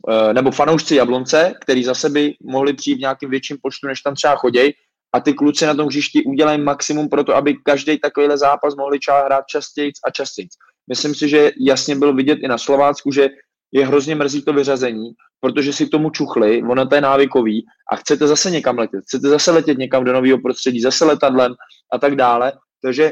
eh, 0.09 0.33
nebo 0.33 0.51
fanoušci 0.51 0.95
Jablonce, 0.95 1.53
který 1.61 1.83
zase 1.83 2.09
by 2.09 2.33
mohli 2.43 2.73
přijít 2.73 2.95
v 2.95 2.99
nějakým 2.99 3.29
větším 3.29 3.57
počtu, 3.61 3.87
než 3.87 4.01
tam 4.01 4.15
třeba 4.15 4.35
choděj, 4.35 4.73
a 5.13 5.19
ty 5.19 5.33
kluci 5.33 5.65
na 5.65 5.73
tom 5.73 5.87
hřišti 5.87 6.23
udělají 6.23 6.61
maximum 6.61 7.09
pro 7.09 7.23
to, 7.23 7.35
aby 7.35 7.55
každý 7.63 7.99
takovýhle 7.99 8.37
zápas 8.37 8.75
mohli 8.75 8.99
třeba 8.99 9.25
hrát 9.25 9.43
častěji 9.47 9.91
a 10.07 10.11
častěji. 10.11 10.47
Myslím 10.89 11.15
si, 11.15 11.29
že 11.29 11.51
jasně 11.59 11.95
bylo 11.95 12.13
vidět 12.13 12.39
i 12.43 12.47
na 12.47 12.57
Slovácku, 12.57 13.11
že 13.11 13.29
je 13.71 13.85
hrozně 13.85 14.15
mrzí 14.15 14.41
to 14.41 14.53
vyřazení, 14.53 15.11
protože 15.39 15.73
si 15.73 15.85
k 15.85 15.91
tomu 15.91 16.09
čuchli, 16.09 16.63
ono 16.63 16.87
to 16.87 16.95
je 16.95 17.01
návykový 17.01 17.65
a 17.91 17.95
chcete 17.95 18.27
zase 18.27 18.51
někam 18.51 18.77
letět, 18.77 19.03
chcete 19.03 19.29
zase 19.29 19.51
letět 19.51 19.77
někam 19.77 20.03
do 20.03 20.13
nového 20.13 20.37
prostředí, 20.37 20.81
zase 20.81 21.05
letadlem 21.05 21.53
a 21.93 21.97
tak 21.97 22.15
dále. 22.15 22.53
Takže 22.81 23.11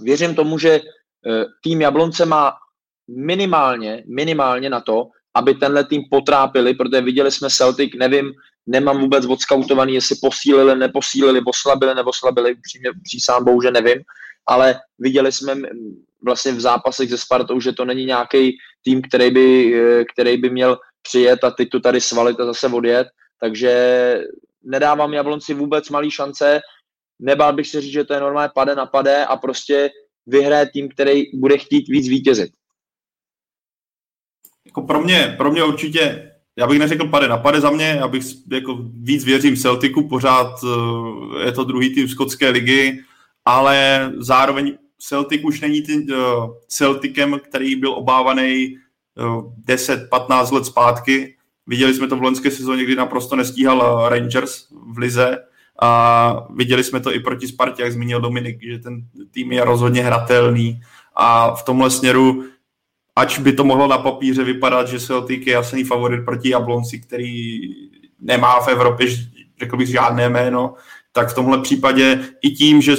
věřím 0.00 0.34
tomu, 0.34 0.58
že 0.58 0.70
eh, 0.70 1.44
tým 1.62 1.80
Jablonce 1.80 2.26
má 2.26 2.52
minimálně, 3.08 4.04
minimálně 4.06 4.70
na 4.70 4.80
to, 4.80 5.08
aby 5.34 5.54
tenhle 5.54 5.84
tým 5.84 6.02
potrápili, 6.10 6.74
protože 6.74 7.00
viděli 7.00 7.32
jsme 7.32 7.50
Celtic, 7.50 7.90
nevím, 7.98 8.32
nemám 8.66 9.00
vůbec 9.00 9.26
odskautovaný, 9.26 9.94
jestli 9.94 10.16
posílili, 10.22 10.76
neposílili, 10.78 11.40
oslabili, 11.46 11.94
nebo 11.94 12.10
slabili, 12.12 12.54
přímě, 12.62 12.90
přísám 13.04 13.44
bohu, 13.44 13.62
že 13.62 13.70
nevím, 13.70 13.98
ale 14.46 14.80
viděli 14.98 15.32
jsme 15.32 15.54
vlastně 16.26 16.52
v 16.52 16.60
zápasech 16.60 17.10
se 17.10 17.18
Spartou, 17.18 17.60
že 17.60 17.72
to 17.72 17.84
není 17.84 18.04
nějaký 18.04 18.58
tým, 18.82 19.02
který 19.02 19.30
by, 19.30 19.48
eh, 19.74 20.04
který 20.04 20.36
by 20.36 20.50
měl 20.50 20.78
přijet 21.02 21.44
a 21.44 21.50
teď 21.50 21.68
to 21.68 21.80
tady 21.80 22.00
svalit 22.00 22.40
a 22.40 22.44
zase 22.44 22.66
odjet, 22.66 23.06
takže 23.40 23.72
nedávám 24.62 25.14
Jablonci 25.14 25.54
vůbec 25.54 25.90
malý 25.90 26.10
šance, 26.10 26.60
nebál 27.18 27.52
bych 27.52 27.68
se 27.68 27.80
říct, 27.80 27.92
že 27.92 28.04
to 28.04 28.14
je 28.14 28.20
normálně 28.20 28.50
pade 28.54 28.74
na 28.74 28.86
pade 28.86 29.24
a 29.24 29.36
prostě 29.36 29.90
vyhraje 30.26 30.70
tým, 30.72 30.88
který 30.88 31.24
bude 31.34 31.58
chtít 31.58 31.88
víc 31.88 32.08
vítězit. 32.08 32.50
Jako 34.66 34.82
pro 34.82 35.00
mě, 35.00 35.34
pro 35.38 35.50
mě 35.50 35.64
určitě, 35.64 36.32
já 36.58 36.66
bych 36.66 36.78
neřekl 36.78 37.08
pade 37.08 37.28
na 37.28 37.38
pade 37.38 37.60
za 37.60 37.70
mě, 37.70 37.86
já 37.86 38.08
bych 38.08 38.24
jako 38.52 38.78
víc 39.02 39.24
věřím 39.24 39.56
Celticu, 39.56 40.08
pořád 40.08 40.54
eh, 40.64 41.44
je 41.46 41.52
to 41.52 41.64
druhý 41.64 41.94
tým 41.94 42.08
skotské 42.08 42.50
ligy, 42.50 43.04
ale 43.44 44.10
zároveň 44.18 44.78
Celtic 44.98 45.40
už 45.44 45.60
není 45.60 45.82
tím 45.82 46.06
uh, 46.10 46.50
Celticem, 46.68 47.40
který 47.48 47.76
byl 47.76 47.92
obávaný 47.92 48.76
10-15 49.68 50.52
let 50.52 50.66
zpátky. 50.66 51.36
Viděli 51.66 51.94
jsme 51.94 52.08
to 52.08 52.16
v 52.16 52.22
loňské 52.22 52.50
sezóně, 52.50 52.84
kdy 52.84 52.96
naprosto 52.96 53.36
nestíhal 53.36 54.08
Rangers 54.08 54.66
v 54.92 54.98
Lize 54.98 55.38
a 55.82 56.46
viděli 56.50 56.84
jsme 56.84 57.00
to 57.00 57.14
i 57.14 57.20
proti 57.20 57.48
Spartě, 57.48 57.82
jak 57.82 57.92
zmínil 57.92 58.20
Dominik, 58.20 58.62
že 58.62 58.78
ten 58.78 59.00
tým 59.30 59.52
je 59.52 59.64
rozhodně 59.64 60.02
hratelný 60.02 60.80
a 61.14 61.54
v 61.54 61.62
tomhle 61.62 61.90
směru 61.90 62.44
ač 63.16 63.38
by 63.38 63.52
to 63.52 63.64
mohlo 63.64 63.86
na 63.86 63.98
papíře 63.98 64.44
vypadat, 64.44 64.88
že 64.88 65.00
Celtic 65.00 65.46
je 65.46 65.52
jasný 65.52 65.84
favorit 65.84 66.24
proti 66.24 66.48
Jablonci, 66.48 66.98
který 66.98 67.60
nemá 68.20 68.60
v 68.60 68.68
Evropě, 68.68 69.06
řekl 69.58 69.76
bych, 69.76 69.88
žádné 69.88 70.28
jméno, 70.28 70.74
tak 71.16 71.28
v 71.28 71.34
tomhle 71.34 71.62
případě 71.62 72.28
i 72.42 72.50
tím, 72.50 72.82
že 72.82 72.96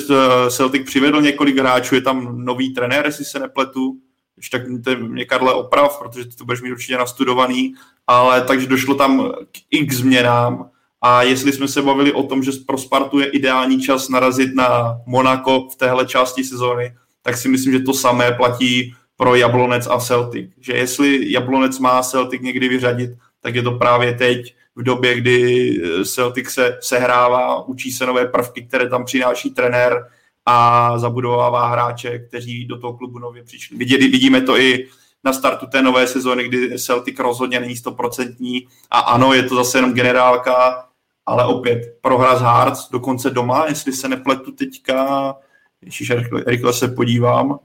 Celtic 0.50 0.86
přivedl 0.86 1.22
několik 1.22 1.58
hráčů, 1.58 1.96
je 1.96 2.02
tam 2.02 2.46
nový 2.46 2.74
trenér, 2.74 3.06
jestli 3.06 3.26
se 3.26 3.40
nepletu, 3.40 3.98
když 4.36 4.50
tak 4.50 4.68
mě 4.98 5.26
Karle 5.26 5.54
oprav, 5.54 6.00
protože 6.00 6.26
ty 6.26 6.36
to 6.36 6.46
budeš 6.46 6.62
mít 6.62 6.72
určitě 6.72 6.98
nastudovaný, 6.98 7.74
ale 8.08 8.42
takže 8.42 8.68
došlo 8.68 8.96
tam 8.96 9.32
k 9.52 9.58
x 9.72 9.96
změnám 9.96 10.70
a 11.02 11.24
jestli 11.24 11.54
jsme 11.54 11.68
se 11.68 11.82
bavili 11.82 12.14
o 12.14 12.24
tom, 12.24 12.44
že 12.44 12.52
pro 12.68 12.78
Spartu 12.78 13.20
je 13.20 13.30
ideální 13.30 13.82
čas 13.82 14.10
narazit 14.10 14.56
na 14.56 14.98
Monaco 15.06 15.68
v 15.74 15.76
téhle 15.76 16.06
části 16.06 16.44
sezóny, 16.44 16.96
tak 17.22 17.38
si 17.38 17.50
myslím, 17.50 17.74
že 17.74 17.80
to 17.80 17.94
samé 17.94 18.32
platí 18.32 18.94
pro 19.18 19.36
Jablonec 19.36 19.88
a 19.88 20.00
Celtic. 20.00 20.52
Že 20.60 20.74
jestli 20.74 21.32
Jablonec 21.32 21.80
má 21.80 22.04
Celtic 22.04 22.42
někdy 22.42 22.70
vyřadit, 22.70 23.10
tak 23.42 23.56
je 23.56 23.62
to 23.62 23.72
právě 23.72 24.14
teď, 24.14 24.56
v 24.78 24.84
době, 24.84 25.22
kdy 25.22 25.74
Celtic 26.06 26.50
se 26.50 26.78
sehrává, 26.82 27.68
učí 27.68 27.92
se 27.92 28.06
nové 28.06 28.26
prvky, 28.26 28.62
které 28.62 28.90
tam 28.90 29.06
přináší 29.06 29.50
trenér 29.50 30.10
a 30.46 31.00
zabudovává 31.00 31.68
hráče, 31.68 32.20
kteří 32.20 32.66
do 32.66 32.80
toho 32.80 32.94
klubu 32.94 33.20
nově 33.20 33.44
přišli. 33.44 33.78
Vidíme 33.88 34.42
to 34.42 34.58
i 34.58 34.88
na 35.24 35.34
startu 35.34 35.66
té 35.66 35.82
nové 35.82 36.08
sezóny, 36.08 36.44
kdy 36.44 36.80
Celtic 36.80 37.20
rozhodně 37.20 37.60
není 37.60 37.76
stoprocentní 37.76 38.68
a 38.92 39.00
ano, 39.00 39.34
je 39.34 39.44
to 39.44 39.56
zase 39.56 39.78
jenom 39.78 39.94
generálka, 39.94 40.86
ale 41.26 41.46
opět 41.46 41.98
prohra 42.02 42.36
z 42.36 42.42
Hearts, 42.42 42.90
dokonce 42.92 43.30
doma, 43.30 43.66
jestli 43.68 43.94
se 43.94 44.08
nepletu 44.08 44.52
teďka, 44.52 45.36
Ježíš, 45.82 46.12
rychle 46.48 46.74
se 46.74 46.88
podívám, 46.88 47.60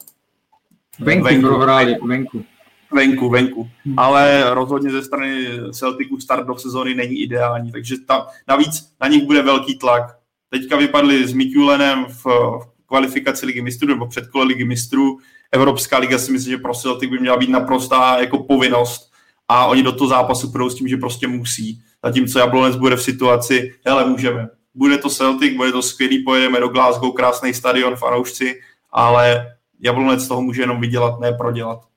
Venku, 0.98 1.24
venku 1.24 1.48
prohráli, 1.48 1.96
venku. 2.06 2.44
Venku, 2.92 3.28
venku. 3.28 3.68
Hmm. 3.84 3.98
Ale 3.98 4.54
rozhodně 4.54 4.90
ze 4.90 5.02
strany 5.02 5.46
Celticu 5.72 6.20
start 6.20 6.46
do 6.46 6.56
sezóny 6.58 6.94
není 6.94 7.22
ideální, 7.22 7.72
takže 7.72 7.96
tam, 8.06 8.26
navíc 8.48 8.88
na 9.00 9.08
nich 9.08 9.22
bude 9.22 9.42
velký 9.42 9.78
tlak. 9.78 10.02
Teďka 10.50 10.76
vypadli 10.76 11.26
s 11.26 11.32
Mikulenem 11.32 12.04
v, 12.04 12.24
v 12.24 12.86
kvalifikaci 12.86 13.46
ligy 13.46 13.62
mistrů 13.62 13.88
nebo 13.88 14.06
předkole 14.06 14.44
ligy 14.44 14.64
mistrů. 14.64 15.18
Evropská 15.52 15.98
liga 15.98 16.18
si 16.18 16.32
myslím, 16.32 16.50
že 16.50 16.58
pro 16.58 16.74
Celtic 16.74 17.10
by 17.10 17.18
měla 17.18 17.36
být 17.36 17.50
naprostá 17.50 18.18
jako 18.20 18.38
povinnost 18.38 19.12
a 19.48 19.66
oni 19.66 19.82
do 19.82 19.92
toho 19.92 20.08
zápasu 20.08 20.50
půjdou 20.50 20.70
s 20.70 20.74
tím, 20.74 20.88
že 20.88 20.96
prostě 20.96 21.28
musí. 21.28 21.82
Zatímco 22.04 22.38
Jablonec 22.38 22.76
bude 22.76 22.96
v 22.96 23.02
situaci, 23.02 23.74
hele, 23.86 24.04
můžeme. 24.04 24.48
Bude 24.74 24.98
to 24.98 25.10
Celtic, 25.10 25.56
bude 25.56 25.72
to 25.72 25.82
skvělý, 25.82 26.24
pojedeme 26.24 26.60
do 26.60 26.68
Glasgow, 26.68 27.12
krásný 27.12 27.54
stadion, 27.54 27.96
fanoušci, 27.96 28.60
ale 28.90 29.46
Jablonec 29.80 30.28
toho 30.28 30.42
může 30.42 30.62
jenom 30.62 30.80
vydělat, 30.80 31.20
ne 31.20 31.32
prodělat. 31.32 31.91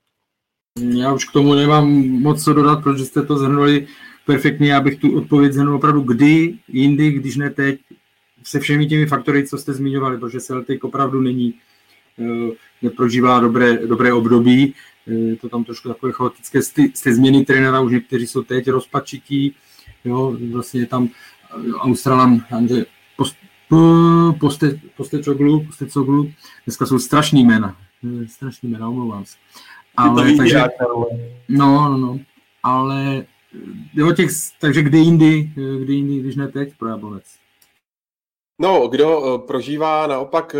Já 0.80 1.12
už 1.12 1.24
k 1.24 1.32
tomu 1.32 1.54
nemám 1.54 1.90
moc 2.00 2.44
co 2.44 2.52
dodat, 2.52 2.82
protože 2.82 3.04
jste 3.04 3.22
to 3.22 3.38
zhrnuli 3.38 3.86
perfektně. 4.26 4.72
Já 4.72 4.80
bych 4.80 4.98
tu 4.98 5.16
odpověď 5.16 5.52
zhrnul 5.52 5.76
opravdu 5.76 6.00
kdy, 6.00 6.58
jindy, 6.68 7.10
když 7.10 7.36
ne 7.36 7.50
teď, 7.50 7.80
se 8.42 8.60
všemi 8.60 8.86
těmi 8.86 9.06
faktory, 9.06 9.46
co 9.46 9.58
jste 9.58 9.72
zmiňovali, 9.72 10.18
protože 10.18 10.40
Celtic 10.40 10.84
opravdu 10.84 11.20
není, 11.20 11.54
eh, 12.18 12.50
neprožívá 12.82 13.40
dobré, 13.40 13.86
dobré 13.86 14.12
období. 14.12 14.74
Eh, 15.06 15.12
je 15.12 15.36
to 15.36 15.48
tam 15.48 15.64
trošku 15.64 15.88
takové 15.88 16.12
chaotické 16.12 16.62
z 16.62 17.02
té 17.02 17.14
změny 17.14 17.44
trenéra, 17.44 17.80
už 17.80 17.92
někteří 17.92 18.26
jsou 18.26 18.42
teď 18.42 18.68
rozpačití. 18.68 19.54
Jo, 20.04 20.36
vlastně 20.52 20.86
tam 20.86 21.08
eh, 21.08 21.72
Australan 21.72 22.44
Andře 22.50 22.86
post, 23.16 23.36
poste, 24.40 24.80
Postecoglu, 24.96 25.64
Postecoglu, 25.64 26.32
dneska 26.66 26.86
jsou 26.86 26.98
strašný 26.98 27.44
jména, 27.44 27.76
strašný 28.26 28.68
jména, 28.68 28.88
omlouvám 28.88 29.24
se. 29.24 29.36
Ale, 29.96 30.36
takže, 30.36 30.64
no, 31.48 31.88
no, 31.88 31.96
no, 31.98 32.18
ale 32.62 33.26
jo, 33.94 34.12
těch, 34.12 34.30
takže 34.60 34.82
kdy 34.82 34.98
jindy, 34.98 35.50
kdy 35.78 35.94
jindy, 35.94 36.18
když 36.18 36.36
ne 36.36 36.48
teď 36.48 36.78
pro 36.78 36.88
Jablonec. 36.88 37.24
No, 38.60 38.88
kdo 38.88 39.20
uh, 39.20 39.46
prožívá 39.46 40.06
naopak 40.06 40.56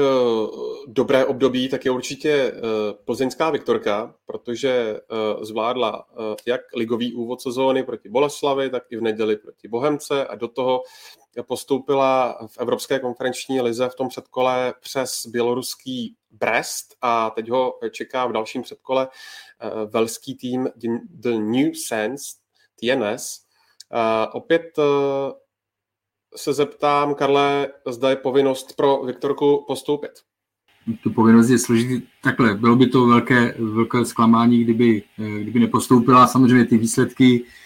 dobré 0.86 1.24
období, 1.24 1.68
tak 1.68 1.84
je 1.84 1.90
určitě 1.90 2.52
plzeňská 3.04 3.50
Viktorka, 3.50 4.14
protože 4.26 5.00
zvládla 5.42 6.04
jak 6.46 6.60
ligový 6.76 7.14
úvod 7.14 7.42
sezóny 7.42 7.82
proti 7.82 8.08
Boleslavi, 8.08 8.70
tak 8.70 8.82
i 8.90 8.96
v 8.96 9.02
neděli 9.02 9.36
proti 9.36 9.68
Bohemce 9.68 10.26
a 10.26 10.34
do 10.34 10.48
toho 10.48 10.82
postoupila 11.42 12.38
v 12.46 12.58
Evropské 12.58 12.98
konferenční 12.98 13.60
lize 13.60 13.88
v 13.88 13.94
tom 13.94 14.08
předkole 14.08 14.74
přes 14.80 15.26
běloruský 15.26 16.16
Brest 16.30 16.96
a 17.02 17.30
teď 17.30 17.48
ho 17.50 17.78
čeká 17.90 18.26
v 18.26 18.32
dalším 18.32 18.62
předkole 18.62 19.08
velský 19.86 20.34
tým 20.34 20.68
The 21.08 21.38
New 21.38 21.72
Sense, 21.86 22.24
TNS. 22.80 23.40
Opět 24.32 24.62
se 26.36 26.52
zeptám, 26.52 27.14
Karle, 27.14 27.68
zda 27.86 28.10
je 28.10 28.16
povinnost 28.16 28.76
pro 28.76 29.02
Viktorku 29.02 29.64
postoupit. 29.66 30.10
Tu 31.02 31.12
povinnost 31.12 31.48
je 31.48 31.58
složitý. 31.58 32.06
Takhle, 32.22 32.54
bylo 32.54 32.76
by 32.76 32.86
to 32.86 33.06
velké, 33.06 33.54
velké 33.58 34.04
zklamání, 34.04 34.64
kdyby, 34.64 35.02
kdyby 35.16 35.60
nepostoupila. 35.60 36.26
Samozřejmě 36.26 36.64
ty 36.64 36.78
výsledky 36.78 37.44
eh, 37.44 37.65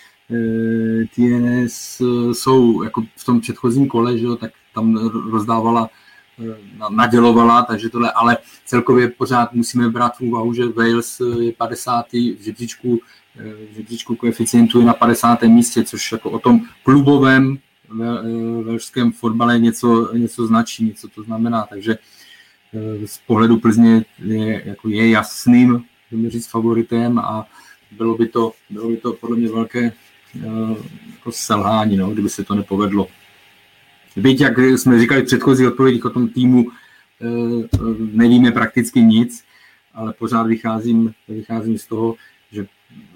TNS 1.14 2.02
jsou 2.32 2.82
jako 2.82 3.02
v 3.16 3.24
tom 3.24 3.40
předchozím 3.40 3.88
kole, 3.88 4.18
že 4.18 4.24
jo, 4.24 4.36
tak 4.36 4.50
tam 4.74 4.96
rozdávala, 5.30 5.90
eh, 6.38 6.56
nadělovala, 6.90 7.62
takže 7.62 7.88
tohle, 7.88 8.12
ale 8.12 8.38
celkově 8.64 9.08
pořád 9.08 9.52
musíme 9.52 9.88
brát 9.88 10.16
v 10.16 10.20
úvahu, 10.20 10.54
že 10.54 10.68
Wales 10.68 11.20
je 11.40 11.52
50. 11.52 12.06
v 12.12 12.42
žebříčku, 12.42 13.00
eh, 13.38 13.52
v 13.72 13.74
žebříčku 13.76 14.16
koeficientu 14.16 14.80
je 14.80 14.86
na 14.86 14.94
50. 14.94 15.48
místě, 15.48 15.84
což 15.84 16.12
jako 16.12 16.30
o 16.30 16.38
tom 16.38 16.60
klubovém 16.82 17.58
ve 17.90 18.62
velšském 18.62 19.12
fotbale 19.12 19.58
něco, 19.58 20.14
něco 20.14 20.46
značí, 20.46 20.84
něco 20.84 21.08
to 21.08 21.22
znamená, 21.22 21.66
takže 21.70 21.98
eh, 22.74 23.06
z 23.06 23.18
pohledu 23.18 23.56
Plzně 23.56 24.04
je, 24.18 24.62
jako 24.64 24.88
je 24.88 25.10
jasným, 25.10 25.84
říct, 26.28 26.46
favoritem 26.46 27.18
a 27.18 27.46
bylo 27.90 28.14
by 28.14 28.28
to, 28.28 28.52
bylo 28.70 28.88
by 28.88 28.96
to 28.96 29.12
podle 29.12 29.36
mě 29.36 29.48
velké 29.48 29.80
eh, 29.80 29.92
jako 30.34 31.32
selhání, 31.32 31.96
no, 31.96 32.10
kdyby 32.10 32.28
se 32.28 32.44
to 32.44 32.54
nepovedlo. 32.54 33.06
Byť, 34.16 34.40
jak 34.40 34.58
jsme 34.58 35.00
říkali 35.00 35.22
v 35.22 35.26
předchozích 35.26 35.68
odpovědích 35.68 36.04
o 36.04 36.10
tom 36.10 36.28
týmu, 36.28 36.66
eh, 37.20 37.68
nevíme 38.12 38.52
prakticky 38.52 39.02
nic, 39.02 39.44
ale 39.94 40.12
pořád 40.12 40.46
vycházím, 40.46 41.12
vycházím 41.28 41.78
z 41.78 41.86
toho, 41.86 42.14
že 42.52 42.66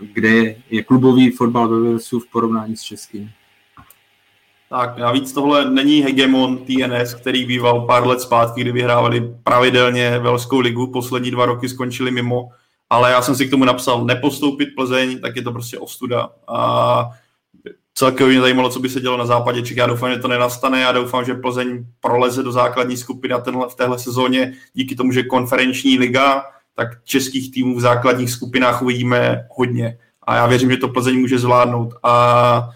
kde 0.01 0.55
je 0.70 0.82
klubový 0.85 1.31
fotbal 1.31 1.69
ve 1.69 1.81
Walesu 1.81 2.20
v 2.20 2.31
porovnání 2.31 2.77
s 2.77 2.82
českým. 2.82 3.31
Tak 4.69 4.99
navíc 4.99 5.32
tohle 5.32 5.70
není 5.70 6.01
hegemon 6.01 6.59
TNS, 6.59 7.15
který 7.15 7.45
býval 7.45 7.81
pár 7.81 8.07
let 8.07 8.20
zpátky, 8.20 8.61
kdy 8.61 8.73
vyhrávali 8.73 9.35
pravidelně 9.43 10.19
Velskou 10.19 10.61
ligu, 10.61 10.86
poslední 10.86 11.31
dva 11.31 11.47
roky 11.47 11.69
skončili 11.69 12.11
mimo, 12.11 12.51
ale 12.90 13.11
já 13.11 13.23
jsem 13.23 13.35
si 13.35 13.47
k 13.47 13.51
tomu 13.51 13.65
napsal 13.65 14.05
nepostoupit 14.05 14.69
Plzeň, 14.77 15.20
tak 15.20 15.36
je 15.36 15.43
to 15.43 15.52
prostě 15.52 15.78
ostuda. 15.78 16.28
A 16.48 17.11
celkově 17.94 18.32
mě 18.32 18.40
zajímalo, 18.40 18.70
co 18.70 18.81
by 18.81 18.89
se 18.89 19.01
dělo 19.01 19.16
na 19.16 19.27
západě 19.27 19.62
Čech. 19.62 19.77
Já 19.77 19.86
doufám, 19.86 20.11
že 20.11 20.19
to 20.19 20.28
nenastane. 20.28 20.81
Já 20.81 20.93
doufám, 20.93 21.24
že 21.24 21.35
Plzeň 21.35 21.86
proleze 22.01 22.43
do 22.43 22.52
základní 22.52 22.97
skupiny 22.97 23.35
a 23.35 23.40
tenhle, 23.40 23.69
v 23.69 23.74
téhle 23.74 23.98
sezóně 23.98 24.55
díky 24.74 24.97
tomu, 24.97 25.12
že 25.12 25.23
konferenční 25.23 25.98
liga, 25.98 26.44
tak 26.74 26.89
českých 27.05 27.52
týmů 27.52 27.77
v 27.77 27.81
základních 27.81 28.31
skupinách 28.31 28.82
uvidíme 28.82 29.47
hodně. 29.56 29.98
A 30.23 30.36
já 30.36 30.47
věřím, 30.47 30.70
že 30.70 30.77
to 30.77 30.89
Plzeň 30.89 31.20
může 31.20 31.39
zvládnout. 31.39 31.94
A 32.02 32.69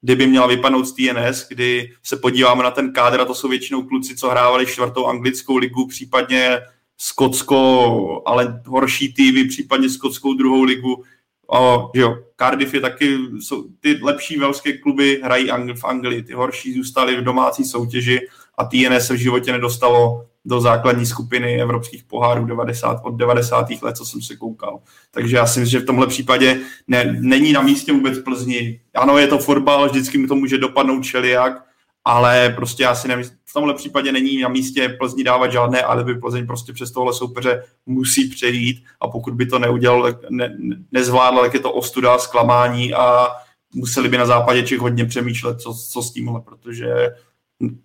kdyby 0.00 0.26
měla 0.26 0.46
vypadnout 0.46 0.84
z 0.84 0.92
TNS, 0.92 1.48
kdy 1.48 1.92
se 2.02 2.16
podíváme 2.16 2.62
na 2.64 2.70
ten 2.70 2.92
kádr, 2.92 3.20
a 3.20 3.24
to 3.24 3.34
jsou 3.34 3.48
většinou 3.48 3.82
kluci, 3.82 4.16
co 4.16 4.30
hrávali 4.30 4.66
čtvrtou 4.66 5.06
anglickou 5.06 5.56
ligu, 5.56 5.86
případně 5.86 6.60
Skotsko, 6.98 8.22
ale 8.26 8.60
horší 8.66 9.12
týmy, 9.12 9.44
případně 9.44 9.90
skotskou 9.90 10.34
druhou 10.34 10.62
ligu. 10.62 11.02
O, 11.46 11.90
jo, 11.94 12.16
Cardiff 12.36 12.74
je 12.74 12.80
taky, 12.80 13.18
jsou, 13.40 13.64
ty 13.80 13.98
lepší 14.02 14.38
velské 14.38 14.78
kluby 14.78 15.20
hrají 15.24 15.50
v 15.80 15.84
Anglii, 15.84 16.22
ty 16.22 16.32
horší 16.32 16.74
zůstaly 16.74 17.16
v 17.16 17.24
domácí 17.24 17.64
soutěži 17.64 18.20
a 18.58 18.64
TNS 18.64 19.06
se 19.06 19.14
v 19.14 19.16
životě 19.16 19.52
nedostalo 19.52 20.26
do 20.44 20.60
základní 20.60 21.06
skupiny 21.06 21.62
evropských 21.62 22.04
pohárů 22.04 22.44
90, 22.44 23.00
od 23.04 23.14
90. 23.14 23.66
let, 23.82 23.96
co 23.96 24.04
jsem 24.04 24.22
se 24.22 24.36
koukal. 24.36 24.80
Takže 25.10 25.36
já 25.36 25.46
si 25.46 25.60
myslím, 25.60 25.80
že 25.80 25.84
v 25.84 25.86
tomhle 25.86 26.06
případě 26.06 26.60
ne, 26.86 27.16
není 27.20 27.52
na 27.52 27.62
místě 27.62 27.92
vůbec 27.92 28.18
Plzni. 28.18 28.80
Ano, 28.94 29.18
je 29.18 29.26
to 29.26 29.38
fotbal, 29.38 29.88
vždycky 29.88 30.18
mi 30.18 30.26
to 30.26 30.34
může 30.34 30.58
dopadnout 30.58 31.02
čeliak, 31.02 31.64
ale 32.04 32.52
prostě 32.56 32.82
já 32.82 32.94
si 32.94 33.08
nemyslím, 33.08 33.35
v 33.35 33.35
tomhle 33.56 33.74
případě 33.74 34.12
není 34.12 34.40
na 34.40 34.48
místě 34.48 34.88
Plzni 34.88 35.24
dávat 35.24 35.52
žádné 35.52 35.82
alibi, 35.82 36.14
Plzeň 36.14 36.46
prostě 36.46 36.72
přes 36.72 36.92
tohle 36.92 37.14
soupeře 37.14 37.62
musí 37.86 38.28
přejít. 38.28 38.84
A 39.00 39.08
pokud 39.08 39.34
by 39.34 39.46
to 39.46 39.58
neudělal, 39.58 40.12
ne, 40.30 40.56
nezvládl, 40.92 41.40
tak 41.40 41.54
je 41.54 41.60
to 41.60 41.72
ostuda, 41.72 42.18
zklamání 42.18 42.94
a 42.94 43.28
museli 43.74 44.08
by 44.08 44.18
na 44.18 44.26
západě 44.26 44.62
Čech 44.62 44.78
hodně 44.78 45.04
přemýšlet, 45.04 45.60
co, 45.60 45.74
co 45.74 46.02
s 46.02 46.12
tímhle, 46.12 46.40
protože 46.40 46.86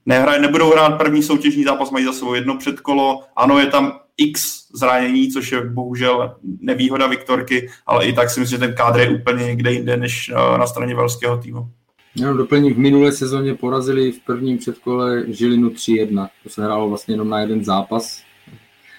nehraj, 0.06 0.42
nebudou 0.42 0.72
hrát 0.72 0.98
první 0.98 1.24
soutěžní 1.24 1.64
zápas, 1.64 1.92
mají 1.92 2.06
za 2.06 2.14
sebou 2.14 2.34
jedno 2.34 2.58
předkolo, 2.58 3.24
ano, 3.36 3.60
je 3.60 3.66
tam 3.66 4.00
x 4.18 4.68
zranění, 4.74 5.32
což 5.32 5.52
je 5.52 5.62
bohužel 5.62 6.36
nevýhoda 6.60 7.08
Viktorky, 7.08 7.70
ale 7.86 8.06
i 8.06 8.14
tak 8.14 8.30
si 8.30 8.40
myslím, 8.40 8.60
že 8.60 8.66
ten 8.66 8.76
kádr 8.76 9.00
je 9.00 9.10
úplně 9.10 9.44
někde 9.44 9.72
jinde 9.72 9.98
než 9.98 10.30
eh, 10.30 10.58
na 10.58 10.68
straně 10.68 10.96
velského 10.96 11.38
týmu. 11.38 11.72
Jenom 12.16 12.38
doplním, 12.38 12.74
v 12.74 12.78
minulé 12.78 13.12
sezóně 13.12 13.56
porazili 13.56 14.12
v 14.12 14.20
prvním 14.20 14.58
předkole 14.58 15.24
Žilinu 15.28 15.70
3-1. 15.70 16.30
To 16.44 16.50
se 16.50 16.64
hrálo 16.64 16.90
vlastně 16.90 17.14
jenom 17.14 17.30
na 17.30 17.40
jeden 17.40 17.64
zápas. 17.64 18.24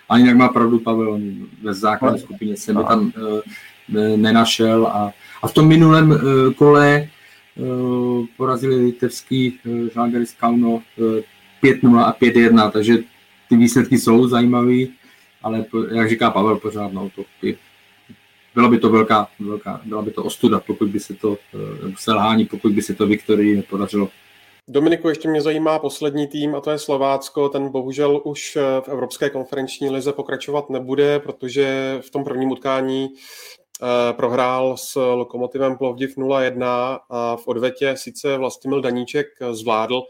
A 0.08 0.18
jinak 0.18 0.36
má 0.36 0.48
pravdu 0.48 0.78
Pavel, 0.78 1.20
ve 1.62 1.74
základní 1.74 2.20
no. 2.20 2.24
skupině 2.24 2.56
jsem 2.56 2.76
by 2.76 2.84
tam 2.84 3.00
uh, 3.16 4.16
nenašel. 4.16 4.86
A, 4.86 5.12
a 5.42 5.48
v 5.48 5.54
tom 5.54 5.68
minulém 5.68 6.10
uh, 6.10 6.18
kole 6.54 7.08
uh, 7.56 8.26
porazili 8.36 8.76
litevský 8.76 9.58
uh, 9.66 9.88
Žalgiris 9.94 10.34
Kauno 10.34 10.70
uh, 10.70 10.82
5-0 11.62 11.98
a 11.98 12.16
5-1, 12.20 12.70
takže 12.70 12.98
ty 13.48 13.56
výsledky 13.56 13.98
jsou 13.98 14.28
zajímavé, 14.28 14.86
ale 15.42 15.64
jak 15.92 16.08
říká 16.08 16.30
Pavel 16.30 16.56
pořád, 16.56 16.92
no, 16.92 17.10
to 17.16 17.24
byla 18.54 18.68
by 18.68 18.78
to 18.78 18.88
velká, 18.88 19.28
velká 19.40 19.80
byla 19.84 20.02
by 20.02 20.10
to 20.10 20.24
ostuda, 20.24 20.60
pokud 20.60 20.88
by 20.88 21.00
se 21.00 21.14
to, 21.14 21.36
eh, 21.54 21.92
selhání, 21.98 22.44
pokud 22.44 22.72
by 22.72 22.82
se 22.82 22.94
to 22.94 23.06
Viktorii 23.06 23.56
nepodařilo. 23.56 24.08
Dominiku, 24.68 25.08
ještě 25.08 25.28
mě 25.28 25.40
zajímá 25.40 25.78
poslední 25.78 26.26
tým 26.26 26.54
a 26.54 26.60
to 26.60 26.70
je 26.70 26.78
Slovácko. 26.78 27.48
Ten 27.48 27.68
bohužel 27.68 28.20
už 28.24 28.56
eh, 28.56 28.80
v 28.80 28.88
Evropské 28.88 29.30
konferenční 29.30 29.90
lize 29.90 30.12
pokračovat 30.12 30.70
nebude, 30.70 31.18
protože 31.18 31.98
v 32.00 32.10
tom 32.10 32.24
prvním 32.24 32.50
utkání 32.50 33.08
eh, 33.08 34.12
prohrál 34.12 34.76
s 34.76 34.96
Lokomotivem 34.96 35.78
Plovdiv 35.78 36.16
0-1 36.16 36.98
a 37.10 37.36
v 37.36 37.48
odvetě 37.48 37.96
sice 37.96 38.38
Vlastimil 38.38 38.80
Daníček 38.80 39.26
zvládl 39.52 40.02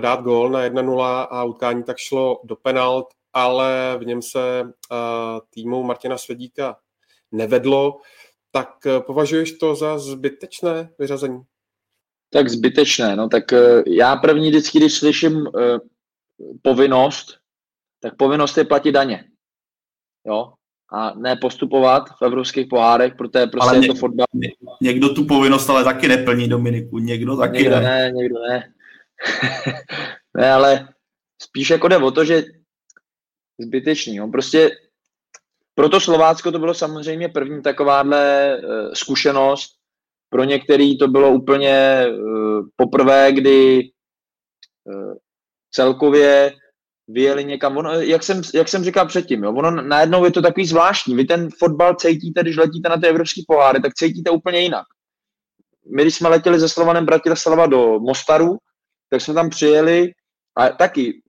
dát 0.00 0.22
gól 0.22 0.50
na 0.50 0.68
1-0 0.68 1.26
a 1.30 1.44
utkání 1.44 1.82
tak 1.82 1.96
šlo 1.98 2.40
do 2.44 2.56
penalt, 2.56 3.06
ale 3.32 3.96
v 4.00 4.04
něm 4.04 4.22
se 4.22 4.64
týmu 5.50 5.82
Martina 5.82 6.18
Svedíka 6.18 6.76
nevedlo, 7.32 8.00
tak 8.50 8.68
eh, 8.86 9.00
považuješ 9.00 9.52
to 9.52 9.74
za 9.74 9.98
zbytečné 9.98 10.90
vyřazení? 10.98 11.42
Tak 12.32 12.48
zbytečné, 12.48 13.16
no 13.16 13.28
tak 13.28 13.52
eh, 13.52 13.82
já 13.86 14.16
první 14.16 14.50
vždycky, 14.50 14.78
když 14.78 14.94
slyším 14.94 15.36
uh, 15.36 15.78
povinnost, 16.62 17.38
tak 18.00 18.16
povinnost 18.16 18.58
je 18.58 18.64
platit 18.64 18.92
daně. 18.92 19.24
Jo? 20.26 20.52
A 20.92 21.14
ne 21.14 21.36
postupovat 21.36 22.08
v 22.18 22.22
evropských 22.22 22.66
pohárech, 22.66 23.14
protože 23.14 23.46
prostě 23.46 23.68
ale 23.68 23.84
je 23.84 23.86
to 23.86 23.94
fotbal. 23.94 24.26
Někdo 24.82 25.14
tu 25.14 25.26
povinnost 25.26 25.70
ale 25.70 25.84
taky 25.84 26.08
neplní, 26.08 26.48
Dominiku, 26.48 26.98
někdo 26.98 27.36
taky 27.36 27.56
někdo 27.56 27.70
ne. 27.70 27.80
ne. 27.80 28.12
Někdo 28.12 28.34
ne, 28.38 28.72
ne, 30.36 30.52
ale 30.52 30.88
spíš 31.42 31.70
jako 31.70 31.88
jde 31.88 31.96
o 31.96 32.10
to, 32.10 32.24
že 32.24 32.44
zbytečný. 33.58 34.20
On 34.20 34.30
prostě 34.30 34.70
proto 35.74 36.00
Slovácko 36.00 36.52
to 36.52 36.58
bylo 36.58 36.74
samozřejmě 36.74 37.28
první 37.28 37.62
takováhle 37.62 38.56
uh, 38.58 38.92
zkušenost. 38.92 39.70
Pro 40.30 40.44
některý 40.44 40.98
to 40.98 41.08
bylo 41.08 41.30
úplně 41.30 42.06
uh, 42.08 42.66
poprvé, 42.76 43.32
kdy 43.32 43.82
uh, 44.84 45.14
celkově 45.70 46.52
vyjeli 47.08 47.44
někam. 47.44 47.76
Ono, 47.76 47.92
jak, 47.92 48.22
jsem, 48.22 48.42
jak 48.54 48.68
jsem 48.68 48.84
říkal 48.84 49.06
předtím, 49.06 49.44
jo, 49.44 49.54
ono 49.54 49.70
najednou 49.70 50.24
je 50.24 50.30
to 50.30 50.42
takový 50.42 50.66
zvláštní. 50.66 51.14
Vy 51.14 51.24
ten 51.24 51.48
fotbal 51.58 51.94
cítíte, 51.94 52.42
když 52.42 52.56
letíte 52.56 52.88
na 52.88 52.96
ty 52.96 53.06
evropské 53.06 53.40
poháry, 53.46 53.82
tak 53.82 53.94
cítíte 53.94 54.30
úplně 54.30 54.60
jinak. 54.60 54.86
My, 55.96 56.02
když 56.02 56.14
jsme 56.14 56.28
letěli 56.28 56.60
ze 56.60 56.68
Slovanem 56.68 57.06
Bratislava 57.06 57.66
do 57.66 57.98
Mostaru, 57.98 58.58
tak 59.10 59.20
jsme 59.20 59.34
tam 59.34 59.50
přijeli 59.50 60.12
a 60.56 60.68
taky 60.68 61.22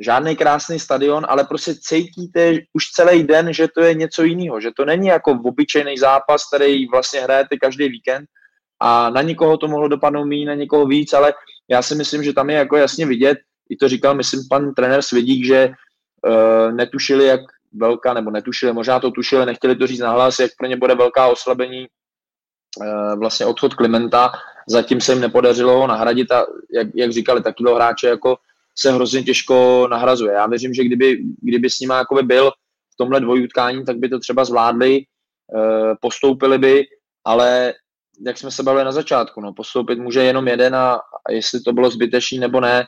žádný 0.00 0.36
krásný 0.36 0.78
stadion, 0.78 1.26
ale 1.28 1.44
prostě 1.44 1.74
cítíte 1.74 2.52
už 2.72 2.84
celý 2.94 3.22
den, 3.22 3.52
že 3.52 3.68
to 3.74 3.82
je 3.82 3.94
něco 3.94 4.22
jiného, 4.22 4.60
že 4.60 4.70
to 4.76 4.84
není 4.84 5.06
jako 5.06 5.30
obyčejný 5.44 5.98
zápas, 5.98 6.42
který 6.46 6.86
vlastně 6.86 7.20
hrajete 7.20 7.56
každý 7.56 7.88
víkend 7.88 8.26
a 8.80 9.10
na 9.10 9.22
někoho 9.22 9.56
to 9.56 9.68
mohlo 9.68 9.88
dopadnout 9.88 10.24
méně, 10.24 10.46
na 10.46 10.54
někoho 10.54 10.86
víc, 10.86 11.12
ale 11.12 11.34
já 11.70 11.82
si 11.82 11.94
myslím, 11.94 12.22
že 12.22 12.32
tam 12.32 12.50
je 12.50 12.56
jako 12.56 12.76
jasně 12.76 13.06
vidět, 13.06 13.38
i 13.70 13.76
to 13.76 13.88
říkal, 13.88 14.14
myslím, 14.14 14.40
pan 14.50 14.74
trenér 14.74 15.02
Svědík, 15.02 15.46
že 15.46 15.68
uh, 15.68 16.72
netušili, 16.72 17.26
jak 17.26 17.40
velká, 17.72 18.14
nebo 18.14 18.30
netušili, 18.30 18.72
možná 18.72 19.00
to 19.00 19.10
tušili, 19.10 19.46
nechtěli 19.46 19.76
to 19.76 19.86
říct 19.86 20.00
nahlas, 20.00 20.38
jak 20.38 20.50
pro 20.58 20.68
ně 20.68 20.76
bude 20.76 20.94
velká 20.94 21.26
oslabení 21.26 21.86
uh, 22.80 23.18
vlastně 23.18 23.46
odchod 23.46 23.74
Klimenta, 23.74 24.32
zatím 24.68 25.00
se 25.00 25.12
jim 25.12 25.20
nepodařilo 25.20 25.86
nahradit 25.86 26.32
a 26.32 26.46
jak, 26.72 26.86
jak 26.94 27.12
říkali, 27.12 27.42
takového 27.42 27.76
hráče 27.76 28.08
jako 28.08 28.36
se 28.78 28.92
hrozně 28.92 29.22
těžko 29.22 29.88
nahrazuje. 29.90 30.32
Já 30.32 30.46
věřím, 30.46 30.74
že 30.74 30.84
kdyby, 30.84 31.22
kdyby 31.42 31.70
s 31.70 31.80
nimi 31.80 31.94
jakoby 31.94 32.22
byl 32.22 32.50
v 32.94 32.96
tomhle 32.96 33.20
dvojutkání, 33.20 33.84
tak 33.84 33.96
by 33.96 34.08
to 34.08 34.18
třeba 34.18 34.44
zvládli, 34.44 35.00
eh, 35.00 35.94
postoupili 36.00 36.58
by, 36.58 36.84
ale 37.24 37.74
jak 38.26 38.38
jsme 38.38 38.50
se 38.50 38.62
bavili 38.62 38.84
na 38.84 38.92
začátku, 38.92 39.40
no, 39.40 39.52
postoupit 39.52 39.98
může 39.98 40.22
jenom 40.22 40.48
jeden 40.48 40.74
a, 40.74 40.94
a 41.26 41.32
jestli 41.32 41.60
to 41.60 41.72
bylo 41.72 41.90
zbytečný 41.90 42.38
nebo 42.38 42.60
ne, 42.60 42.86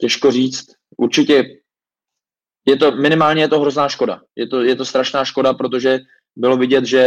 těžko 0.00 0.30
říct. 0.30 0.64
Určitě 0.96 1.44
je 2.66 2.76
to, 2.76 2.92
minimálně 2.92 3.42
je 3.42 3.48
to 3.48 3.60
hrozná 3.60 3.88
škoda. 3.88 4.20
Je 4.36 4.46
to, 4.46 4.62
je 4.62 4.76
to 4.76 4.84
strašná 4.84 5.24
škoda, 5.24 5.54
protože 5.54 5.98
bylo 6.36 6.56
vidět, 6.56 6.84
že 6.84 7.04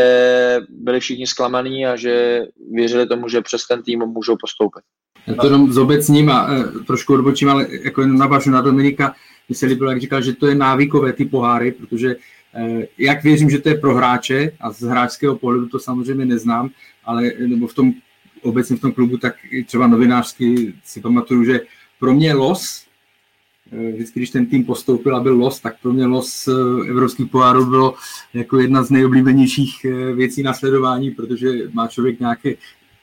byli 0.69 0.99
všichni 0.99 1.27
zklamaní 1.27 1.85
a 1.85 1.95
že 1.95 2.41
věřili 2.71 3.07
tomu, 3.07 3.29
že 3.29 3.41
přes 3.41 3.67
ten 3.67 3.83
tým 3.83 3.99
můžou 3.99 4.35
postoupit. 4.41 4.83
Já 5.27 5.35
to 5.35 5.47
jenom 5.47 5.73
zobecním 5.73 6.29
a 6.29 6.47
e, 6.53 6.63
trošku 6.83 7.13
odbočím, 7.13 7.49
ale 7.49 7.67
jako 7.69 8.01
jenom 8.01 8.17
navážu 8.17 8.51
na 8.51 8.61
Dominika, 8.61 9.15
mi 9.49 9.55
se 9.55 9.65
líbilo, 9.65 9.89
jak 9.89 10.01
říkal, 10.01 10.21
že 10.21 10.33
to 10.33 10.47
je 10.47 10.55
návykové 10.55 11.13
ty 11.13 11.25
poháry, 11.25 11.71
protože 11.71 12.15
e, 12.53 12.87
jak 12.97 13.23
věřím, 13.23 13.49
že 13.49 13.59
to 13.59 13.69
je 13.69 13.75
pro 13.75 13.95
hráče 13.95 14.51
a 14.59 14.71
z 14.71 14.81
hráčského 14.81 15.35
pohledu 15.35 15.67
to 15.67 15.79
samozřejmě 15.79 16.25
neznám, 16.25 16.69
ale 17.05 17.31
nebo 17.47 17.67
v 17.67 17.73
tom 17.73 17.93
obecně 18.41 18.75
v 18.75 18.79
tom 18.79 18.91
klubu, 18.91 19.17
tak 19.17 19.35
třeba 19.65 19.87
novinářsky 19.87 20.73
si 20.83 21.01
pamatuju, 21.01 21.43
že 21.43 21.59
pro 21.99 22.13
mě 22.13 22.33
los, 22.33 22.81
e, 22.81 22.84
vždycky, 23.71 24.19
když 24.19 24.29
ten 24.29 24.45
tým 24.45 24.65
postoupil 24.65 25.15
a 25.15 25.19
byl 25.19 25.35
los, 25.35 25.59
tak 25.59 25.75
pro 25.81 25.93
mě 25.93 26.05
los 26.05 26.49
evropských 26.89 27.29
pohárů 27.29 27.65
bylo 27.65 27.95
jako 28.33 28.59
jedna 28.59 28.83
z 28.83 28.89
nejoblíbenějších 28.89 29.85
věcí 30.15 30.43
na 30.43 30.53
sledování, 30.53 31.11
protože 31.11 31.49
má 31.73 31.87
člověk 31.87 32.19
nějaké, 32.19 32.53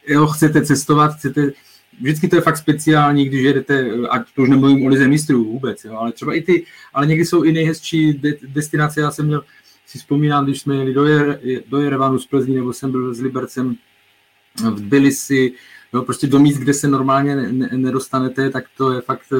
jo, 0.08 0.26
chcete 0.26 0.66
cestovat, 0.66 1.14
chcete 1.14 1.52
vždycky 2.00 2.28
to 2.28 2.36
je 2.36 2.42
fakt 2.42 2.56
speciální, 2.56 3.24
když 3.24 3.42
jedete, 3.42 3.90
ať 4.10 4.22
to 4.36 4.42
už 4.42 4.48
nemluvím 4.48 4.86
o 4.86 4.88
lize 4.88 5.08
mistrů 5.08 5.44
vůbec, 5.44 5.84
jo, 5.84 5.96
ale 5.96 6.12
třeba 6.12 6.34
i 6.34 6.42
ty, 6.42 6.64
ale 6.94 7.06
někdy 7.06 7.24
jsou 7.24 7.42
i 7.42 7.52
nejhezčí 7.52 8.12
de- 8.12 8.36
destinace, 8.48 9.00
já 9.00 9.10
jsem 9.10 9.26
měl, 9.26 9.44
si 9.86 9.98
vzpomínám, 9.98 10.44
když 10.44 10.60
jsme 10.60 10.76
jeli 10.76 10.94
do, 10.94 11.04
Jer, 11.04 11.40
do 11.68 11.80
Jerevanu 11.80 12.18
z 12.18 12.26
Plzní, 12.26 12.54
nebo 12.54 12.72
jsem 12.72 12.92
byl 12.92 13.14
s 13.14 13.20
Libercem 13.20 13.76
v 14.70 14.80
Tbilisi, 14.80 15.52
jo, 15.92 16.02
prostě 16.02 16.26
do 16.26 16.38
míst, 16.38 16.58
kde 16.58 16.74
se 16.74 16.88
normálně 16.88 17.36
ne, 17.36 17.52
ne, 17.52 17.68
nedostanete, 17.72 18.50
tak 18.50 18.64
to 18.76 18.92
je 18.92 19.00
fakt 19.00 19.32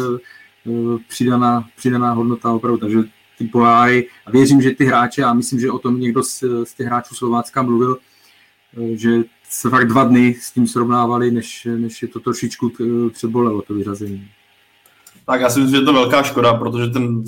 přidaná, 1.09 1.69
přidaná 1.77 2.13
hodnota 2.13 2.53
opravdu, 2.53 2.79
takže 2.79 2.99
ty 3.39 3.45
poháry, 3.45 4.09
a 4.27 4.31
věřím, 4.31 4.63
že 4.63 4.71
ty 4.71 4.85
hráče, 4.85 5.25
a 5.25 5.33
myslím, 5.33 5.61
že 5.61 5.71
o 5.71 5.79
tom 5.79 6.01
někdo 6.01 6.23
z, 6.23 6.45
z 6.65 6.75
těch 6.75 6.87
hráčů 6.87 7.15
Slovácka 7.15 7.63
mluvil, 7.63 7.99
uh, 8.77 8.97
že 8.97 9.23
se 9.49 9.71
fakt 9.71 9.89
dva 9.89 10.05
dny 10.05 10.35
s 10.41 10.53
tím 10.53 10.67
srovnávali, 10.67 11.31
než, 11.31 11.69
než 11.77 12.03
je 12.03 12.09
to 12.09 12.21
trošičku 12.21 12.73
přebolelo, 13.13 13.63
to 13.63 13.75
vyřazení. 13.75 14.29
Tak 15.27 15.41
já 15.41 15.51
si 15.51 15.61
myslím, 15.61 15.77
že 15.77 15.83
je 15.83 15.87
to 15.87 15.93
velká 15.93 16.23
škoda, 16.23 16.55
protože 16.55 16.87
ten, 16.87 17.25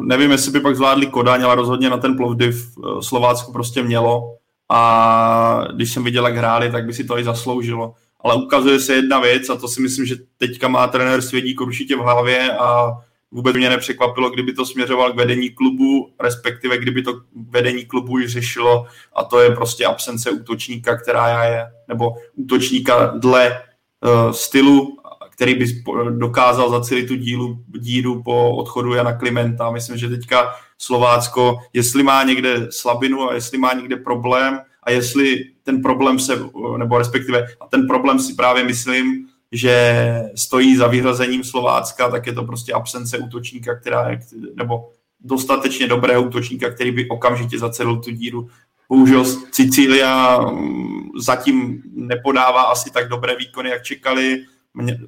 nevím, 0.00 0.30
jestli 0.30 0.52
by 0.52 0.60
pak 0.60 0.76
zvládli 0.76 1.06
Kodaň, 1.06 1.42
ale 1.42 1.54
rozhodně 1.54 1.90
na 1.90 1.96
ten 1.96 2.16
Plovdiv 2.16 2.68
eh, 2.78 3.02
Slovácko 3.02 3.52
prostě 3.52 3.82
mělo 3.82 4.36
a 4.68 5.64
když 5.74 5.92
jsem 5.92 6.04
viděl, 6.04 6.26
jak 6.26 6.36
hráli, 6.36 6.70
tak 6.70 6.86
by 6.86 6.92
si 6.92 7.04
to 7.04 7.18
i 7.18 7.24
zasloužilo. 7.24 7.94
Ale 8.24 8.34
ukazuje 8.34 8.80
se 8.80 8.94
jedna 8.94 9.20
věc 9.20 9.48
a 9.48 9.56
to 9.56 9.68
si 9.68 9.80
myslím, 9.80 10.06
že 10.06 10.16
teďka 10.36 10.68
má 10.68 10.86
trenér 10.86 11.22
Svědík 11.22 11.60
určitě 11.60 11.96
v 11.96 12.00
hlavě 12.00 12.52
a 12.52 12.92
vůbec 13.30 13.56
mě 13.56 13.70
nepřekvapilo, 13.70 14.30
kdyby 14.30 14.52
to 14.52 14.66
směřoval 14.66 15.12
k 15.12 15.16
vedení 15.16 15.50
klubu, 15.50 16.10
respektive 16.20 16.78
kdyby 16.78 17.02
to 17.02 17.20
vedení 17.50 17.84
klubu 17.84 18.18
již 18.18 18.32
řešilo 18.32 18.86
a 19.16 19.24
to 19.24 19.40
je 19.40 19.50
prostě 19.50 19.86
absence 19.86 20.30
útočníka, 20.30 20.96
která 20.96 21.44
je, 21.44 21.66
nebo 21.88 22.14
útočníka 22.34 23.06
dle 23.06 23.62
uh, 24.00 24.32
stylu, 24.32 24.98
který 25.30 25.54
by 25.54 25.66
dokázal 26.10 26.70
zacelit 26.70 27.08
tu 27.08 27.14
dílu, 27.14 27.58
díru 27.78 28.22
po 28.22 28.56
odchodu 28.56 28.94
Jana 28.94 29.12
Klimenta. 29.18 29.70
Myslím, 29.70 29.96
že 29.96 30.08
teďka 30.08 30.54
Slovácko, 30.78 31.58
jestli 31.72 32.02
má 32.02 32.22
někde 32.22 32.66
slabinu 32.70 33.30
a 33.30 33.34
jestli 33.34 33.58
má 33.58 33.72
někde 33.72 33.96
problém 33.96 34.60
a 34.84 34.90
jestli 34.90 35.44
ten 35.62 35.82
problém 35.82 36.18
se, 36.18 36.38
nebo 36.76 36.98
respektive, 36.98 37.46
a 37.60 37.66
ten 37.66 37.86
problém 37.86 38.18
si 38.18 38.34
právě 38.34 38.64
myslím, 38.64 39.28
že 39.52 40.22
stojí 40.34 40.76
za 40.76 40.86
vyhrazením 40.86 41.44
Slovácka, 41.44 42.10
tak 42.10 42.26
je 42.26 42.32
to 42.32 42.42
prostě 42.42 42.72
absence 42.72 43.18
útočníka, 43.18 43.74
která 43.74 44.10
je, 44.10 44.20
nebo 44.54 44.90
dostatečně 45.20 45.86
dobrého 45.86 46.22
útočníka, 46.22 46.70
který 46.70 46.90
by 46.90 47.08
okamžitě 47.08 47.58
zacedl 47.58 47.96
tu 47.96 48.10
díru. 48.10 48.48
Bohužel 48.88 49.24
Sicília 49.52 50.40
mm, 50.40 51.08
zatím 51.20 51.82
nepodává 51.94 52.62
asi 52.62 52.90
tak 52.90 53.08
dobré 53.08 53.36
výkony, 53.36 53.70
jak 53.70 53.82
čekali. 53.82 54.44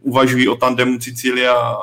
Uvažují 0.01 0.49
o 0.49 0.57
tandemu 0.57 1.01
Sicília 1.01 1.77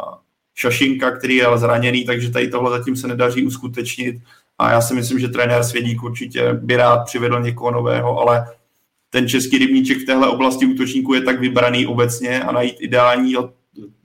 Šašinka, 0.56 1.12
který 1.12 1.36
je 1.36 1.46
zraněný, 1.56 2.06
takže 2.06 2.32
tady 2.32 2.48
tohle 2.48 2.70
zatím 2.78 2.96
se 2.96 3.08
nedaří 3.08 3.46
uskutečnit. 3.46 4.16
A 4.60 4.72
já 4.72 4.82
si 4.82 4.94
myslím, 4.94 5.20
že 5.20 5.28
trenér 5.28 5.64
Svědík 5.64 6.04
určitě 6.04 6.54
by 6.54 6.76
rád 6.76 7.06
přivedl 7.06 7.42
někoho 7.42 7.72
nového, 7.72 8.20
ale 8.20 8.48
ten 9.10 9.28
český 9.28 9.58
rybníček 9.58 9.98
v 9.98 10.06
téhle 10.06 10.30
oblasti 10.30 10.66
útočníků 10.66 11.14
je 11.14 11.22
tak 11.22 11.40
vybraný 11.40 11.88
obecně 11.88 12.44
a 12.44 12.52
najít 12.52 12.76
ideální 12.80 13.36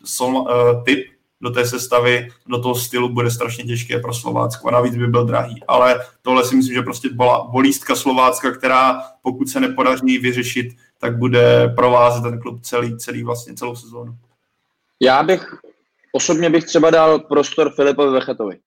sol, 0.05 0.37
uh, 0.37 0.85
typ 0.85 1.07
do 1.41 1.51
té 1.51 1.67
sestavy, 1.67 2.29
do 2.47 2.63
toho 2.63 2.75
stylu 2.75 3.09
bude 3.09 3.31
strašně 3.31 3.65
těžké 3.65 3.99
pro 3.99 4.15
Slovácko 4.15 4.69
a 4.69 4.71
navíc 4.71 4.97
by 4.97 5.07
byl 5.07 5.25
drahý. 5.25 5.63
Ale 5.69 6.01
tohle 6.23 6.45
si 6.45 6.57
myslím, 6.57 6.75
že 6.75 6.83
prostě 6.83 7.09
byla 7.09 7.49
bolístka 7.53 7.97
Slovácka, 7.97 8.51
která 8.51 9.03
pokud 9.23 9.49
se 9.49 9.61
nepodaří 9.61 10.19
vyřešit, 10.19 10.69
tak 10.99 11.19
bude 11.19 11.69
provázet 11.77 12.23
ten 12.23 12.41
klub 12.41 12.61
celý, 12.63 12.99
celý 12.99 13.23
vlastně 13.23 13.55
celou 13.55 13.77
sezónu. 13.77 14.17
Já 15.01 15.23
bych, 15.23 15.55
osobně 16.13 16.51
bych 16.51 16.65
třeba 16.65 16.91
dal 16.91 17.19
prostor 17.19 17.73
Filipovi 17.75 18.13
Vechetovi. 18.13 18.59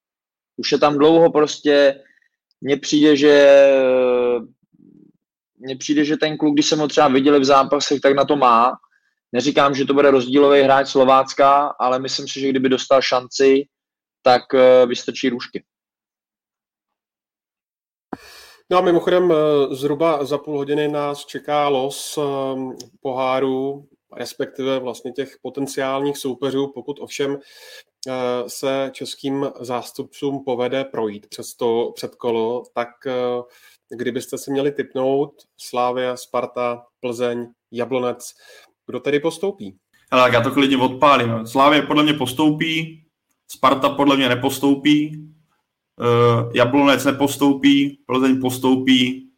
Už 0.58 0.72
je 0.72 0.78
tam 0.78 0.98
dlouho 0.98 1.32
prostě, 1.32 2.04
mně 2.62 2.78
přijde, 2.78 3.18
že 3.18 3.58
mně 5.58 5.76
přijde, 5.76 6.06
že 6.06 6.18
ten 6.18 6.38
kluk, 6.38 6.54
když 6.54 6.66
jsem 6.66 6.80
ho 6.80 6.88
třeba 6.88 7.08
viděli 7.08 7.40
v 7.40 7.46
zápasech, 7.46 8.02
tak 8.02 8.16
na 8.16 8.26
to 8.26 8.36
má. 8.36 8.72
Neříkám, 9.32 9.76
že 9.76 9.86
to 9.86 9.94
bude 9.94 10.12
rozdílový 10.12 10.62
hráč 10.62 10.88
Slovácka, 10.88 11.76
ale 11.80 12.00
myslím 12.00 12.28
si, 12.28 12.40
že 12.40 12.50
kdyby 12.50 12.70
dostal 12.70 13.02
šanci, 13.02 13.64
tak 14.22 14.42
uh, 14.54 14.90
vystrčí 14.90 15.30
růžky. 15.30 15.64
No 18.72 18.78
a 18.78 18.82
mimochodem 18.82 19.32
eh, 19.32 19.76
zhruba 19.76 20.26
za 20.26 20.38
půl 20.38 20.58
hodiny 20.58 20.88
nás 20.88 21.26
čeká 21.26 21.68
los 21.68 22.18
eh, 22.18 22.22
poháru, 23.02 23.88
respektive 24.18 24.80
vlastně 24.80 25.12
těch 25.12 25.38
potenciálních 25.42 26.18
soupeřů, 26.18 26.72
pokud 26.76 27.00
ovšem 27.00 27.40
se 28.48 28.90
českým 28.94 29.46
zástupcům 29.60 30.44
povede 30.46 30.84
projít 30.86 31.28
přes 31.28 31.54
to 31.54 31.92
předkolo, 31.96 32.64
tak 32.74 32.90
kdybyste 33.98 34.38
si 34.38 34.52
měli 34.52 34.72
typnout 34.72 35.34
Slávia, 35.58 36.18
Sparta, 36.18 36.84
Plzeň, 37.00 37.48
Jablonec, 37.72 38.34
kdo 38.88 39.00
tedy 39.00 39.20
postoupí? 39.20 39.78
Ale 40.12 40.22
tak 40.24 40.34
já 40.34 40.42
to 40.42 40.52
klidně 40.52 40.78
odpálím. 40.78 41.48
Slávě 41.48 41.82
podle 41.82 42.04
mě 42.04 42.14
postoupí, 42.14 43.04
Sparta 43.52 43.90
podle 43.90 44.18
mě 44.18 44.30
nepostoupí, 44.30 45.28
uh, 46.00 46.52
Jablonec 46.56 47.06
nepostoupí, 47.06 48.04
Plzeň 48.06 48.42
postoupí. 48.42 49.30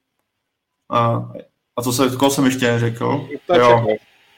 A, 0.92 1.32
a 1.76 1.82
co 1.84 1.94
se, 1.94 2.16
koho 2.18 2.32
jsem 2.32 2.46
ještě 2.46 2.66
neřekl? 2.66 3.28
To 3.48 3.56
jo. 3.56 3.86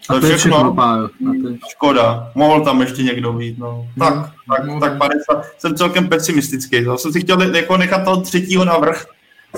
To, 0.08 0.20
to 0.20 0.28
je 0.28 0.38
všechno. 0.38 0.76
všechno. 1.16 1.58
Škoda. 1.70 2.32
Mohl 2.36 2.64
tam 2.64 2.82
ještě 2.82 3.04
někdo 3.04 3.34
být. 3.34 3.58
No. 3.58 3.88
Tak, 4.00 4.14
no, 4.16 4.56
tak, 4.56 4.66
no, 4.66 4.80
tak 4.80 4.98
50. 4.98 5.46
Jsem 5.58 5.76
celkem 5.76 6.10
pesimistický. 6.10 6.84
Já 6.84 6.98
jsem 6.98 7.12
si 7.12 7.22
chtěl 7.22 7.56
jako 7.56 7.78
nechat 7.78 8.04
toho 8.04 8.22
třetího 8.22 8.66
navrh. 8.66 9.06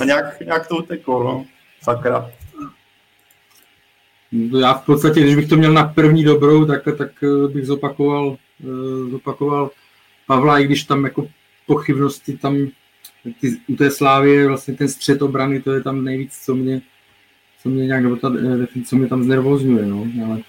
A 0.01 0.05
nějak, 0.05 0.39
nějak 0.39 0.67
to 0.67 0.75
uteklo. 0.75 1.23
No. 1.23 1.45
Sakra. 1.81 2.31
Já 4.59 4.73
v 4.73 4.85
podstatě, 4.85 5.21
když 5.21 5.35
bych 5.35 5.49
to 5.49 5.55
měl 5.55 5.73
na 5.73 5.83
první 5.83 6.23
dobrou, 6.23 6.65
tak, 6.65 6.83
tak 6.97 7.11
eh, 7.23 7.47
bych 7.47 7.65
zopakoval, 7.65 8.37
eh, 8.63 9.09
zopakoval 9.11 9.71
Pavla, 10.27 10.59
i 10.59 10.65
když 10.65 10.83
tam 10.83 11.03
jako 11.03 11.27
pochybnosti 11.67 12.37
tam 12.37 12.67
ty, 13.41 13.57
u 13.67 13.75
té 13.75 13.91
slávy 13.91 14.47
vlastně 14.47 14.73
ten 14.73 14.87
střed 14.87 15.21
obrany, 15.21 15.61
to 15.61 15.71
je 15.71 15.81
tam 15.81 16.03
nejvíc, 16.03 16.37
co 16.45 16.55
mě, 16.55 16.81
co 17.67 17.71
mě 17.71 17.85
nějak, 17.85 18.03
nebo 18.03 18.15
ta, 18.15 18.31
eh, 18.63 18.83
co 18.85 18.95
mě 18.95 19.07
tam 19.07 19.23
znervozňuje, 19.23 19.85
no, 19.85 20.07
ale, 20.25 20.41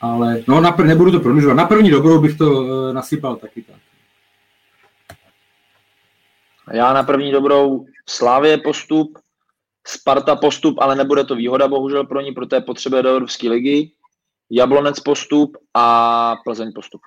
ale 0.00 0.42
no, 0.48 0.60
na, 0.60 0.76
nebudu 0.84 1.12
to 1.12 1.20
prodlužovat. 1.20 1.54
Na 1.54 1.64
první 1.66 1.90
dobrou 1.90 2.20
bych 2.20 2.38
to 2.38 2.50
uh, 2.50 2.92
nasypal 2.92 3.36
taky 3.36 3.62
tak. 3.62 3.76
Já 6.72 6.92
na 6.92 7.02
první 7.02 7.32
dobrou 7.32 7.86
Slávě 8.08 8.58
postup, 8.58 9.18
Sparta 9.86 10.36
postup, 10.36 10.78
ale 10.80 10.96
nebude 10.96 11.24
to 11.24 11.36
výhoda 11.36 11.68
bohužel 11.68 12.04
pro 12.04 12.20
ní, 12.20 12.32
protože 12.32 12.60
potřebuje 12.60 13.02
do 13.02 13.08
Evropské 13.08 13.48
ligy. 13.48 13.90
Jablonec 14.50 15.00
postup 15.00 15.56
a 15.74 16.36
Plzeň 16.44 16.72
postup. 16.74 17.00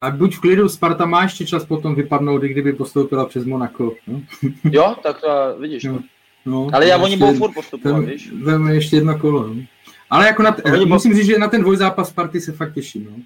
A 0.00 0.10
buď 0.10 0.34
v 0.34 0.40
klidu, 0.40 0.68
Sparta 0.68 1.06
má 1.06 1.22
ještě 1.22 1.46
čas 1.46 1.64
potom 1.64 1.94
vypadnout, 1.94 2.42
i 2.42 2.48
kdyby 2.48 2.72
postoupila 2.72 3.26
přes 3.26 3.44
Monako. 3.44 3.94
No? 4.06 4.22
jo, 4.64 4.96
tak 5.02 5.20
to 5.20 5.56
vidíš. 5.58 5.84
No, 5.84 5.98
no, 6.44 6.68
ale 6.72 6.86
já 6.86 6.98
oni 6.98 7.16
budou 7.16 7.34
furt 7.34 7.52
postupovat, 7.54 8.04
víš? 8.04 8.32
Veme 8.32 8.74
ještě 8.74 8.96
jedno 8.96 9.18
kolo. 9.18 9.46
No. 9.46 9.62
Ale 10.10 10.26
jako 10.26 10.42
na 10.42 10.52
t- 10.52 10.84
musím 10.84 11.14
říct, 11.14 11.26
že 11.26 11.38
na 11.38 11.48
ten 11.48 11.60
dvojzápas 11.60 12.08
Sparty 12.08 12.40
se 12.40 12.52
fakt 12.52 12.74
těším. 12.74 13.04
No. 13.04 13.16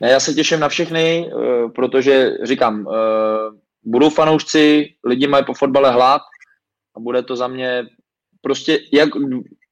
Ne, 0.00 0.10
já 0.10 0.20
se 0.20 0.34
těším 0.34 0.60
na 0.60 0.68
všechny, 0.68 1.30
eh, 1.30 1.68
protože 1.68 2.30
říkám, 2.42 2.88
eh, 2.88 3.56
budou 3.84 4.10
fanoušci, 4.10 4.94
lidi 5.04 5.26
mají 5.26 5.44
po 5.44 5.54
fotbale 5.54 5.90
hlad, 5.92 6.22
a 6.96 7.00
bude 7.00 7.22
to 7.22 7.36
za 7.36 7.48
mě 7.48 7.86
prostě, 8.40 8.78
jak 8.92 9.08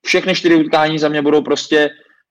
všechny 0.06 0.34
čtyři 0.34 0.54
utkání 0.54 0.98
za 0.98 1.08
mě 1.08 1.22
budou 1.22 1.42
prostě 1.42 1.90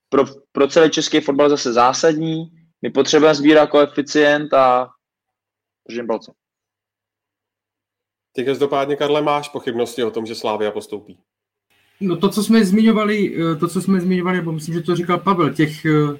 pro, 0.10 0.26
pro 0.52 0.68
celý 0.68 0.90
český 0.90 1.20
fotbal 1.20 1.50
zase 1.50 1.74
zásadní. 1.74 2.46
My 2.82 2.90
potřebujeme 2.90 3.36
sbírat 3.36 3.70
koeficient 3.70 4.54
a 4.54 4.90
držím 5.90 6.08
palce. 6.08 6.32
Ty 8.36 8.46
každopádně, 8.46 8.96
Karle, 8.96 9.22
máš 9.22 9.50
pochybnosti 9.50 10.04
o 10.04 10.12
tom, 10.12 10.26
že 10.26 10.36
Slávia 10.36 10.72
postoupí? 10.72 11.18
No 12.02 12.18
to, 12.18 12.30
co 12.30 12.44
jsme 12.44 12.66
zmiňovali, 12.66 13.38
eh, 13.38 13.56
to, 13.56 13.68
co 13.68 13.82
jsme 13.82 14.02
zmiňovali, 14.02 14.38
nebo 14.38 14.52
myslím, 14.52 14.74
že 14.74 14.82
to 14.82 14.96
říkal 14.96 15.18
Pavel, 15.18 15.54
těch 15.54 15.86
eh, 15.86 16.20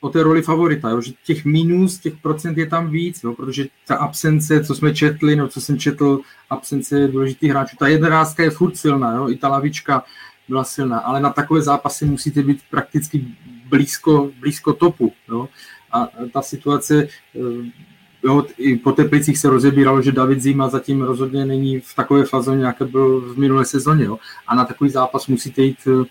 o 0.00 0.08
té 0.08 0.22
roli 0.22 0.42
favorita, 0.42 0.90
jo, 0.90 1.00
že 1.00 1.12
těch 1.24 1.44
minus, 1.44 1.98
těch 1.98 2.16
procent 2.16 2.58
je 2.58 2.66
tam 2.66 2.90
víc, 2.90 3.22
jo, 3.24 3.34
protože 3.34 3.66
ta 3.86 3.96
absence, 3.96 4.64
co 4.64 4.74
jsme 4.74 4.94
četli, 4.94 5.36
no 5.36 5.48
co 5.48 5.60
jsem 5.60 5.78
četl, 5.78 6.20
absence 6.50 7.08
důležitých 7.08 7.50
hráčů, 7.50 7.76
ta 7.76 7.88
jedenáctka 7.88 8.42
je 8.42 8.50
furt 8.50 8.76
silná, 8.76 9.14
jo, 9.14 9.28
i 9.28 9.36
ta 9.36 9.48
lavička 9.48 10.04
byla 10.48 10.64
silná, 10.64 10.98
ale 10.98 11.20
na 11.20 11.32
takové 11.32 11.62
zápasy 11.62 12.04
musíte 12.04 12.42
být 12.42 12.60
prakticky 12.70 13.24
blízko, 13.68 14.30
blízko 14.40 14.72
topu, 14.72 15.12
jo, 15.28 15.48
a 15.92 16.08
ta 16.32 16.42
situace, 16.42 17.08
eh, 17.36 17.86
jo, 18.26 18.46
i 18.58 18.76
po 18.76 18.92
Teplicích 18.92 19.38
se 19.38 19.50
rozebíralo, 19.50 20.02
že 20.02 20.12
David 20.12 20.40
Zima 20.40 20.68
zatím 20.68 21.02
rozhodně 21.02 21.44
není 21.44 21.80
v 21.80 21.94
takové 21.94 22.24
fazóně, 22.24 22.64
jaké 22.64 22.84
byl 22.84 23.20
v 23.20 23.38
minulé 23.38 23.64
sezóně, 23.64 24.04
jo, 24.04 24.18
a 24.46 24.54
na 24.54 24.64
takový 24.64 24.90
zápas 24.90 25.26
musíte 25.26 25.62
jít 25.62 25.78
eh, 25.86 26.06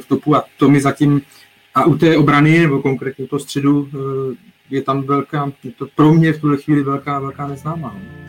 v 0.00 0.08
topu 0.08 0.36
a 0.36 0.44
to 0.56 0.68
mi 0.68 0.80
zatím 0.80 1.20
a 1.74 1.84
u 1.84 1.98
té 1.98 2.16
obrany, 2.16 2.58
nebo 2.58 2.82
konkrétně 2.82 3.24
u 3.24 3.28
toho 3.28 3.40
středu, 3.40 3.88
eh, 3.94 4.36
je 4.70 4.82
tam 4.82 5.02
velká, 5.02 5.52
je 5.64 5.72
to 5.72 5.86
pro 5.94 6.14
mě 6.14 6.32
v 6.32 6.40
tuhle 6.40 6.56
chvíli 6.56 6.82
velká, 6.82 7.20
velká 7.20 7.46
neznámá. 7.48 7.90
Tak 7.90 8.27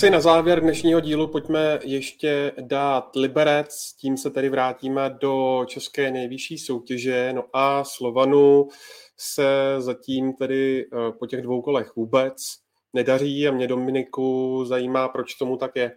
si 0.00 0.10
na 0.10 0.20
závěr 0.20 0.60
dnešního 0.60 1.00
dílu 1.00 1.28
pojďme 1.28 1.78
ještě 1.82 2.52
dát 2.60 3.16
Liberec, 3.16 3.94
tím 3.98 4.16
se 4.16 4.30
tedy 4.30 4.48
vrátíme 4.48 5.16
do 5.20 5.64
české 5.66 6.10
nejvyšší 6.10 6.58
soutěže. 6.58 7.32
No 7.32 7.44
a 7.52 7.84
Slovanu 7.84 8.68
se 9.16 9.74
zatím 9.78 10.32
tedy 10.32 10.84
eh, 10.84 11.12
po 11.18 11.26
těch 11.26 11.42
dvou 11.42 11.62
kolech 11.62 11.96
vůbec 11.96 12.36
nedaří 12.92 13.48
a 13.48 13.52
mě 13.52 13.66
Dominiku 13.66 14.64
zajímá, 14.64 15.08
proč 15.08 15.34
tomu 15.34 15.56
tak 15.56 15.76
je. 15.76 15.92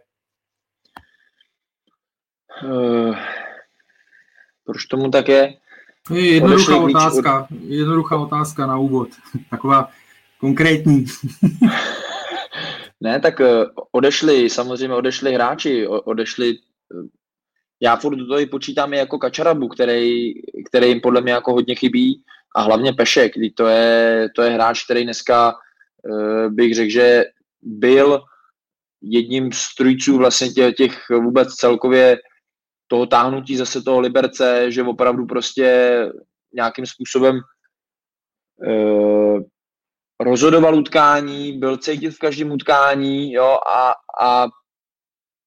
Uh, 2.63 3.15
proč 4.65 4.85
tomu 4.85 5.09
tak 5.09 5.27
je? 5.27 5.53
je 6.13 6.33
jednoduchá 6.33 6.77
otázka, 6.77 7.47
jednoduchá 7.67 8.17
otázka 8.17 8.65
na 8.65 8.77
úvod. 8.77 9.09
Taková 9.49 9.89
konkrétní. 10.39 11.05
Ne, 13.03 13.19
tak 13.19 13.41
eh, 13.41 13.65
odešli, 13.91 14.49
samozřejmě 14.49 14.95
odešli 14.95 15.33
hráči, 15.33 15.87
odešli, 15.87 16.49
eh, 16.51 17.07
já 17.81 17.95
furt 17.95 18.15
do 18.15 18.27
toho 18.27 18.47
počítám 18.47 18.93
i 18.93 18.97
jako 18.97 19.17
Kačarabu, 19.17 19.67
který, 19.67 20.33
který 20.69 20.87
jim 20.87 21.01
podle 21.01 21.21
mě 21.21 21.31
jako 21.31 21.53
hodně 21.53 21.75
chybí 21.75 22.23
a 22.55 22.61
hlavně 22.61 22.93
Pešek, 22.93 23.31
to 23.55 23.67
je, 23.67 24.29
to 24.35 24.41
je 24.41 24.49
hráč, 24.49 24.83
který 24.83 25.03
dneska 25.03 25.53
eh, 25.53 26.49
bych 26.49 26.75
řekl, 26.75 26.91
že 26.91 27.25
byl 27.61 28.21
jedním 29.01 29.51
z 29.51 29.75
trujců 29.75 30.17
vlastně 30.17 30.49
těch, 30.49 30.75
těch 30.75 31.09
vůbec 31.09 31.53
celkově 31.53 32.17
toho 32.87 33.05
táhnutí 33.05 33.57
zase 33.57 33.81
toho 33.81 33.99
Liberce, 33.99 34.71
že 34.71 34.83
opravdu 34.83 35.25
prostě 35.25 35.97
nějakým 36.53 36.85
způsobem 36.85 37.39
rozhodoval 40.23 40.75
utkání, 40.75 41.57
byl 41.59 41.77
cítit 41.77 42.11
v 42.11 42.19
každém 42.19 42.51
utkání, 42.51 43.33
jo, 43.33 43.59
a, 43.67 43.93
a 44.21 44.47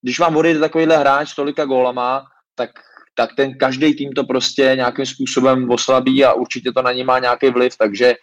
když 0.01 0.19
vám 0.19 0.37
odejde 0.37 0.59
takovýhle 0.59 0.97
hráč 0.97 1.35
tolika 1.35 1.65
gólama, 1.65 2.25
tak, 2.55 2.69
tak 3.15 3.29
ten 3.35 3.57
každý 3.57 3.95
tým 3.95 4.11
to 4.11 4.23
prostě 4.23 4.71
nějakým 4.75 5.05
způsobem 5.05 5.71
oslabí 5.71 6.25
a 6.25 6.33
určitě 6.33 6.71
to 6.71 6.81
na 6.81 6.91
ně 6.91 7.03
má 7.03 7.19
nějaký 7.19 7.49
vliv, 7.49 7.77
takže 7.77 8.15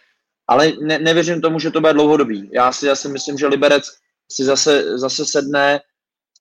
ale 0.47 0.71
ne, 0.81 0.99
nevěřím 0.99 1.41
tomu, 1.41 1.59
že 1.59 1.71
to 1.71 1.81
bude 1.81 1.93
dlouhodobý. 1.93 2.49
Já 2.53 2.71
si, 2.71 2.85
já 2.85 2.95
si 2.95 3.09
myslím, 3.09 3.37
že 3.37 3.47
Liberec 3.47 3.83
si 4.31 4.43
zase, 4.43 4.97
zase 4.97 5.25
sedne 5.25 5.79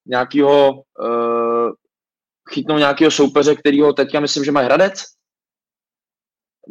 nějakýho, 0.07 0.73
uh, 0.73 1.70
chytnou 2.51 2.78
nějakého 2.78 3.11
soupeře, 3.11 3.55
kterýho 3.55 3.93
teďka 3.93 4.20
myslím, 4.20 4.45
že 4.45 4.53
mají 4.53 4.66
Hradec. 4.66 5.03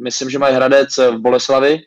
Myslím, 0.04 0.30
že 0.30 0.38
mají 0.38 0.54
Hradec 0.54 0.96
v 0.96 1.18
Boleslavi 1.18 1.78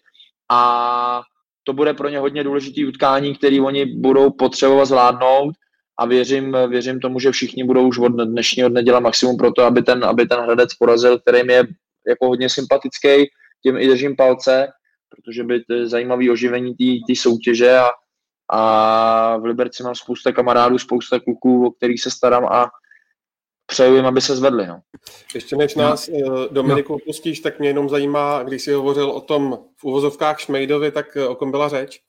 a 0.51 1.21
to 1.67 1.73
bude 1.73 1.93
pro 1.93 2.09
ně 2.09 2.19
hodně 2.19 2.43
důležitý 2.43 2.85
utkání, 2.85 3.35
který 3.35 3.61
oni 3.61 3.85
budou 3.85 4.31
potřebovat 4.31 4.85
zvládnout 4.85 5.55
a 5.99 6.05
věřím, 6.05 6.57
věřím 6.67 6.99
tomu, 6.99 7.19
že 7.19 7.31
všichni 7.31 7.63
budou 7.63 7.87
už 7.87 7.97
od 7.97 8.09
dnešního 8.09 8.69
dne 8.69 8.83
dělat 8.83 8.99
maximum 8.99 9.37
pro 9.37 9.51
to, 9.51 9.63
aby 9.63 9.81
ten, 9.81 10.05
aby 10.05 10.25
ten 10.25 10.39
Hradec 10.39 10.73
porazil, 10.73 11.19
který 11.19 11.37
je 11.47 11.63
jako 12.07 12.27
hodně 12.27 12.49
sympatický, 12.49 13.29
tím 13.63 13.77
i 13.77 13.87
držím 13.87 14.15
palce, 14.15 14.67
protože 15.09 15.43
by 15.43 15.63
zajímavý 15.83 16.29
oživení 16.29 16.75
té 17.07 17.15
soutěže 17.15 17.77
a, 17.77 17.89
a 18.51 19.37
v 19.37 19.45
Liberci 19.45 19.83
mám 19.83 19.95
spousta 19.95 20.31
kamarádů, 20.31 20.77
spousta 20.77 21.19
kluků, 21.19 21.67
o 21.67 21.71
kterých 21.71 22.01
se 22.01 22.11
starám 22.11 22.45
a 22.45 22.69
přeju 23.67 23.95
jim, 23.95 24.05
aby 24.05 24.21
se 24.21 24.35
zvedli. 24.35 24.67
No. 24.67 24.79
Ještě 25.35 25.55
než 25.55 25.75
nás, 25.75 26.07
no. 26.07 26.47
Dominiku, 26.47 26.93
opustíš, 26.95 27.39
tak 27.39 27.59
mě 27.59 27.69
jenom 27.69 27.89
zajímá, 27.89 28.43
když 28.43 28.61
jsi 28.61 28.73
hovořil 28.73 29.09
o 29.09 29.21
tom 29.21 29.59
v 29.77 29.83
uvozovkách 29.83 30.39
Šmejdovi, 30.39 30.91
tak 30.91 31.17
eh, 31.17 31.27
o 31.27 31.35
kom 31.35 31.51
byla 31.51 31.69
řeč? 31.69 32.01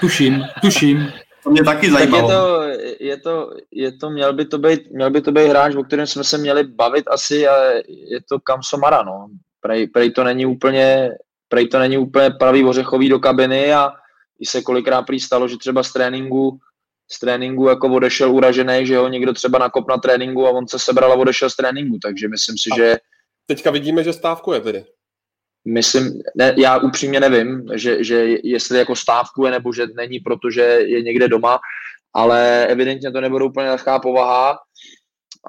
Tuším, 0.00 0.44
tuším. 0.60 1.12
To 1.42 1.50
mě 1.50 1.64
taky 1.64 1.90
zajímalo. 1.90 2.28
Tak 2.28 2.30
je 2.30 2.36
to, 2.36 3.00
je 3.00 3.16
to, 3.16 3.50
je 3.70 3.92
to 3.92 4.10
měl, 4.10 4.32
by 4.32 4.44
to 4.44 4.58
být, 4.58 4.90
měl 4.90 5.10
by 5.10 5.20
to 5.20 5.32
být 5.32 5.48
hráč, 5.48 5.74
o 5.74 5.84
kterém 5.84 6.06
jsme 6.06 6.24
se 6.24 6.38
měli 6.38 6.64
bavit 6.64 7.04
asi 7.08 7.48
a 7.48 7.64
je 7.88 8.20
to 8.28 8.40
Kamsomara, 8.40 9.02
no. 9.02 9.28
Prej, 9.60 9.86
prej, 9.86 10.10
to 10.10 10.24
není 10.24 10.46
úplně, 10.46 11.10
prej 11.48 11.68
to 11.68 11.78
není 11.78 11.98
úplně 11.98 12.30
pravý 12.30 12.64
ořechový 12.64 13.08
do 13.08 13.18
kabiny 13.18 13.74
a 13.74 13.92
i 14.40 14.46
se 14.46 14.62
kolikrát 14.62 15.02
prý 15.02 15.20
stalo, 15.20 15.48
že 15.48 15.56
třeba 15.56 15.82
z 15.82 15.92
tréninku 15.92 16.58
z 17.12 17.18
tréninku 17.18 17.68
jako 17.68 17.88
odešel 17.88 18.32
uražený, 18.32 18.86
že 18.86 18.98
ho 18.98 19.08
někdo 19.08 19.32
třeba 19.32 19.58
nakop 19.58 19.88
na 19.88 19.96
tréninku 19.96 20.46
a 20.46 20.50
on 20.50 20.68
se 20.68 20.78
sebral 20.78 21.12
a 21.12 21.14
odešel 21.14 21.50
z 21.50 21.56
tréninku, 21.56 21.98
takže 22.02 22.28
myslím 22.28 22.56
si, 22.58 22.70
a 22.72 22.76
že... 22.76 22.96
Teďka 23.46 23.70
vidíme, 23.70 24.04
že 24.04 24.12
stávkuje 24.12 24.60
tedy. 24.60 24.84
Myslím, 25.64 26.22
ne, 26.36 26.54
já 26.58 26.78
upřímně 26.78 27.20
nevím, 27.20 27.66
že, 27.74 28.04
že 28.04 28.26
jestli 28.44 28.78
jako 28.78 28.96
stávkuje 28.96 29.50
nebo 29.50 29.72
že 29.72 29.86
není, 29.96 30.20
protože 30.20 30.62
je 30.62 31.02
někde 31.02 31.28
doma, 31.28 31.58
ale 32.14 32.66
evidentně 32.66 33.12
to 33.12 33.20
nebude 33.20 33.44
úplně 33.44 33.70
lehká 33.70 33.98
povaha 33.98 34.58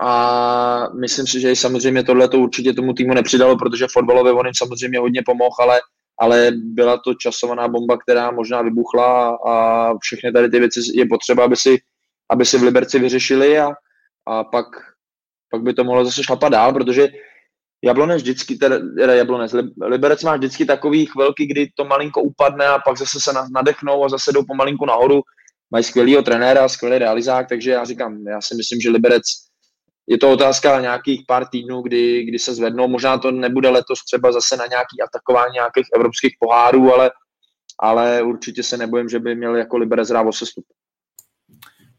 a 0.01 0.89
myslím 0.99 1.27
si, 1.27 1.39
že 1.39 1.55
samozřejmě 1.55 2.03
tohle 2.03 2.27
to 2.27 2.39
určitě 2.39 2.73
tomu 2.73 2.93
týmu 2.93 3.13
nepřidalo, 3.13 3.57
protože 3.57 3.87
fotbalově 3.91 4.33
on 4.33 4.45
jim 4.45 4.53
samozřejmě 4.57 4.99
hodně 4.99 5.21
pomohl, 5.25 5.55
ale 5.59 5.81
ale 6.21 6.51
byla 6.55 6.97
to 6.97 7.13
časovaná 7.13 7.67
bomba, 7.67 7.97
která 7.97 8.31
možná 8.31 8.61
vybuchla 8.61 9.37
a 9.47 9.53
všechny 9.97 10.31
tady 10.31 10.49
ty 10.49 10.59
věci 10.59 10.79
je 10.93 11.05
potřeba, 11.05 11.43
aby 11.43 11.55
si, 11.55 11.77
aby 12.31 12.45
si 12.45 12.57
v 12.57 12.63
Liberci 12.63 12.99
vyřešili 12.99 13.59
a, 13.59 13.69
a 14.27 14.43
pak, 14.43 14.65
pak 15.51 15.61
by 15.61 15.73
to 15.73 15.83
mohlo 15.83 16.05
zase 16.05 16.23
šlapat 16.23 16.51
dál, 16.51 16.73
protože 16.73 17.09
Jablonec 17.83 18.21
vždycky, 18.21 18.55
teda, 18.55 18.75
Jablonec, 19.13 19.55
Liberec 19.81 20.23
má 20.23 20.35
vždycky 20.35 20.65
takový 20.65 21.05
chvilky, 21.05 21.45
kdy 21.45 21.67
to 21.75 21.85
malinko 21.85 22.21
upadne 22.21 22.67
a 22.67 22.79
pak 22.79 22.97
zase 22.97 23.19
se 23.21 23.31
nadechnou 23.53 24.05
a 24.05 24.09
zase 24.09 24.31
jdou 24.31 24.43
pomalinku 24.47 24.85
nahoru. 24.85 25.21
Mají 25.71 25.83
skvělého 25.83 26.21
trenéra, 26.21 26.69
skvělý 26.69 26.97
realizák, 26.97 27.49
takže 27.49 27.71
já 27.71 27.85
říkám, 27.85 28.27
já 28.27 28.41
si 28.41 28.55
myslím, 28.55 28.81
že 28.81 28.89
Liberec 28.89 29.23
je 30.07 30.17
to 30.17 30.31
otázka 30.31 30.81
nějakých 30.81 31.21
pár 31.27 31.45
týdnů, 31.45 31.81
kdy, 31.81 32.23
kdy 32.23 32.39
se 32.39 32.53
zvednou. 32.53 32.87
Možná 32.87 33.17
to 33.17 33.31
nebude 33.31 33.69
letos 33.69 34.03
třeba 34.05 34.31
zase 34.31 34.57
na 34.57 34.65
nějaký 34.65 35.01
atakování 35.07 35.53
nějakých 35.53 35.87
evropských 35.95 36.35
pohárů, 36.39 36.93
ale, 36.93 37.11
ale 37.79 38.21
určitě 38.21 38.63
se 38.63 38.77
nebojím, 38.77 39.09
že 39.09 39.19
by 39.19 39.35
měl 39.35 39.55
jako 39.55 39.77
Liberec 39.77 40.09
hrát 40.09 40.27
o 40.27 40.33
sestup. 40.33 40.65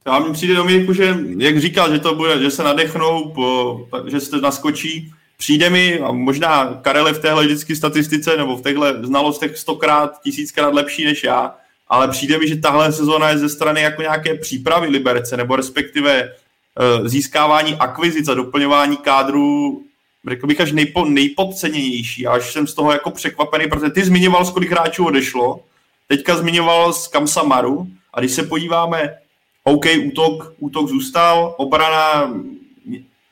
Já 0.06 0.18
mi 0.18 0.32
přijde 0.32 0.54
Dominiku, 0.54 0.92
že 0.92 1.16
jak 1.38 1.60
říkal, 1.60 1.92
že 1.92 1.98
to 1.98 2.14
bude, 2.14 2.38
že 2.38 2.50
se 2.50 2.62
nadechnou, 2.62 3.30
po, 3.30 3.80
že 4.06 4.20
se 4.20 4.40
naskočí, 4.40 5.12
přijde 5.36 5.70
mi, 5.70 6.00
a 6.00 6.12
možná 6.12 6.74
Karel 6.82 7.14
v 7.14 7.18
téhle 7.18 7.44
vždycky 7.44 7.76
statistice 7.76 8.36
nebo 8.36 8.56
v 8.56 8.62
těchto 8.62 9.06
znalostech 9.06 9.56
stokrát, 9.56 10.20
tisíckrát 10.22 10.74
lepší 10.74 11.04
než 11.04 11.24
já, 11.24 11.56
ale 11.88 12.08
přijde 12.08 12.38
mi, 12.38 12.48
že 12.48 12.56
tahle 12.56 12.92
sezóna 12.92 13.30
je 13.30 13.38
ze 13.38 13.48
strany 13.48 13.82
jako 13.82 14.02
nějaké 14.02 14.34
přípravy 14.34 14.88
Liberce, 14.88 15.36
nebo 15.36 15.56
respektive 15.56 16.32
získávání 17.04 17.74
akvizic 17.74 18.28
a 18.28 18.34
doplňování 18.34 18.96
kádru 18.96 19.82
řekl 20.28 20.46
bych 20.46 20.60
až 20.60 20.72
nejpo, 20.72 21.04
nejpodceněnější. 21.04 22.26
Až 22.26 22.52
jsem 22.52 22.66
z 22.66 22.74
toho 22.74 22.92
jako 22.92 23.10
překvapený, 23.10 23.68
protože 23.68 23.90
ty 23.90 24.04
zmiňoval, 24.04 24.46
kolik 24.46 24.70
hráčů 24.70 25.06
odešlo, 25.06 25.60
teďka 26.08 26.36
zmiňoval 26.36 26.92
z 26.92 27.08
Kamsamaru 27.08 27.86
a 28.14 28.20
když 28.20 28.32
se 28.32 28.42
podíváme, 28.42 29.14
OK, 29.64 29.84
útok, 30.06 30.52
útok 30.58 30.88
zůstal, 30.88 31.54
obrana, 31.58 32.34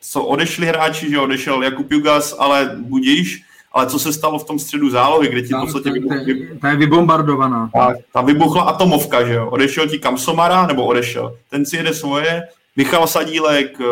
co 0.01 0.25
odešli 0.25 0.67
hráči, 0.67 1.11
že 1.11 1.19
odešel 1.19 1.63
Jakub 1.63 1.93
Jugas, 1.93 2.37
ale 2.39 2.77
budíš, 2.77 3.43
ale 3.73 3.87
co 3.87 3.99
se 3.99 4.13
stalo 4.13 4.39
v 4.39 4.45
tom 4.45 4.59
středu 4.59 4.91
zálohy, 4.91 5.29
kde 5.29 5.43
ti 5.43 5.55
v 5.55 5.61
podstatě 5.61 5.91
vybuchla, 5.91 6.19
ta 6.61 6.71
je 6.71 6.77
vybombardovaná. 6.77 7.71
Ta, 7.75 7.95
ta 8.13 8.21
vybuchla 8.21 8.63
atomovka, 8.63 9.27
že 9.27 9.33
jo. 9.35 9.51
Odešel 9.51 9.89
ti 9.89 9.99
Kamsomara, 9.99 10.67
nebo 10.67 10.85
odešel. 10.85 11.37
Ten 11.51 11.67
si 11.67 11.77
jede 11.77 11.95
svoje, 11.95 12.43
Michal 12.81 13.07
Sadílek, 13.07 13.81
eh, 13.81 13.85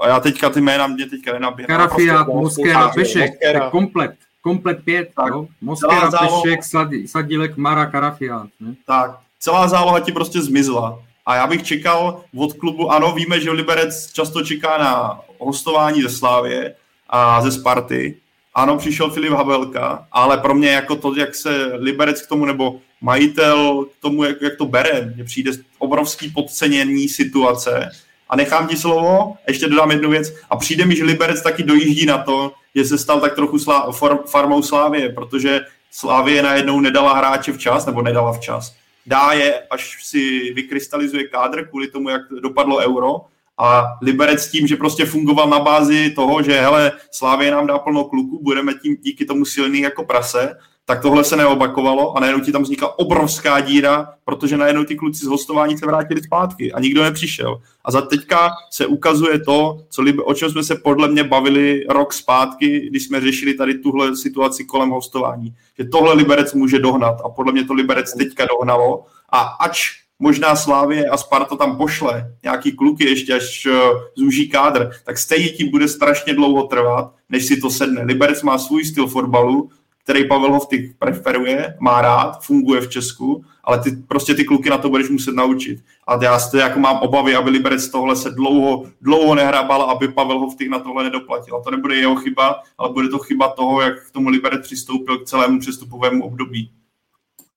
a 0.00 0.08
já 0.08 0.20
teďka 0.20 0.50
ty 0.50 0.60
jména 0.60 0.86
mě 0.86 1.06
teďka 1.06 1.32
nenaběhám. 1.32 1.66
Karafiat, 1.66 2.26
prostě 2.26 2.62
Moskera, 2.62 2.88
Pešek, 2.88 3.32
komplet, 3.70 4.14
komplet 4.40 4.84
pět, 4.84 5.10
tak, 5.16 5.28
jo? 5.28 5.46
Moskera, 5.60 6.10
Pešek, 6.10 6.60
Sadílek, 7.06 7.56
Mara, 7.56 7.86
Karafiat. 7.86 8.46
Ne? 8.60 8.74
Tak, 8.86 9.18
celá 9.38 9.68
záloha 9.68 10.00
ti 10.00 10.12
prostě 10.12 10.42
zmizla. 10.42 10.98
A 11.26 11.34
já 11.34 11.46
bych 11.46 11.62
čekal 11.62 12.22
od 12.36 12.52
klubu, 12.52 12.90
ano, 12.90 13.12
víme, 13.12 13.40
že 13.40 13.50
Liberec 13.50 14.12
často 14.12 14.42
čeká 14.42 14.78
na 14.78 15.20
hostování 15.38 16.02
ze 16.02 16.10
Slávě 16.10 16.74
a 17.08 17.42
ze 17.42 17.52
Sparty. 17.52 18.16
Ano, 18.54 18.76
přišel 18.76 19.10
Filip 19.10 19.32
Habelka, 19.32 20.06
ale 20.12 20.38
pro 20.38 20.54
mě 20.54 20.70
jako 20.70 20.96
to, 20.96 21.14
jak 21.16 21.34
se 21.34 21.70
Liberec 21.74 22.22
k 22.22 22.28
tomu, 22.28 22.44
nebo 22.44 22.80
majitel 23.00 23.84
k 23.84 24.02
tomu, 24.02 24.24
jak, 24.24 24.42
jak 24.42 24.56
to 24.56 24.64
bere. 24.66 25.12
Mně 25.14 25.24
přijde 25.24 25.52
obrovský 25.78 26.28
podcenění 26.28 27.08
situace. 27.08 27.90
A 28.28 28.36
nechám 28.36 28.68
ti 28.68 28.76
slovo, 28.76 29.36
ještě 29.48 29.68
dodám 29.68 29.90
jednu 29.90 30.10
věc. 30.10 30.32
A 30.50 30.56
přijde 30.56 30.86
mi, 30.86 30.96
že 30.96 31.04
Liberec 31.04 31.42
taky 31.42 31.62
dojíždí 31.62 32.06
na 32.06 32.18
to, 32.18 32.52
že 32.74 32.84
se 32.84 32.98
stal 32.98 33.20
tak 33.20 33.34
trochu 33.34 33.58
slá, 33.58 33.92
for, 33.92 34.24
farmou 34.26 34.62
Slávie, 34.62 35.08
protože 35.08 35.60
Slávie 35.90 36.42
najednou 36.42 36.80
nedala 36.80 37.14
hráče 37.14 37.52
včas, 37.52 37.86
nebo 37.86 38.02
nedala 38.02 38.32
včas. 38.32 38.74
Dá 39.06 39.32
je, 39.32 39.62
až 39.70 40.04
si 40.04 40.52
vykrystalizuje 40.54 41.28
kádr 41.28 41.68
kvůli 41.68 41.90
tomu, 41.90 42.08
jak 42.08 42.22
dopadlo 42.42 42.76
euro. 42.76 43.20
A 43.62 43.84
Liberec 44.02 44.48
tím, 44.48 44.66
že 44.66 44.76
prostě 44.76 45.04
fungoval 45.04 45.48
na 45.48 45.60
bázi 45.60 46.10
toho, 46.10 46.42
že 46.42 46.60
hele, 46.60 46.92
Slávě 47.10 47.50
nám 47.50 47.66
dá 47.66 47.78
plno 47.78 48.04
kluků, 48.04 48.40
budeme 48.42 48.74
tím 48.74 48.96
díky 49.00 49.24
tomu 49.24 49.44
silný 49.44 49.80
jako 49.80 50.04
prase, 50.04 50.54
tak 50.84 51.02
tohle 51.02 51.24
se 51.24 51.36
neobakovalo 51.36 52.16
a 52.16 52.20
najednou 52.20 52.44
ti 52.44 52.52
tam 52.52 52.62
vznikla 52.62 52.98
obrovská 52.98 53.60
díra, 53.60 54.14
protože 54.24 54.56
najednou 54.56 54.84
ty 54.84 54.96
kluci 54.96 55.24
z 55.24 55.28
hostování 55.28 55.78
se 55.78 55.86
vrátili 55.86 56.22
zpátky 56.22 56.72
a 56.72 56.80
nikdo 56.80 57.02
nepřišel. 57.02 57.60
A 57.84 57.90
za 57.90 58.00
teďka 58.00 58.50
se 58.70 58.86
ukazuje 58.86 59.40
to, 59.40 59.84
co, 59.88 60.04
o 60.24 60.34
čem 60.34 60.50
jsme 60.50 60.62
se 60.62 60.74
podle 60.74 61.08
mě 61.08 61.24
bavili 61.24 61.84
rok 61.88 62.12
zpátky, 62.12 62.88
když 62.90 63.04
jsme 63.04 63.20
řešili 63.20 63.54
tady 63.54 63.78
tuhle 63.78 64.16
situaci 64.16 64.64
kolem 64.64 64.90
hostování. 64.90 65.54
Že 65.78 65.84
tohle 65.84 66.14
Liberec 66.14 66.54
může 66.54 66.78
dohnat 66.78 67.20
a 67.24 67.28
podle 67.28 67.52
mě 67.52 67.64
to 67.64 67.74
Liberec 67.74 68.14
teďka 68.14 68.46
dohnalo 68.46 69.04
a 69.32 69.38
ač 69.40 70.00
možná 70.20 70.56
Slávě 70.56 71.06
a 71.06 71.16
Sparta 71.16 71.56
tam 71.56 71.76
pošle 71.76 72.34
nějaký 72.42 72.72
kluky 72.72 73.08
ještě, 73.08 73.34
až 73.34 73.66
uh, 73.66 73.74
zúží 74.14 74.48
kádr, 74.48 74.90
tak 75.04 75.18
stejně 75.18 75.48
tím 75.48 75.70
bude 75.70 75.88
strašně 75.88 76.34
dlouho 76.34 76.62
trvat, 76.62 77.14
než 77.28 77.46
si 77.46 77.60
to 77.60 77.70
sedne. 77.70 78.02
Liberec 78.02 78.42
má 78.42 78.58
svůj 78.58 78.84
styl 78.84 79.06
fotbalu, 79.06 79.70
který 80.04 80.28
Pavel 80.28 80.52
Hovty 80.52 80.94
preferuje, 80.98 81.76
má 81.80 82.02
rád, 82.02 82.42
funguje 82.42 82.80
v 82.80 82.90
Česku, 82.90 83.44
ale 83.64 83.78
ty, 83.78 83.90
prostě 83.90 84.34
ty 84.34 84.44
kluky 84.44 84.70
na 84.70 84.78
to 84.78 84.88
budeš 84.90 85.08
muset 85.08 85.34
naučit. 85.34 85.78
A 86.06 86.18
já 86.22 86.38
to 86.50 86.56
jako 86.56 86.78
mám 86.78 86.96
obavy, 86.96 87.34
aby 87.34 87.50
Liberec 87.50 87.88
tohle 87.88 88.16
se 88.16 88.30
dlouho, 88.30 88.86
dlouho 89.00 89.34
nehrabal, 89.34 89.82
aby 89.82 90.08
Pavel 90.08 90.38
Hovty 90.38 90.68
na 90.68 90.78
tohle 90.78 91.04
nedoplatil. 91.04 91.56
A 91.56 91.62
to 91.62 91.70
nebude 91.70 91.94
jeho 91.94 92.16
chyba, 92.16 92.62
ale 92.78 92.92
bude 92.92 93.08
to 93.08 93.18
chyba 93.18 93.48
toho, 93.48 93.80
jak 93.80 94.06
k 94.08 94.10
tomu 94.10 94.28
Liberec 94.28 94.62
přistoupil 94.62 95.18
k 95.18 95.24
celému 95.24 95.60
přestupovému 95.60 96.24
období. 96.24 96.70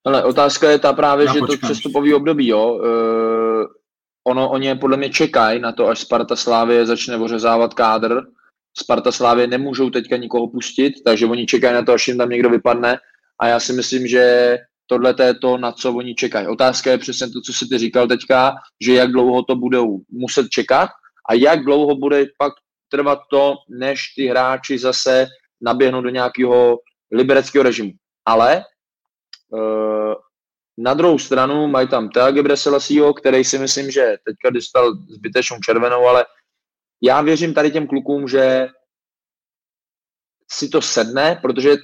Ale 0.06 0.24
otázka 0.24 0.70
je 0.70 0.80
ta 0.80 0.94
právě, 0.94 1.26
já 1.26 1.34
že 1.34 1.40
počkám. 1.40 1.60
to 1.60 1.66
přestupový 1.66 2.14
období, 2.14 2.48
jo, 2.48 2.74
uh, 2.74 3.66
ono, 4.28 4.50
oni 4.50 4.76
podle 4.76 4.98
mě 4.98 5.10
čekají 5.10 5.60
na 5.60 5.72
to, 5.72 5.88
až 5.88 6.00
Sparta 6.00 6.36
Slávě 6.36 6.86
začne 6.86 7.18
ořezávat 7.18 7.74
kádr, 7.74 8.22
Sparta 8.78 9.12
Slávě 9.12 9.48
nemůžou 9.48 9.90
teďka 9.90 10.18
nikoho 10.18 10.48
pustit, 10.48 10.94
takže 11.06 11.26
oni 11.26 11.46
čekají 11.46 11.74
na 11.74 11.86
to, 11.86 11.94
až 11.94 12.08
jim 12.08 12.18
tam 12.18 12.30
někdo 12.30 12.50
vypadne 12.50 12.98
a 13.42 13.48
já 13.48 13.60
si 13.60 13.74
myslím, 13.74 14.08
že 14.08 14.58
tohle 14.88 15.16
je 15.24 15.34
to, 15.34 15.58
na 15.58 15.72
co 15.72 15.94
oni 15.94 16.16
čekají. 16.16 16.48
Otázka 16.48 16.92
je 16.92 16.98
přesně 16.98 17.30
to, 17.30 17.42
co 17.42 17.54
jsi 17.54 17.68
ty 17.70 17.78
říkal 17.78 18.08
teďka, 18.08 18.56
že 18.82 18.94
jak 18.94 19.12
dlouho 19.12 19.44
to 19.44 19.56
budou 19.56 20.00
muset 20.12 20.50
čekat 20.50 20.90
a 21.30 21.34
jak 21.34 21.64
dlouho 21.64 21.96
bude 21.96 22.26
pak 22.38 22.54
trvat 22.90 23.20
to, 23.30 23.56
než 23.70 24.00
ty 24.16 24.28
hráči 24.28 24.78
zase 24.78 25.28
naběhnou 25.62 26.02
do 26.02 26.10
nějakého 26.10 26.78
libereckého 27.12 27.64
režimu. 27.64 27.92
Ale 28.26 28.64
na 30.78 30.94
druhou 30.94 31.20
stranu 31.20 31.68
mají 31.68 31.88
tam 31.88 32.10
Tea 32.10 32.32
Gebreselasího, 32.32 33.14
který 33.14 33.44
si 33.44 33.60
myslím, 33.60 33.92
že 33.92 34.18
teďka 34.26 34.50
dostal 34.50 34.94
zbytečnou 35.10 35.60
červenou, 35.60 36.08
ale 36.08 36.26
já 37.04 37.22
věřím 37.22 37.54
tady 37.54 37.72
těm 37.72 37.88
klukům, 37.88 38.28
že 38.28 38.68
si 40.52 40.70
to 40.70 40.82
sedne, 40.82 41.40
protože 41.42 41.76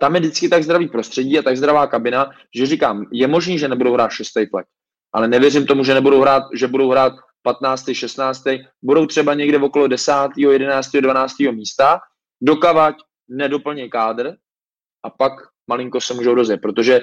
tam 0.00 0.14
je 0.14 0.20
vždycky 0.20 0.48
tak 0.48 0.62
zdravý 0.62 0.88
prostředí 0.88 1.38
a 1.38 1.42
tak 1.42 1.56
zdravá 1.56 1.86
kabina, 1.86 2.30
že 2.56 2.66
říkám, 2.66 3.06
je 3.12 3.26
možný, 3.26 3.58
že 3.58 3.68
nebudou 3.68 3.94
hrát 3.94 4.10
šestý 4.10 4.46
plek, 4.46 4.66
ale 5.12 5.28
nevěřím 5.28 5.66
tomu, 5.66 5.84
že 5.84 5.94
nebudou 5.94 6.20
hrát, 6.20 6.42
že 6.54 6.68
budou 6.68 6.90
hrát 6.90 7.12
15., 7.42 7.84
16., 7.92 8.42
budou 8.82 9.06
třeba 9.06 9.34
někde 9.34 9.58
v 9.58 9.64
okolo 9.64 9.86
10., 9.86 10.12
11., 10.38 10.90
12. 10.90 11.38
místa, 11.38 12.00
dokavať 12.42 12.94
nedoplně 13.28 13.88
kádr 13.88 14.36
a 15.02 15.10
pak 15.10 15.32
malinko 15.72 16.00
se 16.00 16.14
můžou 16.14 16.34
rozjet, 16.34 16.60
protože 16.60 17.00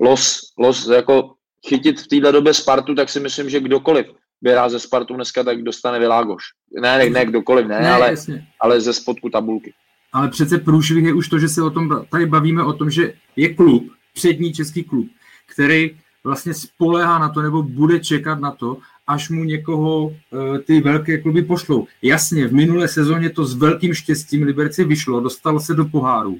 los, 0.00 0.52
los 0.58 0.88
jako 0.88 1.34
chytit 1.66 2.00
v 2.00 2.06
této 2.06 2.32
době 2.32 2.54
Spartu, 2.54 2.94
tak 2.94 3.08
si 3.08 3.20
myslím, 3.20 3.50
že 3.50 3.60
kdokoliv 3.60 4.06
by 4.42 4.50
ze 4.66 4.78
Spartu 4.78 5.14
dneska, 5.14 5.44
tak 5.44 5.62
dostane 5.62 5.98
Világoš. 5.98 6.42
Ne, 6.80 6.98
ne, 6.98 7.10
ne 7.10 7.26
kdokoliv, 7.26 7.66
ne, 7.66 7.80
ne 7.80 7.90
ale, 7.90 8.14
ale 8.60 8.80
ze 8.80 8.92
spodku 8.92 9.30
tabulky. 9.30 9.72
Ale 10.12 10.28
přece 10.28 10.58
průšvih 10.58 11.04
je 11.04 11.14
už 11.14 11.28
to, 11.28 11.38
že 11.38 11.48
se 11.48 11.62
o 11.62 11.70
tom 11.70 12.06
tady 12.10 12.26
bavíme 12.26 12.64
o 12.64 12.72
tom, 12.72 12.90
že 12.90 13.14
je 13.36 13.54
klub, 13.54 13.92
přední 14.14 14.52
český 14.52 14.84
klub, 14.84 15.06
který 15.46 15.96
vlastně 16.24 16.54
spolehá 16.54 17.18
na 17.18 17.28
to, 17.28 17.42
nebo 17.42 17.62
bude 17.62 18.00
čekat 18.00 18.40
na 18.40 18.50
to, 18.50 18.76
až 19.06 19.30
mu 19.30 19.44
někoho 19.44 20.04
uh, 20.06 20.14
ty 20.58 20.80
velké 20.80 21.18
kluby 21.18 21.42
pošlou. 21.42 21.86
Jasně, 22.02 22.46
v 22.46 22.52
minulé 22.52 22.88
sezóně 22.88 23.30
to 23.30 23.44
s 23.44 23.54
velkým 23.54 23.94
štěstím 23.94 24.42
Liberci 24.42 24.84
vyšlo, 24.84 25.20
dostalo 25.20 25.60
se 25.60 25.74
do 25.74 25.84
poháru, 25.84 26.38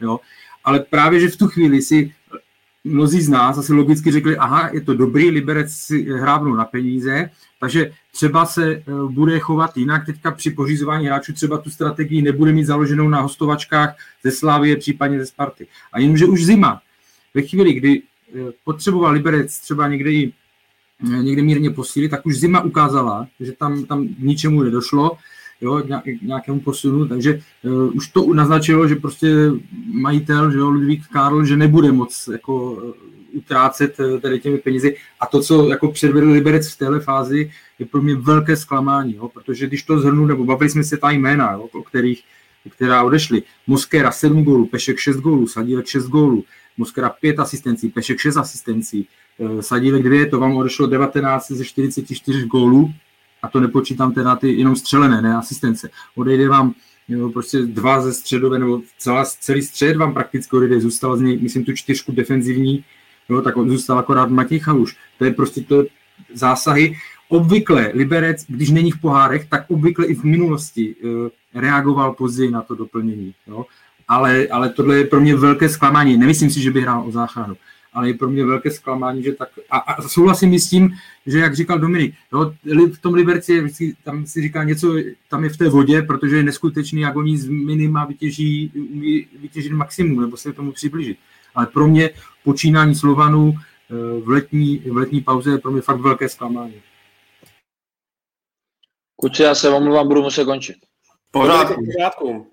jo, 0.00 0.20
ale 0.64 0.80
právě, 0.80 1.20
že 1.20 1.28
v 1.28 1.36
tu 1.36 1.48
chvíli 1.48 1.82
si 1.82 2.12
mnozí 2.84 3.22
z 3.22 3.28
nás 3.28 3.58
asi 3.58 3.72
logicky 3.72 4.12
řekli, 4.12 4.36
aha, 4.36 4.70
je 4.72 4.80
to 4.80 4.94
dobrý, 4.94 5.30
Liberec 5.30 5.72
si 5.72 6.02
hrávnou 6.02 6.54
na 6.54 6.64
peníze, 6.64 7.30
takže 7.60 7.92
třeba 8.12 8.46
se 8.46 8.72
eh, 8.72 8.82
bude 9.08 9.38
chovat 9.38 9.76
jinak. 9.76 10.06
Teďka 10.06 10.30
při 10.30 10.50
pořizování 10.50 11.06
hráčů 11.06 11.32
třeba 11.32 11.58
tu 11.58 11.70
strategii 11.70 12.22
nebude 12.22 12.52
mít 12.52 12.64
založenou 12.64 13.08
na 13.08 13.20
hostovačkách 13.20 13.96
ze 14.24 14.30
Slávie, 14.30 14.76
případně 14.76 15.18
ze 15.18 15.26
Sparty. 15.26 15.66
A 15.92 16.00
jenomže 16.00 16.26
už 16.26 16.44
zima. 16.44 16.82
Ve 17.34 17.42
chvíli, 17.42 17.72
kdy 17.72 18.02
eh, 18.02 18.38
potřeboval 18.64 19.12
Liberec 19.12 19.58
třeba 19.58 19.88
někde 19.88 20.12
i 20.12 20.32
eh, 21.12 21.22
někde 21.22 21.42
mírně 21.42 21.70
posílit, 21.70 22.10
tak 22.10 22.26
už 22.26 22.38
zima 22.38 22.60
ukázala, 22.60 23.26
že 23.40 23.52
tam, 23.52 23.84
tam 23.84 24.08
ničemu 24.18 24.62
nedošlo, 24.62 25.18
jo, 25.62 25.82
nějakému 26.22 26.60
posunu, 26.60 27.08
takže 27.08 27.40
uh, 27.62 27.96
už 27.96 28.08
to 28.08 28.34
naznačilo, 28.34 28.88
že 28.88 28.96
prostě 28.96 29.50
majitel, 29.92 30.50
že 30.50 30.58
jo, 30.58 30.70
Ludvík 30.70 31.06
Karl, 31.06 31.44
že 31.44 31.56
nebude 31.56 31.92
moc 31.92 32.28
jako 32.32 32.72
uh, 32.72 32.92
utrácet 33.32 34.00
uh, 34.00 34.20
tady 34.20 34.40
těmi 34.40 34.58
penězi. 34.58 34.96
A 35.20 35.26
to, 35.26 35.42
co 35.42 35.68
jako 35.68 35.92
předvedl 35.92 36.30
Liberec 36.30 36.72
v 36.72 36.78
téhle 36.78 37.00
fázi, 37.00 37.50
je 37.78 37.86
pro 37.86 38.02
mě 38.02 38.14
velké 38.14 38.56
zklamání, 38.56 39.14
jo, 39.14 39.28
protože 39.28 39.66
když 39.66 39.82
to 39.82 40.00
zhrnu, 40.00 40.26
nebo 40.26 40.44
bavili 40.44 40.70
jsme 40.70 40.84
se 40.84 40.96
ta 40.96 41.10
jména, 41.10 41.52
jo, 41.52 41.68
o 41.72 41.82
kterých, 41.82 42.24
která 42.68 43.02
odešly, 43.02 43.42
Moskera 43.66 44.10
7 44.10 44.44
gólů, 44.44 44.66
Pešek 44.66 44.98
6 44.98 45.16
gólů, 45.16 45.46
Sadílek 45.46 45.86
6 45.86 46.08
gólů, 46.08 46.44
Moskera 46.76 47.08
5 47.08 47.38
asistencí, 47.38 47.88
Pešek 47.88 48.18
6 48.18 48.36
asistencí, 48.36 49.06
Sadílek 49.60 50.02
2, 50.02 50.30
to 50.30 50.40
vám 50.40 50.56
odešlo 50.56 50.86
19 50.86 51.50
ze 51.50 51.64
44 51.64 52.46
gólů, 52.46 52.92
a 53.42 53.48
to 53.48 53.60
nepočítám 53.60 54.12
teda 54.12 54.36
ty 54.36 54.52
jenom 54.52 54.76
střelené, 54.76 55.22
ne 55.22 55.36
asistence. 55.36 55.90
Odejde 56.14 56.48
vám 56.48 56.74
jo, 57.08 57.30
prostě 57.30 57.58
dva 57.62 58.00
ze 58.00 58.12
středové, 58.12 58.58
nebo 58.58 58.80
celá, 58.98 59.24
celý 59.24 59.62
střed 59.62 59.96
vám 59.96 60.14
prakticky 60.14 60.56
odejde, 60.56 60.80
zůstal 60.80 61.16
z 61.16 61.20
něj, 61.20 61.38
myslím, 61.42 61.64
tu 61.64 61.72
čtyřku 61.72 62.12
defenzivní, 62.12 62.84
jo, 63.28 63.42
tak 63.42 63.56
on 63.56 63.70
zůstal 63.70 63.98
akorát 63.98 64.30
Matěj 64.30 64.58
Chaluš. 64.58 64.96
To 65.18 65.24
je 65.24 65.32
prostě 65.32 65.60
to 65.60 65.84
zásahy. 66.34 66.96
Obvykle 67.28 67.90
Liberec, 67.94 68.44
když 68.48 68.70
není 68.70 68.90
v 68.90 69.00
pohárech, 69.00 69.48
tak 69.48 69.64
obvykle 69.68 70.06
i 70.06 70.14
v 70.14 70.24
minulosti 70.24 70.94
uh, 70.94 71.28
reagoval 71.54 72.12
později 72.12 72.50
na 72.50 72.62
to 72.62 72.74
doplnění. 72.74 73.34
Jo. 73.46 73.66
Ale, 74.08 74.46
ale 74.46 74.68
tohle 74.70 74.96
je 74.96 75.04
pro 75.04 75.20
mě 75.20 75.36
velké 75.36 75.68
zklamání. 75.68 76.16
Nemyslím 76.16 76.50
si, 76.50 76.60
že 76.60 76.70
by 76.70 76.80
hrál 76.80 77.04
o 77.06 77.10
záchranu 77.10 77.56
ale 77.92 78.08
je 78.08 78.14
pro 78.14 78.28
mě 78.28 78.44
velké 78.44 78.70
zklamání, 78.70 79.22
že 79.22 79.32
tak, 79.32 79.48
a, 79.70 79.78
a 79.78 80.02
souhlasím 80.02 80.58
s 80.58 80.70
tím, 80.70 80.90
že 81.26 81.38
jak 81.38 81.56
říkal 81.56 81.78
Dominik, 81.78 82.14
jo, 82.32 82.54
v 82.92 82.98
tom 82.98 83.14
Liberci 83.14 83.94
tam 84.04 84.26
si 84.26 84.42
říká 84.42 84.64
něco, 84.64 84.94
tam 85.28 85.44
je 85.44 85.50
v 85.50 85.56
té 85.56 85.68
vodě, 85.68 86.02
protože 86.02 86.36
je 86.36 86.42
neskutečný, 86.42 87.00
jak 87.00 87.16
oni 87.16 87.38
z 87.38 87.48
minima 87.48 88.04
vytěží, 88.04 88.72
umí 88.92 89.26
vytěžit 89.40 89.72
maximum, 89.72 90.20
nebo 90.20 90.36
se 90.36 90.52
tomu 90.52 90.72
přiblížit. 90.72 91.18
Ale 91.54 91.66
pro 91.66 91.88
mě 91.88 92.10
počínání 92.44 92.94
Slovanů 92.94 93.54
eh, 93.54 94.20
v 94.20 94.28
letní, 94.28 94.78
v 94.78 94.96
letní 94.96 95.20
pauze 95.20 95.50
je 95.50 95.58
pro 95.58 95.70
mě 95.70 95.80
fakt 95.80 96.00
velké 96.00 96.28
zklamání. 96.28 96.74
Kuci, 99.16 99.42
já 99.42 99.54
se 99.54 99.68
omluvám, 99.68 100.08
budu 100.08 100.22
muset 100.22 100.44
končit. 100.44 100.76
Pořádku. 101.30 102.46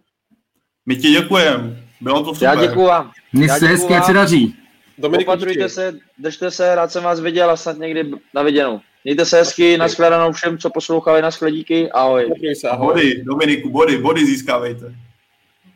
My 0.85 0.95
ti 0.95 1.11
děkujeme. 1.11 1.83
Bylo 2.01 2.23
to 2.23 2.33
super. 2.33 2.49
Já 2.49 2.67
děkuji 2.67 2.85
vám. 2.85 3.11
Mně 3.33 3.49
se 3.49 3.67
hezky, 3.67 3.93
se 4.05 4.13
daří. 4.13 4.55
Dominik, 4.99 5.27
Opatrujte 5.27 5.69
se, 5.69 5.99
držte 6.17 6.51
se, 6.51 6.75
rád 6.75 6.91
jsem 6.91 7.03
vás 7.03 7.19
viděl 7.19 7.51
a 7.51 7.57
snad 7.57 7.77
někdy 7.77 8.11
na 8.33 8.43
viděnou. 8.43 8.79
Mějte 9.03 9.25
se 9.25 9.37
hezky, 9.37 9.77
nashledanou 9.77 10.31
všem, 10.31 10.57
co 10.57 10.69
poslouchali 10.69 11.21
na 11.21 11.31
skledíky, 11.31 11.91
ahoj. 11.91 12.33
ahoj. 12.69 12.87
Body, 12.87 13.23
Dominiku, 13.23 13.69
body, 13.69 13.97
body 13.97 14.25
získávejte. 14.25 14.95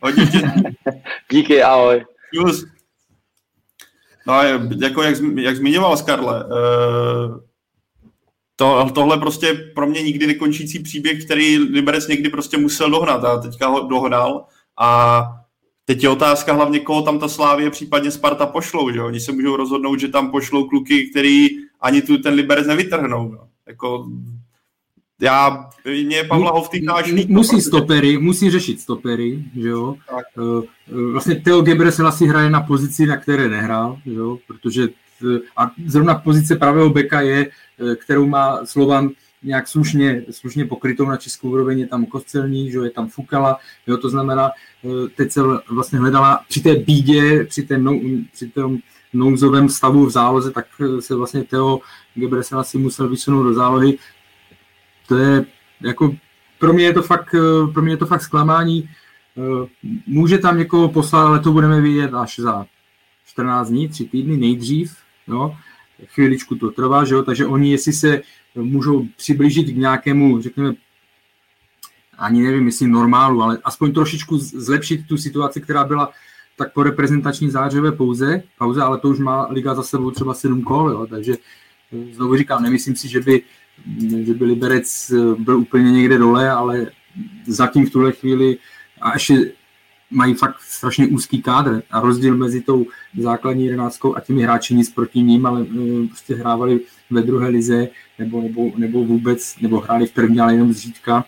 Hodně 0.00 0.24
Díky, 1.30 1.62
ahoj. 1.62 2.04
Just. 2.32 2.66
No, 4.26 4.42
jako 4.82 5.02
jak, 5.02 5.16
jak 5.40 5.56
zmiňoval 5.56 5.96
Skarle, 5.96 6.44
uh, 6.44 7.40
to, 8.56 8.90
tohle 8.94 9.18
prostě 9.18 9.54
pro 9.74 9.86
mě 9.86 10.02
nikdy 10.02 10.26
nekončící 10.26 10.78
příběh, 10.78 11.24
který 11.24 11.58
Liberec 11.58 12.08
někdy 12.08 12.28
prostě 12.28 12.58
musel 12.58 12.90
dohnat 12.90 13.24
a 13.24 13.38
teďka 13.38 13.68
ho 13.68 13.88
dohnal 13.88 14.46
a 14.80 15.22
Teď 15.84 16.02
je 16.02 16.08
otázka 16.08 16.52
hlavně, 16.52 16.80
koho 16.80 17.02
tam 17.02 17.18
ta 17.18 17.28
Slávě, 17.28 17.70
případně 17.70 18.10
Sparta 18.10 18.46
pošlou, 18.46 18.90
že 18.90 19.02
Oni 19.02 19.20
se 19.20 19.32
můžou 19.32 19.56
rozhodnout, 19.56 20.00
že 20.00 20.08
tam 20.08 20.30
pošlou 20.30 20.68
kluky, 20.68 21.10
který 21.10 21.48
ani 21.80 22.02
tu 22.02 22.18
ten 22.18 22.34
Liberec 22.34 22.66
nevytrhnou. 22.66 23.28
No. 23.32 23.48
Jako, 23.66 24.06
já, 25.20 25.70
mě 26.06 26.24
Pavla 26.24 26.50
Hovtýka 26.50 26.92
až 26.92 27.12
Musí 27.28 27.60
stopery, 27.60 28.18
musí 28.18 28.50
řešit 28.50 28.80
stopery, 28.80 29.44
že 29.56 29.68
jo. 29.68 29.96
Tak. 30.10 30.24
Eh, 30.38 30.66
eh, 30.88 31.12
vlastně 31.12 31.34
Theo 31.34 31.62
Gebres 31.62 32.00
asi 32.00 32.26
hraje 32.26 32.50
na 32.50 32.60
pozici, 32.60 33.06
na 33.06 33.16
které 33.16 33.48
nehrál, 33.48 33.98
že 34.06 34.12
jo, 34.14 34.38
protože 34.46 34.82
eh, 34.84 35.38
a 35.56 35.70
zrovna 35.86 36.14
pozice 36.14 36.56
pravého 36.56 36.90
beka 36.90 37.20
je, 37.20 37.50
kterou 37.96 38.26
má 38.26 38.66
Slovan 38.66 39.10
nějak 39.44 39.68
slušně, 39.68 40.22
slušně 40.30 40.64
pokrytou 40.64 41.04
na 41.04 41.16
českou 41.16 41.50
úroveň, 41.50 41.78
je 41.78 41.86
tam 41.86 42.06
Kostelní, 42.06 42.70
že 42.70 42.78
je 42.78 42.90
tam 42.90 43.08
Fukala, 43.08 43.58
jo, 43.86 43.96
to 43.96 44.08
znamená, 44.08 44.50
eh, 44.84 45.08
teď 45.08 45.32
se 45.32 45.40
vlastně 45.70 45.98
hledala 45.98 46.40
při 46.48 46.60
té 46.60 46.74
bídě, 46.74 47.44
při, 47.44 47.62
té 47.62 47.78
nou, 47.78 48.00
při 48.32 48.48
tom 48.48 48.78
nouzovém 49.12 49.68
stavu 49.68 50.06
v 50.06 50.10
záloze, 50.10 50.50
tak 50.50 50.66
eh, 50.80 51.02
se 51.02 51.14
vlastně 51.14 51.44
Teo 51.44 51.80
Gebresela 52.14 52.64
si 52.64 52.78
musel 52.78 53.08
vysunout 53.08 53.42
do 53.42 53.54
zálohy. 53.54 53.98
To 55.08 55.16
je 55.16 55.44
jako, 55.80 56.16
pro 56.58 56.72
mě 56.72 56.84
je 56.84 56.92
to 56.92 57.02
fakt, 57.02 57.34
eh, 57.34 57.72
pro 57.72 57.82
mě 57.82 57.92
je 57.92 57.96
to 57.96 58.06
fakt 58.06 58.22
zklamání. 58.22 58.88
Může 60.06 60.38
tam 60.38 60.58
někoho 60.58 60.88
poslat, 60.88 61.26
ale 61.26 61.40
to 61.40 61.52
budeme 61.52 61.80
vidět 61.80 62.14
až 62.14 62.38
za 62.38 62.66
14 63.26 63.68
dní, 63.68 63.88
3 63.88 64.04
týdny 64.04 64.36
nejdřív, 64.36 64.96
jo. 65.28 65.56
Chvíličku 66.06 66.54
to 66.54 66.70
trvá, 66.70 67.04
že 67.04 67.14
jo? 67.14 67.22
takže 67.22 67.46
oni, 67.46 67.70
jestli 67.70 67.92
se 67.92 68.22
můžou 68.54 69.06
přiblížit 69.16 69.66
k 69.66 69.76
nějakému, 69.76 70.42
řekněme, 70.42 70.74
ani 72.18 72.42
nevím, 72.42 72.66
jestli 72.66 72.86
normálu, 72.86 73.42
ale 73.42 73.58
aspoň 73.64 73.92
trošičku 73.92 74.38
zlepšit 74.38 75.06
tu 75.06 75.16
situaci, 75.16 75.60
která 75.60 75.84
byla 75.84 76.12
tak 76.56 76.72
po 76.72 76.82
reprezentační 76.82 77.50
zářové 77.50 77.92
pouze, 77.92 78.42
pauze, 78.58 78.82
ale 78.82 78.98
to 78.98 79.08
už 79.08 79.18
má 79.18 79.46
liga 79.50 79.74
za 79.74 79.82
sebou 79.82 80.10
třeba 80.10 80.34
sedm 80.34 80.62
kol, 80.62 80.90
jo, 80.90 81.06
takže 81.06 81.34
eh, 81.92 82.14
znovu 82.14 82.36
říkám, 82.36 82.62
nemyslím 82.62 82.96
si, 82.96 83.08
že 83.08 83.20
by, 83.20 83.42
že 84.22 84.34
by 84.34 84.44
Liberec 84.44 85.10
eh, 85.10 85.42
byl 85.42 85.58
úplně 85.58 85.92
někde 85.92 86.18
dole, 86.18 86.50
ale 86.50 86.86
zatím 87.46 87.86
v 87.86 87.90
tuhle 87.90 88.12
chvíli 88.12 88.58
a 89.00 89.12
ještě 89.12 89.52
mají 90.14 90.34
fakt 90.34 90.60
strašně 90.60 91.06
úzký 91.06 91.42
kádr 91.42 91.82
a 91.90 92.00
rozdíl 92.00 92.36
mezi 92.36 92.60
tou 92.60 92.86
základní 93.18 93.64
jedenáctkou 93.64 94.16
a 94.16 94.20
těmi 94.20 94.42
hráči 94.42 94.74
nic 94.74 94.90
proti 94.90 95.22
ním, 95.22 95.46
ale 95.46 95.62
uh, 95.62 96.06
prostě 96.06 96.34
hrávali 96.34 96.80
ve 97.10 97.22
druhé 97.22 97.48
lize 97.48 97.88
nebo, 98.18 98.42
nebo, 98.42 98.72
nebo 98.76 99.04
vůbec, 99.04 99.56
nebo 99.60 99.80
hráli 99.80 100.06
v 100.06 100.12
první, 100.12 100.40
ale 100.40 100.54
jenom 100.54 100.72
zřídka. 100.72 101.24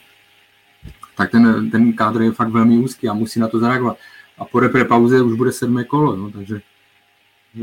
tak 1.17 1.31
ten, 1.31 1.71
ten 1.71 1.93
kádr 1.93 2.23
je 2.23 2.33
fakt 2.33 2.49
velmi 2.49 2.79
úzký 2.79 3.09
a 3.09 3.15
musí 3.15 3.41
na 3.41 3.49
to 3.49 3.59
zareagovat. 3.59 3.97
A 4.39 4.45
po 4.45 4.61
repre 4.61 4.85
pauze 4.85 5.23
už 5.23 5.35
bude 5.35 5.53
sedmé 5.53 5.85
kolo, 5.85 6.17
no, 6.17 6.31
takže 6.31 6.61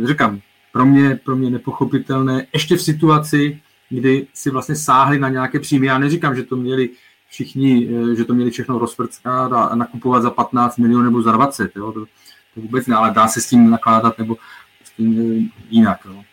říkám, 0.04 0.40
pro 0.72 0.86
mě, 0.86 1.20
pro 1.24 1.36
mě 1.36 1.50
nepochopitelné, 1.50 2.48
ještě 2.54 2.76
v 2.76 2.82
situaci, 2.82 3.60
kdy 3.90 4.28
si 4.34 4.50
vlastně 4.50 4.76
sáhli 4.76 5.20
na 5.20 5.30
nějaké 5.30 5.60
příjmy. 5.60 5.88
Já 5.88 5.98
neříkám, 5.98 6.36
že 6.36 6.44
to 6.44 6.56
měli 6.56 6.90
všichni, 7.34 7.90
eh, 7.90 8.16
že 8.16 8.26
to 8.26 8.34
měli 8.34 8.52
všechno 8.52 8.80
rozprckat 8.80 9.54
a 9.54 9.76
nakupovat 9.76 10.24
za 10.24 10.32
15 10.32 10.78
milionů 10.78 11.04
nebo 11.04 11.22
za 11.22 11.32
20. 11.32 11.72
Jo? 11.76 11.92
To, 11.92 12.06
to 12.54 12.62
vůbec 12.62 12.88
ne, 12.88 12.96
ale 12.96 13.12
dá 13.12 13.28
se 13.28 13.42
s 13.42 13.50
tím 13.50 13.70
nakládat 13.70 14.18
nebo 14.18 14.38
s 14.84 14.92
tím 14.92 15.22
eh, 15.22 15.60
jinak. 15.70 16.00
Jo? 16.06 16.24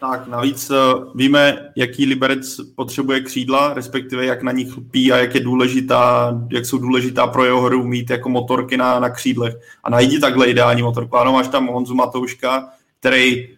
Tak, 0.00 0.26
navíc 0.28 0.70
eh, 0.70 0.74
víme, 1.14 1.72
jaký 1.76 2.06
Liberec 2.06 2.60
potřebuje 2.76 3.20
křídla, 3.20 3.74
respektive 3.74 4.24
jak 4.24 4.42
na 4.42 4.52
nich 4.52 4.76
lpí 4.76 5.12
a 5.12 5.16
jak 5.16 5.34
je 5.34 5.40
důležitá, 5.40 6.34
jak 6.50 6.66
jsou 6.66 6.78
důležitá 6.78 7.26
pro 7.26 7.44
jeho 7.44 7.60
hru 7.60 7.86
mít 7.86 8.10
jako 8.10 8.28
motorky 8.28 8.76
na, 8.76 9.00
na 9.00 9.10
křídlech. 9.10 9.54
A 9.84 9.90
najdi 9.90 10.20
takhle 10.20 10.46
ideální 10.46 10.82
motorku. 10.82 11.16
Ano, 11.16 11.32
máš 11.32 11.48
tam 11.48 11.66
Honzu 11.66 11.94
Matouška, 11.94 12.68
který 13.00 13.48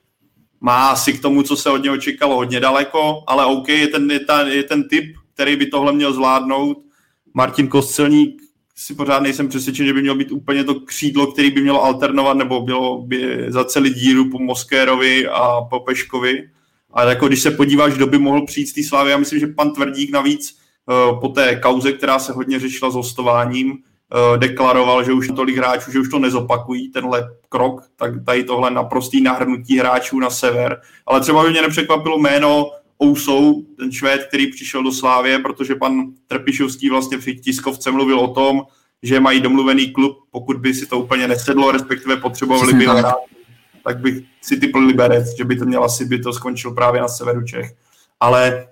má 0.61 0.91
asi 0.91 1.13
k 1.13 1.23
tomu, 1.23 1.43
co 1.43 1.57
se 1.57 1.71
od 1.71 1.83
něho 1.83 1.97
čekalo, 1.97 2.35
hodně 2.35 2.61
daleko, 2.61 3.23
ale 3.27 3.47
OK, 3.47 3.69
je 3.69 3.89
ten, 3.89 4.11
je 4.11 4.21
ten, 4.21 4.49
je 4.49 4.63
ten 4.63 4.89
typ, 4.89 5.17
který 5.37 5.57
by 5.57 5.67
tohle 5.67 5.93
měl 5.93 6.13
zvládnout. 6.13 6.79
Martin 7.35 7.69
Kostelník 7.69 8.43
si 8.77 8.95
pořád 8.95 9.23
nejsem 9.23 9.49
přesvědčen, 9.49 9.87
že 9.87 9.93
by 9.93 10.03
měl 10.03 10.15
být 10.15 10.33
úplně 10.33 10.65
to 10.65 10.75
křídlo, 10.75 11.27
který 11.27 11.51
by 11.51 11.63
mělo 11.63 11.85
alternovat 11.85 12.37
nebo 12.37 12.61
bylo 12.61 13.03
by 13.03 13.47
za 13.49 13.65
celý 13.65 13.95
díru 13.95 14.31
po 14.31 14.39
Moskérovi 14.39 15.29
a 15.29 15.61
po 15.71 15.81
Peškovi. 15.81 16.51
A 16.93 17.03
jako 17.03 17.29
když 17.29 17.43
se 17.43 17.51
podíváš, 17.51 17.95
kdo 17.95 18.07
by 18.07 18.19
mohl 18.19 18.47
přijít 18.47 18.67
z 18.67 18.73
té 18.73 18.83
slávy, 18.83 19.11
já 19.11 19.17
myslím, 19.17 19.41
že 19.41 19.47
pan 19.47 19.73
Tvrdík 19.73 20.11
navíc 20.11 20.59
uh, 20.87 21.21
po 21.21 21.29
té 21.29 21.57
kauze, 21.57 21.93
která 21.93 22.19
se 22.19 22.33
hodně 22.33 22.59
řešila 22.59 22.91
s 22.91 22.95
hostováním, 22.95 23.71
uh, 23.71 24.39
deklaroval, 24.39 25.05
že 25.05 25.13
už 25.13 25.29
tolik 25.37 25.57
hráčů, 25.57 25.93
že 25.93 26.01
už 26.01 26.09
to 26.09 26.19
nezopakují, 26.19 26.89
tenhle 26.89 27.29
krok, 27.49 27.83
tak 27.97 28.25
tady 28.25 28.45
tohle 28.45 28.71
naprostý 28.71 29.21
nahrnutí 29.21 29.79
hráčů 29.79 30.21
na 30.21 30.31
sever. 30.31 30.81
Ale 31.07 31.21
třeba 31.21 31.45
by 31.45 31.51
mě 31.51 31.63
nepřekvapilo 31.63 32.19
jméno 32.19 32.71
Ousou, 33.03 33.63
ten 33.63 33.93
Švéd, 33.93 34.25
který 34.25 34.53
přišel 34.53 34.83
do 34.83 34.93
Slávě, 34.93 35.39
protože 35.39 35.75
pan 35.75 36.13
Trpišovský 36.27 36.91
vlastně 36.91 37.19
při 37.19 37.35
tiskovce 37.35 37.91
mluvil 37.91 38.21
o 38.21 38.35
tom, 38.35 38.63
že 39.03 39.21
mají 39.21 39.41
domluvený 39.41 39.93
klub, 39.93 40.19
pokud 40.31 40.57
by 40.57 40.75
si 40.75 40.87
to 40.87 40.99
úplně 40.99 41.29
nesedlo, 41.29 41.73
respektive 41.73 42.17
potřebovali 42.17 42.73
by 42.73 42.87
hrát, 42.87 43.15
tak 43.85 43.99
bych 43.99 44.25
si 44.43 44.57
typl 44.57 44.79
Liberec, 44.79 45.37
že 45.37 45.45
by 45.45 45.57
to 45.57 45.65
měl 45.65 45.85
asi 45.85 46.05
by 46.05 46.19
to 46.19 46.33
skončil 46.33 46.71
právě 46.71 47.01
na 47.01 47.09
severu 47.09 47.43
Čech. 47.43 47.73
Ale 48.21 48.69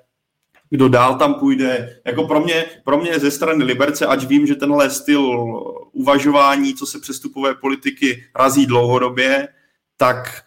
kdo 0.70 0.88
dál 0.88 1.18
tam 1.18 1.34
půjde. 1.34 2.00
Jako 2.04 2.26
pro 2.26 2.40
mě, 2.40 2.64
pro 2.84 2.98
mě 2.98 3.18
ze 3.18 3.30
strany 3.30 3.64
Liberce, 3.64 4.06
ať 4.06 4.26
vím, 4.26 4.46
že 4.46 4.54
tenhle 4.54 4.90
styl 4.90 5.50
uvažování, 5.92 6.74
co 6.74 6.86
se 6.86 7.00
přestupové 7.00 7.54
politiky 7.54 8.24
razí 8.34 8.66
dlouhodobě, 8.66 9.48
tak 9.96 10.43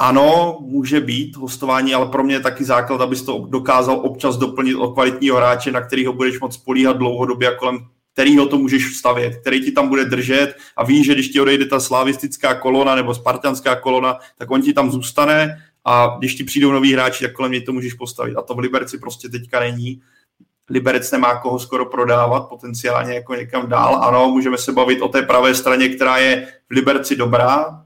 ano, 0.00 0.58
může 0.60 1.00
být 1.00 1.36
hostování, 1.36 1.94
ale 1.94 2.06
pro 2.06 2.24
mě 2.24 2.34
je 2.34 2.40
taky 2.40 2.64
základ, 2.64 3.00
abys 3.00 3.22
to 3.22 3.46
dokázal 3.48 4.00
občas 4.02 4.36
doplnit 4.36 4.74
o 4.74 4.88
kvalitního 4.88 5.36
hráče, 5.36 5.72
na 5.72 5.80
kterého 5.80 6.12
budeš 6.12 6.40
moc 6.40 6.56
políhat 6.56 6.96
dlouhodobě 6.96 7.48
a 7.48 7.58
kolem 7.58 7.78
kterýho 8.12 8.46
to 8.46 8.58
můžeš 8.58 8.86
vstavět, 8.86 9.36
který 9.36 9.64
ti 9.64 9.72
tam 9.72 9.88
bude 9.88 10.04
držet 10.04 10.54
a 10.76 10.84
víš, 10.84 11.06
že 11.06 11.14
když 11.14 11.28
ti 11.28 11.40
odejde 11.40 11.66
ta 11.66 11.80
slavistická 11.80 12.54
kolona 12.54 12.94
nebo 12.94 13.14
spartanská 13.14 13.76
kolona, 13.76 14.18
tak 14.38 14.50
on 14.50 14.62
ti 14.62 14.72
tam 14.72 14.90
zůstane 14.90 15.56
a 15.84 16.16
když 16.18 16.34
ti 16.34 16.44
přijdou 16.44 16.72
noví 16.72 16.92
hráči, 16.92 17.24
tak 17.24 17.32
kolem 17.32 17.52
něj 17.52 17.60
to 17.60 17.72
můžeš 17.72 17.94
postavit. 17.94 18.36
A 18.36 18.42
to 18.42 18.54
v 18.54 18.58
Liberci 18.58 18.98
prostě 18.98 19.28
teďka 19.28 19.60
není. 19.60 20.00
Liberec 20.70 21.10
nemá 21.10 21.40
koho 21.40 21.58
skoro 21.58 21.86
prodávat, 21.86 22.48
potenciálně 22.48 23.14
jako 23.14 23.34
někam 23.34 23.68
dál. 23.68 23.96
Ano, 24.02 24.30
můžeme 24.30 24.58
se 24.58 24.72
bavit 24.72 25.02
o 25.02 25.08
té 25.08 25.22
pravé 25.22 25.54
straně, 25.54 25.88
která 25.88 26.16
je 26.16 26.46
v 26.70 26.74
Liberci 26.74 27.16
dobrá, 27.16 27.84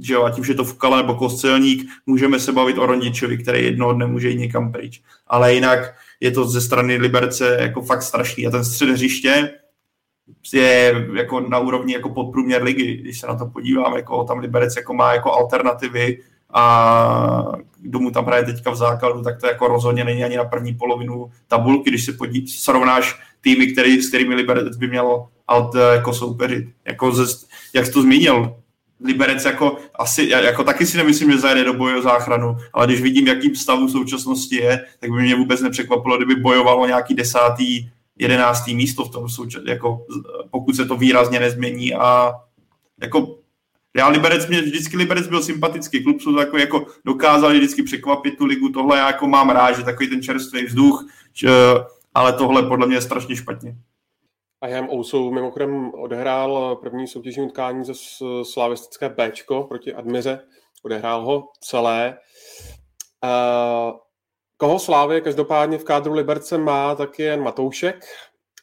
že 0.00 0.14
jo, 0.14 0.24
a 0.24 0.30
tím, 0.30 0.44
že 0.44 0.54
to 0.54 0.64
Fukala 0.64 0.96
nebo 0.96 1.14
Kostelník, 1.14 1.90
můžeme 2.06 2.40
se 2.40 2.52
bavit 2.52 2.78
o 2.78 2.86
Rondičovi, 2.86 3.38
který 3.38 3.64
jednoho 3.64 3.92
dne 3.92 4.06
může 4.06 4.28
jít 4.28 4.38
někam 4.38 4.72
pryč. 4.72 5.02
Ale 5.26 5.54
jinak 5.54 5.94
je 6.20 6.30
to 6.30 6.44
ze 6.44 6.60
strany 6.60 6.96
Liberce 6.96 7.56
jako 7.60 7.82
fakt 7.82 8.02
strašný. 8.02 8.46
A 8.46 8.50
ten 8.50 8.64
střed 8.64 8.88
hřiště 8.88 9.50
je 10.52 11.06
jako 11.14 11.40
na 11.40 11.58
úrovni 11.58 11.94
jako 11.94 12.08
podprůměr 12.08 12.62
ligy, 12.62 12.96
když 12.96 13.20
se 13.20 13.26
na 13.26 13.34
to 13.34 13.46
podívám, 13.46 13.96
jako 13.96 14.24
tam 14.24 14.38
Liberec 14.38 14.76
jako 14.76 14.94
má 14.94 15.12
jako 15.12 15.32
alternativy 15.32 16.18
a 16.50 17.52
kdo 17.80 17.98
mu 17.98 18.10
tam 18.10 18.24
hraje 18.24 18.44
teďka 18.44 18.70
v 18.70 18.76
základu, 18.76 19.22
tak 19.22 19.40
to 19.40 19.46
jako 19.46 19.68
rozhodně 19.68 20.04
není 20.04 20.24
ani 20.24 20.36
na 20.36 20.44
první 20.44 20.74
polovinu 20.74 21.30
tabulky, 21.48 21.90
když 21.90 22.04
se 22.04 22.12
podí, 22.12 22.48
srovnáš 22.48 23.20
týmy, 23.40 23.66
který, 23.66 24.02
s 24.02 24.08
kterými 24.08 24.34
Liberec 24.34 24.76
by 24.76 24.88
měl 24.88 25.26
alt 25.48 25.74
jako 25.74 26.12
soupeřit. 26.12 26.68
Jako 26.84 27.12
ze, 27.12 27.46
jak 27.74 27.86
jsi 27.86 27.92
to 27.92 28.02
zmínil, 28.02 28.56
Liberec 29.00 29.44
jako 29.44 29.76
asi, 29.94 30.28
jako 30.28 30.64
taky 30.64 30.86
si 30.86 30.96
nemyslím, 30.96 31.32
že 31.32 31.38
zajede 31.38 31.64
do 31.64 31.74
boje 31.74 31.96
o 31.96 32.02
záchranu, 32.02 32.56
ale 32.72 32.86
když 32.86 33.00
vidím, 33.00 33.26
jakým 33.26 33.56
stavu 33.56 33.86
v 33.86 33.90
současnosti 33.90 34.56
je, 34.56 34.84
tak 35.00 35.10
by 35.10 35.22
mě 35.22 35.36
vůbec 35.36 35.60
nepřekvapilo, 35.60 36.16
kdyby 36.16 36.34
bojovalo 36.34 36.86
nějaký 36.86 37.14
desátý, 37.14 37.90
jedenáctý 38.18 38.74
místo 38.74 39.04
v 39.04 39.10
tom 39.10 39.28
součas, 39.28 39.62
jako 39.66 40.06
pokud 40.50 40.76
se 40.76 40.84
to 40.84 40.96
výrazně 40.96 41.40
nezmění 41.40 41.94
a 41.94 42.32
jako 43.02 43.38
já 43.96 44.08
Liberec, 44.08 44.46
mě 44.46 44.62
vždycky 44.62 44.96
Liberec 44.96 45.26
byl 45.26 45.42
sympatický 45.42 46.02
klub, 46.02 46.20
jsou 46.20 46.36
takový 46.36 46.62
jako 46.62 46.86
dokázali 47.04 47.58
vždycky 47.58 47.82
překvapit 47.82 48.38
tu 48.38 48.44
ligu, 48.44 48.68
tohle 48.68 48.98
já 48.98 49.06
jako 49.06 49.26
mám 49.26 49.50
rád, 49.50 49.72
že 49.72 49.82
takový 49.82 50.08
ten 50.08 50.22
čerstvý 50.22 50.64
vzduch, 50.64 51.06
že, 51.34 51.48
ale 52.14 52.32
tohle 52.32 52.62
podle 52.62 52.86
mě 52.86 52.96
je 52.96 53.00
strašně 53.00 53.36
špatně. 53.36 53.76
A 54.60 54.68
Jem 54.68 54.88
Ousou 54.90 55.30
mimochodem 55.30 55.94
odehrál 55.94 56.76
první 56.76 57.06
soutěžní 57.06 57.42
utkání 57.42 57.84
ze 57.84 57.92
slavistické 58.42 59.08
B 59.08 59.32
proti 59.68 59.94
Admiře. 59.94 60.40
Odehrál 60.84 61.24
ho 61.24 61.48
celé. 61.60 62.18
Uh, 63.24 63.98
koho 64.56 64.78
Slávě 64.78 65.20
každopádně 65.20 65.78
v 65.78 65.84
kádru 65.84 66.14
Liberce 66.14 66.58
má, 66.58 66.94
tak 66.94 67.18
je 67.18 67.36
Matoušek. 67.36 68.04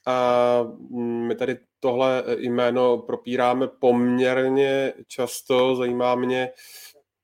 Uh, 0.07 0.79
my 0.99 1.35
tady 1.35 1.57
tohle 1.79 2.23
jméno 2.37 2.97
propíráme 2.97 3.67
poměrně 3.67 4.93
často. 5.07 5.75
Zajímá 5.75 6.15
mě, 6.15 6.51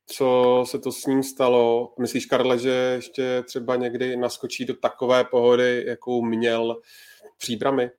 co 0.06 0.64
se 0.68 0.80
to 0.80 0.92
s 0.92 1.06
ním 1.06 1.24
stalo. 1.24 1.94
Myslíš, 2.00 2.26
Karle, 2.26 2.60
že 2.60 2.70
ještě 2.70 3.44
třeba 3.44 3.76
někdy 3.76 4.18
naskočí 4.18 4.66
do 4.66 4.74
takové 4.74 5.24
pohody, 5.24 5.84
jakou 5.88 6.22
měl 6.22 6.82
příbramy? 7.38 7.92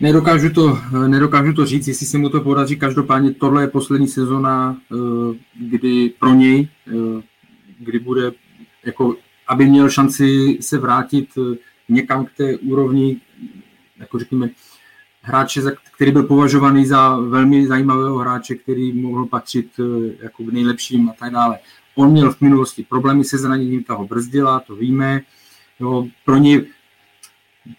Nedokážu 0.00 0.50
to, 0.50 0.78
nedokážu 1.06 1.52
to 1.52 1.66
říct, 1.66 1.88
jestli 1.88 2.06
se 2.06 2.18
mu 2.18 2.28
to 2.28 2.40
podaří. 2.40 2.76
Každopádně 2.76 3.34
tohle 3.34 3.62
je 3.62 3.68
poslední 3.68 4.08
sezona, 4.08 4.76
eh, 4.92 4.96
kdy 5.60 6.12
pro 6.18 6.34
něj, 6.34 6.68
eh, 6.88 7.22
kdy 7.78 7.98
bude, 7.98 8.32
jako, 8.84 9.16
aby 9.48 9.66
měl 9.66 9.90
šanci 9.90 10.58
se 10.60 10.78
vrátit 10.78 11.28
eh, 11.38 11.56
někam 11.88 12.24
k 12.26 12.32
té 12.36 12.56
úrovni, 12.56 13.20
jako 13.98 14.18
řekněme, 14.18 14.50
hráče, 15.22 15.62
který 15.94 16.12
byl 16.12 16.22
považovaný 16.22 16.86
za 16.86 17.16
velmi 17.16 17.66
zajímavého 17.66 18.18
hráče, 18.18 18.54
který 18.54 18.92
mohl 18.92 19.26
patřit 19.26 19.70
jako 20.22 20.44
k 20.44 20.52
nejlepším 20.52 21.08
a 21.08 21.12
tak 21.12 21.32
dále. 21.32 21.58
On 21.94 22.10
měl 22.10 22.32
v 22.32 22.40
minulosti 22.40 22.86
problémy 22.88 23.24
se 23.24 23.38
zraněním, 23.38 23.84
ta 23.84 23.94
ho 23.94 24.06
brzdila, 24.06 24.60
to 24.60 24.76
víme. 24.76 25.20
Jo, 25.80 26.06
pro 26.24 26.36
ně, 26.36 26.64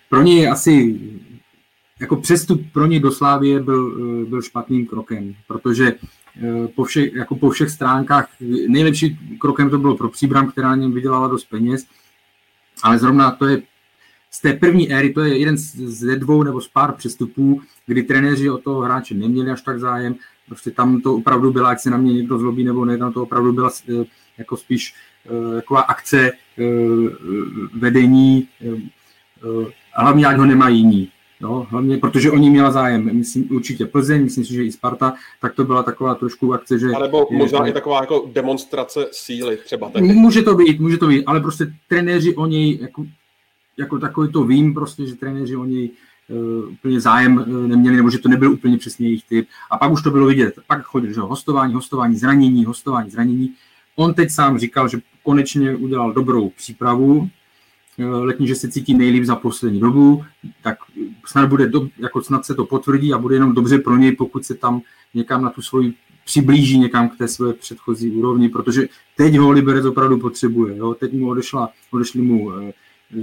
pro 0.10 0.22
ně 0.22 0.42
je 0.42 0.50
asi 0.50 1.00
jako 2.00 2.16
přestup 2.16 2.62
pro 2.74 2.86
ně 2.86 3.00
do 3.00 3.12
Slávie 3.12 3.60
byl, 3.60 3.98
eh, 4.22 4.26
byl 4.26 4.42
špatným 4.42 4.88
krokem, 4.88 5.36
protože 5.48 5.94
eh, 6.44 6.68
po 6.68 6.84
všech, 6.84 7.14
jako 7.14 7.36
po 7.36 7.50
všech 7.50 7.70
stránkách 7.70 8.30
nejlepší 8.68 9.38
krokem 9.40 9.70
to 9.70 9.78
bylo 9.78 9.98
pro 9.98 10.10
Příbram, 10.10 10.52
která 10.52 10.76
něm 10.76 10.92
vydělala 10.92 11.28
dost 11.28 11.46
peněz, 11.46 11.86
ale 12.84 13.00
zrovna 13.00 13.32
to 13.32 13.46
je 13.46 13.62
z 14.32 14.42
té 14.42 14.54
první 14.54 14.94
éry, 14.94 15.14
to 15.14 15.22
je 15.22 15.38
jeden 15.38 15.58
ze 15.58 16.16
dvou 16.16 16.44
nebo 16.44 16.62
z 16.62 16.68
pár 16.68 16.92
přestupů, 16.92 17.62
kdy 17.86 18.04
trenéři 18.04 18.50
o 18.50 18.58
toho 18.58 18.82
hráče 18.82 19.16
neměli 19.16 19.52
až 19.52 19.62
tak 19.62 19.80
zájem, 19.80 20.16
prostě 20.48 20.72
tam 20.72 21.02
to 21.02 21.16
opravdu 21.16 21.52
byla, 21.52 21.70
jak 21.70 21.80
se 21.80 21.90
na 21.90 21.98
mě 21.98 22.14
někdo 22.14 22.38
zlobí 22.38 22.64
nebo 22.64 22.86
ne, 22.86 22.98
tam 22.98 23.14
to 23.14 23.24
opravdu 23.24 23.54
byla 23.54 23.70
eh, 23.90 24.06
jako 24.38 24.58
spíš 24.58 24.96
taková 25.56 25.82
akce 25.82 26.32
vedení, 27.74 28.48
a 29.96 30.02
hlavně 30.02 30.26
ať 30.26 30.38
ho 30.38 30.46
nemají 30.46 30.78
jiní. 30.78 31.12
Jo, 31.42 31.68
hlavně, 31.70 31.98
protože 31.98 32.32
oni 32.32 32.50
měla 32.50 32.72
zájem, 32.72 33.18
myslím 33.18 33.48
určitě 33.52 33.86
Plzeň, 33.86 34.24
myslím 34.24 34.46
si, 34.46 34.54
že 34.54 34.66
i 34.66 34.72
Sparta, 34.72 35.14
tak 35.42 35.54
to 35.54 35.64
byla 35.64 35.84
taková 35.84 36.16
trošku 36.16 36.54
akce, 36.54 36.80
že... 36.80 36.88
A 36.88 37.00
nebo 37.00 37.28
možná 37.32 37.66
je, 37.66 37.72
i 37.72 37.74
taková 37.74 38.02
jako 38.02 38.30
demonstrace 38.34 39.08
síly 39.12 39.58
třeba. 39.58 39.90
Taky. 39.90 40.06
Může 40.06 40.42
to 40.42 40.56
být, 40.56 40.80
může 40.80 40.98
to 40.98 41.08
být, 41.08 41.26
ale 41.26 41.40
prostě 41.40 41.74
trenéři 41.90 42.36
o 42.36 42.46
něj, 42.46 42.80
jako, 42.82 43.06
jako 43.78 44.00
takový 44.00 44.32
to 44.32 44.44
vím 44.44 44.74
prostě, 44.74 45.08
že 45.08 45.16
trenéři 45.16 45.56
o 45.56 45.66
něj 45.66 45.90
uh, 46.30 46.70
úplně 46.72 47.00
zájem 47.00 47.38
uh, 47.38 47.48
neměli, 47.48 47.96
nebo 47.96 48.10
že 48.10 48.20
to 48.20 48.30
nebyl 48.30 48.52
úplně 48.52 48.78
přesně 48.78 49.08
jejich 49.08 49.24
typ. 49.24 49.48
A 49.72 49.78
pak 49.78 49.92
už 49.92 50.02
to 50.04 50.12
bylo 50.12 50.26
vidět. 50.28 50.60
Pak 50.68 50.84
chodil, 50.84 51.14
že 51.14 51.22
hostování, 51.22 51.74
hostování, 51.74 52.16
zranění, 52.16 52.66
hostování, 52.66 53.10
zranění. 53.10 53.54
On 53.96 54.14
teď 54.14 54.32
sám 54.32 54.58
říkal, 54.58 54.88
že 54.88 54.98
konečně 55.24 55.76
udělal 55.76 56.14
dobrou 56.14 56.50
přípravu, 56.50 57.30
letní, 57.98 58.48
že 58.48 58.56
se 58.56 58.72
cítí 58.72 58.94
nejlíp 58.94 59.24
za 59.24 59.36
poslední 59.36 59.80
dobu, 59.80 60.24
tak 60.62 60.78
snad, 61.26 61.50
bude 61.50 61.68
do, 61.68 61.88
jako 61.98 62.22
snad 62.22 62.46
se 62.46 62.56
to 62.56 62.66
potvrdí 62.66 63.14
a 63.14 63.18
bude 63.18 63.36
jenom 63.36 63.54
dobře 63.54 63.80
pro 63.80 63.98
něj, 63.98 64.12
pokud 64.12 64.46
se 64.46 64.56
tam 64.56 64.82
někam 65.14 65.42
na 65.42 65.50
tu 65.50 65.62
svoji 65.62 65.94
přiblíží 66.26 66.80
někam 66.80 67.10
k 67.10 67.18
té 67.18 67.28
své 67.28 67.54
předchozí 67.54 68.12
úrovni, 68.12 68.50
protože 68.50 68.88
teď 69.18 69.38
ho 69.38 69.52
Liberec 69.52 69.86
opravdu 69.86 70.20
potřebuje. 70.20 70.78
Jo? 70.78 70.94
Teď 70.94 71.14
mu 71.14 71.30
odešla, 71.30 71.70
odešli 71.92 72.22
mu 72.22 72.54
e, 72.54 72.74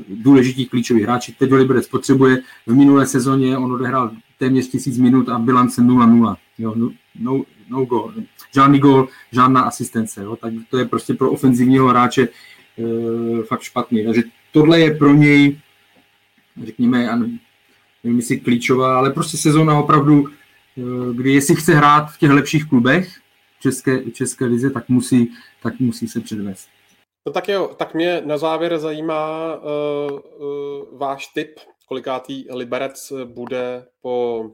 důležití 0.08 0.66
klíčoví 0.66 1.02
hráči, 1.02 1.34
teď 1.38 1.50
ho 1.50 1.56
Liberec 1.56 1.88
potřebuje. 1.88 2.42
V 2.66 2.74
minulé 2.74 3.06
sezóně 3.06 3.58
on 3.58 3.72
odehrál 3.72 4.10
téměř 4.38 4.68
tisíc 4.68 4.98
minut 4.98 5.28
a 5.28 5.38
bilance 5.38 5.82
0-0. 5.82 6.36
Jo? 6.58 6.74
No, 6.76 6.90
no, 7.20 7.42
no 7.68 7.84
goal. 7.84 8.12
Žádný 8.54 8.78
gol, 8.78 9.08
žádná 9.32 9.60
asistence. 9.62 10.22
Jo? 10.22 10.36
Tak 10.36 10.52
to 10.70 10.78
je 10.78 10.84
prostě 10.84 11.14
pro 11.14 11.30
ofenzivního 11.30 11.88
hráče 11.88 12.22
e, 12.22 13.42
fakt 13.42 13.62
špatný. 13.62 14.04
Takže 14.04 14.22
tohle 14.52 14.80
je 14.80 14.94
pro 14.94 15.14
něj, 15.14 15.60
řekněme, 16.64 17.18
nevím, 18.04 18.18
jestli 18.18 18.40
klíčová, 18.40 18.98
ale 18.98 19.10
prostě 19.10 19.36
sezóna 19.36 19.78
opravdu 19.78 20.28
Eh, 20.78 21.14
kdy 21.14 21.32
jestli 21.32 21.56
chce 21.56 21.74
hrát 21.74 22.06
v 22.10 22.18
těch 22.18 22.30
lepších 22.30 22.68
klubech 22.68 23.08
České, 23.60 24.10
České 24.10 24.44
lize, 24.44 24.70
tak 24.70 24.88
musí, 24.88 25.32
tak 25.62 25.80
musí 25.80 26.08
se 26.08 26.20
předvést. 26.20 26.68
No 27.26 27.32
tak 27.32 27.48
jo, 27.48 27.74
tak 27.76 27.94
mě 27.94 28.22
na 28.24 28.38
závěr 28.38 28.78
zajímá 28.78 29.56
uh, 29.56 30.20
uh, 30.38 30.98
váš 30.98 31.26
tip, 31.26 31.60
kolikátý 31.88 32.44
Liberec 32.50 33.12
bude 33.24 33.86
po 34.00 34.44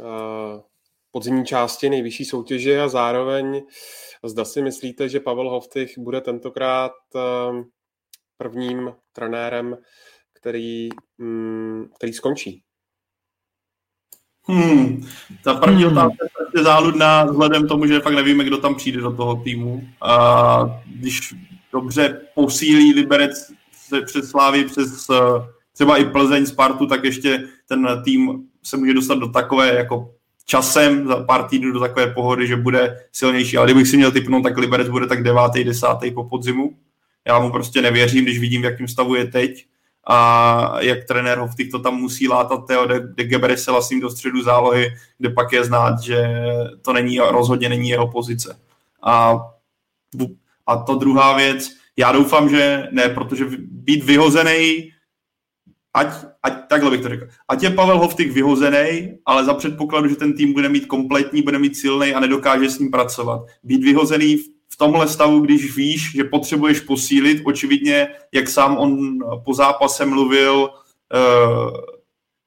uh, 0.00 0.06
podzimní 1.10 1.46
části 1.46 1.90
nejvyšší 1.90 2.24
soutěže 2.24 2.80
a 2.80 2.88
zároveň 2.88 3.62
zda 4.24 4.44
si 4.44 4.62
myslíte, 4.62 5.08
že 5.08 5.20
Pavel 5.20 5.50
Hoftych 5.50 5.98
bude 5.98 6.20
tentokrát 6.20 6.92
uh, 7.14 7.64
prvním 8.38 8.92
trenérem, 9.12 9.76
který, 10.32 10.88
um, 11.18 11.90
který 11.96 12.12
skončí 12.12 12.62
Hmm, 14.48 15.06
ta 15.44 15.54
první 15.54 15.84
hmm. 15.84 15.92
otázka 15.92 16.24
je 16.24 16.28
prostě 16.38 16.62
záludná 16.62 17.24
vzhledem 17.24 17.68
tomu, 17.68 17.86
že 17.86 18.00
fakt 18.00 18.14
nevíme, 18.14 18.44
kdo 18.44 18.58
tam 18.58 18.74
přijde 18.74 19.00
do 19.00 19.16
toho 19.16 19.36
týmu. 19.36 19.82
A 20.02 20.80
když 20.86 21.34
dobře 21.72 22.20
posílí 22.34 22.94
Liberec 22.94 23.52
před 24.04 24.24
Slávy 24.24 24.64
přes 24.64 25.10
eh, 25.10 25.16
třeba 25.74 25.96
i 25.96 26.04
Plzeň, 26.04 26.46
Spartu, 26.46 26.86
tak 26.86 27.04
ještě 27.04 27.48
ten 27.68 28.02
tým 28.04 28.44
se 28.62 28.76
může 28.76 28.94
dostat 28.94 29.18
do 29.18 29.28
takové 29.28 29.74
jako 29.74 30.14
časem 30.44 31.06
za 31.06 31.24
pár 31.24 31.48
týdnů 31.48 31.72
do 31.72 31.80
takové 31.80 32.06
pohody, 32.14 32.46
že 32.46 32.56
bude 32.56 32.96
silnější. 33.12 33.56
Ale 33.56 33.66
kdybych 33.66 33.88
si 33.88 33.96
měl 33.96 34.12
typnout, 34.12 34.42
tak 34.42 34.58
Liberec 34.58 34.88
bude 34.88 35.06
tak 35.06 35.22
devátý, 35.22 35.64
desátý 35.64 36.10
po 36.10 36.24
podzimu. 36.24 36.76
Já 37.28 37.38
mu 37.38 37.50
prostě 37.50 37.82
nevěřím, 37.82 38.24
když 38.24 38.38
vidím, 38.38 38.62
v 38.62 38.64
jakém 38.64 38.88
stavu 38.88 39.14
je 39.14 39.24
teď 39.26 39.66
a 40.10 40.78
jak 40.80 41.04
trenér 41.04 41.38
Hovtych 41.38 41.70
to 41.70 41.78
tam 41.78 41.96
musí 41.96 42.28
látat, 42.28 42.66
Teo 42.66 42.86
de, 42.86 43.00
de 43.00 43.24
Gebre 43.24 43.56
se 43.56 43.70
vlastně 43.70 44.00
do 44.00 44.10
středu 44.10 44.42
zálohy, 44.42 44.90
kde 45.18 45.30
pak 45.30 45.52
je 45.52 45.64
znát, 45.64 46.00
že 46.00 46.28
to 46.82 46.92
není, 46.92 47.18
rozhodně 47.18 47.68
není 47.68 47.88
jeho 47.88 48.08
pozice. 48.08 48.60
A, 49.02 49.40
a 50.66 50.76
to 50.76 50.94
druhá 50.94 51.36
věc, 51.36 51.70
já 51.96 52.12
doufám, 52.12 52.48
že 52.48 52.88
ne, 52.90 53.08
protože 53.08 53.44
být 53.60 54.04
vyhozený, 54.04 54.92
ať, 55.94 56.08
ať 56.42 56.68
takhle 56.68 56.90
bych 56.90 57.00
to 57.00 57.08
řekl, 57.08 57.28
ať 57.48 57.62
je 57.62 57.70
Pavel 57.70 57.98
Hovtych 57.98 58.32
vyhozený, 58.32 59.18
ale 59.26 59.44
za 59.44 59.54
předpokladu, 59.54 60.08
že 60.08 60.16
ten 60.16 60.32
tým 60.32 60.52
bude 60.52 60.68
mít 60.68 60.86
kompletní, 60.86 61.42
bude 61.42 61.58
mít 61.58 61.76
silný 61.76 62.14
a 62.14 62.20
nedokáže 62.20 62.70
s 62.70 62.78
ním 62.78 62.90
pracovat. 62.90 63.42
Být 63.62 63.84
vyhozený 63.84 64.36
v 64.36 64.57
v 64.68 64.76
tomhle 64.76 65.08
stavu, 65.08 65.40
když 65.40 65.76
víš, 65.76 66.12
že 66.14 66.24
potřebuješ 66.24 66.80
posílit, 66.80 67.42
očividně, 67.44 68.08
jak 68.32 68.48
sám 68.48 68.78
on 68.78 69.18
po 69.44 69.54
zápase 69.54 70.06
mluvil 70.06 70.70
eh, 71.14 71.18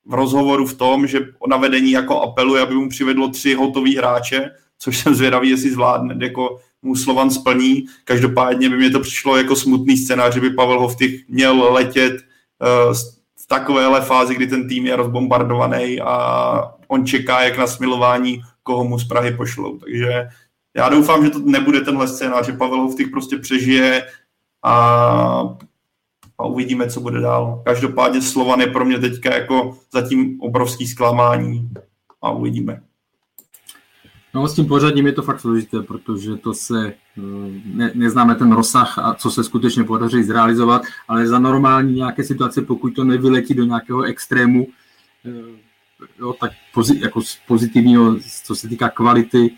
v 0.05 0.13
rozhovoru 0.13 0.65
v 0.65 0.77
tom, 0.77 1.07
že 1.07 1.19
na 1.47 1.57
vedení 1.57 1.91
jako 1.91 2.21
apeluje, 2.21 2.61
aby 2.61 2.75
mu 2.75 2.89
přivedlo 2.89 3.29
tři 3.29 3.53
hotový 3.53 3.97
hráče, 3.97 4.51
což 4.77 4.97
jsem 4.97 5.15
zvědavý, 5.15 5.49
jestli 5.49 5.71
zvládne, 5.71 6.25
jako 6.25 6.59
mu 6.81 6.95
Slovan 6.95 7.31
splní. 7.31 7.85
Každopádně 8.03 8.69
by 8.69 8.77
mě 8.77 8.89
to 8.89 8.99
přišlo 8.99 9.37
jako 9.37 9.55
smutný 9.55 9.97
scénář, 9.97 10.33
že 10.33 10.41
by 10.41 10.49
Pavel 10.49 10.79
Hovtych 10.79 11.29
měl 11.29 11.73
letět 11.73 12.13
uh, 12.13 12.93
v 13.37 13.47
takovéhle 13.47 14.01
fázi, 14.01 14.35
kdy 14.35 14.47
ten 14.47 14.67
tým 14.67 14.85
je 14.85 14.95
rozbombardovaný 14.95 16.01
a 16.01 16.73
on 16.87 17.05
čeká, 17.05 17.43
jak 17.43 17.57
na 17.57 17.67
smilování, 17.67 18.41
koho 18.63 18.83
mu 18.83 18.99
z 18.99 19.07
Prahy 19.07 19.37
pošlou. 19.37 19.77
Takže 19.77 20.27
já 20.73 20.89
doufám, 20.89 21.25
že 21.25 21.29
to 21.29 21.39
nebude 21.39 21.81
tenhle 21.81 22.07
scénář, 22.07 22.45
že 22.45 22.53
Pavel 22.53 22.81
Hovtych 22.81 23.09
prostě 23.09 23.37
přežije 23.37 24.07
a, 24.63 24.73
a 26.37 26.45
uvidíme, 26.45 26.89
co 26.89 26.99
bude 26.99 27.21
dál. 27.21 27.61
Každopádně 27.65 28.21
Slovan 28.21 28.61
je 28.61 28.67
pro 28.67 28.85
mě 28.85 28.99
teďka 28.99 29.33
jako 29.35 29.77
zatím 29.93 30.41
obrovský 30.41 30.87
zklamání 30.87 31.69
a 32.21 32.31
uvidíme. 32.31 32.81
No 34.33 34.47
s 34.47 34.55
tím 34.55 34.65
pořadím 34.65 35.07
je 35.07 35.13
to 35.13 35.21
fakt 35.21 35.39
složité, 35.39 35.81
protože 35.81 36.35
to 36.35 36.53
se, 36.53 36.93
eh, 37.17 37.21
ne, 37.65 37.91
neznáme 37.95 38.35
ten 38.35 38.51
rozsah 38.51 38.99
a 38.99 39.13
co 39.13 39.31
se 39.31 39.43
skutečně 39.43 39.83
podaří 39.83 40.23
zrealizovat, 40.23 40.81
ale 41.07 41.27
za 41.27 41.39
normální 41.39 41.95
nějaké 41.95 42.23
situace, 42.23 42.61
pokud 42.61 42.89
to 42.89 43.03
nevyletí 43.03 43.53
do 43.53 43.63
nějakého 43.63 44.03
extrému, 44.03 44.67
eh, 45.25 45.31
jo, 46.19 46.33
tak 46.33 46.51
pozit, 46.73 47.01
jako 47.01 47.21
pozitivního, 47.47 48.15
co 48.43 48.55
se 48.55 48.67
týká 48.67 48.89
kvality, 48.89 49.49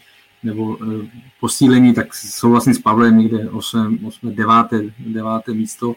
nebo 0.44 0.78
e, 0.84 1.10
posílení, 1.40 1.94
tak 1.94 2.14
souhlasím 2.14 2.74
s 2.74 2.80
Pavlem 2.80 3.18
někde 3.18 3.50
8, 3.50 4.06
8 4.06 4.36
9, 4.36 4.56
9 5.00 5.48
místo. 5.48 5.96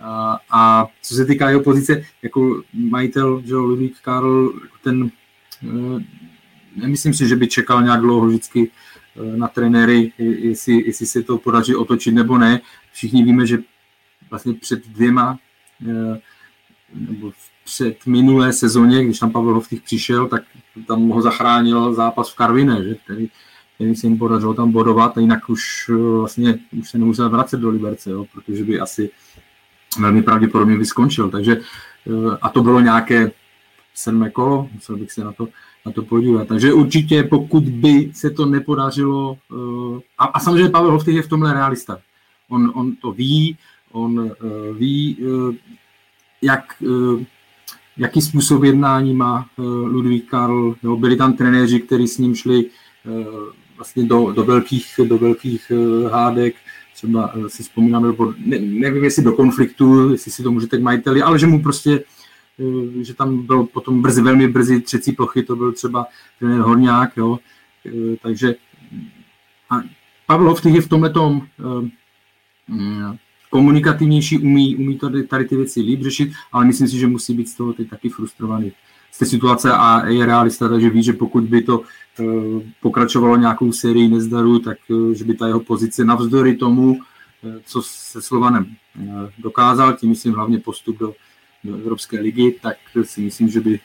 A, 0.00 0.38
a 0.50 0.86
co 1.02 1.14
se 1.14 1.24
týká 1.24 1.48
jeho 1.48 1.62
pozice, 1.62 2.04
jako 2.22 2.62
majitel, 2.74 3.42
že 3.44 3.56
Ludvík 3.56 4.00
Karl, 4.00 4.52
ten 4.82 5.10
e, 5.62 6.04
nemyslím 6.76 7.14
si, 7.14 7.28
že 7.28 7.36
by 7.36 7.48
čekal 7.48 7.82
nějak 7.82 8.00
dlouho 8.00 8.26
vždycky 8.26 8.70
e, 8.70 9.36
na 9.36 9.48
trenéry, 9.48 10.12
jestli, 10.18 10.86
jestli 10.86 11.06
se 11.06 11.22
to 11.22 11.38
podaří 11.38 11.74
otočit 11.74 12.14
nebo 12.14 12.38
ne. 12.38 12.60
Všichni 12.92 13.24
víme, 13.24 13.46
že 13.46 13.58
vlastně 14.30 14.54
před 14.54 14.88
dvěma 14.88 15.38
nebo 16.94 17.32
před 17.64 18.06
minulé 18.06 18.52
sezóně, 18.52 19.04
když 19.04 19.18
tam 19.18 19.32
Pavel 19.32 19.54
Hovtych 19.54 19.82
přišel, 19.82 20.28
tak 20.28 20.42
tam 20.86 21.08
ho 21.08 21.22
zachránil 21.22 21.94
zápas 21.94 22.32
v 22.32 22.36
Karviné, 22.36 22.84
že, 22.84 22.94
který 22.94 23.28
který 23.80 23.96
se 23.96 24.06
jim 24.06 24.18
podařilo 24.18 24.54
tam 24.54 24.72
bodovat 24.72 25.18
a 25.18 25.20
jinak 25.20 25.48
už 25.48 25.90
eh, 25.90 26.18
vlastně 26.18 26.58
už 26.78 26.90
se 26.90 26.98
nemusel 26.98 27.30
vracet 27.30 27.60
do 27.60 27.70
Liberce, 27.70 28.10
jo, 28.10 28.26
protože 28.32 28.64
by 28.64 28.80
asi 28.80 29.10
velmi 30.00 30.22
pravděpodobně 30.22 30.78
by 30.78 30.86
skončil. 30.86 31.30
Takže 31.30 31.56
eh, 31.56 32.36
a 32.42 32.48
to 32.48 32.62
bylo 32.62 32.80
nějaké 32.80 33.32
sedmé 33.94 34.30
kolo, 34.30 34.68
musel 34.74 34.96
bych 34.96 35.12
se 35.12 35.24
na 35.24 35.32
to, 35.32 35.48
na 35.86 35.92
to 35.92 36.02
podívat. 36.02 36.48
Takže 36.48 36.72
určitě, 36.72 37.22
pokud 37.22 37.62
by 37.64 38.10
se 38.14 38.30
to 38.30 38.46
nepodařilo, 38.46 39.36
eh, 39.52 40.00
a, 40.18 40.24
a 40.24 40.40
samozřejmě 40.40 40.70
Pavel 40.70 40.90
Hovtych 40.90 41.16
je 41.16 41.22
v 41.22 41.28
tomhle 41.28 41.52
realista. 41.52 41.98
On, 42.48 42.72
on 42.74 42.96
to 42.96 43.12
ví, 43.12 43.56
on 43.92 44.30
ví, 44.78 45.18
jak, 46.42 46.82
jaký 47.96 48.20
způsob 48.22 48.62
jednání 48.62 49.14
má 49.14 49.46
Ludvík 49.84 50.30
Karl, 50.30 50.74
jo, 50.82 50.96
byli 50.96 51.16
tam 51.16 51.32
trenéři, 51.32 51.80
kteří 51.80 52.08
s 52.08 52.18
ním 52.18 52.34
šli 52.34 52.64
vlastně 53.80 54.04
do, 54.04 54.32
do 54.32 54.44
velkých, 54.44 55.00
do 55.04 55.18
velkých 55.18 55.72
eh, 55.74 56.08
hádek, 56.08 56.54
třeba 56.94 57.32
eh, 57.34 57.48
si 57.48 57.62
vzpomínám, 57.62 58.02
nebo 58.02 58.34
ne, 58.38 58.58
nevím, 58.58 59.04
jestli 59.04 59.22
do 59.22 59.32
konfliktu, 59.32 60.12
jestli 60.12 60.30
si 60.30 60.42
to 60.42 60.50
můžete 60.50 60.78
k 60.78 60.82
majiteli, 60.82 61.22
ale 61.22 61.38
že 61.38 61.46
mu 61.46 61.62
prostě, 61.62 62.04
eh, 62.60 63.04
že 63.04 63.14
tam 63.14 63.46
byl 63.46 63.64
potom 63.64 64.02
brzy, 64.02 64.22
velmi 64.22 64.48
brzy 64.48 64.80
třecí 64.80 65.12
plochy, 65.12 65.42
to 65.42 65.56
byl 65.56 65.72
třeba 65.72 66.06
trenér 66.38 66.60
Horňák, 66.60 67.16
jo, 67.16 67.38
takže 68.22 68.54
a 69.70 69.80
Pavel 70.26 70.48
Hovtych 70.48 70.74
je 70.74 70.80
v 70.80 70.88
tomhle 70.88 71.10
tom 71.10 71.42
mm, 72.68 73.16
komunikativnější, 73.50 74.38
umí, 74.38 74.76
umí 74.76 74.98
tady, 74.98 75.22
tady 75.22 75.44
ty 75.44 75.56
věci 75.56 75.80
líp 75.80 76.02
řešit, 76.02 76.32
ale 76.52 76.64
myslím 76.64 76.88
si, 76.88 76.98
že 76.98 77.06
musí 77.06 77.34
být 77.34 77.48
z 77.48 77.54
toho 77.54 77.72
teď 77.72 77.90
taky 77.90 78.08
frustrovaný. 78.08 78.72
Z 79.10 79.18
té 79.18 79.26
situace 79.26 79.72
a 79.72 80.06
je 80.06 80.26
realista, 80.26 80.68
takže 80.68 80.90
ví, 80.90 81.02
že 81.02 81.12
pokud 81.12 81.44
by 81.44 81.62
to 81.62 81.82
pokračovalo 82.82 83.36
nějakou 83.36 83.72
sérii 83.72 84.08
nezdarů, 84.08 84.58
tak 84.58 84.78
eh, 84.90 85.14
že 85.14 85.24
by 85.24 85.34
ta 85.34 85.46
jeho 85.46 85.60
pozice 85.60 86.04
navzdory 86.04 86.56
tomu, 86.56 86.98
eh, 87.44 87.60
co 87.64 87.82
se 87.82 88.22
Slovanem 88.22 88.66
dokázal, 89.38 89.92
tím 89.92 90.08
myslím 90.08 90.34
hlavně 90.34 90.58
postup 90.58 90.98
do, 90.98 91.14
do 91.64 91.74
Evropské 91.74 92.20
ligy, 92.20 92.58
tak 92.62 92.76
si 93.02 93.20
myslím, 93.20 93.48
že 93.48 93.60
by 93.60 93.80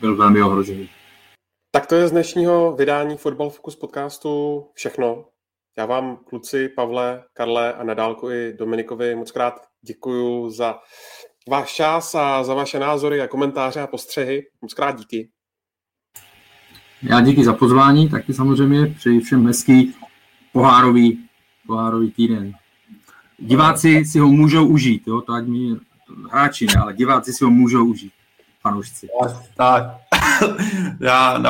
byl 0.00 0.16
velmi 0.16 0.42
ohrožený. 0.42 0.88
Tak 1.70 1.86
to 1.86 1.94
je 1.94 2.08
z 2.08 2.10
dnešního 2.10 2.76
vydání 2.76 3.16
Football 3.16 3.50
Focus 3.50 3.76
podcastu 3.76 4.64
všechno. 4.74 5.24
Já 5.78 5.86
vám, 5.86 6.16
kluci, 6.16 6.68
Pavle, 6.68 7.24
Karle 7.32 7.72
a 7.72 7.84
nadálku 7.84 8.30
i 8.30 8.52
Dominikovi 8.52 9.14
moc 9.14 9.30
krát 9.30 9.54
děkuju 9.82 10.50
za 10.50 10.78
váš 11.48 11.74
čas 11.74 12.14
a 12.14 12.44
za 12.44 12.54
vaše 12.54 12.78
názory 12.78 13.20
a 13.20 13.28
komentáře 13.28 13.80
a 13.80 13.86
postřehy. 13.86 14.42
Moc 14.62 14.74
krát 14.74 14.98
díky. 14.98 15.30
Já 17.06 17.20
díky 17.20 17.44
za 17.44 17.52
pozvání, 17.52 18.08
taky 18.08 18.34
samozřejmě 18.34 18.86
přeji 18.86 19.20
všem 19.20 19.46
hezký 19.46 19.94
pohárový, 20.52 21.18
pohárový 21.66 22.10
týden. 22.10 22.52
Diváci 23.38 24.04
si 24.04 24.18
ho 24.18 24.28
můžou 24.28 24.66
užít, 24.66 25.02
jo? 25.06 25.20
to 25.20 25.32
ať 25.32 25.46
mi 25.46 25.76
hráči 26.30 26.66
ne, 26.66 26.82
ale 26.82 26.94
diváci 26.94 27.32
si 27.32 27.44
ho 27.44 27.50
můžou 27.50 27.84
užít. 27.86 28.12
Fanoušci. 28.60 29.08
Tak, 29.56 29.84
já 31.00 31.42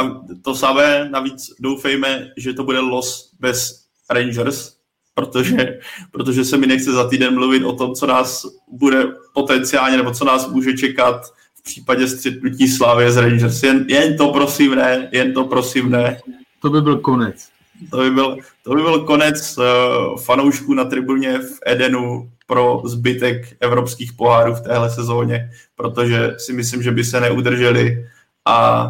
to 0.42 0.54
samé, 0.54 1.08
navíc 1.10 1.50
doufejme, 1.60 2.30
že 2.36 2.52
to 2.52 2.64
bude 2.64 2.78
los 2.78 3.30
bez 3.40 3.84
Rangers, 4.10 4.74
protože, 5.14 5.78
protože 6.10 6.44
se 6.44 6.56
mi 6.56 6.66
nechce 6.66 6.92
za 6.92 7.08
týden 7.08 7.34
mluvit 7.34 7.64
o 7.64 7.72
tom, 7.72 7.94
co 7.94 8.06
nás 8.06 8.46
bude 8.68 9.04
potenciálně, 9.34 9.96
nebo 9.96 10.10
co 10.10 10.24
nás 10.24 10.48
může 10.48 10.72
čekat 10.72 11.22
případě 11.64 12.08
střetnutí 12.08 12.68
Slávy 12.68 13.12
z 13.12 13.16
Rangers. 13.16 13.62
Jen, 13.62 13.84
jen 13.88 14.16
to 14.16 14.32
prosím 14.32 14.74
ne, 14.74 15.08
jen 15.12 15.32
to 15.32 15.44
prosím 15.44 15.90
ne. 15.90 16.18
To 16.62 16.70
by 16.70 16.80
byl 16.80 16.98
konec. 16.98 17.48
To 17.90 17.96
by 17.96 18.10
byl, 18.10 18.36
to 18.62 18.74
by 18.74 18.82
byl 18.82 19.04
konec 19.04 19.58
uh, 19.58 20.18
fanoušků 20.18 20.74
na 20.74 20.84
tribuně 20.84 21.38
v 21.38 21.58
Edenu 21.66 22.30
pro 22.46 22.82
zbytek 22.84 23.56
evropských 23.60 24.12
pohárů 24.12 24.54
v 24.54 24.60
téhle 24.60 24.90
sezóně, 24.90 25.50
protože 25.76 26.34
si 26.38 26.52
myslím, 26.52 26.82
že 26.82 26.90
by 26.90 27.04
se 27.04 27.20
neudrželi 27.20 28.06
a 28.44 28.88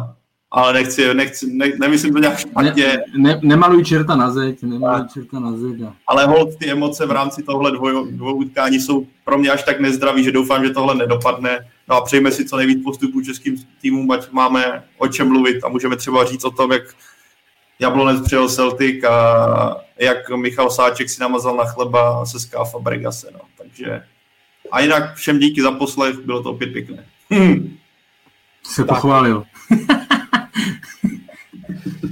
ale 0.51 0.73
nechci, 0.73 1.13
nechci 1.13 1.53
ne, 1.53 1.65
nemyslím 1.79 2.13
to 2.13 2.19
nějak 2.19 2.39
špatně. 2.39 2.85
Ne, 2.85 3.03
ne, 3.17 3.39
nemaluj 3.43 3.83
čerta 3.83 4.15
na 4.15 4.31
zeď, 4.31 4.63
nemaluj 4.63 5.01
a, 5.01 5.07
čerta 5.13 5.39
na 5.39 5.57
zeď. 5.57 5.81
A... 5.81 5.93
Ale 6.07 6.25
hold, 6.25 6.55
ty 6.55 6.71
emoce 6.71 7.05
v 7.05 7.11
rámci 7.11 7.43
tohle 7.43 7.71
dvoj, 7.71 8.11
dvou 8.11 8.33
utkání 8.33 8.79
jsou 8.79 9.07
pro 9.25 9.37
mě 9.37 9.49
až 9.49 9.63
tak 9.63 9.79
nezdraví, 9.79 10.23
že 10.23 10.31
doufám, 10.31 10.65
že 10.65 10.73
tohle 10.73 10.95
nedopadne. 10.95 11.59
No 11.87 11.95
a 11.95 12.01
přejme 12.01 12.31
si 12.31 12.45
co 12.45 12.57
nejvíc 12.57 12.83
postupů 12.83 13.21
českým 13.21 13.55
týmům, 13.81 14.11
ať 14.11 14.31
máme 14.31 14.83
o 14.97 15.07
čem 15.07 15.27
mluvit 15.27 15.63
a 15.63 15.69
můžeme 15.69 15.95
třeba 15.95 16.25
říct 16.25 16.43
o 16.43 16.51
tom, 16.51 16.71
jak 16.71 16.83
Jablonec 17.79 18.25
přijel 18.25 18.49
Celtic 18.49 19.03
a 19.03 19.75
jak 19.99 20.29
Michal 20.29 20.69
Sáček 20.69 21.09
si 21.09 21.21
namazal 21.21 21.55
na 21.55 21.65
chleba 21.65 22.25
se 22.25 22.39
Skáfa 22.39 22.79
Bregase. 22.79 23.29
No. 23.33 23.39
Takže 23.57 24.03
a 24.71 24.81
jinak 24.81 25.15
všem 25.15 25.39
díky 25.39 25.61
za 25.61 25.71
poslech, 25.71 26.19
bylo 26.19 26.43
to 26.43 26.51
opět 26.51 26.67
pěkné. 26.67 27.05
Hm. 27.33 27.77
Se 28.63 28.85
pochválil. 28.85 29.43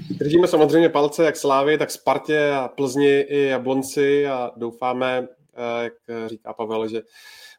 Držíme 0.10 0.48
samozřejmě 0.48 0.90
palce 0.90 1.26
jak 1.26 1.36
Slávy, 1.36 1.78
tak 1.78 1.92
Spartě 1.92 2.52
a 2.52 2.68
Plzni 2.68 3.20
i 3.20 3.42
Jablonci 3.42 4.28
a 4.28 4.52
doufáme, 4.58 5.28
eh, 5.56 5.84
jak 5.84 5.94
říká 6.28 6.54
Pavel, 6.54 6.88
že 6.88 7.02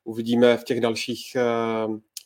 uvidíme 0.05 0.57
v 0.57 0.65
těch 0.65 0.81
dalších 0.81 1.37
eh, 1.37 1.43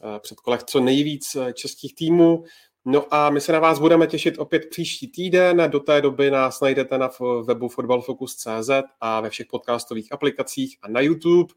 eh, 0.05 0.21
předkolech 0.21 0.63
co 0.63 0.81
nejvíc 0.81 1.37
českých 1.55 1.95
týmů. 1.95 2.45
No 2.85 3.15
a 3.15 3.31
my 3.31 3.41
se 3.41 3.53
na 3.53 3.59
vás 3.59 3.79
budeme 3.79 4.07
těšit 4.07 4.39
opět 4.39 4.67
příští 4.71 5.09
týden. 5.09 5.63
Do 5.71 5.81
té 5.81 6.03
doby 6.03 6.31
nás 6.31 6.61
najdete 6.61 6.99
na 6.99 7.11
webu 7.45 7.69
fotbalfocus.cz 7.69 8.71
a 9.01 9.21
ve 9.21 9.31
všech 9.31 9.47
podcastových 9.47 10.13
aplikacích 10.13 10.79
a 10.83 10.89
na 10.89 11.01
YouTube. 11.01 11.55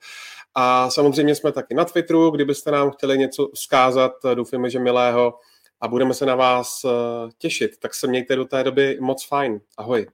A 0.55 0.89
samozřejmě 0.89 1.35
jsme 1.35 1.51
taky 1.51 1.75
na 1.75 1.85
Twitteru, 1.85 2.29
kdybyste 2.29 2.71
nám 2.71 2.91
chtěli 2.91 3.17
něco 3.17 3.49
vzkázat, 3.53 4.11
doufáme, 4.33 4.69
že 4.69 4.79
milého, 4.79 5.33
a 5.81 5.87
budeme 5.87 6.13
se 6.13 6.25
na 6.25 6.35
vás 6.35 6.85
těšit. 7.37 7.71
Tak 7.79 7.93
se 7.93 8.07
mějte 8.07 8.35
do 8.35 8.45
té 8.45 8.63
doby 8.63 8.97
moc 9.01 9.25
fajn. 9.25 9.61
Ahoj. 9.77 10.07